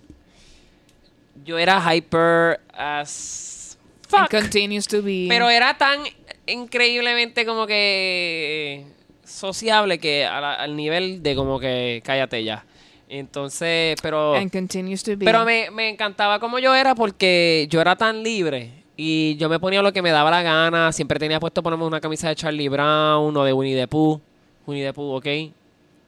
Yo 1.44 1.58
era 1.58 1.80
hyper 1.80 2.60
as 2.72 3.78
And 4.12 4.28
fuck. 4.28 4.30
continues 4.30 4.86
to 4.88 5.02
be. 5.02 5.26
Pero 5.28 5.48
era 5.50 5.76
tan 5.76 6.00
increíblemente 6.46 7.44
como 7.46 7.66
que 7.66 8.84
sociable 9.24 9.98
que 9.98 10.22
la- 10.24 10.54
al 10.54 10.76
nivel 10.76 11.22
de 11.22 11.34
como 11.34 11.58
que 11.58 12.02
cállate 12.04 12.44
ya. 12.44 12.64
Entonces, 13.08 13.96
pero 14.02 14.34
And 14.34 14.50
continues 14.50 15.02
to 15.02 15.16
be. 15.16 15.24
pero 15.24 15.44
me, 15.44 15.70
me 15.70 15.88
encantaba 15.88 16.38
como 16.40 16.58
yo 16.58 16.74
era 16.74 16.94
porque 16.94 17.66
yo 17.70 17.80
era 17.80 17.96
tan 17.96 18.22
libre 18.22 18.70
y 18.96 19.36
yo 19.36 19.48
me 19.48 19.58
ponía 19.58 19.82
lo 19.82 19.92
que 19.92 20.02
me 20.02 20.10
daba 20.10 20.30
la 20.30 20.42
gana. 20.42 20.92
Siempre 20.92 21.18
tenía 21.18 21.40
puesto 21.40 21.62
ponerme 21.62 21.84
una 21.84 22.00
camisa 22.00 22.28
de 22.28 22.36
Charlie 22.36 22.68
Brown 22.68 23.36
o 23.36 23.44
de 23.44 23.52
Winnie 23.52 23.76
the 23.76 23.88
Pooh. 23.88 24.20
Winnie 24.66 24.84
the 24.84 24.92
Pooh, 24.92 25.16
¿ok? 25.16 25.26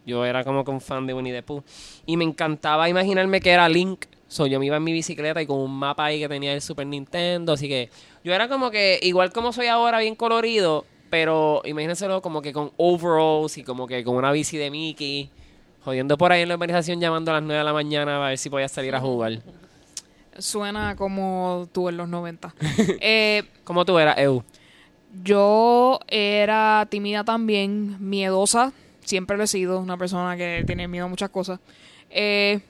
Yo 0.06 0.24
era 0.24 0.44
como 0.44 0.64
que 0.64 0.70
un 0.70 0.80
fan 0.80 1.06
de 1.06 1.12
Winnie 1.14 1.32
the 1.32 1.42
Pooh. 1.42 1.62
Y 2.06 2.16
me 2.16 2.24
encantaba 2.24 2.88
imaginarme 2.88 3.40
que 3.40 3.50
era 3.50 3.68
Link. 3.68 4.04
So, 4.28 4.46
yo 4.46 4.58
me 4.58 4.66
iba 4.66 4.76
en 4.76 4.84
mi 4.84 4.92
bicicleta 4.92 5.40
y 5.40 5.46
con 5.46 5.58
un 5.58 5.76
mapa 5.76 6.06
ahí 6.06 6.18
que 6.18 6.28
tenía 6.28 6.52
el 6.52 6.60
Super 6.60 6.86
Nintendo. 6.86 7.52
Así 7.52 7.68
que 7.68 7.90
yo 8.24 8.34
era 8.34 8.48
como 8.48 8.70
que, 8.70 8.98
igual 9.02 9.32
como 9.32 9.52
soy 9.52 9.66
ahora, 9.66 10.00
bien 10.00 10.14
colorido. 10.14 10.84
Pero 11.10 11.62
imagínenselo 11.64 12.20
como 12.20 12.42
que 12.42 12.52
con 12.52 12.72
overalls 12.76 13.58
y 13.58 13.62
como 13.62 13.86
que 13.86 14.02
con 14.02 14.16
una 14.16 14.32
bici 14.32 14.56
de 14.56 14.70
Mickey. 14.70 15.30
Jodiendo 15.84 16.18
por 16.18 16.32
ahí 16.32 16.42
en 16.42 16.48
la 16.48 16.54
organización 16.54 17.00
llamando 17.00 17.30
a 17.30 17.34
las 17.34 17.42
9 17.44 17.58
de 17.58 17.64
la 17.64 17.72
mañana 17.72 18.24
a 18.24 18.28
ver 18.28 18.38
si 18.38 18.50
podía 18.50 18.68
salir 18.68 18.94
a 18.96 19.00
jugar. 19.00 19.38
Suena 20.38 20.96
como 20.96 21.68
tú 21.72 21.88
en 21.88 21.96
los 21.96 22.08
90. 22.08 22.54
eh, 23.00 23.44
¿Cómo 23.62 23.84
tú 23.84 23.98
eras, 23.98 24.18
Eu? 24.18 24.42
yo 25.22 26.00
era 26.08 26.86
tímida 26.90 27.24
también, 27.24 27.96
miedosa. 28.00 28.72
Siempre 29.04 29.36
lo 29.36 29.44
he 29.44 29.46
sido, 29.46 29.78
una 29.80 29.96
persona 29.96 30.36
que 30.36 30.64
tiene 30.66 30.88
miedo 30.88 31.06
a 31.06 31.08
muchas 31.08 31.30
cosas. 31.30 31.60
Eh, 32.10 32.60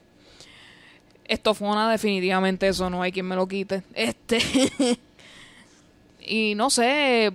estofona, 1.28 1.90
definitivamente, 1.90 2.68
eso 2.68 2.90
no 2.90 3.02
hay 3.02 3.12
quien 3.12 3.26
me 3.26 3.36
lo 3.36 3.46
quite. 3.46 3.82
Este. 3.94 4.38
y 6.20 6.54
no 6.54 6.70
sé. 6.70 7.32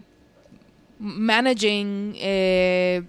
Managing, 0.99 2.13
eh, 2.17 3.01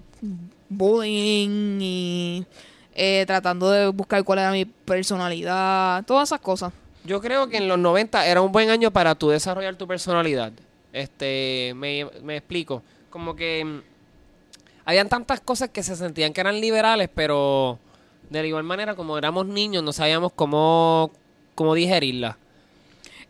bullying 0.69 1.79
y 1.81 2.47
eh, 2.95 3.25
tratando 3.27 3.71
de 3.71 3.89
buscar 3.89 4.25
cuál 4.25 4.39
era 4.41 4.51
mi 4.51 4.65
personalidad, 4.65 6.05
todas 6.05 6.29
esas 6.29 6.41
cosas. 6.41 6.73
Yo 7.05 7.21
creo 7.21 7.49
que 7.49 7.57
en 7.57 7.69
los 7.69 7.79
90 7.79 8.27
era 8.27 8.41
un 8.41 8.53
buen 8.53 8.71
año 8.71 8.91
para 8.91 9.15
tú 9.15 9.31
desarrollar 9.31 9.77
tu 9.77 9.87
personalidad. 9.87 10.53
Este, 10.93 11.73
me, 11.75 12.07
me 12.23 12.37
explico. 12.37 12.83
Como 13.11 13.35
que 13.35 13.65
mm, 13.65 13.83
habían 14.85 15.09
tantas 15.09 15.41
cosas 15.41 15.71
que 15.71 15.83
se 15.83 15.97
sentían 15.97 16.33
que 16.33 16.41
eran 16.41 16.61
liberales, 16.61 17.09
pero 17.15 17.79
de 18.33 18.43
la 18.43 18.49
igual 18.49 18.65
manera, 18.65 18.95
como 18.95 19.17
éramos 19.19 19.47
niños, 19.47 19.83
no 19.83 19.93
sabíamos 19.93 20.33
cómo, 20.33 21.11
cómo 21.55 21.75
digerirla. 21.75 22.39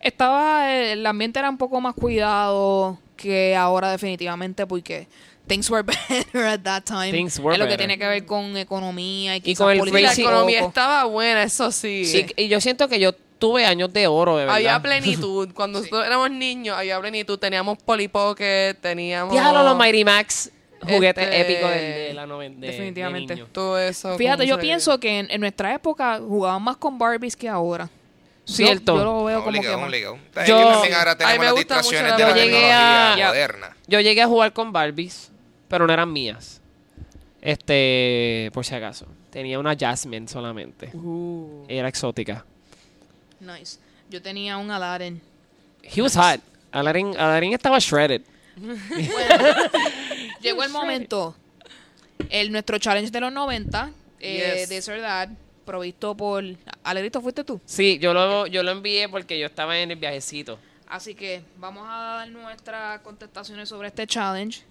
Estaba, 0.01 0.73
eh, 0.73 0.93
el 0.93 1.07
ambiente 1.07 1.39
era 1.39 1.51
un 1.51 1.59
poco 1.59 1.81
más 1.81 1.95
cuidado 1.95 2.99
que 3.17 3.55
ahora 3.55 3.91
definitivamente 3.91 4.67
porque 4.67 5.07
things 5.47 5.71
were 5.71 5.83
better 6.11 6.47
at 6.47 6.61
that 6.63 6.85
time. 6.85 7.13
Things 7.13 7.39
were 7.39 7.55
es 7.55 7.59
lo 7.59 7.67
que 7.67 7.73
better. 7.73 7.79
tiene 7.79 7.99
que 7.99 8.07
ver 8.07 8.27
con 8.27 8.57
economía 8.57 9.37
y, 9.37 9.55
con 9.55 9.71
el 9.71 9.79
política 9.79 10.01
Y 10.01 10.03
la 10.03 10.13
economía 10.13 10.59
poco. 10.61 10.69
estaba 10.69 11.05
buena, 11.05 11.43
eso 11.43 11.71
sí. 11.71 12.27
Y, 12.37 12.45
y 12.45 12.49
yo 12.49 12.61
siento 12.61 12.89
que 12.89 12.99
yo 12.99 13.13
tuve 13.43 13.67
años 13.67 13.93
de 13.93 14.07
oro, 14.07 14.37
de 14.37 14.45
verdad. 14.45 14.55
Había 14.55 14.81
plenitud. 14.81 15.49
Cuando 15.55 15.81
nosotros 15.81 16.07
éramos 16.07 16.31
niños, 16.31 16.79
había 16.79 17.01
plenitud. 17.01 17.39
Teníamos 17.41 17.77
Polly 17.79 18.07
Pocket, 18.07 18.77
teníamos... 18.81 19.35
Déjalo 19.35 19.65
los 19.65 19.77
Mighty 19.77 20.05
Max, 20.05 20.53
juguete 20.83 21.22
Este, 21.22 21.41
épico 21.41 21.68
de, 21.68 21.80
de 22.09 22.14
la 22.14 22.26
noven- 22.26 22.55
de- 22.57 22.66
de 22.66 22.72
definitivamente. 22.72 23.35
niño. 23.35 23.47
Todo 23.53 23.78
eso. 23.78 24.16
Fíjate, 24.18 24.45
¿cómo 24.45 24.49
yo 24.57 24.59
pienso 24.59 24.99
que 24.99 25.18
en, 25.20 25.30
en 25.30 25.41
nuestra 25.41 25.74
época 25.74 26.18
jugaban 26.18 26.62
más 26.62 26.76
con 26.76 26.99
Barbies 26.99 27.37
que 27.37 27.49
ahora. 27.49 27.89
Yo- 28.47 28.55
Cierto. 28.55 28.97
Yo, 28.97 29.05
lo 29.05 29.24
veo 29.24 29.39
como 29.45 29.51
Obligado, 29.51 29.78
que 29.78 29.85
obligado. 29.85 30.16
Yo- 30.35 30.43
Yo, 30.47 30.68
también 30.72 30.95
ahora 30.95 31.12
A 31.12 31.14
mí 31.14 31.18
tenemos 31.18 31.39
me 31.39 31.45
las 31.45 31.53
gusta 31.55 31.76
mucho 31.76 31.91
distracciones 31.91 32.11
la 32.11 32.16
de 32.16 32.22
la 32.24 32.28
Yo 32.30 32.35
llegué 32.35 32.51
tecnología 32.61 33.12
a- 33.12 33.26
moderna. 33.28 33.76
Yo 33.87 34.01
llegué 34.01 34.22
a 34.22 34.26
jugar 34.26 34.53
con 34.53 34.72
Barbies, 34.72 35.30
pero 35.68 35.87
no 35.87 35.93
eran 35.93 36.12
mías. 36.12 36.61
Este, 37.41 38.51
por 38.53 38.64
si 38.64 38.74
acaso. 38.74 39.07
Tenía 39.30 39.59
una 39.59 39.76
Jasmine 39.78 40.28
solamente. 40.28 40.91
Uh, 40.95 41.64
Era 41.68 41.89
exótica. 41.89 42.45
nice. 43.41 43.78
Yo 44.11 44.20
tenía 44.20 44.59
un 44.59 44.70
Aladdin. 44.70 45.20
He 45.83 46.03
was 46.03 46.14
hot. 46.16 46.41
Aladdin, 46.70 47.16
Aladdin 47.18 47.53
estaba 47.55 47.78
shredded. 47.78 48.22
Llegó 50.43 50.62
el 50.64 50.70
momento. 50.70 51.34
El, 52.30 52.53
nuestro 52.53 52.78
challenge 52.78 53.11
de 53.11 53.20
los 53.20 53.32
90, 53.32 53.90
eh, 54.20 54.55
Yes. 54.61 54.68
de 54.68 54.76
esa 54.76 54.97
edad, 54.97 55.28
provisto 55.64 56.16
por... 56.16 56.45
Alegrito, 56.84 57.20
¿fuiste 57.20 57.45
tú? 57.45 57.61
Sí, 57.64 57.99
yo 57.99 58.14
lo, 58.14 58.47
yo 58.47 58.62
lo 58.62 58.70
envié 58.70 59.09
porque 59.09 59.38
yo 59.38 59.47
estaba 59.47 59.78
en 59.78 59.90
el 59.90 59.99
viajecito. 59.99 60.59
Así 60.88 61.14
que 61.14 61.43
vamos 61.57 61.86
a 61.88 61.97
dar 62.18 62.28
nuestras 62.28 63.01
contestaciones 63.01 63.68
sobre 63.68 63.88
este 63.88 64.07
challenge. 64.07 64.62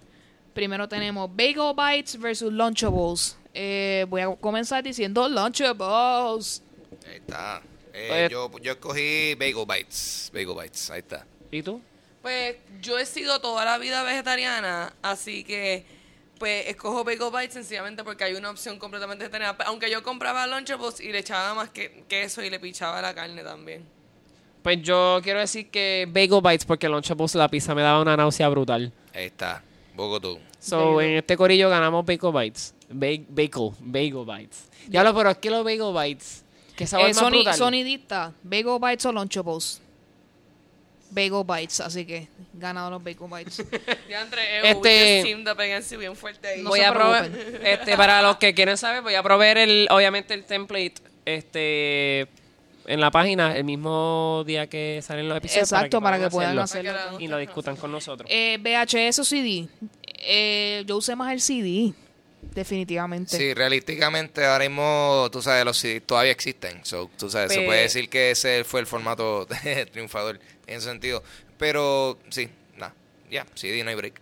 Primero 0.54 0.88
tenemos 0.88 1.28
Bagel 1.34 1.72
Bites 1.76 2.18
versus 2.18 2.52
Lunchables. 2.52 3.36
Eh, 3.54 4.06
voy 4.08 4.20
a 4.22 4.34
comenzar 4.36 4.82
diciendo 4.82 5.28
Lunchables. 5.28 6.62
Ahí 7.06 7.16
está. 7.16 7.62
Eh, 7.92 8.06
Pues- 8.08 8.30
yo, 8.30 8.50
yo 8.60 8.72
escogí 8.72 9.34
Bagel 9.34 9.66
Bites. 9.68 10.30
Bagel 10.32 10.54
Bites, 10.62 10.90
ahí 10.90 11.00
está. 11.00 11.26
¿Y 11.50 11.62
tú? 11.62 11.80
Pues 12.22 12.56
yo 12.80 12.98
he 12.98 13.04
sido 13.06 13.40
toda 13.40 13.64
la 13.64 13.78
vida 13.78 14.02
vegetariana, 14.04 14.92
así 15.02 15.42
que 15.44 15.84
pues 16.38 16.66
escojo 16.68 17.04
Bagel 17.04 17.30
Bites 17.32 17.54
sencillamente 17.54 18.02
porque 18.04 18.24
hay 18.24 18.34
una 18.34 18.50
opción 18.50 18.78
completamente 18.78 19.24
vegetariana. 19.24 19.56
Aunque 19.66 19.90
yo 19.90 20.02
compraba 20.02 20.46
Lunchables 20.46 21.00
y 21.00 21.10
le 21.12 21.18
echaba 21.18 21.54
más 21.54 21.70
que 21.70 22.04
queso 22.08 22.42
y 22.42 22.50
le 22.50 22.58
pichaba 22.60 23.00
la 23.02 23.14
carne 23.14 23.42
también. 23.42 23.84
Pues 24.62 24.80
yo 24.82 25.20
quiero 25.22 25.40
decir 25.40 25.70
que 25.70 26.06
Bagel 26.08 26.40
Bites 26.42 26.64
porque 26.64 26.88
Lunchables 26.88 27.34
la 27.34 27.48
pizza 27.48 27.74
me 27.74 27.82
daba 27.82 28.00
una 28.00 28.16
náusea 28.16 28.48
brutal. 28.48 28.92
Ahí 29.14 29.24
está. 29.26 29.62
Bogotá. 29.94 30.28
So, 30.60 31.00
en 31.00 31.16
este 31.18 31.36
corillo 31.36 31.68
ganamos 31.68 32.06
Bagel 32.06 32.32
Bites. 32.32 32.74
Ba- 32.88 33.06
bagel, 33.28 33.70
Bagel 33.80 34.24
Bites. 34.24 34.70
Ya 34.88 35.02
lo, 35.02 35.14
pero 35.14 35.30
es 35.30 35.38
que 35.38 35.50
los 35.50 35.64
Bagel 35.64 35.92
Bites, 35.92 36.44
que 36.76 36.86
sabor 36.86 37.06
Eh, 37.06 37.08
más 37.10 37.18
Sony, 37.18 37.30
brutal. 37.30 37.54
sonidista, 37.54 38.32
Bagel 38.44 38.78
Bites 38.80 39.04
o 39.06 39.12
Lunchables. 39.12 39.81
Bagel 41.12 41.44
Bites, 41.46 41.80
así 41.80 42.06
que 42.06 42.28
ganado 42.54 42.90
los 42.90 43.04
Bagel 43.04 43.28
Bites. 43.28 43.64
Ya 44.08 44.22
entre 44.22 44.70
Este- 44.70 45.20
este 45.20 45.96
bien 45.96 46.16
fuerte 46.16 46.48
ahí. 46.48 46.62
No 46.62 46.70
voy 46.70 46.80
a 46.80 46.92
probar, 46.92 47.30
este, 47.62 47.96
para 47.96 48.22
los 48.22 48.36
que 48.38 48.54
quieren 48.54 48.76
saber, 48.76 49.02
voy 49.02 49.14
a 49.14 49.22
proveer 49.22 49.58
el, 49.58 49.88
obviamente 49.90 50.34
el 50.34 50.44
template, 50.44 50.94
este, 51.24 52.26
en 52.86 53.00
la 53.00 53.10
página 53.10 53.56
el 53.56 53.64
mismo 53.64 54.42
día 54.46 54.66
que 54.66 55.00
salen 55.02 55.28
los 55.28 55.38
episodios. 55.38 55.70
Exacto, 55.70 56.00
para 56.00 56.18
que, 56.18 56.30
puedan 56.30 56.58
hacerlo 56.58 56.92
hacerlo. 56.92 57.20
y 57.20 57.28
lo 57.28 57.38
discutan 57.38 57.76
con 57.76 57.92
nosotros. 57.92 58.28
Eh, 58.32 58.58
VHS 58.60 59.20
o 59.20 59.24
CD. 59.24 59.68
Eh, 60.24 60.84
yo 60.86 60.96
usé 60.96 61.14
más 61.14 61.32
el 61.32 61.40
CD, 61.40 61.92
definitivamente. 62.54 63.36
Sí, 63.36 63.54
realísticamente 63.54 64.44
ahora 64.44 64.68
mismo, 64.68 65.28
tú 65.32 65.40
sabes, 65.40 65.64
los 65.64 65.78
CDs 65.78 66.02
todavía 66.04 66.32
existen. 66.32 66.84
So, 66.84 67.10
tú 67.16 67.30
sabes, 67.30 67.52
se 67.52 67.62
puede 67.62 67.82
decir 67.82 68.08
que 68.08 68.32
ese 68.32 68.64
fue 68.64 68.80
el 68.80 68.86
formato 68.86 69.46
triunfador 69.92 70.40
en 70.66 70.76
ese 70.76 70.86
sentido. 70.86 71.22
Pero 71.58 72.18
sí, 72.30 72.48
nada, 72.76 72.94
ya, 73.30 73.46
CD 73.54 73.82
no 73.84 73.90
hay 73.90 73.96
break. 73.96 74.20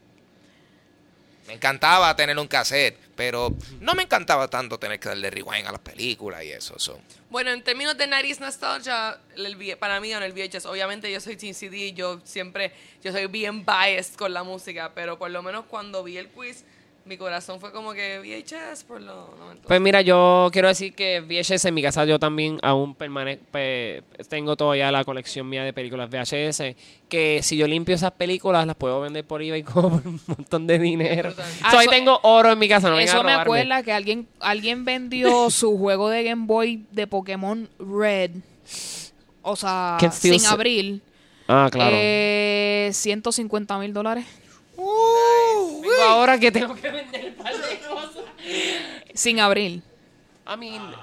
Me 1.47 1.55
encantaba 1.55 2.15
tener 2.15 2.39
un 2.39 2.47
cassette, 2.47 2.97
pero 3.17 3.53
no 3.81 3.97
me 3.97 4.05
encantaba 4.05 4.47
tanto 4.47 4.79
tener 4.79 5.01
que 5.01 5.09
darle 5.09 5.31
rewind 5.31 5.67
a 5.67 5.73
las 5.73 5.81
películas 5.81 6.45
y 6.45 6.53
eso. 6.53 6.79
so. 6.79 7.01
Bueno, 7.29 7.51
en 7.51 7.65
términos 7.65 7.99
de 7.99 8.09
90s 8.09 8.39
nostalgia, 8.39 9.19
el 9.35 9.77
para 9.77 10.01
mí 10.01 10.13
en 10.13 10.23
el 10.23 10.33
VHS, 10.33 10.67
obviamente 10.67 11.11
yo 11.11 11.19
soy 11.19 11.37
Team 11.37 11.55
CD, 11.55 11.93
yo 11.93 12.21
siempre, 12.23 12.73
yo 13.03 13.11
soy 13.11 13.27
bien 13.27 13.67
biased 13.67 14.15
con 14.15 14.33
la 14.33 14.45
música, 14.45 14.93
pero 14.95 15.19
por 15.19 15.33
lo 15.33 15.43
menos 15.43 15.65
cuando 15.65 16.05
vi 16.05 16.19
el 16.19 16.29
quiz, 16.29 16.65
mi 17.05 17.17
corazón 17.17 17.59
fue 17.61 17.73
como 17.73 17.93
que 17.93 18.19
VHS 18.21 18.85
por 18.85 19.01
lo 19.01 19.35
menos. 19.49 19.59
Pues 19.67 19.81
mira, 19.81 20.01
yo 20.01 20.49
quiero 20.53 20.69
decir 20.69 20.95
que 20.95 21.21
VHS 21.21 21.65
en 21.65 21.75
mi 21.75 21.83
casa 21.83 22.05
yo 22.05 22.19
también 22.19 22.59
aún 22.63 22.95
permanezco, 22.95 23.45
tengo 24.29 24.55
todavía 24.57 24.93
la 24.93 25.05
colección 25.05 25.49
mía 25.49 25.65
de 25.65 25.73
películas 25.73 26.09
VHS, 26.11 26.77
que 27.09 27.41
si 27.43 27.57
yo 27.57 27.67
limpio 27.67 27.95
esas 27.95 28.13
películas 28.13 28.67
las 28.67 28.77
puedo 28.77 29.01
vender 29.01 29.25
por 29.25 29.43
eBay 29.43 29.63
como 29.65 29.99
por 29.99 30.07
un 30.07 30.21
montón 30.27 30.67
de 30.67 30.79
dinero. 30.79 31.31
Brutal. 31.31 31.51
So, 31.51 31.59
Ah, 31.65 31.71
ahí 31.73 31.87
eso- 31.87 31.91
tengo 31.91 32.21
oro 32.23 32.53
en 32.53 32.59
mi 32.59 32.69
casa, 32.69 32.91
no 32.91 32.99
Eso 32.99 33.21
a 33.21 33.23
me 33.25 33.33
acuerda 33.33 33.83
que 33.83 33.93
alguien, 33.93 34.29
alguien 34.39 34.85
vendió 34.85 35.51
su 35.51 35.77
juego 35.79 36.09
de 36.11 36.23
Game 36.23 36.47
Boy 36.47 36.85
de 36.93 37.07
Pokémon 37.07 37.69
Red. 37.79 38.33
O 39.43 39.57
sea, 39.57 39.97
sin 40.13 40.45
abrir. 40.47 41.01
Ah, 41.49 41.69
claro. 41.73 41.91
Eh, 41.99 42.91
150 42.93 43.79
mil 43.79 43.93
dólares. 43.93 44.25
Vengo 45.83 46.03
ahora 46.03 46.39
que 46.39 46.51
tengo 46.53 46.75
que 46.75 46.91
vender 46.91 47.27
un 47.27 47.35
par 47.45 47.55
de 47.57 47.79
cosas. 47.81 48.25
Sin 49.15 49.41
abrir. 49.41 49.83
I 50.47 50.57
mean, 50.59 50.95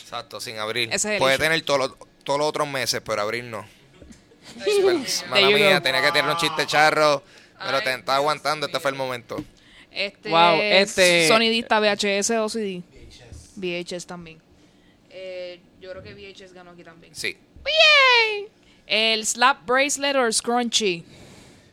Exacto, 0.00 0.40
sin 0.40 0.58
abrir. 0.58 0.88
Ese 0.88 0.96
es 0.96 1.04
el 1.14 1.18
Puede 1.18 1.34
issue. 1.34 1.44
tener 1.44 1.62
todos 1.62 1.80
los- 1.80 1.92
todos 2.24 2.38
los 2.38 2.48
otros 2.48 2.68
meses, 2.68 3.00
pero 3.04 3.22
abrir 3.22 3.44
no. 3.44 3.64
Mala 4.56 4.64
There 5.34 5.50
you 5.50 5.56
mía, 5.56 5.76
go. 5.76 5.82
tenía 5.82 6.02
que 6.02 6.12
tirar 6.12 6.30
un 6.30 6.36
chiste 6.36 6.66
charro, 6.66 7.22
pero 7.64 7.78
Ay, 7.78 7.84
te 7.84 7.94
estaba 7.94 8.16
aguantando, 8.16 8.66
este 8.66 8.80
fue 8.80 8.90
el 8.90 8.96
momento. 8.96 9.36
Este, 9.90 10.28
Wow, 10.28 10.60
es 10.60 10.88
este- 10.90 11.28
sonidista 11.28 11.78
VHS 11.80 12.30
o 12.38 12.48
CD. 12.48 12.82
VHS 13.56 14.06
también. 14.06 14.40
Eh, 15.10 15.60
yo 15.80 15.90
creo 15.90 16.02
que 16.02 16.14
VHS 16.14 16.52
ganó 16.52 16.70
aquí 16.72 16.82
también. 16.84 17.14
Sí. 17.14 17.36
El 18.86 19.24
slap 19.24 19.64
bracelet 19.66 20.16
o 20.16 20.26
el 20.26 20.32
scrunchy. 20.32 21.04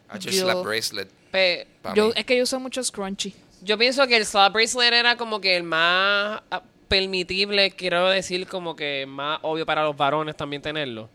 H 0.09 0.29
Yo- 0.31 0.43
slap 0.43 0.63
bracelet. 0.63 1.09
Pe- 1.27 1.67
Yo, 1.95 2.11
es 2.15 2.25
que 2.25 2.37
yo 2.37 2.43
uso 2.43 2.59
mucho 2.59 2.83
scrunchy. 2.83 3.33
yo 3.61 3.77
pienso 3.77 4.05
que 4.07 4.17
el 4.17 4.25
slap 4.25 4.53
bracelet 4.53 4.93
era 4.93 5.15
como 5.17 5.39
que 5.41 5.55
el 5.55 5.63
más 5.63 6.41
ah, 6.51 6.61
permitible, 6.87 7.71
quiero 7.71 8.09
decir, 8.09 8.47
como 8.47 8.75
que 8.75 9.05
más 9.07 9.39
obvio 9.41 9.65
para 9.65 9.83
los 9.83 9.95
varones 9.95 10.35
también 10.35 10.61
tenerlo. 10.61 11.09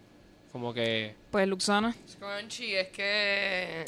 Como 0.53 0.75
que... 0.75 1.15
Pues 1.31 1.49
Luxana. 1.49 1.95
Scrunchy, 2.07 2.75
es 2.75 2.89
que... 2.89 3.85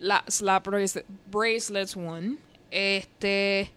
La 0.00 0.22
slap 0.28 0.66
bracelet, 0.66 1.06
bracelets 1.26 1.96
one. 1.96 2.36
Este. 2.70 3.70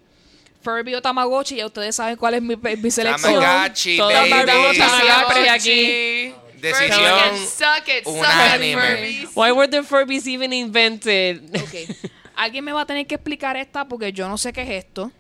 Furby 0.61 0.95
o 0.95 1.01
Tamagotchi, 1.01 1.57
ya 1.57 1.67
ustedes 1.67 1.95
saben 1.95 2.15
cuál 2.15 2.33
es 2.33 2.41
mi, 2.41 2.55
mi 2.55 2.89
selección. 2.91 3.39
Tamagotchi, 3.39 3.97
Todos 3.97 4.13
baby. 4.13 4.29
Tamagotchi 4.31 4.79
Tamagotchi. 4.79 6.35
Decisión 6.66 8.05
unánime. 8.05 9.28
Why 9.36 9.51
were 9.51 9.68
the 9.68 9.84
Furbies 9.84 10.28
even 10.28 10.53
invented? 10.53 11.41
Ok. 11.61 11.95
Alguien 12.36 12.66
me 12.66 12.74
va 12.74 12.82
a 12.82 12.86
tener 12.86 13.07
que 13.07 13.16
explicar 13.16 13.55
esta 13.55 13.88
porque 13.88 14.11
yo 14.11 14.28
no 14.28 14.38
sé 14.38 14.51
qué 14.51 14.63
es 14.63 14.86
esto. 14.86 15.11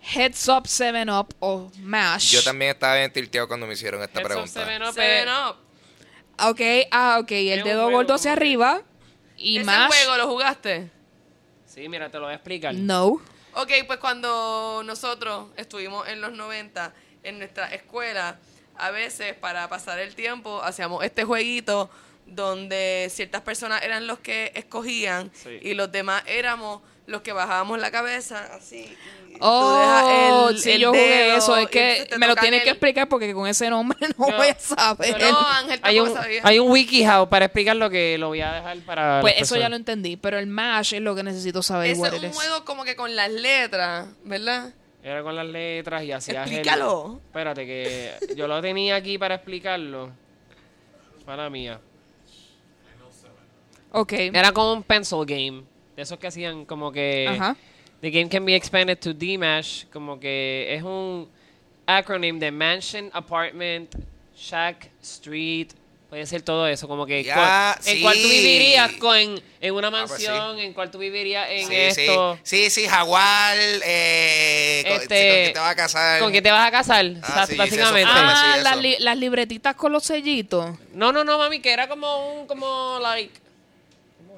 Heads 0.00 0.48
Up 0.48 0.66
7 0.66 1.10
Up 1.10 1.34
o 1.40 1.70
MASH. 1.80 2.32
Yo 2.32 2.42
también 2.42 2.70
estaba 2.70 2.96
bien 2.96 3.12
tilteado 3.12 3.48
cuando 3.48 3.66
me 3.66 3.74
hicieron 3.74 4.02
esta 4.02 4.20
Heads 4.20 4.24
up, 4.24 4.28
pregunta. 4.28 4.60
seven 4.64 4.82
up, 4.82 4.94
Seven 4.94 5.28
eh, 5.28 5.32
Up. 5.50 5.56
Ok, 6.48 6.60
ah, 6.92 7.18
ok. 7.20 7.32
El 7.32 7.64
dedo 7.64 7.84
juego 7.84 7.90
gordo 7.98 8.14
hacia 8.14 8.32
arriba. 8.32 8.82
Y 9.36 9.58
¿Ese 9.58 9.66
MASH. 9.66 9.88
juego 9.88 10.16
lo 10.16 10.28
jugaste? 10.28 10.90
Sí, 11.66 11.88
mira, 11.88 12.08
te 12.08 12.18
lo 12.18 12.24
voy 12.24 12.32
a 12.32 12.36
explicar. 12.36 12.74
No. 12.74 13.20
Ok, 13.54 13.70
pues 13.86 13.98
cuando 13.98 14.82
nosotros 14.84 15.48
estuvimos 15.56 16.06
en 16.08 16.20
los 16.20 16.32
90 16.32 16.94
en 17.22 17.38
nuestra 17.38 17.66
escuela, 17.68 18.38
a 18.78 18.90
veces 18.90 19.34
para 19.34 19.68
pasar 19.68 19.98
el 19.98 20.14
tiempo 20.14 20.62
hacíamos 20.62 21.04
este 21.04 21.24
jueguito 21.24 21.90
donde 22.26 23.08
ciertas 23.10 23.42
personas 23.42 23.82
eran 23.82 24.06
los 24.06 24.18
que 24.18 24.52
escogían 24.54 25.30
Sí. 25.32 25.58
y 25.62 25.74
los 25.74 25.90
demás 25.92 26.22
éramos 26.26 26.82
los 27.06 27.22
que 27.22 27.32
bajábamos 27.32 27.78
la 27.78 27.90
cabeza 27.92 28.50
así. 28.54 28.92
Oh, 29.40 30.48
el- 30.50 30.58
sí, 30.58 30.72
el 30.72 30.80
yo 30.80 30.88
jugué 30.90 31.06
dedo 31.08 31.36
eso. 31.36 31.56
Es 31.56 31.68
que 31.68 32.08
me 32.18 32.26
lo 32.26 32.34
tienes 32.34 32.60
el- 32.60 32.64
que 32.64 32.70
explicar 32.70 33.08
porque 33.08 33.32
con 33.32 33.46
ese 33.46 33.70
nombre 33.70 33.96
no 34.18 34.26
voy 34.26 34.48
a 34.48 34.58
saber. 34.58 35.16
No, 35.20 35.38
Ángel 35.38 35.78
Hay 35.82 36.00
un, 36.00 36.12
sabía. 36.12 36.40
hay 36.42 36.58
un 36.58 36.70
WikiHow 36.70 37.28
para 37.28 37.44
explicar 37.44 37.76
lo 37.76 37.90
que 37.90 38.18
lo 38.18 38.28
voy 38.28 38.40
a 38.40 38.52
dejar 38.54 38.78
para. 38.78 39.20
Pues 39.20 39.34
eso 39.38 39.56
ya 39.56 39.68
lo 39.68 39.76
entendí. 39.76 40.16
Pero 40.16 40.38
el 40.38 40.46
MASH 40.46 40.94
es 40.94 41.00
lo 41.02 41.14
que 41.14 41.22
necesito 41.22 41.62
saber. 41.62 41.90
Ese 41.90 42.02
es 42.08 42.14
it 42.14 42.24
un 42.24 42.32
juego 42.32 42.64
como 42.64 42.84
que 42.84 42.96
con 42.96 43.14
las 43.14 43.30
letras, 43.30 44.08
¿verdad? 44.24 44.72
Era 45.06 45.22
con 45.22 45.36
las 45.36 45.46
letras 45.46 46.02
y 46.02 46.10
hacía. 46.10 46.42
Explícalo. 46.42 47.20
Espérate, 47.26 47.64
que 47.64 48.34
yo 48.34 48.48
lo 48.48 48.60
tenía 48.60 48.96
aquí 48.96 49.16
para 49.18 49.36
explicarlo. 49.36 50.10
Para 51.24 51.48
mía. 51.48 51.80
Ok. 53.92 54.12
Era 54.14 54.50
como 54.50 54.72
un 54.72 54.82
pencil 54.82 55.24
game. 55.24 55.62
De 55.94 56.02
esos 56.02 56.18
que 56.18 56.26
hacían 56.26 56.64
como 56.64 56.90
que. 56.90 57.28
Ajá. 57.28 57.56
The 58.00 58.10
game 58.10 58.28
can 58.28 58.44
be 58.44 58.56
expanded 58.56 58.98
to 58.98 59.14
DMASH. 59.14 59.84
Como 59.92 60.18
que 60.18 60.74
es 60.74 60.82
un 60.82 61.28
acronym 61.86 62.40
de 62.40 62.50
Mansion, 62.50 63.08
Apartment, 63.12 63.94
Shack, 64.34 64.90
Street. 65.00 65.68
Puede 66.16 66.26
ser 66.26 66.40
todo 66.40 66.66
eso. 66.66 66.88
Como 66.88 67.04
que. 67.04 67.22
Ya, 67.24 67.34
cuál- 67.34 67.76
en 67.86 67.96
sí. 67.96 68.00
cuál 68.00 68.16
tú 68.22 68.26
vivirías 68.26 68.92
con, 68.92 69.18
en 69.60 69.74
una 69.74 69.88
Ah, 69.88 70.04
pues 70.08 70.22
sí. 70.22 70.26
mansión, 70.26 70.58
en 70.60 70.72
cuál 70.72 70.90
tú 70.90 70.96
vivirías 70.96 71.46
en 71.50 71.68
Sí, 71.68 71.74
esto. 71.74 72.38
sí, 72.42 72.70
sí, 72.70 72.70
sí, 72.70 72.88
Jaguar, 72.88 73.54
eh, 73.60 74.82
con, 74.88 74.92
Este, 75.02 75.04
con 75.04 75.36
que 75.44 75.50
te 75.52 75.58
vas 75.60 75.70
a 75.72 75.74
casar. 75.76 76.20
¿Con 76.20 76.30
quién 76.30 76.42
te 76.42 76.50
vas 76.50 76.66
a 76.66 76.70
casar? 76.70 77.04
Ah, 77.22 77.44
sí, 77.46 77.52
sí, 77.52 77.58
básicamente. 77.58 77.82
eso 77.82 77.90
fue- 77.90 78.04
Ah, 78.24 78.52
sí, 78.56 78.62
las, 78.62 78.72
eso. 78.72 78.80
li- 78.80 78.96
las 78.98 79.16
libretitas 79.18 79.74
con 79.74 79.92
los 79.92 80.04
sellitos. 80.04 80.78
No, 80.94 81.12
no, 81.12 81.22
no, 81.22 81.36
mami, 81.36 81.60
que 81.60 81.70
era 81.70 81.86
como 81.86 82.32
un, 82.40 82.46
como, 82.46 82.98
like... 83.02 83.38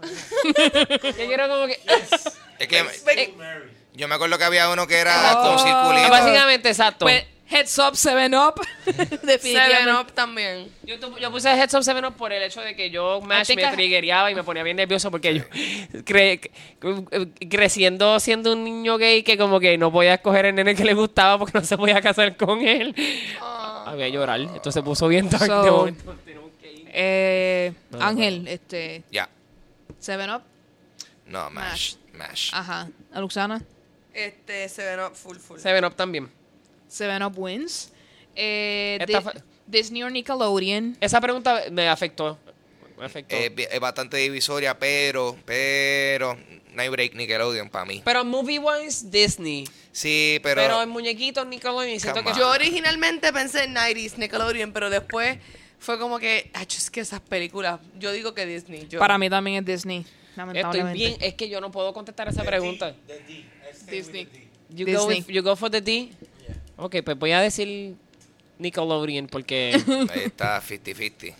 yo 1.16 1.32
era 1.32 1.46
como 1.48 1.68
que... 1.68 1.78
Es 2.58 2.66
que 2.66 2.78
Eh, 2.80 3.34
yo 3.94 4.08
me 4.08 4.16
acuerdo 4.16 4.36
que 4.36 4.44
había 4.44 4.68
uno 4.68 4.84
que 4.88 4.96
era 4.96 5.32
Oh. 5.38 5.42
con 5.56 5.58
circulito. 5.64 6.10
básicamente, 6.10 6.70
exacto. 6.70 7.04
Pues, 7.04 7.24
Heads 7.51 7.78
Up 7.78 7.96
7 7.96 8.34
Up. 8.36 8.55
Definitivamente. 8.84 9.78
Seven 9.78 9.94
Up 9.96 10.12
también. 10.12 10.68
yo, 10.84 11.01
tu- 11.01 11.16
yo 11.18 11.30
puse 11.30 11.49
Heads 11.51 11.74
Up 11.74 11.82
7 11.82 12.07
Up 12.07 12.14
por 12.14 12.32
el 12.32 12.42
hecho 12.42 12.61
de 12.61 12.76
que 12.76 12.90
yo 12.90 13.20
Mash 13.22 13.55
me 13.57 13.66
triggereaba 13.72 14.30
y 14.30 14.34
me 14.34 14.42
ponía 14.44 14.62
bien 14.62 14.76
nervioso 14.76 15.11
porque 15.11 15.34
yo 15.34 15.44
cre- 16.05 16.51
cre- 16.80 17.49
creciendo 17.49 18.20
siendo 18.20 18.53
un 18.53 18.64
niño 18.64 18.99
gay 18.99 19.22
que 19.22 19.38
como 19.38 19.61
que 19.61 19.78
no 19.78 19.90
podía 19.90 20.14
escoger 20.14 20.44
el 20.46 20.55
nene 20.55 20.74
que 20.74 20.84
le 20.84 20.92
gustaba 20.94 21.38
porque 21.38 21.59
no 21.59 21.64
se 21.64 21.76
podía 21.78 22.01
casar 22.03 22.36
con 22.36 22.61
él. 22.61 22.94
Había 23.40 24.07
a 24.07 24.09
llorar. 24.09 24.40
Entonces 24.40 24.74
se 24.74 24.82
puso 24.82 25.09
bien 25.09 25.28
tarde. 25.30 25.46
So-. 25.46 25.88
Eh, 26.90 27.72
No, 27.90 27.99
no 27.99 28.05
Ángel, 28.05 28.46
este. 28.49 29.05
Ya. 29.11 29.28
7 29.99 30.30
Up. 30.34 30.42
No, 31.26 31.49
Mash. 31.51 31.94
Mash. 32.14 32.51
Ajá. 32.53 32.88
A 33.12 33.20
Luxana. 33.20 33.62
Este, 34.12 34.68
Seven 34.68 35.01
Up 35.01 35.14
full 35.14 35.36
full. 35.36 35.59
Seven 35.59 35.84
Up 35.84 35.94
también. 35.94 36.28
7 36.89 37.24
Up 37.24 37.34
wins. 37.39 37.93
Eh, 38.34 38.99
Disney 39.66 40.03
or 40.03 40.11
Nickelodeon. 40.11 40.97
Esa 41.01 41.20
pregunta 41.20 41.64
me 41.70 41.89
afectó. 41.89 42.39
Me 42.99 43.05
afectó. 43.05 43.36
Es, 43.36 43.55
bi- 43.55 43.66
es 43.70 43.80
bastante 43.80 44.16
divisoria, 44.16 44.78
pero, 44.78 45.36
pero, 45.45 46.36
no 46.72 46.82
hay 46.82 46.89
break 46.89 47.14
Nickelodeon 47.14 47.68
para 47.68 47.84
mí. 47.84 48.03
Pero 48.05 48.24
movie 48.24 48.59
wise, 48.59 49.07
Disney. 49.11 49.64
Sí, 49.93 50.41
pero, 50.43 50.61
Pero, 50.62 50.82
en 50.82 50.89
muñequitos, 50.89 51.47
Nickelodeon, 51.47 51.99
que... 52.01 52.32
Yo 52.36 52.51
originalmente 52.51 53.32
pensé 53.32 53.64
en 53.64 53.74
90s 53.74 54.16
Nickelodeon, 54.16 54.72
pero 54.72 54.91
después 54.91 55.39
fue 55.78 55.99
como 55.99 56.18
que, 56.18 56.51
"Ach, 56.55 56.74
es 56.76 56.91
que 56.91 57.01
esas 57.01 57.20
películas, 57.20 57.80
yo 57.99 58.11
digo 58.12 58.34
que 58.34 58.47
Disney. 58.47 58.86
Yo. 58.89 58.99
Para 58.99 59.16
mí 59.18 59.28
también 59.30 59.59
es 59.59 59.64
Disney. 59.64 59.99
Estoy 59.99 60.36
Lamentablemente. 60.36 60.99
bien, 60.99 61.16
es 61.20 61.34
que 61.34 61.49
yo 61.49 61.61
no 61.61 61.70
puedo 61.70 61.93
contestar 61.93 62.28
esa 62.28 62.43
pregunta. 62.45 62.95
Disney. 63.91 64.28
You 64.70 64.86
Disney. 64.86 64.95
go, 64.95 65.07
with- 65.07 65.26
you 65.28 65.43
go 65.43 65.57
for 65.57 65.70
the 65.70 65.80
D? 65.80 66.11
Ok, 66.78 66.96
pues 67.04 67.18
voy 67.18 67.32
a 67.32 67.40
decir 67.40 67.96
Nickelodeon 68.58 69.26
porque... 69.26 69.74
ahí 70.14 70.22
está 70.26 70.62
50-50. 70.62 71.34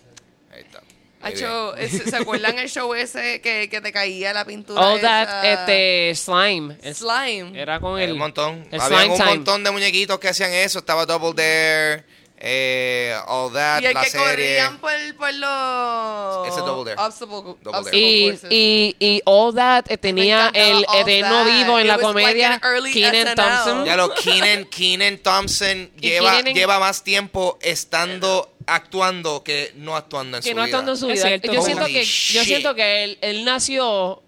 Ahí 0.53 0.61
está. 0.61 0.82
Acho, 1.20 1.74
¿Se 1.89 2.14
acuerdan 2.16 2.59
el 2.61 2.68
show 2.68 2.95
ese 2.95 3.41
que, 3.41 3.68
que 3.68 3.80
te 3.80 3.93
caía 3.93 4.32
la 4.32 4.45
pintura? 4.45 4.80
All 4.80 4.99
esa? 4.99 5.26
that, 5.26 5.45
este, 5.45 6.14
slime. 6.14 6.76
Slime. 6.95 7.61
Era 7.61 7.80
con 7.80 7.99
el... 8.01 8.12
un 8.12 8.18
montón. 8.18 8.66
el 8.70 8.80
Había 8.80 8.99
slime 8.99 9.12
un 9.14 9.18
time. 9.18 9.30
montón 9.30 9.64
de 9.64 9.70
muñequitos 9.72 10.18
que 10.20 10.28
hacían 10.28 10.53
eso. 10.53 10.78
Estaba 10.78 11.07
Double 11.07 11.32
Dare, 11.34 12.05
eh, 12.41 13.14
All 13.26 13.53
That, 13.53 13.82
y 13.82 13.86
el 13.86 13.95
la 13.95 14.03
que 14.05 14.11
serie. 14.11 14.26
corrían 14.26 14.78
por, 14.78 14.91
por 15.16 15.34
los... 15.34 16.49
Ese 16.49 16.59
es 16.61 16.64
Double 16.64 16.95
Dare. 16.95 17.07
Obstacle, 17.07 17.36
Double 17.36 17.57
obstacle 17.78 17.99
Y, 18.01 18.39
y, 18.51 18.97
y 19.01 19.22
All 19.24 19.55
That 19.55 19.84
eh, 19.89 19.99
tenía 19.99 20.51
el 20.55 20.84
All 20.89 21.01
eterno 21.09 21.45
That. 21.45 21.47
vivo 21.47 21.78
en 21.78 21.84
It 21.86 21.89
la 21.89 21.97
was 21.97 22.03
like 22.03 22.12
comedia, 22.26 22.53
an 22.55 22.61
early 22.62 22.93
Keenan 22.93 23.27
SNL. 23.27 23.35
Thompson. 23.35 23.85
Ya 23.85 23.97
lo 23.97 24.15
Keenan, 24.15 24.65
Keenan 24.66 25.19
Thompson 25.19 25.90
Y 25.97 26.01
lleva, 26.10 26.32
Keenan- 26.43 26.55
lleva 26.55 26.78
más 26.78 27.02
tiempo 27.02 27.59
estando 27.60 28.55
actuando 28.66 29.43
que 29.43 29.73
no 29.77 29.97
actuando 29.97 30.36
en 30.36 30.43
que 30.43 30.51
su 30.51 30.55
no 30.55 30.62
vida. 30.62 30.65
actuando 30.66 30.93
en 30.93 30.98
su 30.98 31.06
Es 31.09 31.15
vida. 31.15 31.27
cierto. 31.28 31.52
Yo 31.52 31.62
siento 31.62 31.85
Holy 31.85 31.93
que 31.94 32.05
yo 32.05 32.40
shit. 32.40 32.43
siento 32.44 32.74
que 32.74 33.05
él, 33.05 33.19
él 33.23 33.44
nació 33.44 34.23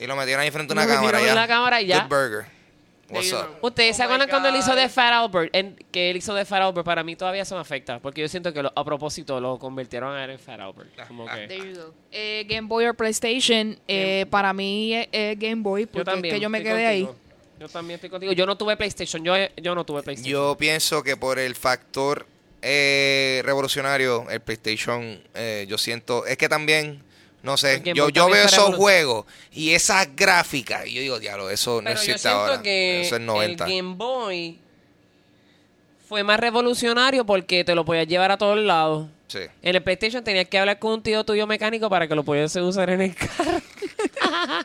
Y 0.00 0.06
lo 0.06 0.16
metieron 0.16 0.42
ahí 0.42 0.50
frente 0.50 0.72
a 0.72 0.74
una 0.74 0.86
Lo 0.86 0.94
cámara 0.94 1.20
ya. 1.20 1.34
la 1.34 1.46
cámara 1.48 1.82
y 1.82 1.86
ya. 1.86 2.00
Good 2.04 2.08
burger. 2.08 2.59
What's 3.10 3.32
up? 3.32 3.58
¿Ustedes 3.62 3.96
se 3.96 4.02
Oh 4.02 4.04
acuerdan 4.06 4.28
cuando 4.28 4.48
él 4.48 4.56
hizo 4.56 4.74
de 4.74 4.88
Fat 4.88 5.12
Albert? 5.12 5.54
En- 5.54 5.76
que 5.90 6.10
él 6.10 6.16
hizo 6.16 6.34
de 6.34 6.44
Fat 6.44 6.62
Albert, 6.62 6.84
para 6.84 7.02
mí 7.02 7.16
todavía 7.16 7.42
eso 7.42 7.54
me 7.54 7.60
afecta. 7.60 7.98
Porque 7.98 8.20
yo 8.20 8.28
siento 8.28 8.52
que 8.52 8.62
lo- 8.62 8.72
a 8.74 8.84
propósito 8.84 9.40
lo 9.40 9.58
convirtieron 9.58 10.14
a 10.14 10.24
él 10.24 10.30
en 10.30 10.38
Fat 10.38 10.60
Albert. 10.60 10.90
Como 11.08 11.26
que... 11.26 11.46
There 11.48 11.58
you 11.72 11.76
go. 11.80 11.94
Eh, 12.12 12.44
Game 12.48 12.68
Boy 12.68 12.86
o 12.86 12.94
PlayStation, 12.94 13.78
eh, 13.88 14.26
para 14.30 14.52
mí 14.52 14.94
es 14.94 15.08
es 15.12 15.38
Game 15.38 15.62
Boy, 15.62 15.86
porque 15.86 15.98
Yo 15.98 16.04
también. 16.04 16.34
es 16.34 16.38
que 16.38 16.42
yo 16.42 16.48
me 16.48 16.58
estoy 16.58 16.72
quedé 16.72 16.86
ahí. 16.86 17.04
contigo. 17.04 17.24
Yo 17.60 17.68
también 17.68 17.94
estoy 17.96 18.10
contigo. 18.10 18.32
Yo 18.32 18.46
no 18.46 18.56
tuve 18.56 18.76
PlayStation. 18.76 19.22
Yo, 19.22 19.34
yo 19.56 19.74
no 19.74 19.84
tuve 19.84 20.02
PlayStation. 20.02 20.32
Yo 20.32 20.56
pienso 20.56 21.02
que 21.02 21.16
por 21.16 21.38
el 21.38 21.54
factor 21.54 22.26
eh, 22.62 23.42
revolucionario, 23.44 24.28
el 24.30 24.40
PlayStation, 24.40 25.20
eh, 25.34 25.66
yo 25.68 25.76
siento, 25.78 26.24
es 26.26 26.36
que 26.38 26.48
también, 26.48 27.02
no 27.42 27.56
sé, 27.56 27.82
yo, 27.94 28.08
yo 28.10 28.28
veo 28.28 28.44
esos 28.44 28.74
juegos 28.74 29.26
y 29.52 29.70
esas 29.70 30.14
gráficas, 30.14 30.86
y 30.86 30.94
yo 30.94 31.00
digo, 31.00 31.18
diablo, 31.18 31.50
eso 31.50 31.80
no 31.80 31.90
existe 31.90 32.28
ahora. 32.28 32.62
que 32.62 33.02
eso 33.02 33.16
es 33.16 33.22
90. 33.22 33.64
el 33.64 33.70
Game 33.70 33.94
Boy 33.94 34.58
fue 36.08 36.24
más 36.24 36.40
revolucionario 36.40 37.24
porque 37.24 37.64
te 37.64 37.74
lo 37.74 37.84
podías 37.84 38.06
llevar 38.06 38.32
a 38.32 38.36
todos 38.36 38.58
lados. 38.58 39.08
Sí. 39.28 39.38
En 39.62 39.76
el 39.76 39.82
PlayStation 39.82 40.24
tenías 40.24 40.48
que 40.48 40.58
hablar 40.58 40.80
con 40.80 40.94
un 40.94 41.02
tío 41.02 41.22
tuyo 41.22 41.46
mecánico 41.46 41.88
para 41.88 42.08
que 42.08 42.16
lo 42.16 42.24
pudiese 42.24 42.60
usar 42.60 42.90
en 42.90 43.00
el 43.02 43.14
carro. 43.14 43.60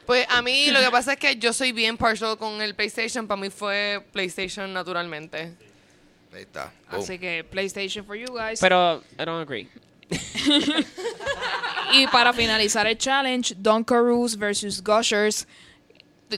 Pues 0.06 0.26
a 0.30 0.42
mí 0.42 0.72
lo 0.72 0.80
que 0.80 0.90
pasa 0.92 1.14
es 1.14 1.20
que 1.20 1.36
yo 1.36 1.52
soy 1.52 1.72
bien 1.72 1.98
partial 1.98 2.38
con 2.38 2.62
el 2.62 2.76
PlayStation. 2.76 3.28
Para 3.28 3.42
mí 3.42 3.50
fue 3.50 4.04
PlayStation 4.12 4.72
naturalmente. 4.72 5.54
Ahí 6.34 6.42
está. 6.42 6.72
Boom. 6.90 7.02
Así 7.02 7.20
que 7.20 7.44
PlayStation 7.44 8.06
for 8.06 8.16
you 8.16 8.28
guys. 8.28 8.60
Pero 8.60 9.04
I 9.20 9.26
don't 9.26 9.42
agree. 9.42 9.68
Y 11.94 12.08
para 12.08 12.34
finalizar 12.34 12.88
el 12.88 12.98
challenge, 12.98 13.56
Dunkaroos 13.58 14.38
versus 14.38 14.84
Gushers. 14.84 15.48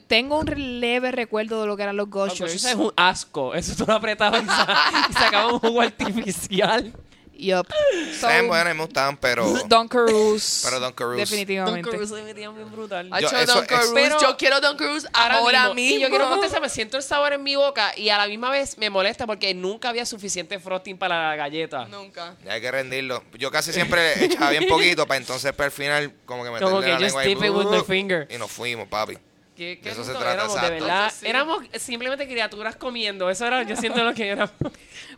Tengo 0.07 0.39
un 0.39 0.79
leve 0.79 1.11
recuerdo 1.11 1.61
de 1.61 1.67
lo 1.67 1.77
que 1.77 1.83
eran 1.83 1.95
los 1.97 2.09
Gushers. 2.09 2.53
Eso 2.53 2.67
es 2.69 2.75
un 2.75 2.91
asco. 2.95 3.55
Eso 3.55 3.73
tú 3.75 3.85
lo 3.89 3.93
apretabas 3.95 4.43
y, 4.43 4.47
sa- 4.47 4.77
y 5.09 5.13
sacabas 5.13 5.53
un 5.53 5.59
jugo 5.59 5.81
artificial. 5.81 6.93
Yup. 7.37 7.67
So, 8.13 8.21
Saben 8.21 8.47
buenas, 8.47 8.75
me 8.75 8.81
gustaban, 8.83 9.17
pero... 9.17 9.45
Dunkaroos. 9.67 10.61
Pero 10.63 10.79
Dunkaroos. 10.79 11.17
Definitivamente. 11.17 11.81
Dunkaroos 11.81 12.09
se 12.09 12.23
metían 12.23 12.55
bien 12.55 12.71
brutal. 12.71 13.09
Yo, 13.09 13.19
Yo- 13.19 13.37
eso 13.37 13.63
Pero- 13.93 14.19
yo 14.19 14.37
quiero 14.37 14.59
Dunkaroos 14.59 15.07
ahora, 15.13 15.73
mismo. 15.73 15.97
Y 15.97 15.99
yo 16.01 16.09
quiero 16.09 16.29
contestar, 16.29 16.61
me 16.61 16.69
siento 16.69 16.97
el 16.97 17.03
sabor 17.03 17.33
en 17.33 17.43
mi 17.43 17.55
boca 17.55 17.91
y 17.95 18.09
a 18.09 18.17
la 18.17 18.27
misma 18.27 18.49
vez 18.49 18.77
me 18.77 18.89
molesta 18.89 19.25
porque 19.27 19.53
nunca 19.53 19.89
había 19.89 20.05
suficiente 20.05 20.59
frosting 20.59 20.97
para 20.97 21.29
la 21.29 21.35
galleta. 21.35 21.85
Nunca. 21.85 22.35
Ya 22.43 22.53
hay 22.53 22.61
que 22.61 22.71
rendirlo. 22.71 23.23
Yo 23.37 23.51
casi 23.51 23.71
siempre 23.71 24.25
echaba 24.25 24.49
bien 24.51 24.67
poquito 24.67 25.05
para 25.07 25.17
entonces 25.17 25.53
para 25.53 25.65
el 25.67 25.71
final 25.71 26.13
como 26.25 26.43
que 26.43 26.49
meterle 26.49 26.69
Como 26.71 26.81
que 26.81 26.87
la 26.89 26.93
just 26.95 27.05
lengua 27.15 27.21
ahí, 27.21 27.31
it 27.31 27.39
with 27.39 27.79
uh, 27.79 27.83
finger. 27.83 28.27
Y 28.31 28.37
nos 28.37 28.51
fuimos, 28.51 28.87
papi. 28.87 29.17
¿Qué, 29.57 29.79
qué 29.81 29.89
Eso 29.89 30.03
se 30.03 30.11
trata, 30.11 30.33
éramos, 30.33 30.61
de 30.61 30.69
verdad. 30.69 31.11
Sí. 31.13 31.25
Éramos 31.27 31.63
simplemente 31.79 32.27
criaturas 32.27 32.75
comiendo. 32.75 33.27
Eso 33.29 33.45
era, 33.47 33.63
yo 33.63 33.75
siento 33.75 34.03
lo 34.03 34.13
que 34.13 34.27
éramos. 34.29 34.51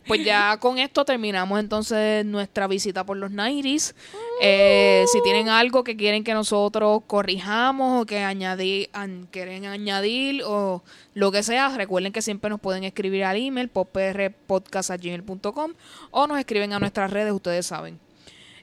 Pues 0.08 0.24
ya 0.24 0.56
con 0.58 0.80
esto 0.80 1.04
terminamos 1.06 1.60
entonces 1.60 2.26
nuestra 2.26 2.68
visita 2.68 3.06
por 3.06 3.18
los 3.18 3.32
90s. 3.32 3.94
Eh, 4.42 5.04
si 5.12 5.22
tienen 5.22 5.50
algo 5.50 5.84
que 5.84 5.96
quieren 5.98 6.24
que 6.24 6.34
nosotros 6.34 7.02
corrijamos 7.06 8.02
o 8.02 8.06
que 8.06 8.20
añadir, 8.20 8.90
an- 8.94 9.28
quieren 9.30 9.66
añadir 9.66 10.42
o 10.46 10.82
lo 11.14 11.32
que 11.32 11.44
sea, 11.44 11.70
recuerden 11.76 12.14
que 12.14 12.22
siempre 12.22 12.50
nos 12.50 12.60
pueden 12.62 12.86
escribir 12.86 13.26
al 13.26 13.36
email 13.38 13.68
poprpodcast.gmail.com 13.70 15.74
o 16.12 16.28
nos 16.28 16.40
escriben 16.40 16.72
a 16.74 16.80
nuestras 16.80 17.12
redes, 17.12 17.34
ustedes 17.34 17.66
saben. 17.66 18.00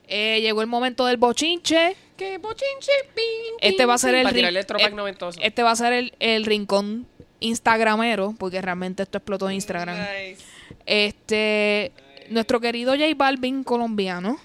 Eh, 0.09 0.40
llegó 0.40 0.62
el 0.62 0.69
momento 0.69 1.05
del 1.07 1.16
bochinche. 1.19 1.97
¡Qué 2.17 2.39
bochinche! 2.39 2.93
Pin, 3.15 3.25
Este 3.61 3.85
va 3.87 3.95
a 3.95 3.99
ser 3.99 4.15
el 4.15 4.27
rin- 4.29 4.95
noventoso. 4.97 5.39
Este 5.43 5.63
va 5.63 5.71
a 5.73 5.77
ser 5.77 5.93
el, 5.93 6.15
el 6.19 6.45
rincón 6.47 7.07
instagramero, 7.41 8.35
porque 8.39 8.61
realmente 8.63 9.03
esto 9.03 9.19
explotó 9.19 9.49
en 9.49 9.57
Instagram. 9.57 9.97
Nice. 9.99 10.43
Este, 10.87 11.93
nuestro 12.31 12.61
querido 12.61 12.93
J 12.95 13.05
Balvin 13.17 13.63
colombiano 13.65 14.39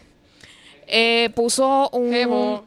eh, 0.87 1.29
puso 1.35 1.89
un, 1.93 2.61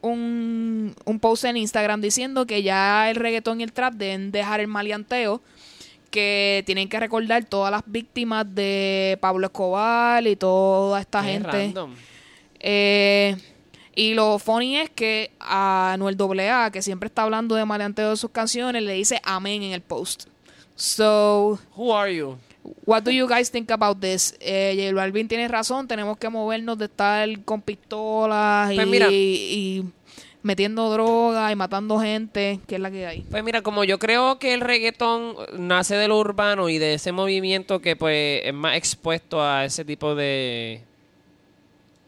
un, 0.00 0.94
un 1.04 1.20
post 1.20 1.44
en 1.44 1.56
Instagram 1.56 2.00
diciendo 2.00 2.46
que 2.46 2.62
ya 2.62 3.10
el 3.10 3.16
reggaetón 3.16 3.60
y 3.60 3.64
el 3.64 3.72
trap 3.72 3.94
deben 3.94 4.30
dejar 4.30 4.60
el 4.60 4.68
maleanteo, 4.68 5.40
que 6.10 6.62
tienen 6.66 6.88
que 6.88 7.00
recordar 7.00 7.44
todas 7.46 7.70
las 7.72 7.82
víctimas 7.86 8.46
de 8.54 9.18
Pablo 9.20 9.46
Escobar 9.46 10.24
y 10.26 10.36
toda 10.36 11.00
esta 11.00 11.22
Qué 11.22 11.28
gente. 11.32 11.48
random. 11.50 11.94
Eh, 12.60 13.36
y 13.94 14.14
lo 14.14 14.38
funny 14.38 14.76
es 14.78 14.90
que 14.90 15.30
a 15.40 15.92
Anuel 15.92 16.16
AA, 16.18 16.70
que 16.70 16.82
siempre 16.82 17.06
está 17.08 17.22
hablando 17.22 17.54
de 17.54 17.64
maleanteo 17.64 18.10
de 18.10 18.16
sus 18.16 18.30
canciones, 18.30 18.82
le 18.82 18.94
dice 18.94 19.20
amén 19.24 19.62
en 19.62 19.72
el 19.72 19.82
post. 19.82 20.24
So, 20.74 21.58
Who 21.76 21.94
are 21.94 22.14
you? 22.14 22.38
what 22.86 23.02
do 23.02 23.10
you 23.10 23.26
guys 23.28 23.50
think 23.50 23.70
about 23.70 23.98
this? 24.00 24.36
Eh, 24.40 24.74
J 24.76 24.94
Balvin 24.94 25.28
tiene 25.28 25.48
razón, 25.48 25.88
tenemos 25.88 26.16
que 26.16 26.28
movernos 26.28 26.78
de 26.78 26.86
estar 26.86 27.28
con 27.44 27.60
pistolas 27.60 28.72
Pues 28.74 28.86
y, 28.86 28.90
mira. 28.90 29.08
y 29.10 29.84
metiendo 30.42 30.90
droga 30.90 31.52
y 31.52 31.56
matando 31.56 31.98
gente, 32.00 32.60
que 32.66 32.76
es 32.76 32.80
la 32.80 32.90
que 32.90 33.06
hay. 33.06 33.20
Pues 33.30 33.44
mira, 33.44 33.62
como 33.62 33.84
yo 33.84 33.98
creo 33.98 34.38
que 34.38 34.54
el 34.54 34.60
reggaetón 34.60 35.36
nace 35.56 35.96
de 35.96 36.08
lo 36.08 36.18
urbano 36.18 36.68
y 36.68 36.78
de 36.78 36.94
ese 36.94 37.12
movimiento 37.12 37.80
que 37.80 37.96
pues 37.96 38.42
es 38.44 38.54
más 38.54 38.76
expuesto 38.76 39.42
a 39.42 39.64
ese 39.64 39.84
tipo 39.84 40.14
de, 40.14 40.82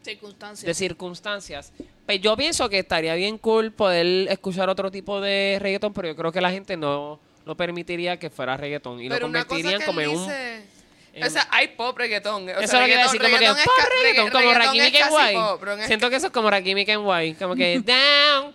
Circunstancias. 0.04 0.66
de 0.66 0.74
circunstancias, 0.74 1.72
pues 2.06 2.20
yo 2.20 2.36
pienso 2.36 2.68
que 2.68 2.78
estaría 2.80 3.14
bien 3.14 3.38
cool 3.38 3.72
poder 3.72 4.28
escuchar 4.30 4.68
otro 4.68 4.90
tipo 4.90 5.20
de 5.20 5.58
reggaetón, 5.60 5.92
pero 5.94 6.08
yo 6.08 6.16
creo 6.16 6.30
que 6.32 6.40
la 6.40 6.50
gente 6.50 6.76
no 6.76 7.18
lo 7.46 7.56
permitiría 7.56 8.18
que 8.18 8.30
fuera 8.30 8.56
reggaetón 8.56 9.00
y 9.00 9.08
Pero 9.08 9.28
lo 9.28 9.32
convertirían 9.44 9.82
como 9.82 10.00
en 10.00 10.08
un... 10.10 10.30
en- 10.30 10.74
O 11.22 11.30
sea, 11.30 11.46
hay 11.52 11.68
pop 11.68 11.96
reggaetón. 11.96 12.48
O 12.48 12.50
Eso 12.50 12.66
sea, 12.72 12.80
lo 12.80 12.86
que 12.86 12.96
decir, 12.96 13.22
como 13.22 13.38
que 13.38 13.44
es 13.44 13.50
pop 13.52 13.72
reggaetón, 14.02 14.26
regga- 14.26 14.32
como 14.32 14.40
reggaetón 14.42 14.64
Rakim 14.66 14.82
y 14.82 14.86
es 14.86 14.92
casi 14.92 15.04
Kenway. 15.04 15.34
Siento 15.86 16.10
que 16.10 16.16
eso 16.16 16.26
es 16.26 16.32
como 16.32 16.50
Rakim 16.50 16.78
y 16.78 16.84
Kenway, 16.84 17.34
como 17.34 17.54
que 17.54 17.78
down. 17.86 18.52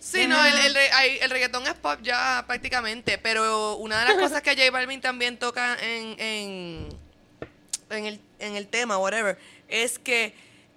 Sí, 0.00 0.26
no, 0.26 0.44
el, 0.44 0.54
el, 0.76 0.76
el 1.22 1.30
reggaetón 1.30 1.66
es 1.68 1.74
pop 1.74 2.00
ya 2.02 2.42
prácticamente, 2.48 3.16
pero 3.18 3.76
una 3.76 4.00
de 4.00 4.06
las 4.06 4.14
cosas 4.22 4.42
que 4.42 4.50
J 4.56 4.70
Balvin 4.72 5.00
también 5.00 5.38
toca 5.38 5.76
en, 5.82 6.16
en, 6.18 6.88
en, 7.90 8.06
el, 8.06 8.20
en 8.40 8.56
el 8.56 8.66
tema, 8.66 8.98
whatever, 8.98 9.38
es 9.68 9.98
que 9.98 10.34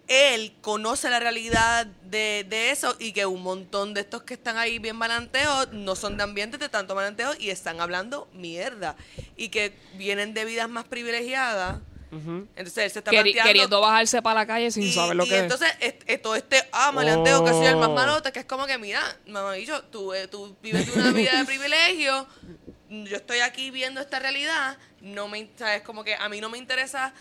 él 0.08 0.54
conoce 0.62 1.10
la 1.10 1.20
realidad 1.20 1.86
de, 1.86 2.46
de 2.48 2.72
eso 2.72 2.96
y 2.98 3.12
que 3.12 3.26
un 3.26 3.44
montón 3.44 3.94
de 3.94 4.02
estos 4.02 4.24
que 4.24 4.36
están 4.36 4.58
ahí 4.58 4.80
bien 4.80 4.96
malanteos 4.96 5.74
no 5.74 5.96
son 5.98 6.16
de 6.16 6.24
ambientes 6.24 6.60
de 6.62 6.70
tanto 6.70 6.96
malanteo 6.96 7.34
y 7.38 7.50
están 7.50 7.82
hablando 7.82 8.30
mierda 8.34 8.96
y 9.36 9.50
que 9.50 9.74
vienen 9.96 10.34
de 10.34 10.46
vidas 10.46 10.70
más 10.70 10.86
privilegiadas. 10.86 11.80
Ujú. 12.10 12.48
Entonces 12.56 12.86
él 12.86 12.92
se 12.92 13.00
está 13.00 13.12
Queri- 13.12 13.24
planteando 13.24 13.48
queriendo 13.50 13.82
bajarse 13.82 14.22
para 14.22 14.40
la 14.40 14.48
calle 14.48 14.72
sin 14.72 14.84
y, 14.84 14.94
saber 14.94 15.18
lo 15.18 15.26
y 15.26 15.28
que 15.28 15.36
es. 15.36 15.42
entonces 15.42 15.68
es- 15.82 15.96
es 16.06 16.22
todo 16.22 16.36
este 16.38 16.64
ah, 16.72 16.94
maleanteo 16.94 17.44
que 17.44 17.52
soy 17.52 17.66
el 17.66 17.76
más 17.76 17.90
Oh. 17.90 17.94
malote, 17.96 18.32
que 18.32 18.40
es 18.40 18.46
como 18.46 18.66
que, 18.66 18.78
mira, 18.78 19.02
mamá 19.28 19.52
dicho, 19.54 19.84
tú, 19.92 20.14
eh, 20.14 20.30
tú 20.30 20.56
vives 20.64 20.88
una 20.96 21.12
vida 21.12 21.38
de 21.38 21.44
privilegio, 21.46 22.26
yo 22.90 23.18
estoy 23.18 23.40
aquí 23.42 23.72
viendo 23.72 24.00
esta 24.00 24.20
realidad, 24.20 24.78
no 25.02 25.28
me, 25.28 25.50
sabes, 25.58 25.82
como 25.82 26.06
que 26.06 26.16
a 26.16 26.30
mí 26.30 26.40
no 26.40 26.48
me 26.50 26.58
interesa, 26.58 27.14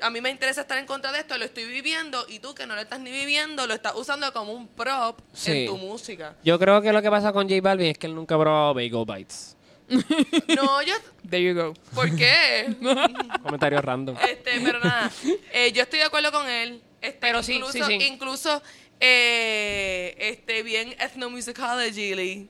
a 0.00 0.10
mí 0.10 0.20
me 0.20 0.30
interesa 0.30 0.62
estar 0.62 0.78
en 0.78 0.86
contra 0.86 1.12
de 1.12 1.18
esto, 1.20 1.36
lo 1.38 1.44
estoy 1.44 1.64
viviendo, 1.64 2.24
y 2.28 2.38
tú 2.38 2.54
que 2.54 2.66
no 2.66 2.74
lo 2.74 2.80
estás 2.80 3.00
ni 3.00 3.10
viviendo, 3.10 3.66
lo 3.66 3.74
estás 3.74 3.94
usando 3.94 4.32
como 4.32 4.52
un 4.52 4.66
prop 4.68 5.20
Sí. 5.32 5.50
en 5.52 5.66
tu 5.66 5.76
música. 5.76 6.34
Yo 6.44 6.58
creo 6.58 6.80
que 6.82 6.92
lo 6.92 7.02
que 7.02 7.10
pasa 7.10 7.32
con 7.32 7.48
J 7.48 7.60
Balvin 7.60 7.88
es 7.88 7.98
que 7.98 8.06
él 8.06 8.14
nunca 8.14 8.34
ha 8.34 8.38
probado 8.38 8.74
Bagel 8.74 9.04
Bites. 9.06 9.56
No, 10.56 10.80
yo, 10.82 10.94
There 11.28 11.42
you 11.42 11.54
go. 11.54 11.74
¿por 11.94 12.14
qué? 12.16 12.74
Comentario 13.42 13.80
random. 13.82 14.16
Este, 14.28 14.60
pero 14.64 14.80
nada, 14.80 15.10
eh, 15.52 15.72
yo 15.72 15.82
estoy 15.82 15.98
de 15.98 16.04
acuerdo 16.06 16.32
con 16.32 16.48
él. 16.48 16.80
Este, 17.00 17.18
Pero 17.20 17.42
sí, 17.42 17.54
incluso, 17.54 17.72
sí, 17.72 17.82
sí. 17.84 17.94
Incluso, 18.06 18.62
eh, 19.00 20.14
este, 20.18 20.62
bien 20.62 20.94
ethnomusicology. 21.00 22.48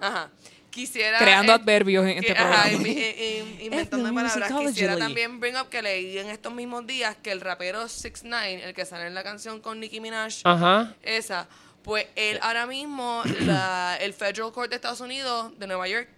Ajá. 0.00 0.30
Quisiera... 0.76 1.16
Creando 1.18 1.52
eh, 1.52 1.54
adverbios 1.54 2.04
en 2.04 2.18
este 2.18 2.34
que- 2.34 2.38
ajá, 2.38 2.62
programa. 2.64 2.84
invi- 2.84 2.96
eh, 2.98 3.14
eh, 3.16 3.64
inventando 3.64 4.12
palabras. 4.14 4.52
Quisiera 4.60 4.98
también 4.98 5.40
bring 5.40 5.56
up 5.56 5.70
que 5.70 5.80
leí 5.80 6.18
en 6.18 6.28
estos 6.28 6.52
mismos 6.52 6.86
días 6.86 7.16
que 7.22 7.32
el 7.32 7.40
rapero 7.40 7.88
6 7.88 8.24
9 8.24 8.62
el 8.62 8.74
que 8.74 8.84
sale 8.84 9.06
en 9.06 9.14
la 9.14 9.22
canción 9.22 9.62
con 9.62 9.80
Nicki 9.80 10.00
Minaj, 10.00 10.34
Ajá. 10.44 10.94
esa, 11.02 11.48
pues 11.82 12.06
él 12.14 12.38
ahora 12.42 12.66
mismo, 12.66 13.22
la- 13.40 13.96
el 14.02 14.12
Federal 14.12 14.52
Court 14.52 14.68
de 14.68 14.76
Estados 14.76 15.00
Unidos, 15.00 15.58
de 15.58 15.66
Nueva 15.66 15.88
York, 15.88 16.08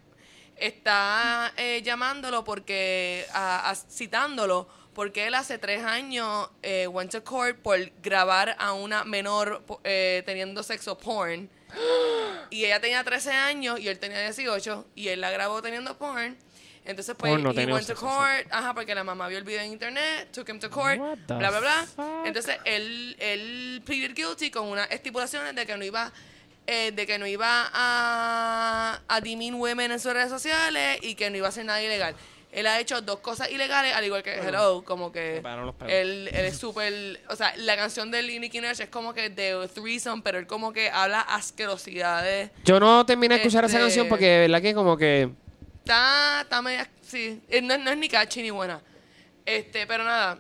está 0.57 1.53
eh, 1.57 1.81
llamándolo 1.85 2.43
porque, 2.43 3.25
a- 3.33 3.71
a- 3.71 3.75
citándolo, 3.77 4.69
porque 4.93 5.29
él 5.29 5.35
hace 5.35 5.59
tres 5.59 5.85
años 5.85 6.51
eh, 6.65 6.89
went 6.89 7.13
to 7.13 7.23
court 7.23 7.57
por 7.59 7.79
grabar 8.03 8.57
a 8.59 8.73
una 8.73 9.05
menor 9.05 9.63
eh, 9.85 10.25
teniendo 10.27 10.65
sexo 10.65 10.99
porn. 10.99 11.49
Y 12.51 12.65
ella 12.65 12.81
tenía 12.81 13.05
13 13.05 13.31
años 13.33 13.79
y 13.79 13.89
él 13.89 13.99
tenía 13.99 14.21
18 14.21 14.87
y 14.95 15.09
él 15.09 15.21
la 15.21 15.31
grabó 15.31 15.61
teniendo 15.61 15.99
porn. 15.99 16.37
Entonces, 16.85 17.15
pues, 17.19 17.31
he 17.31 17.67
went 17.67 17.87
to 17.87 17.95
court, 17.95 18.47
ajá, 18.51 18.73
porque 18.73 18.95
la 18.95 19.05
mamá 19.05 19.29
vio 19.29 19.37
el 19.37 19.45
video 19.45 19.61
en 19.61 19.73
internet, 19.73 20.33
took 20.33 20.49
him 20.49 20.59
to 20.59 20.71
court, 20.71 20.99
bla, 21.27 21.51
bla, 21.51 21.61
bla. 21.61 21.87
fuck? 21.87 22.25
Entonces, 22.27 22.57
él, 22.65 23.15
él 23.19 23.83
pleaded 23.85 24.15
guilty 24.15 24.51
con 24.51 24.69
unas 24.69 24.91
estipulaciones 24.91 25.55
de 25.55 25.67
que 25.67 25.77
no 25.77 25.85
iba 25.85 26.11
eh, 26.67 26.93
de 26.93 27.07
que 27.07 27.19
no 27.19 27.27
iba 27.27 27.71
a, 27.73 29.01
a 29.09 29.21
demean 29.21 29.55
women 29.55 29.91
en 29.91 30.01
sus 30.01 30.13
redes 30.13 30.29
sociales 30.29 30.99
y 31.03 31.15
que 31.15 31.31
no 31.31 31.37
iba 31.39 31.47
a 31.47 31.49
hacer 31.49 31.65
nada 31.65 31.83
ilegal. 31.83 32.15
Él 32.51 32.67
ha 32.67 32.81
hecho 32.81 33.03
dos 33.03 33.19
cosas 33.19 33.51
ilegales, 33.51 33.93
al 33.95 34.05
igual 34.05 34.23
que 34.23 34.35
Hello, 34.35 34.83
como 34.85 35.13
que 35.13 35.43
los 35.43 35.75
él, 35.87 36.29
él 36.33 36.45
es 36.47 36.57
súper, 36.59 37.21
o 37.29 37.37
sea, 37.37 37.55
la 37.59 37.77
canción 37.77 38.11
de 38.11 38.23
Nicki 38.23 38.61
Minaj 38.61 38.81
es 38.81 38.89
como 38.89 39.13
que 39.13 39.29
de 39.29 39.69
threesome, 39.75 40.23
pero 40.23 40.39
él 40.39 40.47
como 40.47 40.73
que 40.73 40.89
habla 40.91 41.21
asquerosidades. 41.21 42.51
Yo 42.65 42.81
no 42.81 43.05
terminé 43.05 43.35
de 43.35 43.41
escuchar 43.43 43.65
esa 43.65 43.77
Este- 43.77 43.85
canción 43.85 44.09
porque 44.09 44.27
de 44.27 44.39
verdad 44.49 44.63
que 44.63 44.75
como 44.75 44.97
que... 44.97 45.31
Está, 45.81 46.41
está 46.43 46.63
media, 46.63 46.91
sí, 47.03 47.41
eh, 47.49 47.61
no, 47.63 47.75
es- 47.75 47.81
no 47.81 47.91
es 47.91 47.97
ni 47.99 48.09
catchy 48.09 48.43
ni 48.43 48.51
buena. 48.51 48.81
Este, 49.45 49.87
pero 49.87 50.05
nada, 50.05 50.39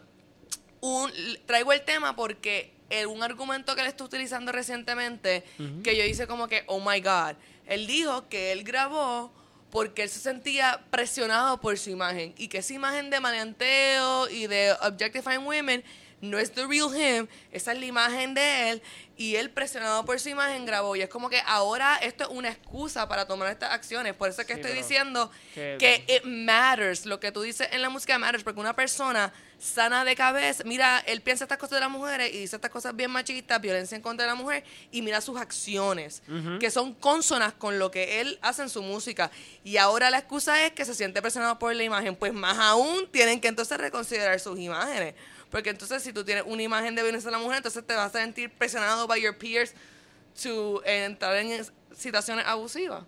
un, 0.80 1.10
traigo 1.46 1.72
el 1.72 1.82
tema 1.82 2.14
porque 2.16 2.72
el- 2.90 3.06
un 3.06 3.22
argumento 3.22 3.74
que 3.74 3.82
él 3.82 3.86
está 3.86 4.04
utilizando 4.04 4.50
recientemente, 4.52 5.44
que 5.84 5.96
yo 5.96 6.04
hice 6.04 6.26
como 6.26 6.48
que, 6.48 6.64
oh 6.66 6.80
my 6.80 7.00
God, 7.00 7.36
él 7.66 7.86
dijo 7.86 8.28
que 8.28 8.52
él 8.52 8.64
grabó 8.64 9.32
porque 9.70 10.02
él 10.04 10.08
se 10.08 10.20
sentía 10.20 10.80
presionado 10.90 11.60
por 11.60 11.76
su 11.78 11.90
imagen. 11.90 12.34
Y 12.38 12.48
que 12.48 12.58
esa 12.58 12.72
imagen 12.72 13.10
de 13.10 13.20
maleanteo 13.20 14.28
y 14.28 14.46
de 14.46 14.72
objectifying 14.82 15.44
women 15.46 15.84
no 16.20 16.36
es 16.38 16.50
the 16.50 16.66
real 16.66 16.88
him, 16.96 17.28
esa 17.52 17.72
es 17.72 17.78
la 17.78 17.86
imagen 17.86 18.34
de 18.34 18.70
él. 18.70 18.82
Y 19.16 19.36
él 19.36 19.50
presionado 19.50 20.04
por 20.04 20.18
su 20.18 20.28
imagen 20.28 20.66
grabó. 20.66 20.96
Y 20.96 21.02
es 21.02 21.08
como 21.08 21.30
que 21.30 21.40
ahora 21.46 21.96
esto 22.02 22.24
es 22.24 22.30
una 22.30 22.48
excusa 22.48 23.06
para 23.08 23.26
tomar 23.26 23.50
estas 23.52 23.72
acciones, 23.72 24.14
por 24.14 24.28
eso 24.28 24.40
es 24.40 24.46
que 24.46 24.54
Sí, 24.54 24.60
estoy 24.60 24.76
diciendo 24.76 25.30
que- 25.54 25.76
que 25.78 26.04
it 26.16 26.24
matters, 26.24 27.06
lo 27.06 27.20
que 27.20 27.30
tú 27.30 27.42
dices 27.42 27.68
en 27.70 27.82
la 27.82 27.88
música 27.88 28.18
matters, 28.18 28.42
porque 28.42 28.58
una 28.60 28.74
persona 28.74 29.32
sana 29.58 30.04
de 30.04 30.14
cabeza, 30.14 30.62
mira, 30.64 31.00
él 31.06 31.20
piensa 31.20 31.44
estas 31.44 31.58
cosas 31.58 31.72
de 31.76 31.80
las 31.80 31.90
mujeres 31.90 32.32
y 32.32 32.38
dice 32.38 32.56
estas 32.56 32.70
cosas 32.70 32.94
bien 32.94 33.10
machistas, 33.10 33.60
violencia 33.60 33.96
en 33.96 34.02
contra 34.02 34.24
de 34.24 34.30
la 34.30 34.36
mujer, 34.36 34.62
y 34.92 35.02
mira 35.02 35.20
sus 35.20 35.38
acciones, 35.40 36.22
que 36.60 36.70
son 36.70 36.94
consonas 36.94 37.52
con 37.54 37.78
lo 37.78 37.90
que 37.90 38.20
él 38.20 38.38
hace 38.40 38.62
en 38.62 38.68
su 38.68 38.82
música. 38.82 39.30
Y 39.64 39.76
ahora 39.78 40.10
la 40.10 40.18
excusa 40.18 40.64
es 40.64 40.72
que 40.72 40.84
se 40.84 40.94
siente 40.94 41.20
presionado 41.20 41.58
por 41.58 41.74
la 41.74 41.82
imagen, 41.82 42.14
pues 42.14 42.32
más 42.32 42.56
aún 42.58 43.08
tienen 43.10 43.40
que 43.40 43.48
entonces 43.48 43.76
reconsiderar 43.78 44.38
sus 44.38 44.58
imágenes. 44.58 45.14
Porque 45.50 45.70
entonces 45.70 46.02
si 46.02 46.12
tú 46.12 46.24
tienes 46.24 46.44
una 46.46 46.62
imagen 46.62 46.94
de 46.94 47.02
violencia 47.02 47.28
a 47.28 47.32
la 47.32 47.38
mujer, 47.38 47.56
entonces 47.56 47.84
te 47.86 47.94
vas 47.94 48.14
a 48.14 48.18
sentir 48.20 48.50
presionado 48.50 49.06
by 49.06 49.20
your 49.20 49.36
peers 49.38 49.72
to 50.42 50.82
entrar 50.84 51.34
en 51.36 51.50
es- 51.52 51.72
situaciones 51.96 52.46
abusivas. 52.46 53.02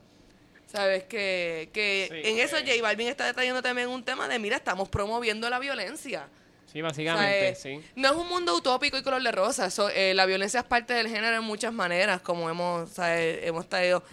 Sabes 0.71 1.05
que, 1.05 1.69
que 1.73 2.09
Sí, 2.11 2.29
en 2.31 2.39
eso 2.39 2.57
eh. 2.57 2.65
J 2.67 2.81
Balvin 2.83 3.09
está 3.09 3.33
trayendo 3.33 3.61
también 3.63 3.89
un 3.89 4.05
tema 4.05 4.29
de, 4.29 4.39
mira, 4.39 4.57
estamos 4.57 4.89
promoviendo 4.89 5.51
la 5.51 5.59
violencia. 5.59 6.29
Sí, 6.73 6.81
O 6.81 6.85
básicamente, 6.85 7.57
sea, 7.57 7.73
eh, 7.73 7.81
sí. 7.81 7.91
No 7.97 8.11
es 8.11 8.15
un 8.15 8.29
mundo 8.29 8.55
utópico 8.55 8.97
y 8.97 9.03
color 9.03 9.21
de 9.23 9.33
rosa. 9.33 9.67
Eso, 9.67 9.91
eh, 9.91 10.15
la 10.15 10.27
violencia 10.27 10.61
es 10.61 10.67
parte 10.67 10.95
del 10.95 11.09
género 11.09 11.37
en 11.37 11.43
muchas 11.43 11.73
maneras, 11.73 12.21
como 12.21 12.49
hemos, 12.49 12.89
o 12.89 12.95
sea, 12.95 13.21
eh, 13.21 13.47
hemos 13.49 13.69
traído. 13.69 14.05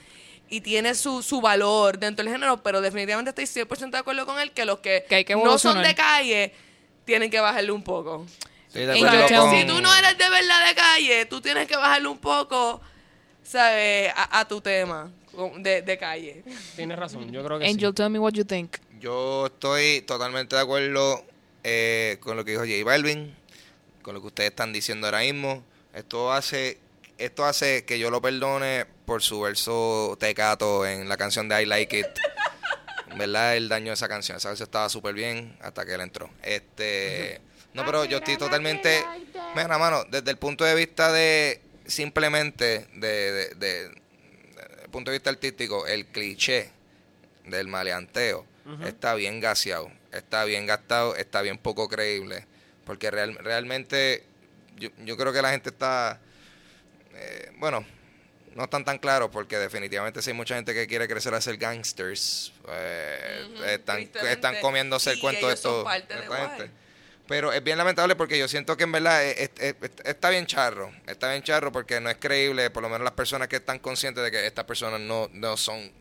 Y 0.50 0.62
tiene 0.62 0.96
su, 0.96 1.22
su 1.22 1.42
valor 1.42 2.00
dentro 2.00 2.24
del 2.24 2.34
género, 2.34 2.64
pero 2.64 2.82
definitivamente 2.82 3.30
estoy 3.44 3.64
100% 3.64 3.92
de 3.92 3.98
acuerdo 4.00 4.26
con 4.26 4.40
él 4.40 4.52
que 4.52 4.66
los 4.66 4.80
que, 4.80 5.06
Que 5.08 5.16
hay 5.16 5.26
que 5.26 5.36
no 5.36 5.60
son 5.60 5.84
de 5.84 5.94
calle 5.94 6.54
tienen 7.06 7.30
que 7.30 7.40
bajarle 7.40 7.72
un 7.72 7.84
poco. 7.84 8.26
De 8.74 8.92
acuerdo 8.92 9.28
con- 9.42 9.52
Si 9.52 9.66
tú 9.68 9.80
no 9.82 9.94
eres 9.96 10.18
de 10.18 10.30
verdad 10.30 10.68
de 10.68 10.74
calle, 10.76 11.26
tú 11.28 11.40
tienes 11.42 11.68
que 11.68 11.76
bajarle 11.76 12.08
un 12.08 12.18
poco, 12.18 12.82
¿sabes? 13.44 14.12
A, 14.16 14.40
a 14.40 14.48
tu 14.48 14.60
tema 14.62 15.12
de, 15.58 15.82
de 15.82 15.98
calle. 15.98 16.44
Tienes 16.76 16.98
razón, 16.98 17.32
yo 17.32 17.44
creo 17.44 17.60
que 17.60 17.66
Angel, 17.66 17.90
sí. 17.90 17.94
tell 17.94 18.10
me 18.10 18.20
what 18.20 18.34
you 18.34 18.46
think. 18.46 18.78
Yo 19.00 19.48
estoy 19.48 20.02
totalmente 20.02 20.56
de 20.56 20.62
acuerdo 20.62 21.24
eh, 21.64 22.18
con 22.22 22.36
lo 22.36 22.46
que 22.46 22.52
dijo 22.52 22.64
J 22.64 22.84
Balvin, 22.84 23.36
con 24.02 24.16
lo 24.16 24.22
que 24.22 24.28
ustedes 24.28 24.50
están 24.50 24.74
diciendo 24.74 25.08
ahora 25.08 25.20
mismo. 25.20 25.64
Esto 25.94 26.32
hace, 26.32 26.78
esto 27.18 27.46
hace 27.46 27.86
que 27.86 28.00
yo 28.00 28.10
lo 28.10 28.22
perdone 28.22 28.86
por 29.06 29.24
su 29.24 29.42
verso 29.42 30.18
tecato 30.20 30.86
en 30.86 31.10
la 31.10 31.18
canción 31.18 31.50
de 31.50 31.62
I 31.62 31.66
Like 31.66 32.00
It. 32.00 32.08
¿Verdad? 33.18 33.56
El 33.56 33.70
daño 33.70 33.88
de 33.88 33.94
esa 33.94 34.08
canción. 34.08 34.38
Esa 34.38 34.50
canción 34.50 34.68
estaba 34.68 34.90
súper 34.90 35.14
bien 35.14 35.58
hasta 35.62 35.86
que 35.86 35.94
él 35.94 36.02
entró. 36.02 36.30
Este. 36.44 37.42
No, 37.74 37.86
pero 37.86 38.06
yo 38.06 38.18
estoy 38.18 38.38
totalmente. 38.38 39.04
Mira, 39.56 39.78
mano, 39.78 40.04
desde 40.10 40.32
el 40.32 40.38
punto 40.38 40.64
de 40.64 40.76
vista 40.76 41.12
de. 41.12 41.62
Simplemente 41.86 42.88
de. 42.94 43.56
de, 43.56 44.02
el 44.88 44.92
punto 44.92 45.12
de 45.12 45.18
vista 45.18 45.30
artístico, 45.30 45.86
el 45.86 46.06
cliché 46.08 46.72
del 47.46 47.68
maleanteo 47.68 48.46
está 48.86 49.14
bien 49.16 49.40
gaseado, 49.40 49.90
está 50.12 50.44
bien 50.46 50.66
gastado, 50.66 51.16
está 51.16 51.42
bien 51.42 51.58
poco 51.58 51.88
creíble. 51.88 52.46
Porque 52.86 53.12
real- 53.12 53.36
realmente 53.36 54.24
yo, 54.78 54.90
yo 55.06 55.16
creo 55.18 55.32
que 55.34 55.42
la 55.42 55.52
gente 55.52 55.70
está, 55.70 56.20
eh, 57.14 57.52
bueno, 57.58 57.86
no 58.56 58.64
están 58.64 58.84
tan 58.86 58.98
claros 58.98 59.30
porque 59.32 59.58
definitivamente 59.58 60.22
si 60.22 60.32
hay 60.32 60.36
mucha 60.36 60.56
gente 60.56 60.74
que 60.74 60.88
quiere 60.88 61.08
crecer 61.08 61.34
a 61.34 61.42
ser 61.42 61.58
gangsters, 61.58 62.52
eh, 62.70 63.48
están, 63.76 63.98
están 64.32 64.56
comiéndose 64.62 65.12
el 65.12 65.20
cuento 65.20 65.48
de 65.48 65.54
ellos 65.54 65.84
Pero 67.28 67.52
es 67.52 67.64
bien 67.64 67.78
lamentable 67.78 68.16
porque 68.16 68.38
yo 68.40 68.48
siento 68.48 68.78
que 68.78 68.84
en 68.86 68.92
verdad 68.94 69.26
es- 69.26 69.52
es- 69.60 69.76
es- 69.82 69.92
está 70.06 70.30
bien 70.30 70.46
charro. 70.46 70.92
Está 71.08 71.30
bien 71.32 71.44
charro 71.44 71.72
porque 71.72 72.00
no 72.00 72.10
es 72.10 72.18
creíble, 72.18 72.70
por 72.70 72.84
lo 72.84 72.90
menos 72.90 73.04
las 73.04 73.14
personas 73.14 73.48
que 73.50 73.58
están 73.58 73.80
conscientes 73.80 74.24
de 74.24 74.32
que 74.32 74.46
estas 74.48 74.66
personas 74.66 75.00
no, 75.02 75.30
no 75.34 75.58
son, 75.58 75.92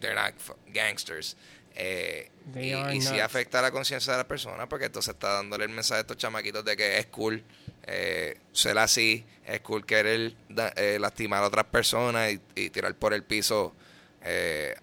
they're 0.00 0.14
not 0.14 0.34
gangsters. 0.68 1.36
Eh, 1.76 2.30
They 2.52 2.72
y 2.94 3.00
sí 3.00 3.18
afecta 3.20 3.58
a 3.58 3.62
la 3.62 3.70
conciencia 3.72 4.12
de 4.12 4.18
las 4.18 4.26
personas 4.26 4.68
porque 4.68 4.84
entonces 4.84 5.12
está 5.14 5.32
dándole 5.32 5.64
el 5.64 5.70
mensaje 5.70 5.98
a 5.98 6.00
estos 6.02 6.16
chamaquitos 6.18 6.64
de 6.64 6.76
que 6.76 6.98
es 6.98 7.06
cool 7.06 7.42
eh, 7.86 8.36
ser 8.52 8.78
así, 8.78 9.26
es 9.44 9.60
cool 9.60 9.84
querer 9.84 10.34
da- 10.48 10.72
eh, 10.76 10.98
lastimar 11.00 11.42
a 11.42 11.46
otras 11.48 11.64
personas 11.64 12.30
y, 12.32 12.40
y 12.54 12.70
tirar 12.70 12.94
por 12.94 13.12
el 13.12 13.24
piso 13.24 13.74
eh, 14.22 14.74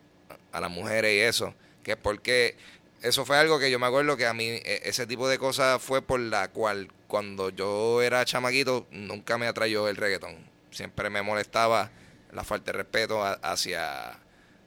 a 0.51 0.59
las 0.59 0.69
mujeres 0.69 1.13
y 1.13 1.19
eso. 1.21 1.55
Que 1.83 1.95
porque 1.95 2.55
eso 3.01 3.25
fue 3.25 3.37
algo 3.37 3.59
que 3.59 3.71
yo 3.71 3.79
me 3.79 3.87
acuerdo 3.87 4.15
que 4.17 4.25
a 4.25 4.33
mí 4.33 4.45
e- 4.45 4.81
ese 4.85 5.07
tipo 5.07 5.27
de 5.27 5.37
cosas 5.37 5.81
fue 5.81 6.01
por 6.01 6.19
la 6.19 6.49
cual 6.49 6.89
cuando 7.07 7.49
yo 7.49 8.01
era 8.01 8.23
chamaquito 8.25 8.87
nunca 8.91 9.37
me 9.37 9.47
atrayó 9.47 9.87
el 9.89 9.95
reggaetón. 9.97 10.35
Siempre 10.71 11.09
me 11.09 11.21
molestaba 11.21 11.91
la 12.31 12.43
falta 12.43 12.71
de 12.71 12.77
respeto 12.79 13.23
a- 13.23 13.33
hacia, 13.43 14.17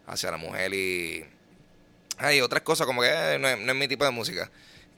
hacia 0.07 0.31
la 0.31 0.37
mujer 0.37 0.75
y 0.75 1.25
hay 2.19 2.41
otras 2.41 2.63
cosas 2.63 2.87
como 2.87 3.03
que 3.03 3.09
eh, 3.09 3.39
no, 3.39 3.49
es, 3.49 3.59
no 3.59 3.73
es 3.73 3.79
mi 3.79 3.89
tipo 3.89 4.05
de 4.05 4.11
música. 4.11 4.51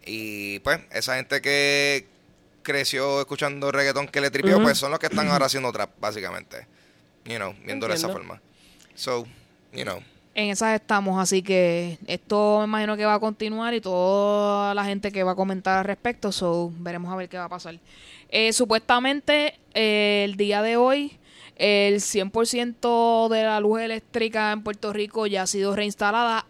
Y 0.05 0.59
pues 0.61 0.81
esa 0.91 1.17
gente 1.17 1.41
que 1.41 2.07
creció 2.63 3.21
escuchando 3.21 3.71
reggaetón 3.71 4.09
que 4.09 4.21
le 4.21 4.31
tripió, 4.31 4.57
pues 4.65 4.79
son 4.79 4.91
los 4.91 4.99
que 5.01 5.07
están 5.07 5.29
ahora 5.29 5.47
haciendo 5.47 5.73
trap, 5.73 5.91
básicamente. 6.01 6.67
You 7.25 7.37
know, 7.37 7.55
viéndolo 7.65 7.93
de 7.93 7.99
esa 7.99 8.09
forma. 8.13 8.41
So, 8.95 9.27
you 9.73 9.83
know. 9.85 10.01
En 10.39 10.51
esas 10.51 10.79
estamos, 10.79 11.19
así 11.19 11.43
que 11.43 11.97
esto 12.07 12.59
me 12.59 12.65
imagino 12.67 12.95
que 12.95 13.07
va 13.07 13.15
a 13.15 13.19
continuar 13.19 13.73
y 13.73 13.81
toda 13.81 14.75
la 14.75 14.85
gente 14.85 15.11
que 15.11 15.23
va 15.23 15.33
a 15.33 15.35
comentar 15.35 15.79
al 15.79 15.87
respecto, 15.87 16.31
so 16.31 16.71
veremos 16.77 17.11
a 17.11 17.17
ver 17.17 17.31
qué 17.31 17.39
va 17.39 17.45
a 17.45 17.49
pasar. 17.49 17.79
Eh, 18.29 18.53
supuestamente 18.53 19.59
eh, 19.73 20.25
el 20.27 20.37
día 20.37 20.61
de 20.61 20.77
hoy 20.77 21.19
el 21.57 22.01
100% 22.01 23.31
de 23.31 23.45
la 23.45 23.61
luz 23.61 23.81
eléctrica 23.81 24.53
en 24.53 24.63
Puerto 24.63 24.93
Rico 24.93 25.27
ya 25.27 25.45
ha 25.45 25.47
sido 25.47 25.75
reinstalada. 25.75 26.45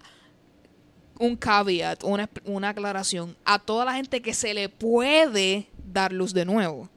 Un 1.21 1.37
caveat, 1.37 2.03
una, 2.03 2.29
una 2.45 2.71
aclaración 2.71 3.37
a 3.45 3.61
toda 3.61 3.85
la 3.85 3.95
gente 3.95 4.21
que 4.21 4.35
se 4.35 4.53
le 4.53 4.69
puede 4.69 5.69
dar 5.93 6.13
luz 6.13 6.35
de 6.35 6.45
nuevo. 6.45 6.89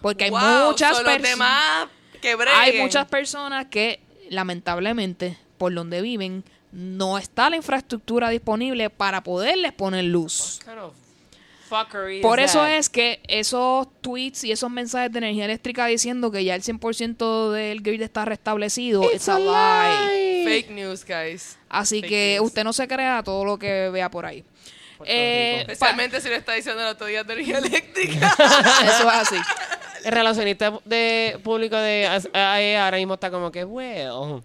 Porque 0.00 0.26
hay 0.26 0.30
Wow, 0.30 0.68
muchas 0.68 1.02
personas 1.02 1.88
hay 2.54 2.80
muchas 2.80 3.06
personas 3.06 3.66
que 3.66 3.98
lamentablemente 4.30 5.36
por 5.56 5.74
donde 5.74 6.02
viven 6.02 6.44
no 6.72 7.18
está 7.18 7.48
la 7.50 7.56
infraestructura 7.56 8.28
disponible 8.28 8.90
para 8.90 9.22
poderles 9.22 9.72
poner 9.72 10.04
luz. 10.04 10.60
Por 12.22 12.38
eso 12.38 12.64
es 12.64 12.88
que 12.88 13.20
esos 13.26 13.88
tweets 14.00 14.44
y 14.44 14.52
esos 14.52 14.70
mensajes 14.70 15.10
de 15.10 15.18
energía 15.18 15.46
eléctrica 15.46 15.86
diciendo 15.86 16.30
que 16.30 16.44
ya 16.44 16.54
el 16.54 16.62
100% 16.62 17.50
del 17.50 17.80
grid 17.82 18.02
está 18.02 18.24
restablecido, 18.24 19.10
it's, 19.12 19.28
a, 19.28 19.38
lie. 19.38 20.44
Fake 20.44 20.70
news, 20.70 21.04
guys. 21.04 21.58
Así 21.68 22.00
Fake 22.00 22.08
que 22.08 22.34
news. 22.36 22.46
usted 22.46 22.64
no 22.64 22.72
se 22.72 22.86
crea 22.86 23.22
todo 23.24 23.44
lo 23.44 23.58
que 23.58 23.90
vea 23.90 24.10
por 24.10 24.26
ahí. 24.26 24.44
Eh. 25.04 25.58
Especialmente 25.60 26.20
si 26.20 26.28
le 26.28 26.36
está 26.36 26.52
diciendo 26.52 26.82
la 26.82 26.90
autoridad 26.90 27.26
de 27.26 27.34
energía 27.34 27.58
eléctrica. 27.58 28.34
Eso 28.84 29.10
es 29.10 29.16
así. 29.16 29.36
El 30.06 30.12
relacionista 30.12 30.78
de 30.84 31.38
público 31.42 31.76
de 31.76 32.06
AE 32.32 32.76
ahora 32.78 32.96
mismo 32.96 33.14
está 33.14 33.30
como 33.30 33.50
que, 33.50 33.64
well. 33.64 34.42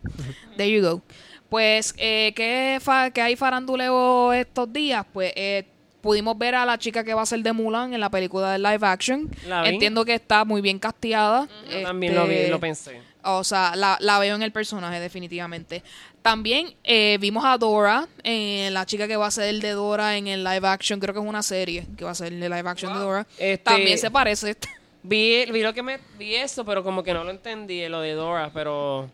There 0.58 0.72
you 0.72 0.82
go. 0.82 1.02
Pues, 1.50 1.94
eh, 1.98 2.34
¿qué, 2.36 2.80
fa- 2.82 3.12
qué 3.12 3.22
hay 3.22 3.36
faranduleo 3.36 4.34
estos 4.34 4.72
días? 4.72 5.06
Pues, 5.14 5.34
eh, 5.36 5.66
pudimos 6.02 6.36
ver 6.38 6.56
a 6.56 6.66
la 6.66 6.78
chica 6.80 7.04
que 7.04 7.14
va 7.14 7.22
a 7.22 7.26
ser 7.26 7.42
de 7.42 7.54
Mulan 7.54 7.94
en 7.94 8.00
la 8.00 8.10
película 8.10 8.52
de 8.54 8.58
live 8.60 8.80
action. 8.88 9.30
Entiendo 9.70 10.04
que 10.06 10.16
está 10.16 10.46
muy 10.46 10.62
bien 10.62 10.80
castigada. 10.80 11.48
Yo 11.70 11.84
también 11.84 12.16
lo 12.16 12.26
vi, 12.26 12.36
Este, 12.36 12.50
lo 12.50 12.60
pensé. 12.60 13.02
O 13.24 13.44
sea, 13.44 13.76
la, 13.76 13.98
la 14.00 14.18
veo 14.18 14.36
en 14.36 14.42
el 14.42 14.52
personaje, 14.52 15.00
definitivamente. 15.00 15.84
También 16.24 16.74
eh, 16.84 17.18
vimos 17.22 17.44
a 17.46 17.58
Dora, 17.58 18.08
eh, 18.24 18.70
la 18.72 18.86
chica 18.88 19.08
que 19.08 19.16
va 19.16 19.28
a 19.28 19.32
ser 19.32 19.50
el 19.50 19.62
de 19.62 19.72
Dora 19.72 20.18
en 20.18 20.28
el 20.28 20.44
live 20.44 20.68
action. 20.68 21.00
Creo 21.00 21.14
que 21.14 21.20
es 21.20 21.26
una 21.26 21.44
serie 21.44 21.86
que 21.98 22.04
va 22.06 22.12
a 22.12 22.16
ser 22.16 22.34
el 22.34 22.40
de 22.40 22.50
live 22.50 22.68
action 22.70 22.94
de 22.94 23.00
Dora. 23.00 23.28
Este- 23.38 23.58
También 23.64 23.98
se 24.00 24.10
parece. 24.10 24.56
Vi, 25.04 25.46
vi 25.52 25.62
lo 25.62 25.74
que 25.74 25.82
me 25.84 26.00
vi 26.18 26.36
eso, 26.36 26.64
pero 26.64 26.84
como 26.84 27.04
que 27.04 27.14
no 27.14 27.24
lo 27.24 27.32
entendí, 27.32 27.88
lo 27.88 28.02
de 28.02 28.14
Dora, 28.14 28.52
pero 28.54 29.10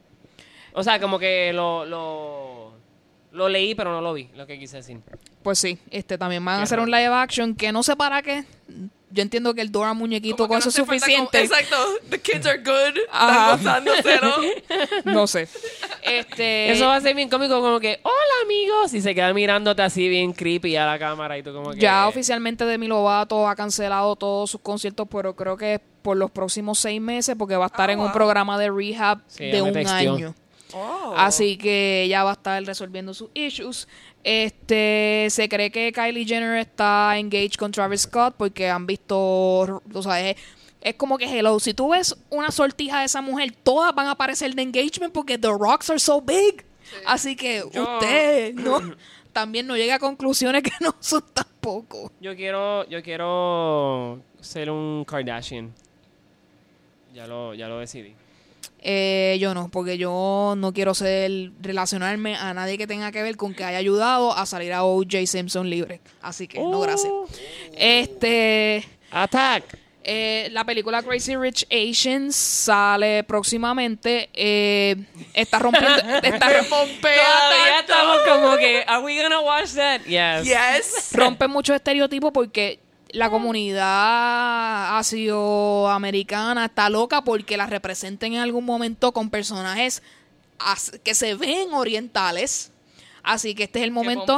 O 0.73 0.83
sea, 0.83 0.99
como 0.99 1.17
que 1.17 1.51
lo, 1.53 1.85
lo, 1.85 2.73
lo 3.31 3.49
leí, 3.49 3.73
pero 3.73 3.91
no 3.91 4.01
lo 4.01 4.13
vi, 4.13 4.29
lo 4.35 4.45
que 4.45 4.59
quise 4.59 4.77
decir. 4.77 4.99
Pues 5.41 5.59
sí, 5.59 5.79
este 5.89 6.17
también 6.17 6.43
van 6.43 6.59
a 6.59 6.63
hacer 6.63 6.79
un 6.79 6.91
live 6.91 7.07
action 7.07 7.55
que 7.55 7.71
no 7.71 7.81
sé 7.83 7.95
para 7.95 8.21
qué. 8.21 8.43
Yo 9.09 9.21
entiendo 9.23 9.53
que 9.53 9.61
el 9.61 9.71
Dora 9.71 9.93
muñequito 9.93 10.35
Como 10.35 10.47
con 10.49 10.55
no 10.55 10.59
eso 10.59 10.69
es 10.69 10.75
falta 10.75 10.89
como- 10.91 10.99
suficiente. 10.99 11.41
exacto. 11.41 11.77
The 12.09 12.19
kids 12.19 12.45
are 12.45 12.57
good. 12.57 12.99
Ajá. 13.11 13.55
Están 13.55 13.85
gozándoselo. 13.85 14.35
No 15.05 15.27
sé. 15.27 15.47
Este 16.03 16.71
Eso 16.71 16.87
va 16.87 16.95
a 16.97 17.01
ser 17.01 17.15
bien 17.15 17.29
cómico, 17.29 17.59
como 17.61 17.79
que, 17.79 17.99
hola 18.03 18.33
amigos, 18.43 18.93
y 18.93 19.01
se 19.01 19.15
queda 19.15 19.33
mirándote 19.33 19.81
así 19.81 20.07
bien 20.09 20.33
creepy 20.33 20.75
a 20.75 20.85
la 20.85 20.99
cámara 20.99 21.37
y 21.37 21.43
tú 21.43 21.53
como 21.53 21.71
que... 21.71 21.79
Ya 21.79 22.07
oficialmente 22.07 22.65
Demi 22.65 22.87
Lovato 22.87 23.47
ha 23.47 23.55
cancelado 23.55 24.15
todos 24.15 24.51
sus 24.51 24.61
conciertos, 24.61 25.07
pero 25.09 25.35
creo 25.35 25.57
que 25.57 25.75
es 25.75 25.81
por 26.01 26.17
los 26.17 26.31
próximos 26.31 26.79
seis 26.79 27.01
meses 27.01 27.35
porque 27.37 27.55
va 27.55 27.65
a 27.65 27.67
estar 27.67 27.89
Ah, 27.89 27.93
en 27.93 27.99
un 27.99 28.11
programa 28.11 28.57
de 28.59 28.69
rehab 28.69 29.19
Sí, 29.27 29.45
de 29.45 29.61
un 29.61 29.73
texteó. 29.73 30.13
año. 30.15 30.35
Oh. 30.73 31.13
Así 31.15 31.57
que 31.57 32.03
ella 32.03 32.23
va 32.23 32.31
a 32.31 32.33
estar 32.33 32.63
resolviendo 32.63 33.13
sus 33.13 33.29
issues. 33.33 33.87
Este, 34.23 35.27
se 35.29 35.47
cree 35.47 35.71
que 35.71 35.91
Kylie 35.93 36.25
Jenner 36.25 36.57
está 36.57 37.17
engaged 37.17 37.55
con 37.57 37.71
Travis 37.71 38.01
Scott 38.01 38.35
porque 38.37 38.69
han 38.69 38.85
visto, 38.85 39.17
o 39.17 40.01
sea, 40.03 40.29
es, 40.29 40.35
es 40.81 40.95
como 40.95 41.17
que 41.17 41.25
hello, 41.25 41.59
si 41.59 41.73
tú 41.73 41.89
ves 41.89 42.15
una 42.29 42.51
sortija 42.51 42.99
de 42.99 43.05
esa 43.05 43.21
mujer, 43.21 43.53
todas 43.63 43.95
van 43.95 44.07
a 44.07 44.11
aparecer 44.11 44.53
de 44.53 44.61
engagement 44.61 45.13
porque 45.13 45.37
the 45.37 45.49
rocks 45.49 45.89
are 45.89 45.99
so 45.99 46.21
big. 46.21 46.65
Así 47.05 47.35
que 47.35 47.63
Yo- 47.71 47.83
usted 47.83 48.53
no 48.55 48.81
también 49.31 49.67
no 49.67 49.77
llega 49.77 49.95
a 49.95 49.99
conclusiones 49.99 50.63
que 50.63 50.71
no 50.81 50.95
son 50.99 51.23
tampoco. 51.33 52.11
Yo 52.19 52.35
quiero, 52.35 52.85
yo 52.89 53.03
quiero 53.03 54.19
ser 54.41 54.71
un 54.71 55.05
Kardashian. 55.05 55.73
Ya 57.13 57.27
lo, 57.27 57.53
ya 57.53 57.67
lo 57.67 57.79
decidí. 57.79 58.15
Eh, 58.89 59.37
yo 59.41 59.53
no, 59.53 59.67
porque 59.67 59.97
yo 59.97 60.53
no 60.55 60.71
quiero 60.71 60.93
ser 60.93 61.51
relacionarme 61.59 62.37
a 62.37 62.53
nadie 62.53 62.77
que 62.77 62.87
tenga 62.87 63.11
que 63.11 63.21
ver 63.21 63.35
con 63.35 63.53
que 63.53 63.65
haya 63.65 63.79
ayudado 63.79 64.31
a 64.31 64.45
salir 64.45 64.71
a 64.71 64.85
O.J. 64.85 65.25
Simpson 65.27 65.69
libre. 65.69 65.99
Así 66.21 66.47
que 66.47 66.57
no, 66.57 66.79
gracias. 66.79 67.11
Uh. 67.11 67.27
Este, 67.75 68.85
Attack. 69.11 69.77
eh, 70.05 70.47
la 70.53 70.63
película 70.63 71.03
Crazy 71.03 71.35
Rich 71.35 71.67
Asians 71.69 72.33
sale 72.33 73.25
próximamente. 73.25 74.29
Eh, 74.33 74.95
está 75.33 75.59
rompiendo, 75.59 75.97
está 76.23 76.47
Todavía 76.47 77.79
estamos 77.81 78.17
como 78.25 78.55
que, 78.55 78.85
are 78.87 79.03
we 79.03 79.21
gonna 79.21 79.41
watch 79.41 79.71
that? 79.73 80.03
Yes. 80.05 80.45
Yes. 80.45 81.09
rompe 81.11 81.49
muchos 81.49 81.75
estereotipos 81.75 82.31
porque 82.31 82.79
la 83.11 83.29
comunidad 83.29 84.97
americana 85.89 86.65
está 86.65 86.89
loca 86.89 87.23
porque 87.23 87.57
la 87.57 87.65
representen 87.67 88.33
en 88.33 88.39
algún 88.39 88.65
momento 88.65 89.11
con 89.11 89.29
personajes 89.29 90.01
que 91.03 91.15
se 91.15 91.35
ven 91.35 91.73
orientales. 91.73 92.71
Así 93.23 93.55
que 93.55 93.63
este 93.63 93.79
es 93.79 93.83
el 93.85 93.91
momento 93.91 94.37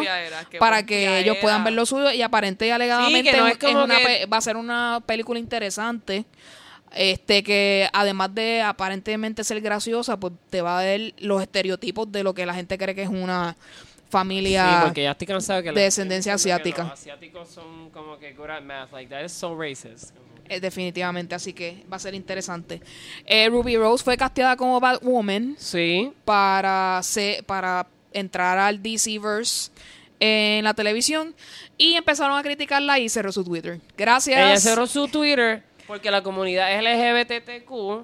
para 0.59 0.83
que 0.85 1.19
ellos 1.19 1.37
puedan 1.41 1.63
ver 1.63 1.73
lo 1.73 1.85
suyo 1.85 2.11
y 2.11 2.21
aparente 2.23 2.65
y 2.65 2.71
alegadamente 2.71 3.29
Sí, 3.29 3.35
que 3.35 3.37
no 3.37 3.47
es- 3.47 3.57
una 3.85 3.97
que- 3.97 4.25
va 4.25 4.37
a 4.37 4.41
ser 4.41 4.57
una 4.57 5.01
película 5.05 5.39
interesante. 5.39 6.25
Este 6.95 7.43
que 7.43 7.87
además 7.93 8.33
de 8.33 8.63
aparentemente 8.63 9.43
ser 9.43 9.61
graciosa, 9.61 10.19
pues 10.19 10.33
te 10.49 10.61
va 10.63 10.79
a 10.79 10.83
dar 10.83 10.99
los 11.19 11.39
estereotipos 11.39 12.11
de 12.11 12.23
lo 12.23 12.33
que 12.33 12.47
la 12.47 12.55
gente 12.55 12.79
cree 12.79 12.95
que 12.95 13.03
es 13.03 13.09
una 13.09 13.55
familia 14.09 14.67
Sí, 14.79 14.85
porque 14.85 15.03
ya 15.03 15.11
estoy 15.11 15.27
cansado 15.27 15.61
que 15.63 15.71
de 15.71 15.81
descendencia 15.81 16.33
asiática. 16.33 16.83
Los 16.83 16.93
asiáticos 16.93 17.47
son 17.49 17.89
como 17.91 18.17
que 18.17 18.33
good 18.33 18.49
at 18.49 18.61
math. 18.61 18.91
Like, 18.91 19.09
that 19.13 19.23
is 19.23 19.31
so 19.31 19.55
racist. 19.55 20.11
Eh, 20.47 20.59
definitivamente, 20.59 21.35
así 21.35 21.53
que 21.53 21.83
va 21.91 21.97
a 21.97 21.99
ser 21.99 22.15
interesante. 22.15 22.81
Eh, 23.25 23.47
Ruby 23.49 23.77
Rose 23.77 24.03
fue 24.03 24.17
casteada 24.17 24.55
como 24.57 24.79
Batwoman 24.79 25.55
Sí. 25.59 26.11
para, 26.25 26.99
se- 27.03 27.43
para 27.45 27.85
entrar 28.11 28.57
al 28.57 28.81
DC-verse 28.81 29.69
en 30.19 30.63
la 30.63 30.73
televisión 30.73 31.35
y 31.77 31.93
empezaron 31.93 32.35
a 32.37 32.41
criticarla 32.41 32.97
y 32.97 33.07
cerró 33.09 33.31
su 33.31 33.43
Twitter. 33.43 33.79
Gracias. 33.95 34.37
Ella 34.39 34.57
cerró 34.57 34.87
su 34.87 35.07
Twitter 35.07 35.61
porque 35.85 36.09
la 36.09 36.23
comunidad 36.23 36.69
LGBTQ 36.81 38.03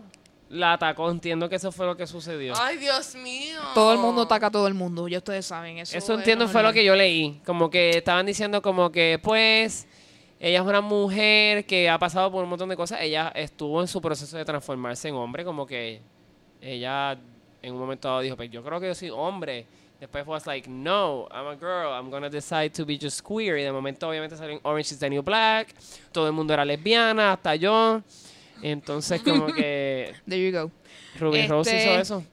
la 0.50 0.74
atacó. 0.74 1.10
Entiendo 1.10 1.50
que 1.50 1.56
eso 1.56 1.72
fue 1.72 1.86
lo 1.86 1.96
que 1.98 2.08
sucedió. 2.08 2.54
Ay, 2.58 2.78
Dios 2.78 3.16
mío. 3.16 3.60
Todo 3.74 3.94
el 3.94 4.00
mundo 4.00 4.24
ataca 4.24 4.48
a 4.48 4.52
todo 4.52 4.68
el 4.68 4.74
mundo, 4.74 5.08
ya 5.08 5.18
ustedes 5.18 5.46
saben. 5.46 5.78
Eso, 5.78 5.98
Eso 5.98 6.14
es 6.14 6.20
entiendo 6.20 6.48
fue 6.48 6.64
lo 6.64 6.74
que 6.74 6.84
yo 6.84 6.96
leí. 6.96 7.42
Como 7.46 7.70
que 7.70 7.90
estaban 7.92 8.26
diciendo 8.26 8.62
como 8.62 8.92
que 8.92 9.20
pues 9.22 9.88
ella 10.40 10.60
es 10.60 10.66
una 10.66 10.82
mujer 10.82 11.66
que 11.66 11.90
ha 11.90 11.98
pasado 11.98 12.32
por 12.32 12.44
un 12.44 12.50
montón 12.50 12.70
de 12.70 12.76
cosas. 12.76 13.00
Ella 13.02 13.32
estuvo 13.36 13.82
en 13.82 13.88
su 13.88 14.02
proceso 14.02 14.38
de 14.38 14.46
transformarse 14.46 15.08
en 15.08 15.16
hombre. 15.16 15.44
Como 15.44 15.66
que 15.66 16.02
ella 16.62 17.18
en 17.62 17.74
un 17.74 17.80
momento 17.80 18.08
dado 18.08 18.22
dijo, 18.22 18.36
pues 18.36 18.52
yo 18.52 18.64
creo 18.64 18.80
que 18.80 18.88
yo 18.88 18.96
soy 18.96 19.10
hombre. 19.10 19.66
Después 20.00 20.28
was 20.28 20.46
like, 20.46 20.70
no, 20.70 21.28
I'm 21.32 21.48
a 21.48 21.56
girl. 21.56 21.94
I'm 21.94 22.12
gonna 22.12 22.30
decide 22.30 22.72
to 22.72 22.86
be 22.86 22.98
just 23.02 23.22
queer. 23.22 23.58
Y 23.58 23.64
de 23.64 23.72
momento 23.72 24.10
obviamente 24.10 24.36
salió 24.36 24.56
en 24.56 24.60
Orange 24.64 24.94
is 24.94 25.00
the 25.00 25.10
New 25.10 25.24
Black. 25.24 25.74
Todo 26.12 26.28
el 26.28 26.34
mundo 26.34 26.54
era 26.54 26.66
lesbiana, 26.66 27.32
hasta 27.34 27.56
yo. 27.56 28.02
Entonces 28.61 29.22
como 29.22 29.48
que 29.48 30.14
There 30.27 30.52
you 30.52 30.57
go. 30.57 30.72
Ruby 31.19 31.48
Rose 31.48 31.76
Este, 31.76 31.91
hizo 31.91 31.99
eso. 31.99 32.23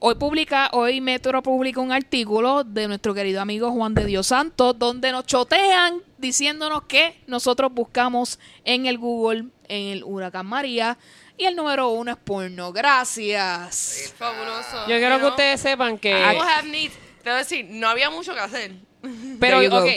Hoy 0.00 0.14
publica, 0.14 0.70
hoy 0.74 1.00
Metro 1.00 1.42
publica 1.42 1.80
un 1.80 1.90
artículo 1.90 2.62
de 2.62 2.86
nuestro 2.86 3.14
querido 3.14 3.40
amigo 3.40 3.72
Juan 3.72 3.94
de 3.94 4.04
Dios 4.04 4.28
Santos, 4.28 4.78
donde 4.78 5.10
nos 5.10 5.26
chotean 5.26 6.02
diciéndonos 6.18 6.84
que 6.84 7.20
nosotros 7.26 7.72
buscamos 7.72 8.38
en 8.64 8.86
el 8.86 8.96
Google, 8.96 9.46
en 9.66 9.88
el 9.88 10.04
huracán 10.04 10.46
María, 10.46 10.98
y 11.36 11.46
el 11.46 11.56
número 11.56 11.88
uno 11.88 12.12
es 12.12 12.16
porno. 12.16 12.72
Gracias. 12.72 14.14
Fabuloso. 14.16 14.86
Yo 14.88 14.98
quiero 14.98 15.18
que 15.18 15.26
ustedes 15.26 15.60
sepan 15.60 15.98
que... 15.98 16.12
People 16.12 16.48
have 16.48 16.68
needs. 16.68 16.94
Te 17.22 17.30
voy 17.30 17.32
a 17.32 17.38
decir, 17.38 17.66
no 17.68 17.88
había 17.88 18.08
mucho 18.10 18.34
que 18.34 18.40
hacer. 18.40 18.72
Pero, 19.40 19.58
There 19.58 19.64
you 19.64 19.70
go. 19.70 19.78
ok, 19.78 19.88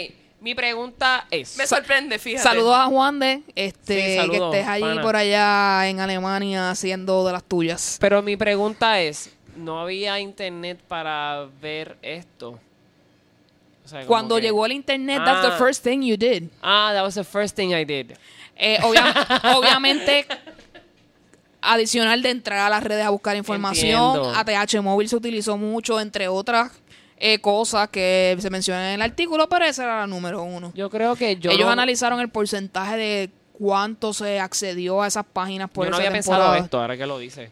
mi 0.42 0.54
pregunta 0.56 1.26
es... 1.32 1.56
Me 1.58 1.66
sorprende, 1.68 2.20
fíjate. 2.20 2.44
Saludos 2.44 2.76
a 2.76 2.86
Juan 2.88 3.20
de, 3.20 3.42
este, 3.56 4.12
Sí, 4.12 4.16
saludos, 4.18 4.52
que 4.52 4.60
estés 4.60 4.68
allí 4.72 4.82
pana. 4.84 5.02
por 5.02 5.16
allá 5.16 5.88
en 5.88 6.00
Alemania 6.00 6.72
haciendo 6.72 7.26
de 7.26 7.32
las 7.32 7.44
tuyas. 7.44 7.98
Pero 8.02 8.22
mi 8.22 8.36
pregunta 8.38 9.00
es, 9.00 9.32
¿no 9.56 9.80
había 9.80 10.20
internet 10.20 10.80
para 10.88 11.48
ver 11.62 11.96
esto? 12.02 12.60
O 13.86 13.88
sea, 13.88 14.00
como 14.00 14.08
Cuando 14.08 14.36
que- 14.36 14.42
llegó 14.42 14.66
el 14.66 14.72
internet, 14.74 15.22
that's 15.24 15.46
Ah. 15.46 15.50
the 15.52 15.64
first 15.64 15.84
thing 15.84 16.02
you 16.02 16.18
did. 16.18 16.50
Ah, 16.62 16.92
that 16.94 17.04
was 17.04 17.16
the 17.16 17.24
first 17.24 17.56
thing 17.56 17.70
I 17.74 17.86
did. 17.86 18.12
Eh, 18.56 18.78
obvia- 18.84 19.14
obviamente, 19.58 20.26
adicional 21.62 22.22
de 22.22 22.30
entrar 22.32 22.60
a 22.60 22.70
las 22.70 22.84
redes 22.84 23.06
a 23.06 23.10
buscar 23.12 23.36
información, 23.36 24.16
Entiendo. 24.18 24.34
ATH 24.36 24.82
móvil 24.82 25.08
se 25.10 25.16
utilizó 25.16 25.58
mucho, 25.58 26.00
entre 26.00 26.28
otras 26.28 26.72
eh, 27.24 27.40
cosas 27.40 27.88
que 27.90 28.36
se 28.40 28.50
mencionan 28.50 28.84
en 28.88 28.94
el 28.96 29.02
artículo, 29.04 29.48
pero 29.48 29.66
esa 29.66 29.84
era 29.84 30.00
la 30.02 30.08
número 30.08 30.42
uno. 30.44 30.72
Yo 30.76 30.90
creo 30.90 31.16
que 31.16 31.38
yo 31.38 31.52
Ellos 31.52 31.68
no, 31.68 31.72
analizaron 31.72 32.20
el 32.20 32.30
porcentaje 32.30 32.98
de 32.98 33.30
cuánto 33.54 34.12
se 34.12 34.40
accedió 34.40 35.04
a 35.04 35.08
esas 35.08 35.26
páginas 35.26 35.70
por 35.70 35.86
yo 35.86 35.92
no 35.92 35.98
esa 35.98 36.08
había 36.08 36.20
temporada. 36.20 36.46
pensado 36.54 36.66
esto, 36.66 36.82
ahora 36.82 36.98
que 36.98 37.06
lo 37.06 37.20
dice. 37.20 37.52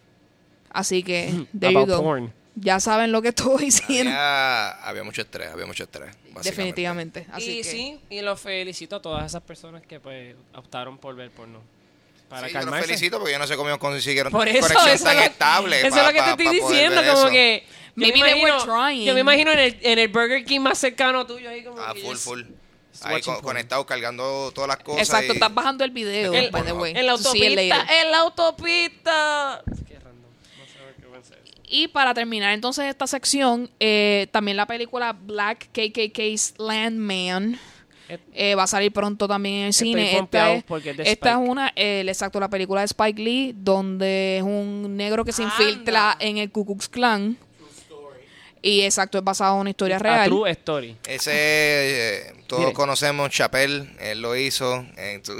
Así 0.71 1.03
que, 1.03 1.45
there 1.59 1.71
you 1.73 1.79
About 1.79 1.89
go. 1.97 2.03
porn. 2.03 2.33
Ya 2.55 2.79
saben 2.79 3.11
lo 3.11 3.21
que 3.21 3.29
estoy 3.29 3.57
diciendo. 3.65 4.11
Había, 4.11 4.69
había 4.83 5.03
mucho 5.03 5.21
estrés, 5.21 5.49
había 5.51 5.65
mucho 5.65 5.83
estrés. 5.83 6.15
Definitivamente. 6.43 7.25
Así 7.31 7.51
y 7.51 7.57
que, 7.57 7.63
sí, 7.63 7.99
y 8.09 8.21
los 8.21 8.39
felicito 8.41 8.95
a 8.97 9.01
todas 9.01 9.25
esas 9.25 9.41
personas 9.43 9.81
que 9.83 9.99
pues 9.99 10.35
optaron 10.55 10.97
por 10.97 11.15
ver 11.15 11.29
porno. 11.31 11.59
Para 12.29 12.47
Sí, 12.47 12.53
yo 12.53 12.61
los 12.61 12.79
felicito 12.79 13.17
porque 13.17 13.33
yo 13.33 13.39
no 13.39 13.47
sé 13.47 13.55
cómo 13.57 13.69
ellos 13.69 13.79
consiguieron 13.79 14.31
Por 14.31 14.47
eso, 14.47 14.61
conexión 14.61 14.89
eso, 14.93 15.03
tan 15.03 15.17
es 15.17 15.19
lo, 15.25 15.31
estable. 15.31 15.81
eso 15.81 15.89
pa- 15.89 15.99
es 16.01 16.05
lo 16.07 16.13
que 16.13 16.19
pa- 16.19 16.25
te 16.37 16.43
estoy 16.43 16.59
diciendo, 16.59 17.01
como 17.01 17.11
eso. 17.21 17.29
que 17.31 17.63
yo 17.65 17.73
me, 17.95 18.07
Maybe 18.07 18.13
they 18.21 18.33
were 18.43 18.49
imagino, 18.53 18.63
trying. 18.75 19.05
yo 19.05 19.13
me 19.15 19.19
imagino 19.21 19.51
en 19.51 19.59
el, 19.59 19.77
en 19.81 19.99
el 19.99 20.07
Burger 20.09 20.45
King 20.45 20.59
más 20.59 20.77
cercano 20.77 21.25
tuyo 21.25 21.49
ahí 21.49 21.63
como 21.63 21.81
Ah, 21.81 21.91
que 21.95 22.01
full, 22.01 22.15
full. 22.17 22.41
Ahí 23.01 23.21
co- 23.21 23.41
conectado, 23.41 23.85
cargando 23.85 24.51
todas 24.53 24.67
las 24.67 24.77
cosas. 24.77 25.01
exacto, 25.07 25.33
y- 25.33 25.35
estás 25.37 25.53
bajando 25.53 25.83
el 25.83 25.91
video, 25.91 26.33
El- 26.33 26.51
by 26.51 26.63
the 26.63 26.71
way. 26.73 26.93
En 26.95 27.05
la 27.07 27.13
autopista, 27.13 27.85
en 28.01 28.11
la 28.11 28.17
autopista. 28.19 29.63
Y 31.71 31.87
para 31.89 32.13
terminar 32.15 32.53
entonces 32.53 32.85
esta 32.85 33.05
sección, 33.05 33.69
eh, 33.79 34.27
también 34.31 34.57
la 34.57 34.65
película 34.65 35.13
Black 35.13 35.69
KKK's 35.71 36.55
Landman 36.57 37.59
eh, 38.33 38.55
va 38.55 38.63
a 38.63 38.67
salir 38.67 38.91
pronto 38.91 39.27
también 39.27 39.55
en 39.55 39.65
el 39.67 39.73
cine. 39.73 40.17
Esta 40.17 40.53
es, 40.53 40.63
porque 40.63 40.91
es 40.91 40.97
de 40.97 41.03
esta 41.03 41.29
es 41.29 41.35
Spike. 41.35 41.49
una, 41.51 41.73
eh, 41.75 42.01
el- 42.01 42.09
exacto, 42.09 42.39
la 42.39 42.49
película 42.49 42.81
de 42.81 42.85
Spike 42.85 43.21
Lee, 43.21 43.53
donde 43.55 44.37
es 44.37 44.43
un 44.43 44.95
negro 44.97 45.23
que 45.25 45.31
se 45.31 45.43
Anda. 45.43 45.55
infiltra 45.59 46.17
en 46.19 46.37
el 46.37 46.51
Ku 46.51 46.65
Klux 46.65 46.87
Klan. 46.89 47.37
Y 48.61 48.81
exacto, 48.81 49.17
es 49.17 49.23
basado 49.23 49.55
en 49.55 49.61
una 49.61 49.69
historia 49.69 49.95
A 49.95 49.99
real. 49.99 50.25
true 50.29 50.51
story. 50.51 50.97
Ese, 51.07 51.31
eh, 51.33 52.33
todos 52.45 52.63
Mire. 52.63 52.73
conocemos 52.73 53.29
Chappelle, 53.29 53.89
él 54.01 54.21
lo 54.21 54.35
hizo. 54.35 54.85
En 54.97 55.23
tu- 55.23 55.31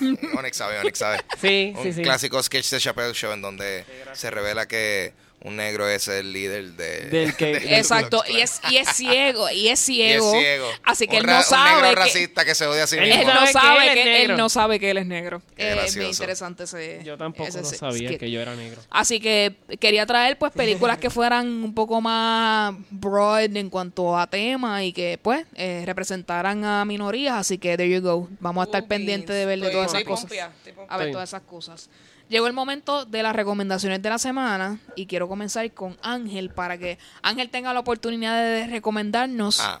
Onyx 0.38 0.56
sabe, 0.56 0.78
Onyx 0.78 0.96
sabe. 0.98 1.18
Sí, 1.40 1.72
Un 1.76 1.82
sí, 1.82 1.92
sí. 1.92 2.02
clásico 2.02 2.40
sketch 2.40 2.70
de 2.70 2.78
Chappelle 2.78 3.12
Show 3.14 3.32
en 3.32 3.42
donde 3.42 3.84
se 4.12 4.30
revela 4.30 4.68
que 4.68 5.12
un 5.40 5.54
negro 5.56 5.88
es 5.88 6.08
el 6.08 6.32
líder 6.32 6.72
de, 6.72 7.02
Del 7.10 7.36
que- 7.36 7.52
Ku 7.62 7.68
Exacto, 7.68 8.24
y 8.28 8.40
es, 8.40 8.60
y 8.70 8.76
es 8.78 8.88
ciego, 8.88 9.48
y 9.50 9.68
es 9.68 9.88
Y 9.88 10.02
es 10.02 10.10
ciego. 10.20 10.32
ciego. 10.32 10.66
Así 10.84 11.06
que 11.06 11.16
Un 11.16 11.22
él 11.22 11.26
no 11.26 11.38
Un 11.38 11.44
sabe 11.44 11.70
negro 11.74 11.88
que, 11.90 11.94
racista 11.94 12.44
que 12.44 12.54
se 12.56 12.66
odia 12.66 12.82
a 12.84 12.86
sí 12.88 12.96
Él 12.96 13.04
él 13.04 13.18
mismo. 13.18 13.24
sabe 13.32 13.40
no 13.40 13.46
que 13.46 13.52
sabe 13.52 13.86
él 13.88 13.94
que, 13.94 14.02
él 14.02 14.18
negro. 14.22 14.36
no 14.36 14.48
sabe 14.48 14.80
que 14.80 14.90
él 14.90 14.96
es 14.98 15.06
negro. 15.06 15.42
Qué 15.56 15.72
Eh, 15.72 15.78
es 15.86 15.94
bien 15.94 16.08
interesante 16.10 16.64
ese. 16.64 17.00
Yo 17.04 17.16
tampoco 17.16 17.48
ese 17.48 17.60
lo 17.60 17.64
sabía 17.66 18.08
skit. 18.08 18.18
que 18.20 18.30
yo 18.30 18.40
era 18.40 18.56
negro. 18.56 18.80
Así 18.90 19.20
que 19.20 19.54
quería 19.78 20.06
traer 20.06 20.38
pues 20.38 20.50
películas 20.52 20.98
que 20.98 21.08
fueran 21.10 21.46
un 21.46 21.72
poco 21.74 22.00
más 22.00 22.74
broad 22.90 23.56
en 23.56 23.70
cuanto 23.70 24.18
a 24.18 24.26
tema 24.26 24.82
y 24.82 24.92
que 24.92 25.18
pues 25.22 25.44
eh, 25.54 25.84
representaran 25.86 26.64
a 26.64 26.84
minorías. 26.84 27.36
Así 27.36 27.58
que 27.58 27.76
there 27.76 27.88
you 27.88 28.00
go. 28.00 28.28
Vamos 28.40 28.62
a 28.62 28.64
estar 28.64 28.86
pendientes 28.88 29.36
de 29.36 29.46
ver 29.46 29.60
de 29.60 29.70
todas 29.70 29.92
esas 29.94 30.02
cosas. 30.04 30.32
A 30.88 30.96
ver 30.96 31.12
todas 31.12 31.28
esas 31.30 31.42
cosas. 31.42 31.88
Llegó 32.28 32.46
el 32.46 32.52
momento 32.52 33.04
de 33.06 33.22
las 33.22 33.34
recomendaciones 33.34 34.02
de 34.02 34.08
la 34.10 34.18
semana 34.18 34.78
y 34.96 35.06
quiero 35.06 35.28
comenzar 35.28 35.70
con 35.72 35.96
Ángel 36.02 36.50
para 36.50 36.76
que 36.76 36.98
Ángel 37.22 37.48
tenga 37.48 37.72
la 37.72 37.80
oportunidad 37.80 38.42
de 38.42 38.66
recomendarnos 38.66 39.60
Ah, 39.60 39.80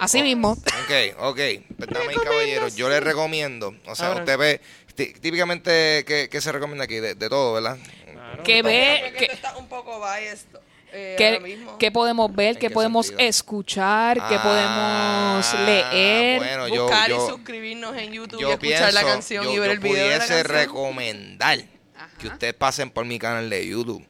así 0.00 0.22
mismo. 0.22 0.52
ok, 0.52 1.18
ok. 1.20 1.36
Pues, 1.76 1.90
damas 1.90 2.14
y 2.14 2.18
caballeros, 2.24 2.76
yo 2.76 2.88
les 2.88 3.02
recomiendo. 3.02 3.74
O 3.86 3.94
sea, 3.94 4.08
Ahora. 4.08 4.20
usted 4.20 4.38
ve. 4.38 4.60
tí- 4.94 5.12
Típicamente, 5.20 6.04
¿qué, 6.06 6.28
qué 6.30 6.40
se 6.40 6.50
recomienda 6.50 6.84
aquí? 6.84 6.94
De, 6.96 7.14
de 7.14 7.28
todo, 7.28 7.52
¿verdad? 7.52 7.76
Claro. 8.10 8.42
Que 8.42 8.62
ve, 8.62 9.14
que, 9.18 9.26
tú 9.26 9.32
estás 9.32 9.56
un 9.56 9.68
poco 9.68 9.98
biased 10.00 10.46
eh, 10.92 11.40
mismo. 11.42 11.78
que 11.78 11.90
podemos 11.90 12.34
ver, 12.34 12.48
¿En 12.48 12.54
que 12.54 12.68
qué 12.68 12.70
podemos 12.74 13.06
sentido? 13.06 13.28
escuchar, 13.28 14.16
que 14.28 14.34
Ah, 14.36 14.42
podemos 14.42 15.66
leer. 15.66 16.38
Bueno, 16.38 16.68
yo, 16.68 16.82
Buscar 16.84 17.08
yo, 17.10 17.26
y 17.26 17.30
suscribirnos 17.30 17.96
en 17.96 18.12
YouTube 18.12 18.38
y 18.38 18.42
yo 18.42 18.50
escuchar 18.52 18.92
la 18.94 19.00
pienso, 19.00 19.06
canción 19.14 19.44
yo- 19.44 19.52
y 19.54 19.58
ver 19.58 19.66
yo 19.68 19.72
el 19.72 19.78
video 19.80 19.94
de 19.96 20.00
la 20.10 20.16
pudiese 20.18 20.34
canción. 20.42 20.58
recomendar 20.58 21.58
Ajá. 21.96 22.10
que 22.18 22.28
ustedes 22.28 22.54
pasen 22.54 22.90
por 22.90 23.04
mi 23.04 23.18
canal 23.18 23.48
de 23.50 23.66
YouTube. 23.66 24.04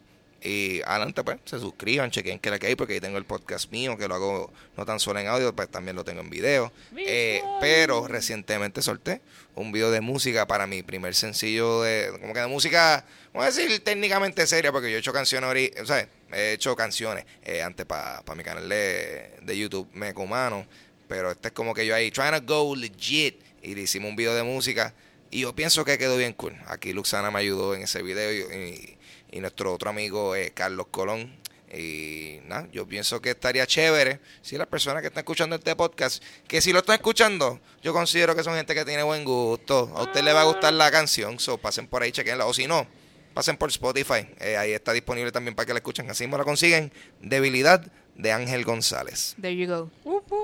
Y 0.49 0.81
adelante, 0.85 1.25
pues, 1.25 1.39
se 1.45 1.59
suscriban, 1.59 2.11
chequen 2.13 2.39
que 2.39 2.51
la 2.51 2.61
que 2.61 2.69
hay, 2.69 2.77
porque 2.77 2.93
ahí 2.95 3.01
tengo 3.01 3.19
el 3.19 3.25
podcast 3.25 3.73
mío, 3.73 3.97
que 3.99 4.07
lo 4.07 4.15
hago 4.15 4.53
no 4.77 4.87
tan 4.87 5.01
solo 5.01 5.19
en 5.19 5.27
audio, 5.27 5.53
pues 5.57 5.69
también 5.69 5.97
lo 5.97 6.05
tengo 6.05 6.21
en 6.21 6.31
video. 6.31 6.73
Eh, 6.97 7.43
pero 7.61 8.07
recientemente 8.07 8.81
solté 8.81 9.23
un 9.57 9.73
video 9.73 9.91
de 9.91 10.01
música 10.01 10.47
para 10.47 10.69
mi 10.69 10.85
primer 10.85 11.17
sencillo 11.17 11.83
de, 11.83 12.13
como 12.21 12.33
que 12.33 12.39
de 12.41 12.47
música, 12.47 13.05
vamos 13.33 13.49
a 13.49 13.51
decir 13.61 13.83
técnicamente 13.83 14.47
seria, 14.47 14.71
porque 14.71 14.89
yo 14.89 14.97
he 14.99 15.01
hecho 15.01 15.13
canciones, 15.13 15.51
ori- 15.51 15.81
o 15.83 15.85
sea, 15.87 16.09
he 16.33 16.53
hecho 16.53 16.77
canciones 16.77 17.25
eh, 17.43 17.63
antes 17.63 17.85
para 17.85 18.23
mi 18.37 18.45
canal 18.45 18.69
de, 18.69 19.33
de 19.43 19.59
YouTube, 19.59 19.89
Mecumano, 19.95 20.65
pero 21.09 21.33
este 21.33 21.49
es 21.49 21.55
como 21.55 21.75
que 21.75 21.85
yo 21.87 21.95
ahí, 21.95 22.13
trying 22.13 22.33
to 22.33 22.43
go 22.55 22.77
legit, 22.77 23.41
y 23.63 23.75
le 23.75 23.81
hicimos 23.83 24.11
un 24.11 24.17
video 24.17 24.35
de 24.35 24.45
música, 24.45 24.95
y 25.31 25.41
yo 25.41 25.57
pienso 25.57 25.85
que 25.85 25.99
quedó 25.99 26.17
bien 26.17 26.35
cool. 26.35 26.55
Aquí 26.67 26.93
Luxana 26.93 27.33
me 27.33 27.41
ayudó 27.41 27.75
en 27.75 27.83
ese 27.83 28.01
video 28.03 28.33
y, 28.33 28.55
y- 28.55 28.96
y 29.31 29.41
nuestro 29.41 29.73
otro 29.75 29.91
amigo 29.91 30.35
eh, 30.37 30.53
Carlos 30.55 30.87
Colón. 30.91 31.35
Y 31.73 32.39
nada, 32.47 32.69
yo 32.73 32.87
pienso 32.87 33.21
que 33.21 33.31
estaría 33.31 33.67
chévere 33.67 34.21
si 34.41 34.57
las 34.57 34.69
personas 34.69 35.03
que 35.03 35.09
están 35.09 35.23
escuchando 35.23 35.57
este 35.57 35.75
podcast, 35.75 36.23
que 36.47 36.61
si 36.61 36.73
lo 36.73 36.79
están 36.79 36.95
escuchando, 36.95 37.61
yo 37.83 37.93
considero 37.93 38.37
que 38.37 38.45
son 38.45 38.55
gente 38.55 38.73
que 38.75 38.85
tiene 38.85 39.03
buen 39.03 39.25
gusto. 39.25 39.93
A 39.97 40.03
usted 40.05 40.23
le 40.23 40.33
va 40.33 40.43
a 40.43 40.45
gustar 40.45 40.73
la 40.73 40.91
canción, 40.91 41.41
so 41.41 41.59
pasen 41.59 41.89
por 41.89 42.03
ahí, 42.03 42.13
chequenla. 42.13 42.47
O 42.47 42.55
si 42.55 42.67
no, 42.69 42.87
pasen 43.35 43.57
por 43.57 43.69
Spotify. 43.71 44.29
Eh, 44.39 44.57
ahí 44.57 44.73
está 44.73 44.93
disponible 44.93 45.33
también 45.33 45.55
para 45.57 45.67
que 45.67 45.73
la 45.73 45.79
escuchen. 45.79 46.09
Así 46.09 46.27
me 46.29 46.39
la 46.39 46.45
consiguen. 46.45 46.93
Debilidad 47.21 47.85
de 48.15 48.33
Ángel 48.33 48.65
González. 48.65 49.35
There 49.41 49.55
you 49.57 49.67
go. 49.67 49.91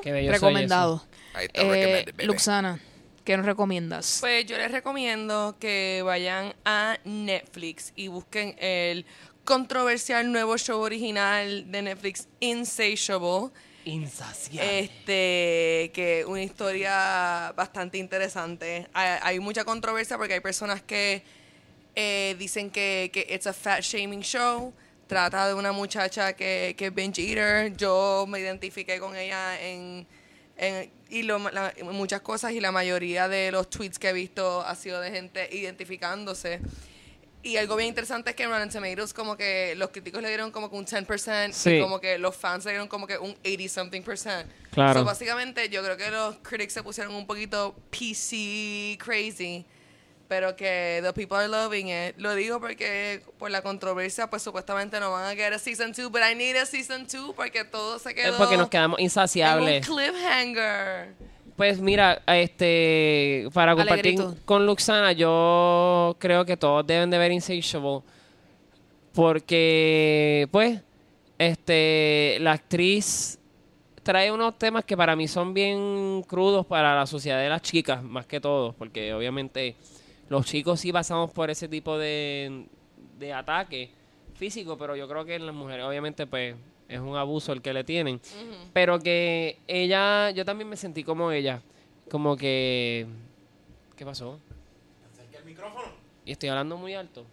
Qué 0.03 0.11
bello 0.11 0.27
soy 0.33 0.35
Recomendado. 0.35 1.07
Ahí 1.35 1.47
está, 1.47 1.63
Eh. 1.63 2.05
Luxana, 2.25 2.81
¿qué 3.25 3.37
nos 3.37 3.47
recomiendas? 3.47 4.19
Pues 4.21 4.47
yo 4.47 4.57
les 4.57 4.71
recomiendo 4.71 5.57
que 5.59 6.03
vayan 6.05 6.55
a 6.65 6.99
Netflix 7.05 7.93
y 7.97 8.09
busquen 8.09 8.55
el 8.59 9.05
controversial 9.45 10.31
nuevo 10.31 10.57
show 10.57 10.81
original 10.81 11.71
de 11.71 11.83
Netflix, 11.83 12.29
Insatiable. 12.41 13.51
Insaciable. 13.85 14.79
Este, 14.81 15.91
que 15.93 16.25
una 16.27 16.43
historia 16.43 17.53
bastante 17.57 17.99
interesante. 17.99 18.87
Hay, 18.93 19.19
hay 19.23 19.41
mucha 19.41 19.65
controversia 19.65 20.17
porque 20.17 20.35
hay 20.35 20.41
personas 20.41 20.83
que 20.83 21.25
eh, 21.97 22.37
dicen 22.39 22.71
que, 22.71 23.11
que 23.13 23.27
it's 23.29 23.47
a 23.49 23.53
fat 23.53 23.81
shaming 23.83 24.23
show. 24.23 24.73
Trata 25.09 25.49
de 25.49 25.55
una 25.55 25.73
muchacha 25.73 26.33
que, 26.35 26.75
que 26.79 26.87
es 26.87 26.95
binge 26.95 27.19
eater. 27.23 27.77
Yo 27.77 28.25
me 28.29 28.39
identifiqué 28.39 29.01
con 29.01 29.17
ella 29.17 29.61
en, 29.61 30.07
en- 30.57 30.91
y 31.13 31.23
lo- 31.23 31.39
la- 31.51 31.73
muchas 31.85 32.21
cosas 32.23 32.53
y 32.53 32.61
la 32.61 32.73
mayoría 32.73 33.29
de 33.29 33.53
los 33.53 33.69
tweets 33.71 33.99
que 33.99 34.09
he 34.09 34.13
visto 34.13 34.63
ha 34.63 34.75
sido 34.75 35.01
de 35.01 35.11
gente 35.11 35.49
identificándose. 35.55 36.61
Y 37.45 37.57
algo 37.57 37.75
bien 37.75 37.89
interesante 37.89 38.31
es 38.31 38.37
que 38.37 38.45
en 38.45 38.51
Rotten 38.51 38.71
Tomatoes 38.71 39.13
como 39.13 39.37
que 39.37 39.75
los 39.77 39.91
críticos 39.91 40.23
le 40.23 40.29
dieron 40.29 40.53
como 40.53 40.71
que 40.71 40.77
un 40.77 40.87
10% 40.87 41.53
Sí. 41.53 41.71
y 41.71 41.81
como 41.81 42.01
que 42.01 42.17
los 42.19 42.37
fans 42.37 42.65
le 42.65 42.71
dieron 42.71 42.87
como 42.87 43.07
que 43.07 43.19
un 43.19 43.33
80 43.45 43.69
something 43.69 44.03
percent. 44.03 44.49
Claro. 44.71 45.01
So, 45.01 45.05
básicamente 45.05 45.69
yo 45.69 45.83
creo 45.83 45.97
que 45.97 46.11
los 46.11 46.37
critics 46.39 46.73
se 46.73 46.83
pusieron 46.85 47.15
un 47.15 47.27
poquito 47.27 47.75
PC 47.91 48.97
crazy, 49.03 49.65
pero 50.33 50.57
que 50.57 51.01
the 51.03 51.13
people 51.13 51.37
are 51.37 51.47
loving 51.47 51.89
it. 51.89 52.17
Lo 52.17 52.35
digo 52.35 52.59
porque 52.59 53.21
por 53.37 53.51
la 53.51 53.61
controversia 53.61 54.31
pues 54.31 54.41
supuestamente 54.41 54.99
no 54.99 55.13
van 55.13 55.27
a 55.27 55.35
querer 55.35 55.59
season 55.59 55.93
2, 55.93 56.11
but 56.11 56.23
I 56.23 56.35
need 56.35 56.57
a 56.57 56.65
season 56.65 57.07
2 57.07 57.35
porque 57.37 57.65
todo 57.65 57.99
se 57.99 58.15
quedó 58.15 58.31
Es 58.31 58.37
porque 58.37 58.57
nos 58.57 58.71
quedamos 58.71 58.99
en 58.99 59.03
un 59.03 59.05
insaciables. 59.05 59.87
cliffhanger. 59.87 61.13
Pues 61.55 61.81
mira, 61.81 62.23
este, 62.27 63.47
para 63.53 63.77
compartir 63.77 64.19
Alegrito. 64.19 64.37
con 64.47 64.65
Luxana, 64.65 65.13
yo 65.13 66.17
creo 66.19 66.47
que 66.47 66.57
todos 66.57 66.87
deben 66.87 67.11
de 67.11 67.19
ver 67.19 67.31
Insatiable 67.31 68.01
porque, 69.13 70.49
pues, 70.51 70.81
este, 71.37 72.39
la 72.41 72.53
actriz 72.53 73.39
trae 74.03 74.33
unos 74.33 74.59
temas 74.59 74.83
que 74.87 74.97
para 74.97 75.15
mí 75.15 75.29
son 75.29 75.53
bien 75.53 76.25
crudos 76.27 76.65
para 76.65 76.97
la 76.97 77.07
sociedad 77.07 77.39
de 77.39 77.51
las 77.51 77.61
chicas, 77.61 78.03
más 78.03 78.25
que 78.25 78.41
todo, 78.41 78.73
porque 78.73 79.13
obviamente 79.13 79.77
los 80.33 80.47
chicos 80.47 80.81
sí 80.81 80.91
pasamos 80.91 81.31
por 81.31 81.51
ese 81.51 81.69
tipo 81.69 81.99
de, 81.99 82.65
de 83.19 83.33
ataque 83.35 83.91
físico, 84.35 84.79
pero 84.79 84.97
yo 84.97 85.07
creo 85.07 85.27
que 85.27 85.35
en 85.35 85.45
las 85.45 85.55
mujeres 85.55 85.85
obviamente 85.85 86.27
pues 86.27 86.57
es 86.89 87.01
un 87.01 87.17
abuso 87.17 87.53
el 87.53 87.61
que 87.61 87.75
le 87.75 87.85
tienen. 87.85 88.19
Pero 88.73 88.99
que 88.99 89.59
ella, 89.67 90.31
yo 90.31 90.47
también 90.47 90.71
me 90.71 90.77
sentí 90.79 91.05
como 91.05 91.31
ella, 91.33 91.61
como 92.11 92.35
que... 92.39 93.07
¿Qué 93.95 94.07
pasó? 94.07 94.41
Y 96.25 96.33
estoy 96.33 96.49
hablando 96.49 96.79
muy 96.79 96.95
alto. 96.95 97.27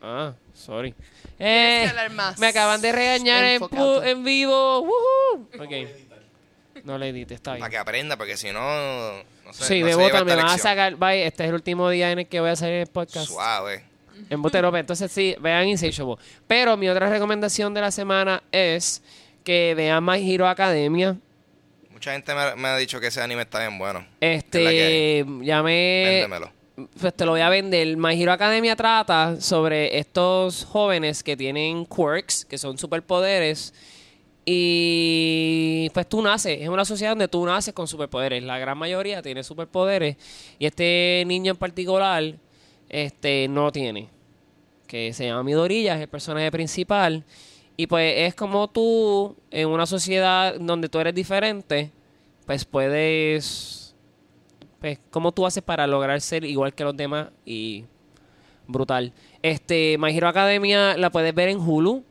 Ah, 0.00 0.32
sorry. 0.54 0.94
Eh, 1.38 1.82
que 1.84 1.90
hablar 1.90 2.10
más. 2.10 2.38
Me 2.38 2.46
acaban 2.46 2.80
de 2.80 2.90
regañar 2.90 3.44
en, 3.44 3.62
en 4.04 4.24
vivo. 4.24 4.80
Woohoo. 4.80 5.46
Ok. 5.60 6.11
No 6.84 6.98
le 6.98 7.08
edite, 7.10 7.34
está 7.34 7.52
bien. 7.52 7.60
Para 7.60 7.70
que 7.70 7.78
aprenda, 7.78 8.16
porque 8.16 8.36
si 8.36 8.50
no, 8.52 9.22
no 9.44 9.52
sé. 9.52 9.64
Sí, 9.64 9.80
no 9.80 9.86
de 9.86 9.94
bota 9.94 10.24
me 10.24 10.34
van 10.34 10.46
a 10.46 10.58
sacar. 10.58 10.96
Bye, 10.96 11.26
este 11.26 11.44
es 11.44 11.48
el 11.48 11.54
último 11.54 11.88
día 11.90 12.10
en 12.10 12.20
el 12.20 12.26
que 12.26 12.40
voy 12.40 12.50
a 12.50 12.56
salir 12.56 12.76
el 12.76 12.86
podcast. 12.88 13.26
Suave. 13.26 13.84
En 14.28 14.42
Boterope. 14.42 14.78
Entonces 14.78 15.10
sí, 15.10 15.36
vean 15.40 15.68
Insatiable. 15.68 16.16
Pero 16.46 16.76
mi 16.76 16.88
otra 16.88 17.08
recomendación 17.08 17.72
de 17.74 17.80
la 17.80 17.90
semana 17.90 18.42
es 18.52 19.02
que 19.44 19.74
vean 19.76 20.04
My 20.04 20.32
Hero 20.32 20.48
Academia. 20.48 21.16
Mucha 21.90 22.12
gente 22.12 22.34
me, 22.34 22.56
me 22.56 22.68
ha 22.68 22.76
dicho 22.76 22.98
que 23.00 23.08
ese 23.08 23.20
anime 23.20 23.42
está 23.42 23.60
bien 23.60 23.78
bueno. 23.78 24.04
Este, 24.20 25.24
ya 25.42 25.62
me... 25.62 26.02
Véndemelo. 26.04 26.50
Pues 27.00 27.14
te 27.14 27.24
lo 27.24 27.32
voy 27.32 27.42
a 27.42 27.48
vender. 27.48 27.96
My 27.96 28.20
Hero 28.20 28.32
Academia 28.32 28.74
trata 28.74 29.40
sobre 29.40 29.98
estos 29.98 30.64
jóvenes 30.64 31.22
que 31.22 31.36
tienen 31.36 31.86
quirks, 31.86 32.44
que 32.44 32.58
son 32.58 32.78
superpoderes. 32.78 33.72
Y 34.44 35.88
pues 35.94 36.08
tú 36.08 36.20
naces, 36.20 36.60
es 36.60 36.68
una 36.68 36.84
sociedad 36.84 37.12
donde 37.12 37.28
tú 37.28 37.44
naces 37.46 37.72
con 37.72 37.86
superpoderes. 37.86 38.42
La 38.42 38.58
gran 38.58 38.76
mayoría 38.76 39.22
tiene 39.22 39.44
superpoderes. 39.44 40.16
Y 40.58 40.66
este 40.66 41.24
niño 41.26 41.52
en 41.52 41.58
particular, 41.58 42.34
este, 42.88 43.46
no 43.48 43.70
tiene. 43.70 44.08
Que 44.86 45.12
se 45.12 45.26
llama 45.26 45.42
Midorilla, 45.42 45.94
es 45.94 46.02
el 46.02 46.08
personaje 46.08 46.50
principal. 46.50 47.24
Y 47.76 47.86
pues 47.86 48.14
es 48.16 48.34
como 48.34 48.68
tú, 48.68 49.36
en 49.50 49.68
una 49.68 49.86
sociedad 49.86 50.54
donde 50.58 50.88
tú 50.88 50.98
eres 50.98 51.14
diferente, 51.14 51.90
pues 52.46 52.64
puedes 52.64 53.82
pues, 54.82 54.98
¿cómo 55.12 55.30
tú 55.30 55.46
haces 55.46 55.62
para 55.62 55.86
lograr 55.86 56.20
ser 56.20 56.44
igual 56.44 56.74
que 56.74 56.82
los 56.82 56.96
demás? 56.96 57.28
Y 57.46 57.84
brutal. 58.66 59.12
Este, 59.40 59.96
My 59.96 60.10
Hero 60.10 60.26
Academia 60.26 60.96
la 60.96 61.10
puedes 61.10 61.32
ver 61.32 61.50
en 61.50 61.60
Hulu. 61.60 62.02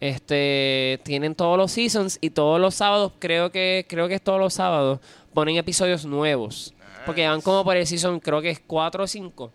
Este, 0.00 0.98
tienen 1.04 1.34
todos 1.34 1.58
los 1.58 1.72
seasons 1.72 2.18
y 2.22 2.30
todos 2.30 2.58
los 2.58 2.74
sábados, 2.74 3.12
creo 3.18 3.52
que 3.52 3.84
creo 3.86 4.08
que 4.08 4.14
es 4.14 4.22
todos 4.22 4.40
los 4.40 4.54
sábados, 4.54 4.98
ponen 5.34 5.56
episodios 5.56 6.06
nuevos. 6.06 6.74
Porque 7.04 7.26
van 7.26 7.40
como 7.40 7.64
por 7.64 7.76
el 7.76 7.86
season, 7.86 8.20
creo 8.20 8.40
que 8.40 8.50
es 8.50 8.60
4 8.66 9.04
o 9.04 9.06
5. 9.06 9.52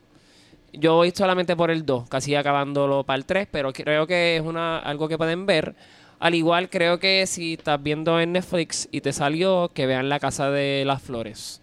Yo 0.73 0.95
voy 0.95 1.11
solamente 1.11 1.55
por 1.55 1.71
el 1.71 1.85
2, 1.85 2.09
casi 2.09 2.35
acabándolo 2.35 3.03
para 3.03 3.17
el 3.17 3.25
3, 3.25 3.47
pero 3.51 3.71
creo 3.71 4.07
que 4.07 4.37
es 4.37 4.41
una 4.41 4.77
algo 4.79 5.07
que 5.07 5.17
pueden 5.17 5.45
ver. 5.45 5.75
Al 6.19 6.35
igual 6.35 6.69
creo 6.69 6.99
que 6.99 7.25
si 7.27 7.53
estás 7.53 7.81
viendo 7.81 8.19
en 8.19 8.33
Netflix 8.33 8.87
y 8.91 9.01
te 9.01 9.13
salió, 9.13 9.69
que 9.73 9.85
vean 9.85 10.09
La 10.09 10.19
Casa 10.19 10.49
de 10.49 10.83
las 10.85 11.01
Flores. 11.01 11.61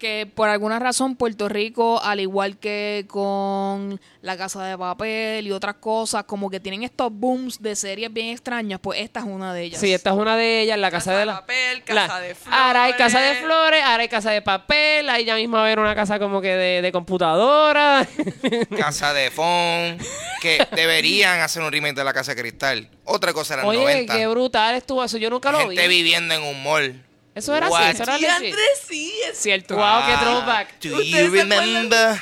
Que 0.00 0.26
por 0.34 0.48
alguna 0.48 0.80
razón 0.80 1.14
Puerto 1.14 1.48
Rico, 1.48 2.00
al 2.02 2.18
igual 2.18 2.56
que 2.58 3.06
con 3.08 4.00
La 4.22 4.36
Casa 4.36 4.64
de 4.64 4.76
Papel 4.76 5.46
y 5.46 5.52
otras 5.52 5.76
cosas, 5.76 6.24
como 6.24 6.50
que 6.50 6.58
tienen 6.58 6.82
estos 6.82 7.12
booms 7.12 7.62
de 7.62 7.76
series 7.76 8.12
bien 8.12 8.28
extrañas, 8.30 8.80
pues 8.82 8.98
esta 9.00 9.20
es 9.20 9.26
una 9.26 9.54
de 9.54 9.62
ellas. 9.62 9.80
Sí, 9.80 9.92
esta 9.94 10.10
es 10.10 10.16
una 10.16 10.36
de 10.36 10.62
ellas, 10.62 10.78
la 10.78 10.90
casa, 10.90 11.10
Casa 11.10 11.12
de 11.12 11.18
de 11.20 11.26
la... 11.26 11.34
papel, 11.40 11.82
la- 11.86 12.06
casa 12.08 12.20
de 12.20 12.36
Ahora 12.50 12.84
hay 12.84 12.92
casa 12.94 13.20
de 13.20 13.34
flores. 13.36 13.44
flores, 13.44 13.82
ahora 13.84 14.02
hay 14.02 14.08
casa 14.08 14.30
de 14.32 14.42
papel, 14.42 15.08
ahí 15.08 15.24
ya 15.24 15.36
mismo 15.36 15.54
va 15.56 15.60
a 15.62 15.66
haber 15.66 15.78
una 15.78 15.94
casa 15.94 16.18
como 16.18 16.40
que 16.40 16.48
de, 16.56 16.82
de 16.82 16.90
computadora. 16.92 18.08
Casa 18.76 19.12
de 19.12 19.30
Fon, 19.30 19.98
que 20.40 20.66
deberían 20.74 21.40
hacer 21.40 21.62
un 21.62 21.70
remake 21.70 21.94
de 21.94 22.04
la 22.04 22.12
Casa 22.12 22.34
de 22.34 22.40
Cristal. 22.40 22.88
Otra 23.04 23.32
cosa 23.32 23.54
eran 23.54 23.66
Oye, 23.66 23.78
90. 23.78 24.16
qué 24.16 24.26
brutal 24.26 24.74
estuvo 24.74 25.04
eso, 25.04 25.18
yo 25.18 25.30
nunca 25.30 25.52
lo 25.52 25.58
vi. 25.68 25.76
Gente 25.76 25.88
viviendo 25.88 26.34
en 26.34 26.42
un 26.42 26.62
mall. 26.62 27.04
Eso 27.34 27.54
era 27.54 27.68
What? 27.68 27.80
así, 27.82 27.90
eso 27.94 28.02
era 28.02 28.18
legit. 28.18 28.28
Andrés 28.30 28.80
sí, 28.88 29.12
es 29.30 29.38
Cierto. 29.38 29.76
Wow, 29.76 30.00
qué 30.06 30.16
throwback. 30.20 30.80
Do 30.82 30.96
¿Ustedes 30.96 31.06
you 31.06 31.12
se 31.12 31.40
acuerdan? 31.42 31.60
remember? 31.60 32.20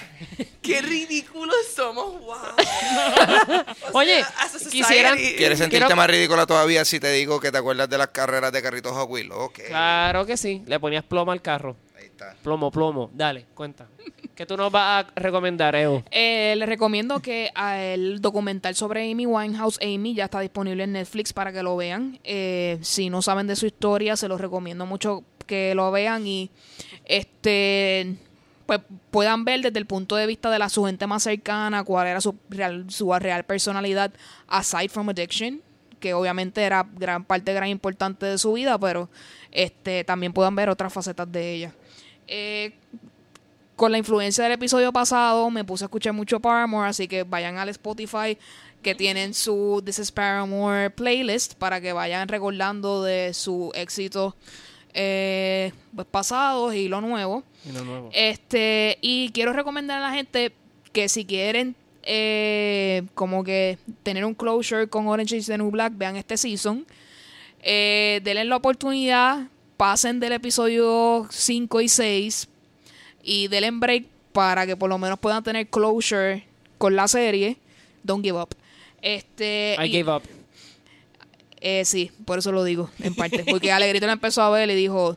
Qué 0.63 0.83
ridículos 0.83 1.57
somos, 1.75 2.21
wow. 2.21 2.37
Oye, 3.93 4.17
sea, 4.19 4.29
as 4.39 4.55
a 4.55 4.59
society- 4.59 4.71
quisieran- 4.83 5.17
¿Quieres 5.17 5.59
sentirte 5.59 5.87
Quiero- 5.87 5.97
más 5.97 6.09
ridícula 6.11 6.47
todavía 6.47 6.85
si 6.85 7.01
te 7.01 7.11
digo 7.13 7.41
que 7.41 7.51
te 7.51 7.59
acuerdas 7.59 7.89
de 7.89 7.97
las 7.99 8.09
carreras 8.09 8.53
de 8.53 8.63
carritos 8.63 8.93
Hot 8.93 9.09
Wheels? 9.09 9.33
Ok. 9.35 9.61
Claro 9.69 10.27
que 10.27 10.37
sí, 10.37 10.63
le 10.67 10.79
ponías 10.79 11.05
plomo 11.05 11.33
al 11.33 11.41
carro. 11.41 11.77
Ahí 11.97 12.05
está. 12.07 12.35
Plomo, 12.43 12.71
plomo. 12.71 13.11
Dale, 13.15 13.47
cuenta. 13.55 13.89
¿Qué 14.39 14.47
tú 14.47 14.57
nos 14.57 14.71
vas 14.71 15.05
a 15.05 15.21
recomendar, 15.21 15.75
Evo? 15.75 16.05
Eh, 16.13 16.55
les 16.57 16.69
recomiendo 16.69 17.19
que 17.19 17.51
ah, 17.57 17.77
el 17.83 18.21
documental 18.21 18.77
sobre 18.77 19.11
Amy 19.11 19.27
Winehouse, 19.27 19.81
Amy, 19.83 20.15
ya 20.15 20.27
está 20.27 20.39
disponible 20.39 20.85
en 20.85 20.93
Netflix 20.93 21.33
para 21.33 21.53
que 21.53 21.61
lo 21.65 21.77
vean. 21.77 22.21
Eh, 22.23 22.79
si 22.81 23.11
no 23.11 23.21
saben 23.21 23.49
de 23.49 23.57
su 23.57 23.67
historia, 23.67 24.15
se 24.15 24.29
los 24.29 24.41
recomiendo 24.41 24.87
mucho 24.87 25.25
que 25.49 25.75
lo 25.75 25.91
vean 25.91 26.25
y 26.25 26.53
este 27.05 28.15
pues 28.67 28.79
puedan 29.11 29.45
ver 29.45 29.61
desde 29.61 29.81
el 29.81 29.87
punto 29.87 30.15
de 30.15 30.29
vista 30.29 30.51
de 30.53 30.61
la 30.61 30.69
su 30.69 30.85
gente 30.85 31.09
más 31.09 31.25
cercana 31.25 31.83
cuál 31.83 32.07
era 32.07 32.21
su 32.21 32.37
real, 32.49 32.85
su 32.91 33.13
real 33.15 33.43
personalidad 33.43 34.13
aside 34.47 34.89
from 34.89 35.09
addiction 35.09 35.63
que 35.99 36.15
obviamente 36.15 36.63
era 36.63 36.87
gran 36.95 37.25
parte 37.25 37.55
gran 37.55 37.71
importante 37.71 38.27
de 38.27 38.39
su 38.39 38.53
vida 38.53 38.79
pero 38.79 39.09
este 39.51 40.05
también 40.05 40.33
puedan 40.33 40.55
ver 40.55 40.69
otras 40.69 40.93
facetas 40.93 41.33
de 41.33 41.55
ella 41.55 41.73
Eh, 42.29 42.75
con 43.79 43.93
la 43.93 43.99
influencia 43.99 44.43
del 44.43 44.55
episodio 44.55 44.93
pasado 44.93 45.49
me 45.51 45.65
puse 45.65 45.85
a 45.85 45.87
escuchar 45.87 46.13
mucho 46.13 46.41
Paramore, 46.41 46.89
así 46.89 47.07
que 47.07 47.23
vayan 47.23 47.59
al 47.59 47.69
Spotify 47.69 48.37
que 48.83 48.97
tienen 48.97 49.35
su 49.35 49.81
This 49.85 50.01
is 50.01 50.11
Paramore 50.11 50.91
playlist 50.91 51.55
para 51.55 51.81
que 51.81 51.93
vayan 51.93 52.27
recordando 52.27 53.05
de 53.05 53.33
su 53.35 53.71
éxito 53.77 54.35
eh, 54.95 55.71
pues, 55.95 56.09
pasados 56.11 56.75
y 56.75 56.89
lo 56.89 57.01
nuevo. 57.01 57.45
Y 57.65 57.71
lo 57.71 57.85
nuevo. 57.85 58.11
Este, 58.13 58.99
y 59.01 59.31
quiero 59.31 59.53
recomendar 59.53 60.03
a 60.03 60.09
la 60.09 60.13
gente 60.13 60.53
que 60.93 61.09
si 61.09 61.25
quieren 61.25 61.77
eh, 62.03 63.05
como 63.15 63.45
que 63.45 63.79
tener 64.03 64.25
un 64.25 64.35
closure 64.35 64.89
con 64.89 65.07
Orange 65.07 65.37
is 65.37 65.47
the 65.47 65.57
New 65.57 65.71
Black, 65.71 65.93
vean 65.97 66.17
este 66.17 66.37
season. 66.37 66.85
Eh, 67.61 68.21
denle 68.25 68.45
la 68.45 68.57
oportunidad, 68.57 69.47
pasen 69.77 70.19
del 70.19 70.33
episodio 70.33 71.29
5 71.31 71.81
y 71.81 71.89
6 71.89 72.49
y 73.23 73.49
denle 73.49 73.71
break 73.73 74.05
para 74.33 74.67
que 74.67 74.77
por 74.77 74.89
lo 74.89 74.99
menos 74.99 75.19
puedan 75.19 75.43
tener 75.43 75.67
closure 75.69 76.45
con 76.79 76.95
la 76.97 77.09
serie. 77.09 77.57
Don't 78.03 78.25
give 78.25 78.39
up. 78.41 78.49
Este, 79.03 79.77
I 79.79 79.85
y- 79.87 80.03
gave 80.03 80.17
up. 80.17 80.23
eh, 81.61 81.85
sí, 81.85 82.11
por 82.25 82.39
eso 82.39 82.53
lo 82.53 82.65
digo, 82.65 82.91
en 83.01 83.15
parte. 83.15 83.45
Porque 83.49 83.73
Alegrito 83.73 84.07
la 84.07 84.13
empezó 84.15 84.43
a 84.43 84.51
ver 84.51 84.71
y 84.71 84.75
dijo, 84.75 85.17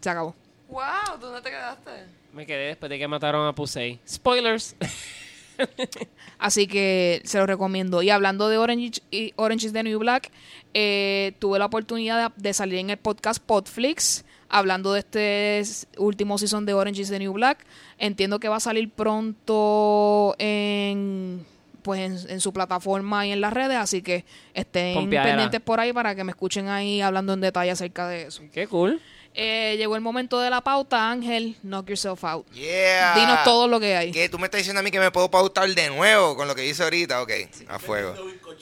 se 0.00 0.10
acabó. 0.10 0.34
Wow, 0.68 1.18
¿dónde 1.20 1.40
te 1.42 1.50
quedaste? 1.50 1.90
Me 2.32 2.46
quedé 2.46 2.68
después 2.68 2.88
de 2.90 2.98
que 2.98 3.08
mataron 3.08 3.46
a 3.46 3.52
Pusey. 3.54 3.98
Spoilers. 4.08 4.76
Así 6.38 6.66
que 6.66 7.20
se 7.24 7.38
lo 7.38 7.46
recomiendo. 7.46 8.02
Y 8.02 8.10
hablando 8.10 8.48
de 8.48 8.56
Orange, 8.56 9.02
y 9.10 9.32
Orange 9.36 9.66
is 9.66 9.72
the 9.72 9.82
New 9.82 9.98
Black, 9.98 10.30
eh, 10.74 11.32
tuve 11.38 11.58
la 11.58 11.66
oportunidad 11.66 12.30
de, 12.30 12.42
de 12.48 12.54
salir 12.54 12.78
en 12.78 12.90
el 12.90 12.96
podcast 12.96 13.42
Podflix 13.44 14.24
hablando 14.50 14.92
de 14.92 15.00
este 15.00 15.62
último 15.96 16.36
season 16.38 16.66
de 16.66 16.74
Orange 16.74 17.02
is 17.02 17.08
the 17.08 17.18
New 17.18 17.32
Black. 17.32 17.64
Entiendo 17.98 18.38
que 18.40 18.48
va 18.48 18.56
a 18.56 18.60
salir 18.60 18.90
pronto 18.90 20.34
en 20.38 21.46
pues 21.82 22.00
en, 22.00 22.30
en 22.30 22.40
su 22.40 22.52
plataforma 22.52 23.26
y 23.26 23.32
en 23.32 23.40
las 23.40 23.54
redes, 23.54 23.78
así 23.78 24.02
que 24.02 24.26
estén 24.52 24.94
Pompeadera. 24.94 25.30
pendientes 25.32 25.60
por 25.62 25.80
ahí 25.80 25.94
para 25.94 26.14
que 26.14 26.24
me 26.24 26.30
escuchen 26.32 26.68
ahí 26.68 27.00
hablando 27.00 27.32
en 27.32 27.40
detalle 27.40 27.70
acerca 27.70 28.06
de 28.06 28.24
eso. 28.24 28.42
Qué 28.52 28.66
cool. 28.66 29.00
Eh, 29.32 29.76
llegó 29.78 29.94
el 29.94 30.02
momento 30.02 30.40
de 30.40 30.50
la 30.50 30.60
pauta, 30.60 31.08
Ángel, 31.10 31.56
knock 31.62 31.86
yourself 31.86 32.24
out. 32.24 32.46
Yeah. 32.50 33.14
Dinos 33.14 33.44
todo 33.44 33.68
lo 33.68 33.78
que 33.78 33.96
hay. 33.96 34.10
¿Qué? 34.10 34.28
¿Tú 34.28 34.38
me 34.38 34.46
estás 34.46 34.58
diciendo 34.58 34.80
a 34.80 34.82
mí 34.82 34.90
que 34.90 34.98
me 34.98 35.10
puedo 35.12 35.30
pautar 35.30 35.68
de 35.70 35.88
nuevo 35.88 36.34
con 36.36 36.48
lo 36.48 36.54
que 36.54 36.66
hice 36.66 36.82
ahorita? 36.82 37.22
Ok, 37.22 37.30
a 37.68 37.78
fuego. 37.78 38.14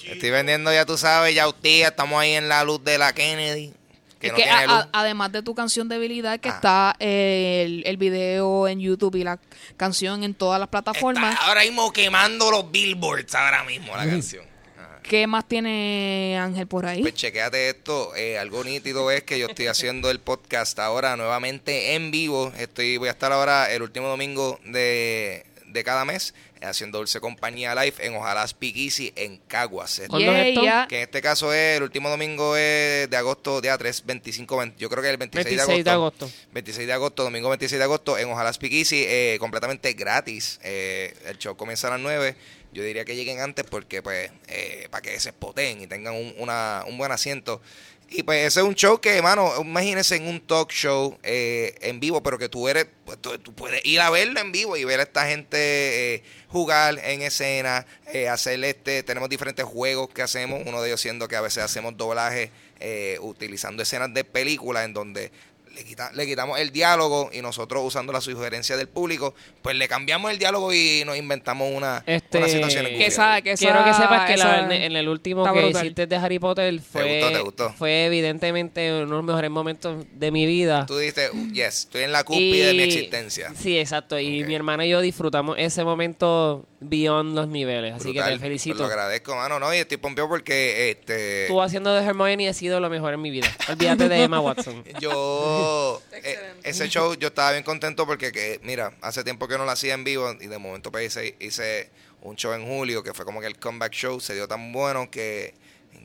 Estoy 0.07 0.31
vendiendo, 0.31 0.73
ya 0.73 0.85
tú 0.85 0.97
sabes, 0.99 1.35
ya 1.35 1.49
usted, 1.49 1.87
estamos 1.87 2.21
ahí 2.21 2.33
en 2.35 2.49
la 2.49 2.63
luz 2.65 2.85
de 2.85 2.99
la 2.99 3.13
Kennedy. 3.15 3.73
Que 4.21 4.27
Es 4.29 4.33
no 4.33 4.37
que 4.37 4.43
tiene 4.45 4.59
a- 4.59 4.67
luz. 4.67 4.75
a- 4.75 4.89
además 4.93 5.31
de 5.33 5.43
tu 5.43 5.55
canción 5.55 5.89
Debilidad, 5.89 6.41
que 6.41 6.49
Ah. 6.49 6.55
está 6.55 6.97
eh, 6.99 7.63
el, 7.65 7.83
el 7.87 7.97
video 7.97 8.67
en 8.67 8.81
YouTube 8.81 9.15
y 9.17 9.25
la 9.25 9.39
canción 9.77 10.25
en 10.25 10.35
todas 10.35 10.59
las 10.59 10.69
plataformas, 10.69 11.35
Está 11.35 11.47
ahora 11.47 11.63
mismo 11.63 11.93
quemando 11.93 12.51
los 12.51 12.71
billboards 12.71 13.35
ahora 13.35 13.63
mismo 13.65 13.97
la 13.97 14.07
canción. 14.07 14.45
Ajá. 14.77 15.01
¿qué 15.03 15.27
más 15.27 15.47
tiene 15.47 16.37
Ángel 16.41 16.67
por 16.67 16.85
ahí? 16.85 17.01
Pues 17.01 17.15
chequéate 17.15 17.71
esto, 17.71 18.15
eh, 18.17 18.39
algo 18.39 18.63
nítido 18.65 19.11
es 19.11 19.23
que 19.23 19.39
yo 19.39 19.47
estoy 19.47 19.67
haciendo 19.69 20.11
el 20.11 20.19
podcast 20.21 20.79
ahora 20.81 21.17
nuevamente 21.17 21.95
en 21.95 22.11
vivo. 22.11 22.53
Estoy, 22.59 22.97
voy 22.99 23.09
a 23.09 23.13
estar 23.13 23.33
ahora 23.33 23.73
el 23.73 23.83
último 23.83 24.09
domingo 24.09 24.59
de, 24.65 25.47
de 25.69 25.85
cada 25.85 26.05
mes 26.05 26.35
haciendo 26.61 26.99
Dulce 26.99 27.21
Compañía 27.21 27.75
Live 27.75 27.95
en 28.01 28.17
Ojalá 28.17 28.47
Speak 28.49 28.77
Easy 28.77 29.13
en 29.17 29.39
Caguas. 29.47 29.99
Esto- 29.99 30.11
¿Cuándo 30.11 30.35
es 30.35 30.59
Yeah. 30.59 30.87
Que 30.89 30.97
en 30.97 31.03
este 31.03 31.23
caso 31.23 31.53
es 31.53 31.77
el 31.77 31.83
último 31.85 32.09
domingo 32.11 32.57
es 32.57 33.09
de 33.09 33.17
agosto, 33.17 33.61
día 33.61 33.79
3, 33.79 34.05
25, 34.07 34.57
20, 34.57 34.77
yo 34.79 34.89
creo 34.91 35.03
que 35.03 35.11
el 35.11 35.17
26, 35.19 35.57
26 35.57 35.85
de 35.85 35.91
agosto. 35.91 36.31
26 36.53 36.87
de 36.87 36.93
agosto, 36.93 37.23
domingo 37.23 37.49
26 37.49 37.79
de 37.79 37.85
agosto, 37.85 38.19
en 38.19 38.31
Ojalá 38.31 38.53
Speak 38.53 38.73
Easy, 38.73 39.05
eh, 39.07 39.37
completamente 39.39 39.93
gratis. 39.93 40.59
Eh, 40.65 41.15
el 41.27 41.39
show 41.39 41.57
comienza 41.57 41.87
a 41.89 41.91
las 41.93 42.01
9. 42.01 42.35
Yo 42.73 42.83
diría 42.83 43.05
que 43.05 43.15
lleguen 43.17 43.41
antes 43.41 43.65
porque, 43.65 44.03
pues, 44.03 44.31
eh, 44.49 44.89
para 44.91 45.01
que 45.03 45.19
se 45.21 45.29
espoten 45.31 45.81
y 45.81 45.87
tengan 45.87 46.15
un, 46.15 46.35
una- 46.39 46.85
un 46.87 46.99
buen 46.99 47.13
asiento. 47.13 47.63
Y 48.11 48.23
pues 48.23 48.47
ese 48.47 48.61
es 48.61 48.67
un 48.67 48.75
show 48.75 49.01
que, 49.01 49.19
hermano, 49.19 49.53
imagínense 49.61 50.17
en 50.17 50.29
un 50.29 50.41
talk 50.41 50.71
show 50.73 51.19
eh, 51.23 51.75
en 51.83 52.01
vivo, 52.01 52.23
pero 52.23 52.39
que 52.39 52.49
tú 52.49 52.67
eres, 52.67 52.87
pues, 53.05 53.19
tú, 53.19 53.39
puedes 53.55 53.85
ir 53.85 54.01
a 54.01 54.09
verlo 54.09 54.41
en 54.41 54.51
vivo 54.51 54.79
y 54.79 54.85
ver 54.85 55.01
a 55.01 55.03
esta 55.03 55.27
gente 55.27 56.15
eh, 56.15 56.23
jugar 56.49 56.99
en 57.05 57.21
escena, 57.21 57.87
eh, 58.07 58.29
hacer 58.29 58.65
este, 58.65 59.03
tenemos 59.03 59.29
diferentes 59.29 59.65
juegos 59.67 60.09
que 60.09 60.23
hacemos, 60.23 60.63
uno 60.65 60.81
de 60.81 60.89
ellos 60.89 61.03
siendo 61.03 61.29
que 61.29 61.37
a 61.37 61.43
veces 61.43 61.63
hacemos 61.63 61.99
doblaje 61.99 62.51
eh, 62.81 63.19
utilizando 63.21 63.83
escenas 63.83 64.15
de 64.15 64.23
películas 64.23 64.85
en 64.85 64.95
donde 64.95 65.33
le, 65.79 65.85
quita- 65.85 66.11
le 66.13 66.27
quitamos 66.27 66.59
el 66.59 66.71
diálogo 66.73 67.31
y 67.33 67.41
nosotros 67.41 67.83
usando 67.85 68.13
la 68.13 68.21
sugerencia 68.21 68.77
del 68.77 68.89
público, 68.89 69.35
pues 69.63 69.77
le 69.77 69.87
cambiamos 69.89 70.31
el 70.31 70.39
diálogo 70.39 70.73
y 70.73 71.03
nos 71.07 71.17
inventamos 71.17 71.71
una, 71.73 72.03
Este, 72.07 72.39
una 72.39 72.49
situación 72.49 72.87
Que 72.87 73.07
esa- 73.07 73.41
que 73.43 73.53
esa- 73.53 73.65
Quiero 73.65 73.85
que 73.85 73.95
sepas 73.95 74.27
que 74.31 74.37
la- 74.37 74.45
esa- 74.45 74.65
en, 74.65 74.73
en 74.73 74.97
el 74.97 75.09
último 75.09 75.45
que 75.45 75.51
brutal. 75.63 75.85
hiciste 75.85 76.07
de 76.07 76.17
Harry 76.17 76.39
Potter 76.39 76.81
fue, 76.81 77.21
gustó, 77.21 77.33
te 77.37 77.43
gustó? 77.43 77.73
fue 77.75 78.07
evidentemente 78.07 78.91
uno 78.93 79.01
de 79.01 79.07
los 79.07 79.25
mejores 79.25 79.51
momentos 79.51 80.05
de 80.13 80.31
mi 80.31 80.47
vida. 80.47 80.85
Tú 80.87 80.99
dijiste, 80.99 81.31
"Uh, 81.33 81.53
yes, 81.53 81.81
estoy 81.81 82.03
en 82.03 82.13
la 82.13 82.25
cúspide 82.25 82.67
de 82.67 82.75
mi 82.75 82.83
existencia. 82.83 83.53
Sí, 83.57 83.79
exacto. 83.79 84.19
Y 84.19 84.43
mi 84.45 84.55
hermana 84.55 84.85
y 84.85 84.91
yo 84.91 85.01
disfrutamos 85.01 85.57
ese 85.59 85.85
momento 85.85 86.67
beyond 86.81 87.35
los 87.35 87.49
niveles. 87.49 87.95
Así 87.95 88.13
que 88.13 88.23
te 88.23 88.39
felicito. 88.39 88.77
Pues 88.77 88.89
lo 88.89 88.95
agradezco, 88.95 89.35
mano, 89.35 89.59
¿no? 89.59 89.75
Y 89.75 89.79
estoy 89.79 89.97
pompeado 89.97 90.29
porque 90.29 90.91
este 90.91 91.47
Tú 91.49 91.61
haciendo 91.61 91.93
de 91.93 92.05
Hermione 92.05 92.49
ha 92.49 92.55
sido 92.55 92.81
lo 92.81 92.89
mejor 92.91 93.15
en 93.15 93.23
mi 93.23 93.31
vida. 93.31 93.49
Olvídate 93.69 94.09
de 94.09 94.23
Emma 94.23 94.41
Watson. 94.41 94.85
yo 95.01 96.01
eh, 96.13 96.39
ese 96.63 96.89
show 96.89 97.15
yo 97.15 97.29
estaba 97.29 97.53
bien 97.53 97.65
contento 97.65 98.07
porque 98.07 98.33
que 98.33 98.61
mira, 98.63 98.93
hace 99.01 99.25
tiempo 99.25 99.49
que 99.49 99.59
no 99.59 99.65
lo 99.65 99.71
hacía 99.71 99.95
en 99.95 100.05
vivo 100.05 100.33
y 100.41 100.47
de 100.47 100.59
momento 100.59 100.93
pues 100.93 101.07
hice, 101.07 101.37
hice 101.41 101.91
un 102.23 102.37
show 102.37 102.53
en 102.53 102.67
julio 102.67 103.03
que 103.03 103.15
fue 103.15 103.25
como 103.25 103.41
que 103.41 103.47
el 103.47 103.59
comeback 103.59 103.93
show 103.93 104.21
se 104.21 104.35
dio 104.35 104.47
tan 104.47 104.73
bueno 104.73 105.11
que 105.11 105.55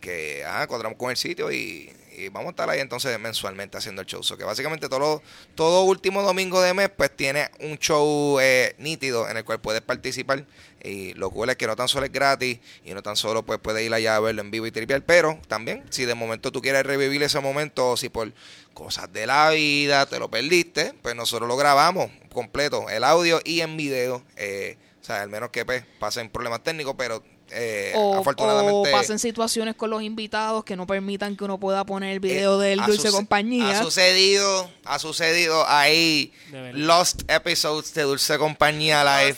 que 0.01 0.43
ah, 0.45 0.67
cuadramos 0.67 0.97
con 0.97 1.11
el 1.11 1.17
sitio 1.17 1.51
y, 1.51 1.91
y 2.17 2.29
vamos 2.29 2.47
a 2.47 2.49
estar 2.51 2.69
ahí 2.69 2.79
entonces 2.79 3.17
mensualmente 3.19 3.77
haciendo 3.77 4.01
el 4.01 4.07
show. 4.07 4.23
So 4.23 4.37
que 4.37 4.43
básicamente 4.43 4.89
todo, 4.89 5.21
todo 5.55 5.83
último 5.83 6.21
domingo 6.21 6.61
de 6.61 6.73
mes 6.73 6.89
pues 6.89 7.15
tiene 7.15 7.49
un 7.59 7.77
show 7.77 8.39
eh, 8.39 8.75
nítido 8.77 9.29
en 9.29 9.37
el 9.37 9.43
cual 9.43 9.59
puedes 9.59 9.81
participar 9.81 10.45
y 10.83 11.13
lo 11.13 11.29
cool 11.31 11.49
es 11.49 11.55
que 11.55 11.67
no 11.67 11.75
tan 11.75 11.87
solo 11.87 12.05
es 12.05 12.11
gratis 12.11 12.59
y 12.83 12.93
no 12.93 13.01
tan 13.01 13.15
solo 13.15 13.43
pues 13.43 13.59
puedes 13.59 13.85
ir 13.85 13.93
allá 13.93 14.15
a 14.15 14.19
verlo 14.19 14.41
en 14.41 14.51
vivo 14.51 14.67
y 14.67 14.71
tripear, 14.71 15.01
pero 15.03 15.39
también 15.47 15.83
si 15.89 16.05
de 16.05 16.15
momento 16.15 16.51
tú 16.51 16.61
quieres 16.61 16.85
revivir 16.85 17.23
ese 17.23 17.39
momento 17.39 17.91
o 17.91 17.97
si 17.97 18.09
por 18.09 18.33
cosas 18.73 19.11
de 19.13 19.27
la 19.27 19.49
vida 19.51 20.05
te 20.05 20.19
lo 20.19 20.29
perdiste, 20.29 20.93
pues 21.01 21.15
nosotros 21.15 21.47
lo 21.47 21.55
grabamos 21.55 22.11
completo, 22.33 22.89
el 22.89 23.03
audio 23.03 23.39
y 23.45 23.61
en 23.61 23.77
video. 23.77 24.23
eh, 24.35 24.77
o 25.03 25.05
sea, 25.05 25.21
al 25.21 25.27
menos 25.27 25.49
que 25.49 25.65
pues, 25.65 25.83
pasen 25.99 26.29
problemas 26.29 26.63
técnicos, 26.63 26.95
pero 26.97 27.21
Eh, 27.55 27.93
O, 27.95 28.15
afortunadamente. 28.19 28.89
o 28.89 28.91
pasen 28.91 29.19
situaciones 29.19 29.75
con 29.75 29.89
los 29.89 30.01
invitados 30.01 30.63
que 30.63 30.75
no 30.75 30.87
permitan 30.87 31.37
que 31.37 31.43
uno 31.43 31.59
pueda 31.59 31.85
poner 31.85 32.13
el 32.13 32.19
video 32.19 32.61
eh, 32.61 32.69
del 32.69 32.79
ha 32.79 32.87
Dulce 32.87 33.11
Compañía. 33.11 33.79
Ha 33.79 33.83
sucedido, 33.83 34.69
ha 34.85 34.97
sucedido 34.99 35.63
ahí. 35.67 36.33
Lost 36.73 37.21
Episodes 37.29 37.93
de 37.93 38.03
Dulce 38.03 38.37
Compañía 38.37 39.03
Live. 39.03 39.37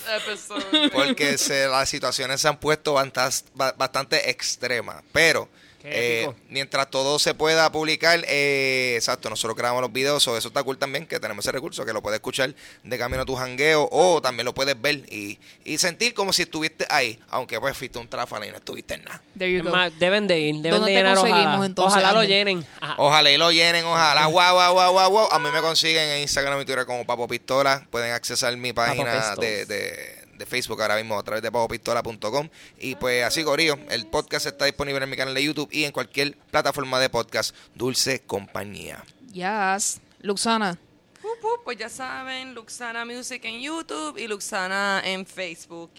Porque 0.93 1.37
se, 1.37 1.67
las 1.67 1.89
situaciones 1.89 2.41
se 2.41 2.47
han 2.47 2.57
puesto 2.59 2.93
bantas- 2.93 3.45
ba- 3.53 3.73
bastante 3.77 4.29
extremas. 4.29 5.03
Pero 5.11 5.49
eh, 5.85 6.33
mientras 6.49 6.89
todo 6.89 7.19
se 7.19 7.33
pueda 7.33 7.71
publicar, 7.71 8.23
eh, 8.27 8.93
exacto, 8.95 9.29
nosotros 9.29 9.55
grabamos 9.55 9.81
los 9.81 9.93
videos, 9.93 10.23
so 10.23 10.37
eso 10.37 10.47
está 10.47 10.63
cool 10.63 10.77
también, 10.77 11.05
que 11.05 11.19
tenemos 11.19 11.45
ese 11.45 11.51
recurso, 11.51 11.85
que 11.85 11.93
lo 11.93 12.01
puedes 12.01 12.17
escuchar 12.17 12.53
de 12.83 12.97
camino 12.97 13.23
a 13.23 13.25
tu 13.25 13.35
jangueo 13.35 13.87
o 13.91 14.21
también 14.21 14.45
lo 14.45 14.53
puedes 14.53 14.79
ver 14.79 15.03
y, 15.11 15.39
y 15.63 15.77
sentir 15.77 16.13
como 16.13 16.33
si 16.33 16.43
estuviste 16.43 16.85
ahí, 16.89 17.19
aunque 17.29 17.59
pues 17.59 17.77
fuiste 17.77 17.99
un 17.99 18.07
tráfala 18.07 18.47
y 18.47 18.51
no 18.51 18.57
estuviste 18.57 18.95
en 18.95 19.03
nada. 19.03 19.21
Deben 19.35 20.27
de 20.27 20.39
ir, 20.39 20.55
deben 20.55 20.79
¿Dónde 20.79 20.91
de 20.91 20.97
llenar, 20.97 21.17
ojalá. 21.17 21.65
entonces, 21.65 21.97
ojalá 21.97 22.13
lo 22.13 22.23
llenen. 22.23 22.65
Ajá. 22.79 22.95
Ojalá 22.97 23.31
y 23.31 23.37
lo 23.37 23.51
llenen, 23.51 23.85
ojalá. 23.85 24.25
Guau, 24.25 24.55
guau, 24.55 24.73
guau, 24.73 25.09
guau. 25.11 25.27
A 25.31 25.39
mí 25.39 25.49
me 25.51 25.61
consiguen 25.61 26.09
en 26.09 26.21
Instagram 26.21 26.61
y 26.61 26.65
Twitter 26.65 26.85
como 26.85 27.05
Papo 27.05 27.27
Pistola. 27.27 27.85
Pueden 27.89 28.11
accesar 28.11 28.55
mi 28.57 28.73
página 28.73 29.35
de, 29.35 29.65
de, 29.65 30.24
de 30.37 30.45
Facebook 30.45 30.81
ahora 30.81 30.97
mismo 30.97 31.17
a 31.17 31.23
través 31.23 31.41
de 31.41 31.51
papopistola.com. 31.51 32.49
Y 32.79 32.95
pues 32.95 33.23
así, 33.23 33.43
Gorillo, 33.43 33.77
el 33.89 34.05
podcast 34.07 34.45
está 34.45 34.65
disponible 34.65 35.03
en 35.03 35.09
mi 35.09 35.15
canal 35.15 35.33
de 35.33 35.43
YouTube 35.43 35.69
y 35.71 35.83
en 35.83 35.91
cualquier 35.91 36.37
plataforma 36.51 36.99
de 36.99 37.09
podcast. 37.09 37.55
Dulce 37.73 38.21
Compañía. 38.21 39.03
Yes. 39.31 40.01
Luxana. 40.21 40.77
Uh, 41.23 41.27
uh, 41.27 41.63
pues 41.63 41.77
ya 41.77 41.89
saben, 41.89 42.53
Luxana 42.53 43.05
Music 43.05 43.43
en 43.45 43.61
YouTube 43.61 44.17
y 44.17 44.27
Luxana 44.27 45.01
en 45.03 45.25
Facebook. 45.25 45.91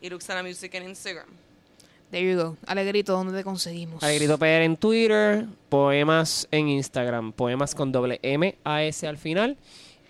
Y 0.00 0.10
Luxana 0.10 0.42
Music 0.42 0.74
en 0.74 0.88
Instagram. 0.88 1.26
There 2.10 2.30
you 2.30 2.40
go. 2.40 2.56
Alegrito, 2.66 3.12
¿dónde 3.12 3.36
te 3.36 3.42
conseguimos? 3.42 4.02
Alegrito 4.02 4.38
PR 4.38 4.62
en 4.62 4.76
Twitter, 4.76 5.46
poemas 5.68 6.46
en 6.50 6.68
Instagram, 6.68 7.32
poemas 7.32 7.74
con 7.74 7.90
doble 7.90 8.20
M 8.22 8.56
A 8.62 8.84
S 8.84 9.06
al 9.08 9.18
final. 9.18 9.56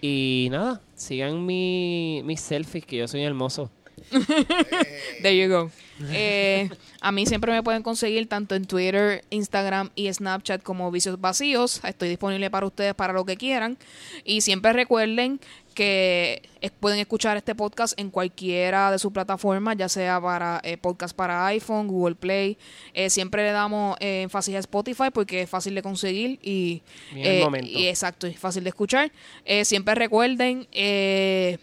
Y 0.06 0.48
nada, 0.50 0.82
sigan 0.94 1.46
mi, 1.46 2.20
mis 2.26 2.38
selfies, 2.38 2.84
que 2.84 2.98
yo 2.98 3.08
soy 3.08 3.22
hermoso. 3.22 3.70
There 5.22 5.34
you 5.34 5.48
go. 5.48 5.70
Eh, 6.10 6.68
a 7.00 7.10
mí 7.10 7.24
siempre 7.24 7.52
me 7.52 7.62
pueden 7.62 7.82
conseguir 7.82 8.28
tanto 8.28 8.54
en 8.54 8.66
Twitter, 8.66 9.24
Instagram 9.30 9.88
y 9.94 10.12
Snapchat 10.12 10.62
como 10.62 10.90
Vicios 10.90 11.18
Vacíos. 11.18 11.80
Estoy 11.84 12.10
disponible 12.10 12.50
para 12.50 12.66
ustedes 12.66 12.94
para 12.94 13.14
lo 13.14 13.24
que 13.24 13.38
quieran. 13.38 13.78
Y 14.26 14.42
siempre 14.42 14.74
recuerden 14.74 15.40
que 15.74 16.42
es- 16.60 16.70
pueden 16.70 16.98
escuchar 17.00 17.36
este 17.36 17.54
podcast 17.54 17.98
en 17.98 18.10
cualquiera 18.10 18.90
de 18.90 18.98
sus 18.98 19.12
plataformas, 19.12 19.76
ya 19.76 19.88
sea 19.88 20.20
para 20.20 20.60
eh, 20.64 20.76
podcast 20.76 21.14
para 21.14 21.44
iPhone, 21.46 21.88
Google 21.88 22.14
Play. 22.14 22.56
Eh, 22.94 23.10
siempre 23.10 23.42
le 23.42 23.50
damos 23.50 23.96
eh, 24.00 24.22
énfasis 24.22 24.54
a 24.54 24.58
Spotify 24.60 25.10
porque 25.12 25.42
es 25.42 25.50
fácil 25.50 25.74
de 25.74 25.82
conseguir 25.82 26.38
y, 26.42 26.82
eh, 27.16 27.40
y 27.66 27.86
exacto, 27.88 28.26
es 28.26 28.38
fácil 28.38 28.62
de 28.64 28.70
escuchar. 28.70 29.12
Eh, 29.44 29.64
siempre 29.64 29.94
recuerden 29.94 30.66
eh, 30.72 31.58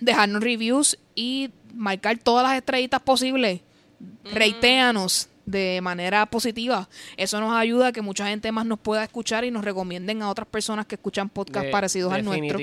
dejarnos 0.00 0.42
reviews 0.42 0.98
y 1.14 1.50
marcar 1.74 2.18
todas 2.18 2.46
las 2.48 2.56
estrellitas 2.56 3.00
posibles. 3.00 3.60
Reitéanos 4.32 5.28
de 5.46 5.80
manera 5.82 6.26
positiva. 6.26 6.88
Eso 7.16 7.40
nos 7.40 7.54
ayuda 7.54 7.88
a 7.88 7.92
que 7.92 8.02
mucha 8.02 8.28
gente 8.28 8.52
más 8.52 8.66
nos 8.66 8.78
pueda 8.78 9.02
escuchar 9.02 9.44
y 9.44 9.50
nos 9.50 9.64
recomienden 9.64 10.22
a 10.22 10.28
otras 10.30 10.46
personas 10.46 10.84
que 10.86 10.96
escuchan 10.96 11.28
podcasts 11.30 11.66
De- 11.66 11.72
parecidos 11.72 12.12
al 12.12 12.24
nuestro. 12.24 12.58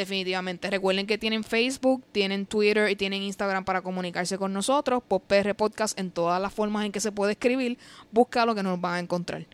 Definitivamente. 0.00 0.70
Recuerden 0.70 1.06
que 1.06 1.18
tienen 1.18 1.44
Facebook, 1.44 2.02
tienen 2.10 2.46
Twitter 2.46 2.88
y 2.88 2.96
tienen 2.96 3.22
Instagram 3.22 3.66
para 3.66 3.82
comunicarse 3.82 4.38
con 4.38 4.50
nosotros. 4.50 5.02
PopR 5.06 5.54
Podcast 5.54 5.98
en 5.98 6.10
todas 6.10 6.40
las 6.40 6.54
formas 6.54 6.86
en 6.86 6.92
que 6.92 7.00
se 7.00 7.12
puede 7.12 7.32
escribir. 7.32 7.78
Busca 8.10 8.46
lo 8.46 8.54
que 8.54 8.62
nos 8.62 8.80
van 8.80 8.94
a 8.94 8.98
encontrar. 9.00 9.46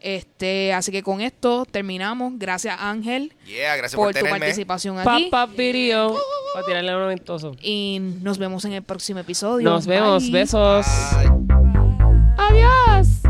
Este, 0.00 0.72
así 0.72 0.90
que 0.90 1.04
con 1.04 1.20
esto 1.20 1.64
terminamos. 1.70 2.32
Gracias 2.36 2.76
Ángel 2.80 3.32
Yeah, 3.46 3.76
gracias 3.76 3.94
por, 3.94 4.12
por 4.12 4.20
tu 4.20 4.28
participación 4.28 4.98
aquí. 4.98 5.28
Papá 5.30 5.52
video. 5.52 6.16
Para 6.52 6.66
tirarle 6.66 6.90
a 6.90 6.96
un 6.96 7.02
noventoso. 7.02 7.54
Y 7.62 7.98
nos 8.00 8.38
vemos 8.38 8.64
en 8.64 8.72
el 8.72 8.82
próximo 8.82 9.20
episodio. 9.20 9.70
Nos 9.70 9.86
vemos. 9.86 10.24
Bye. 10.24 10.32
Besos. 10.32 10.86
Bye. 11.16 11.30
Adiós. 12.36 13.22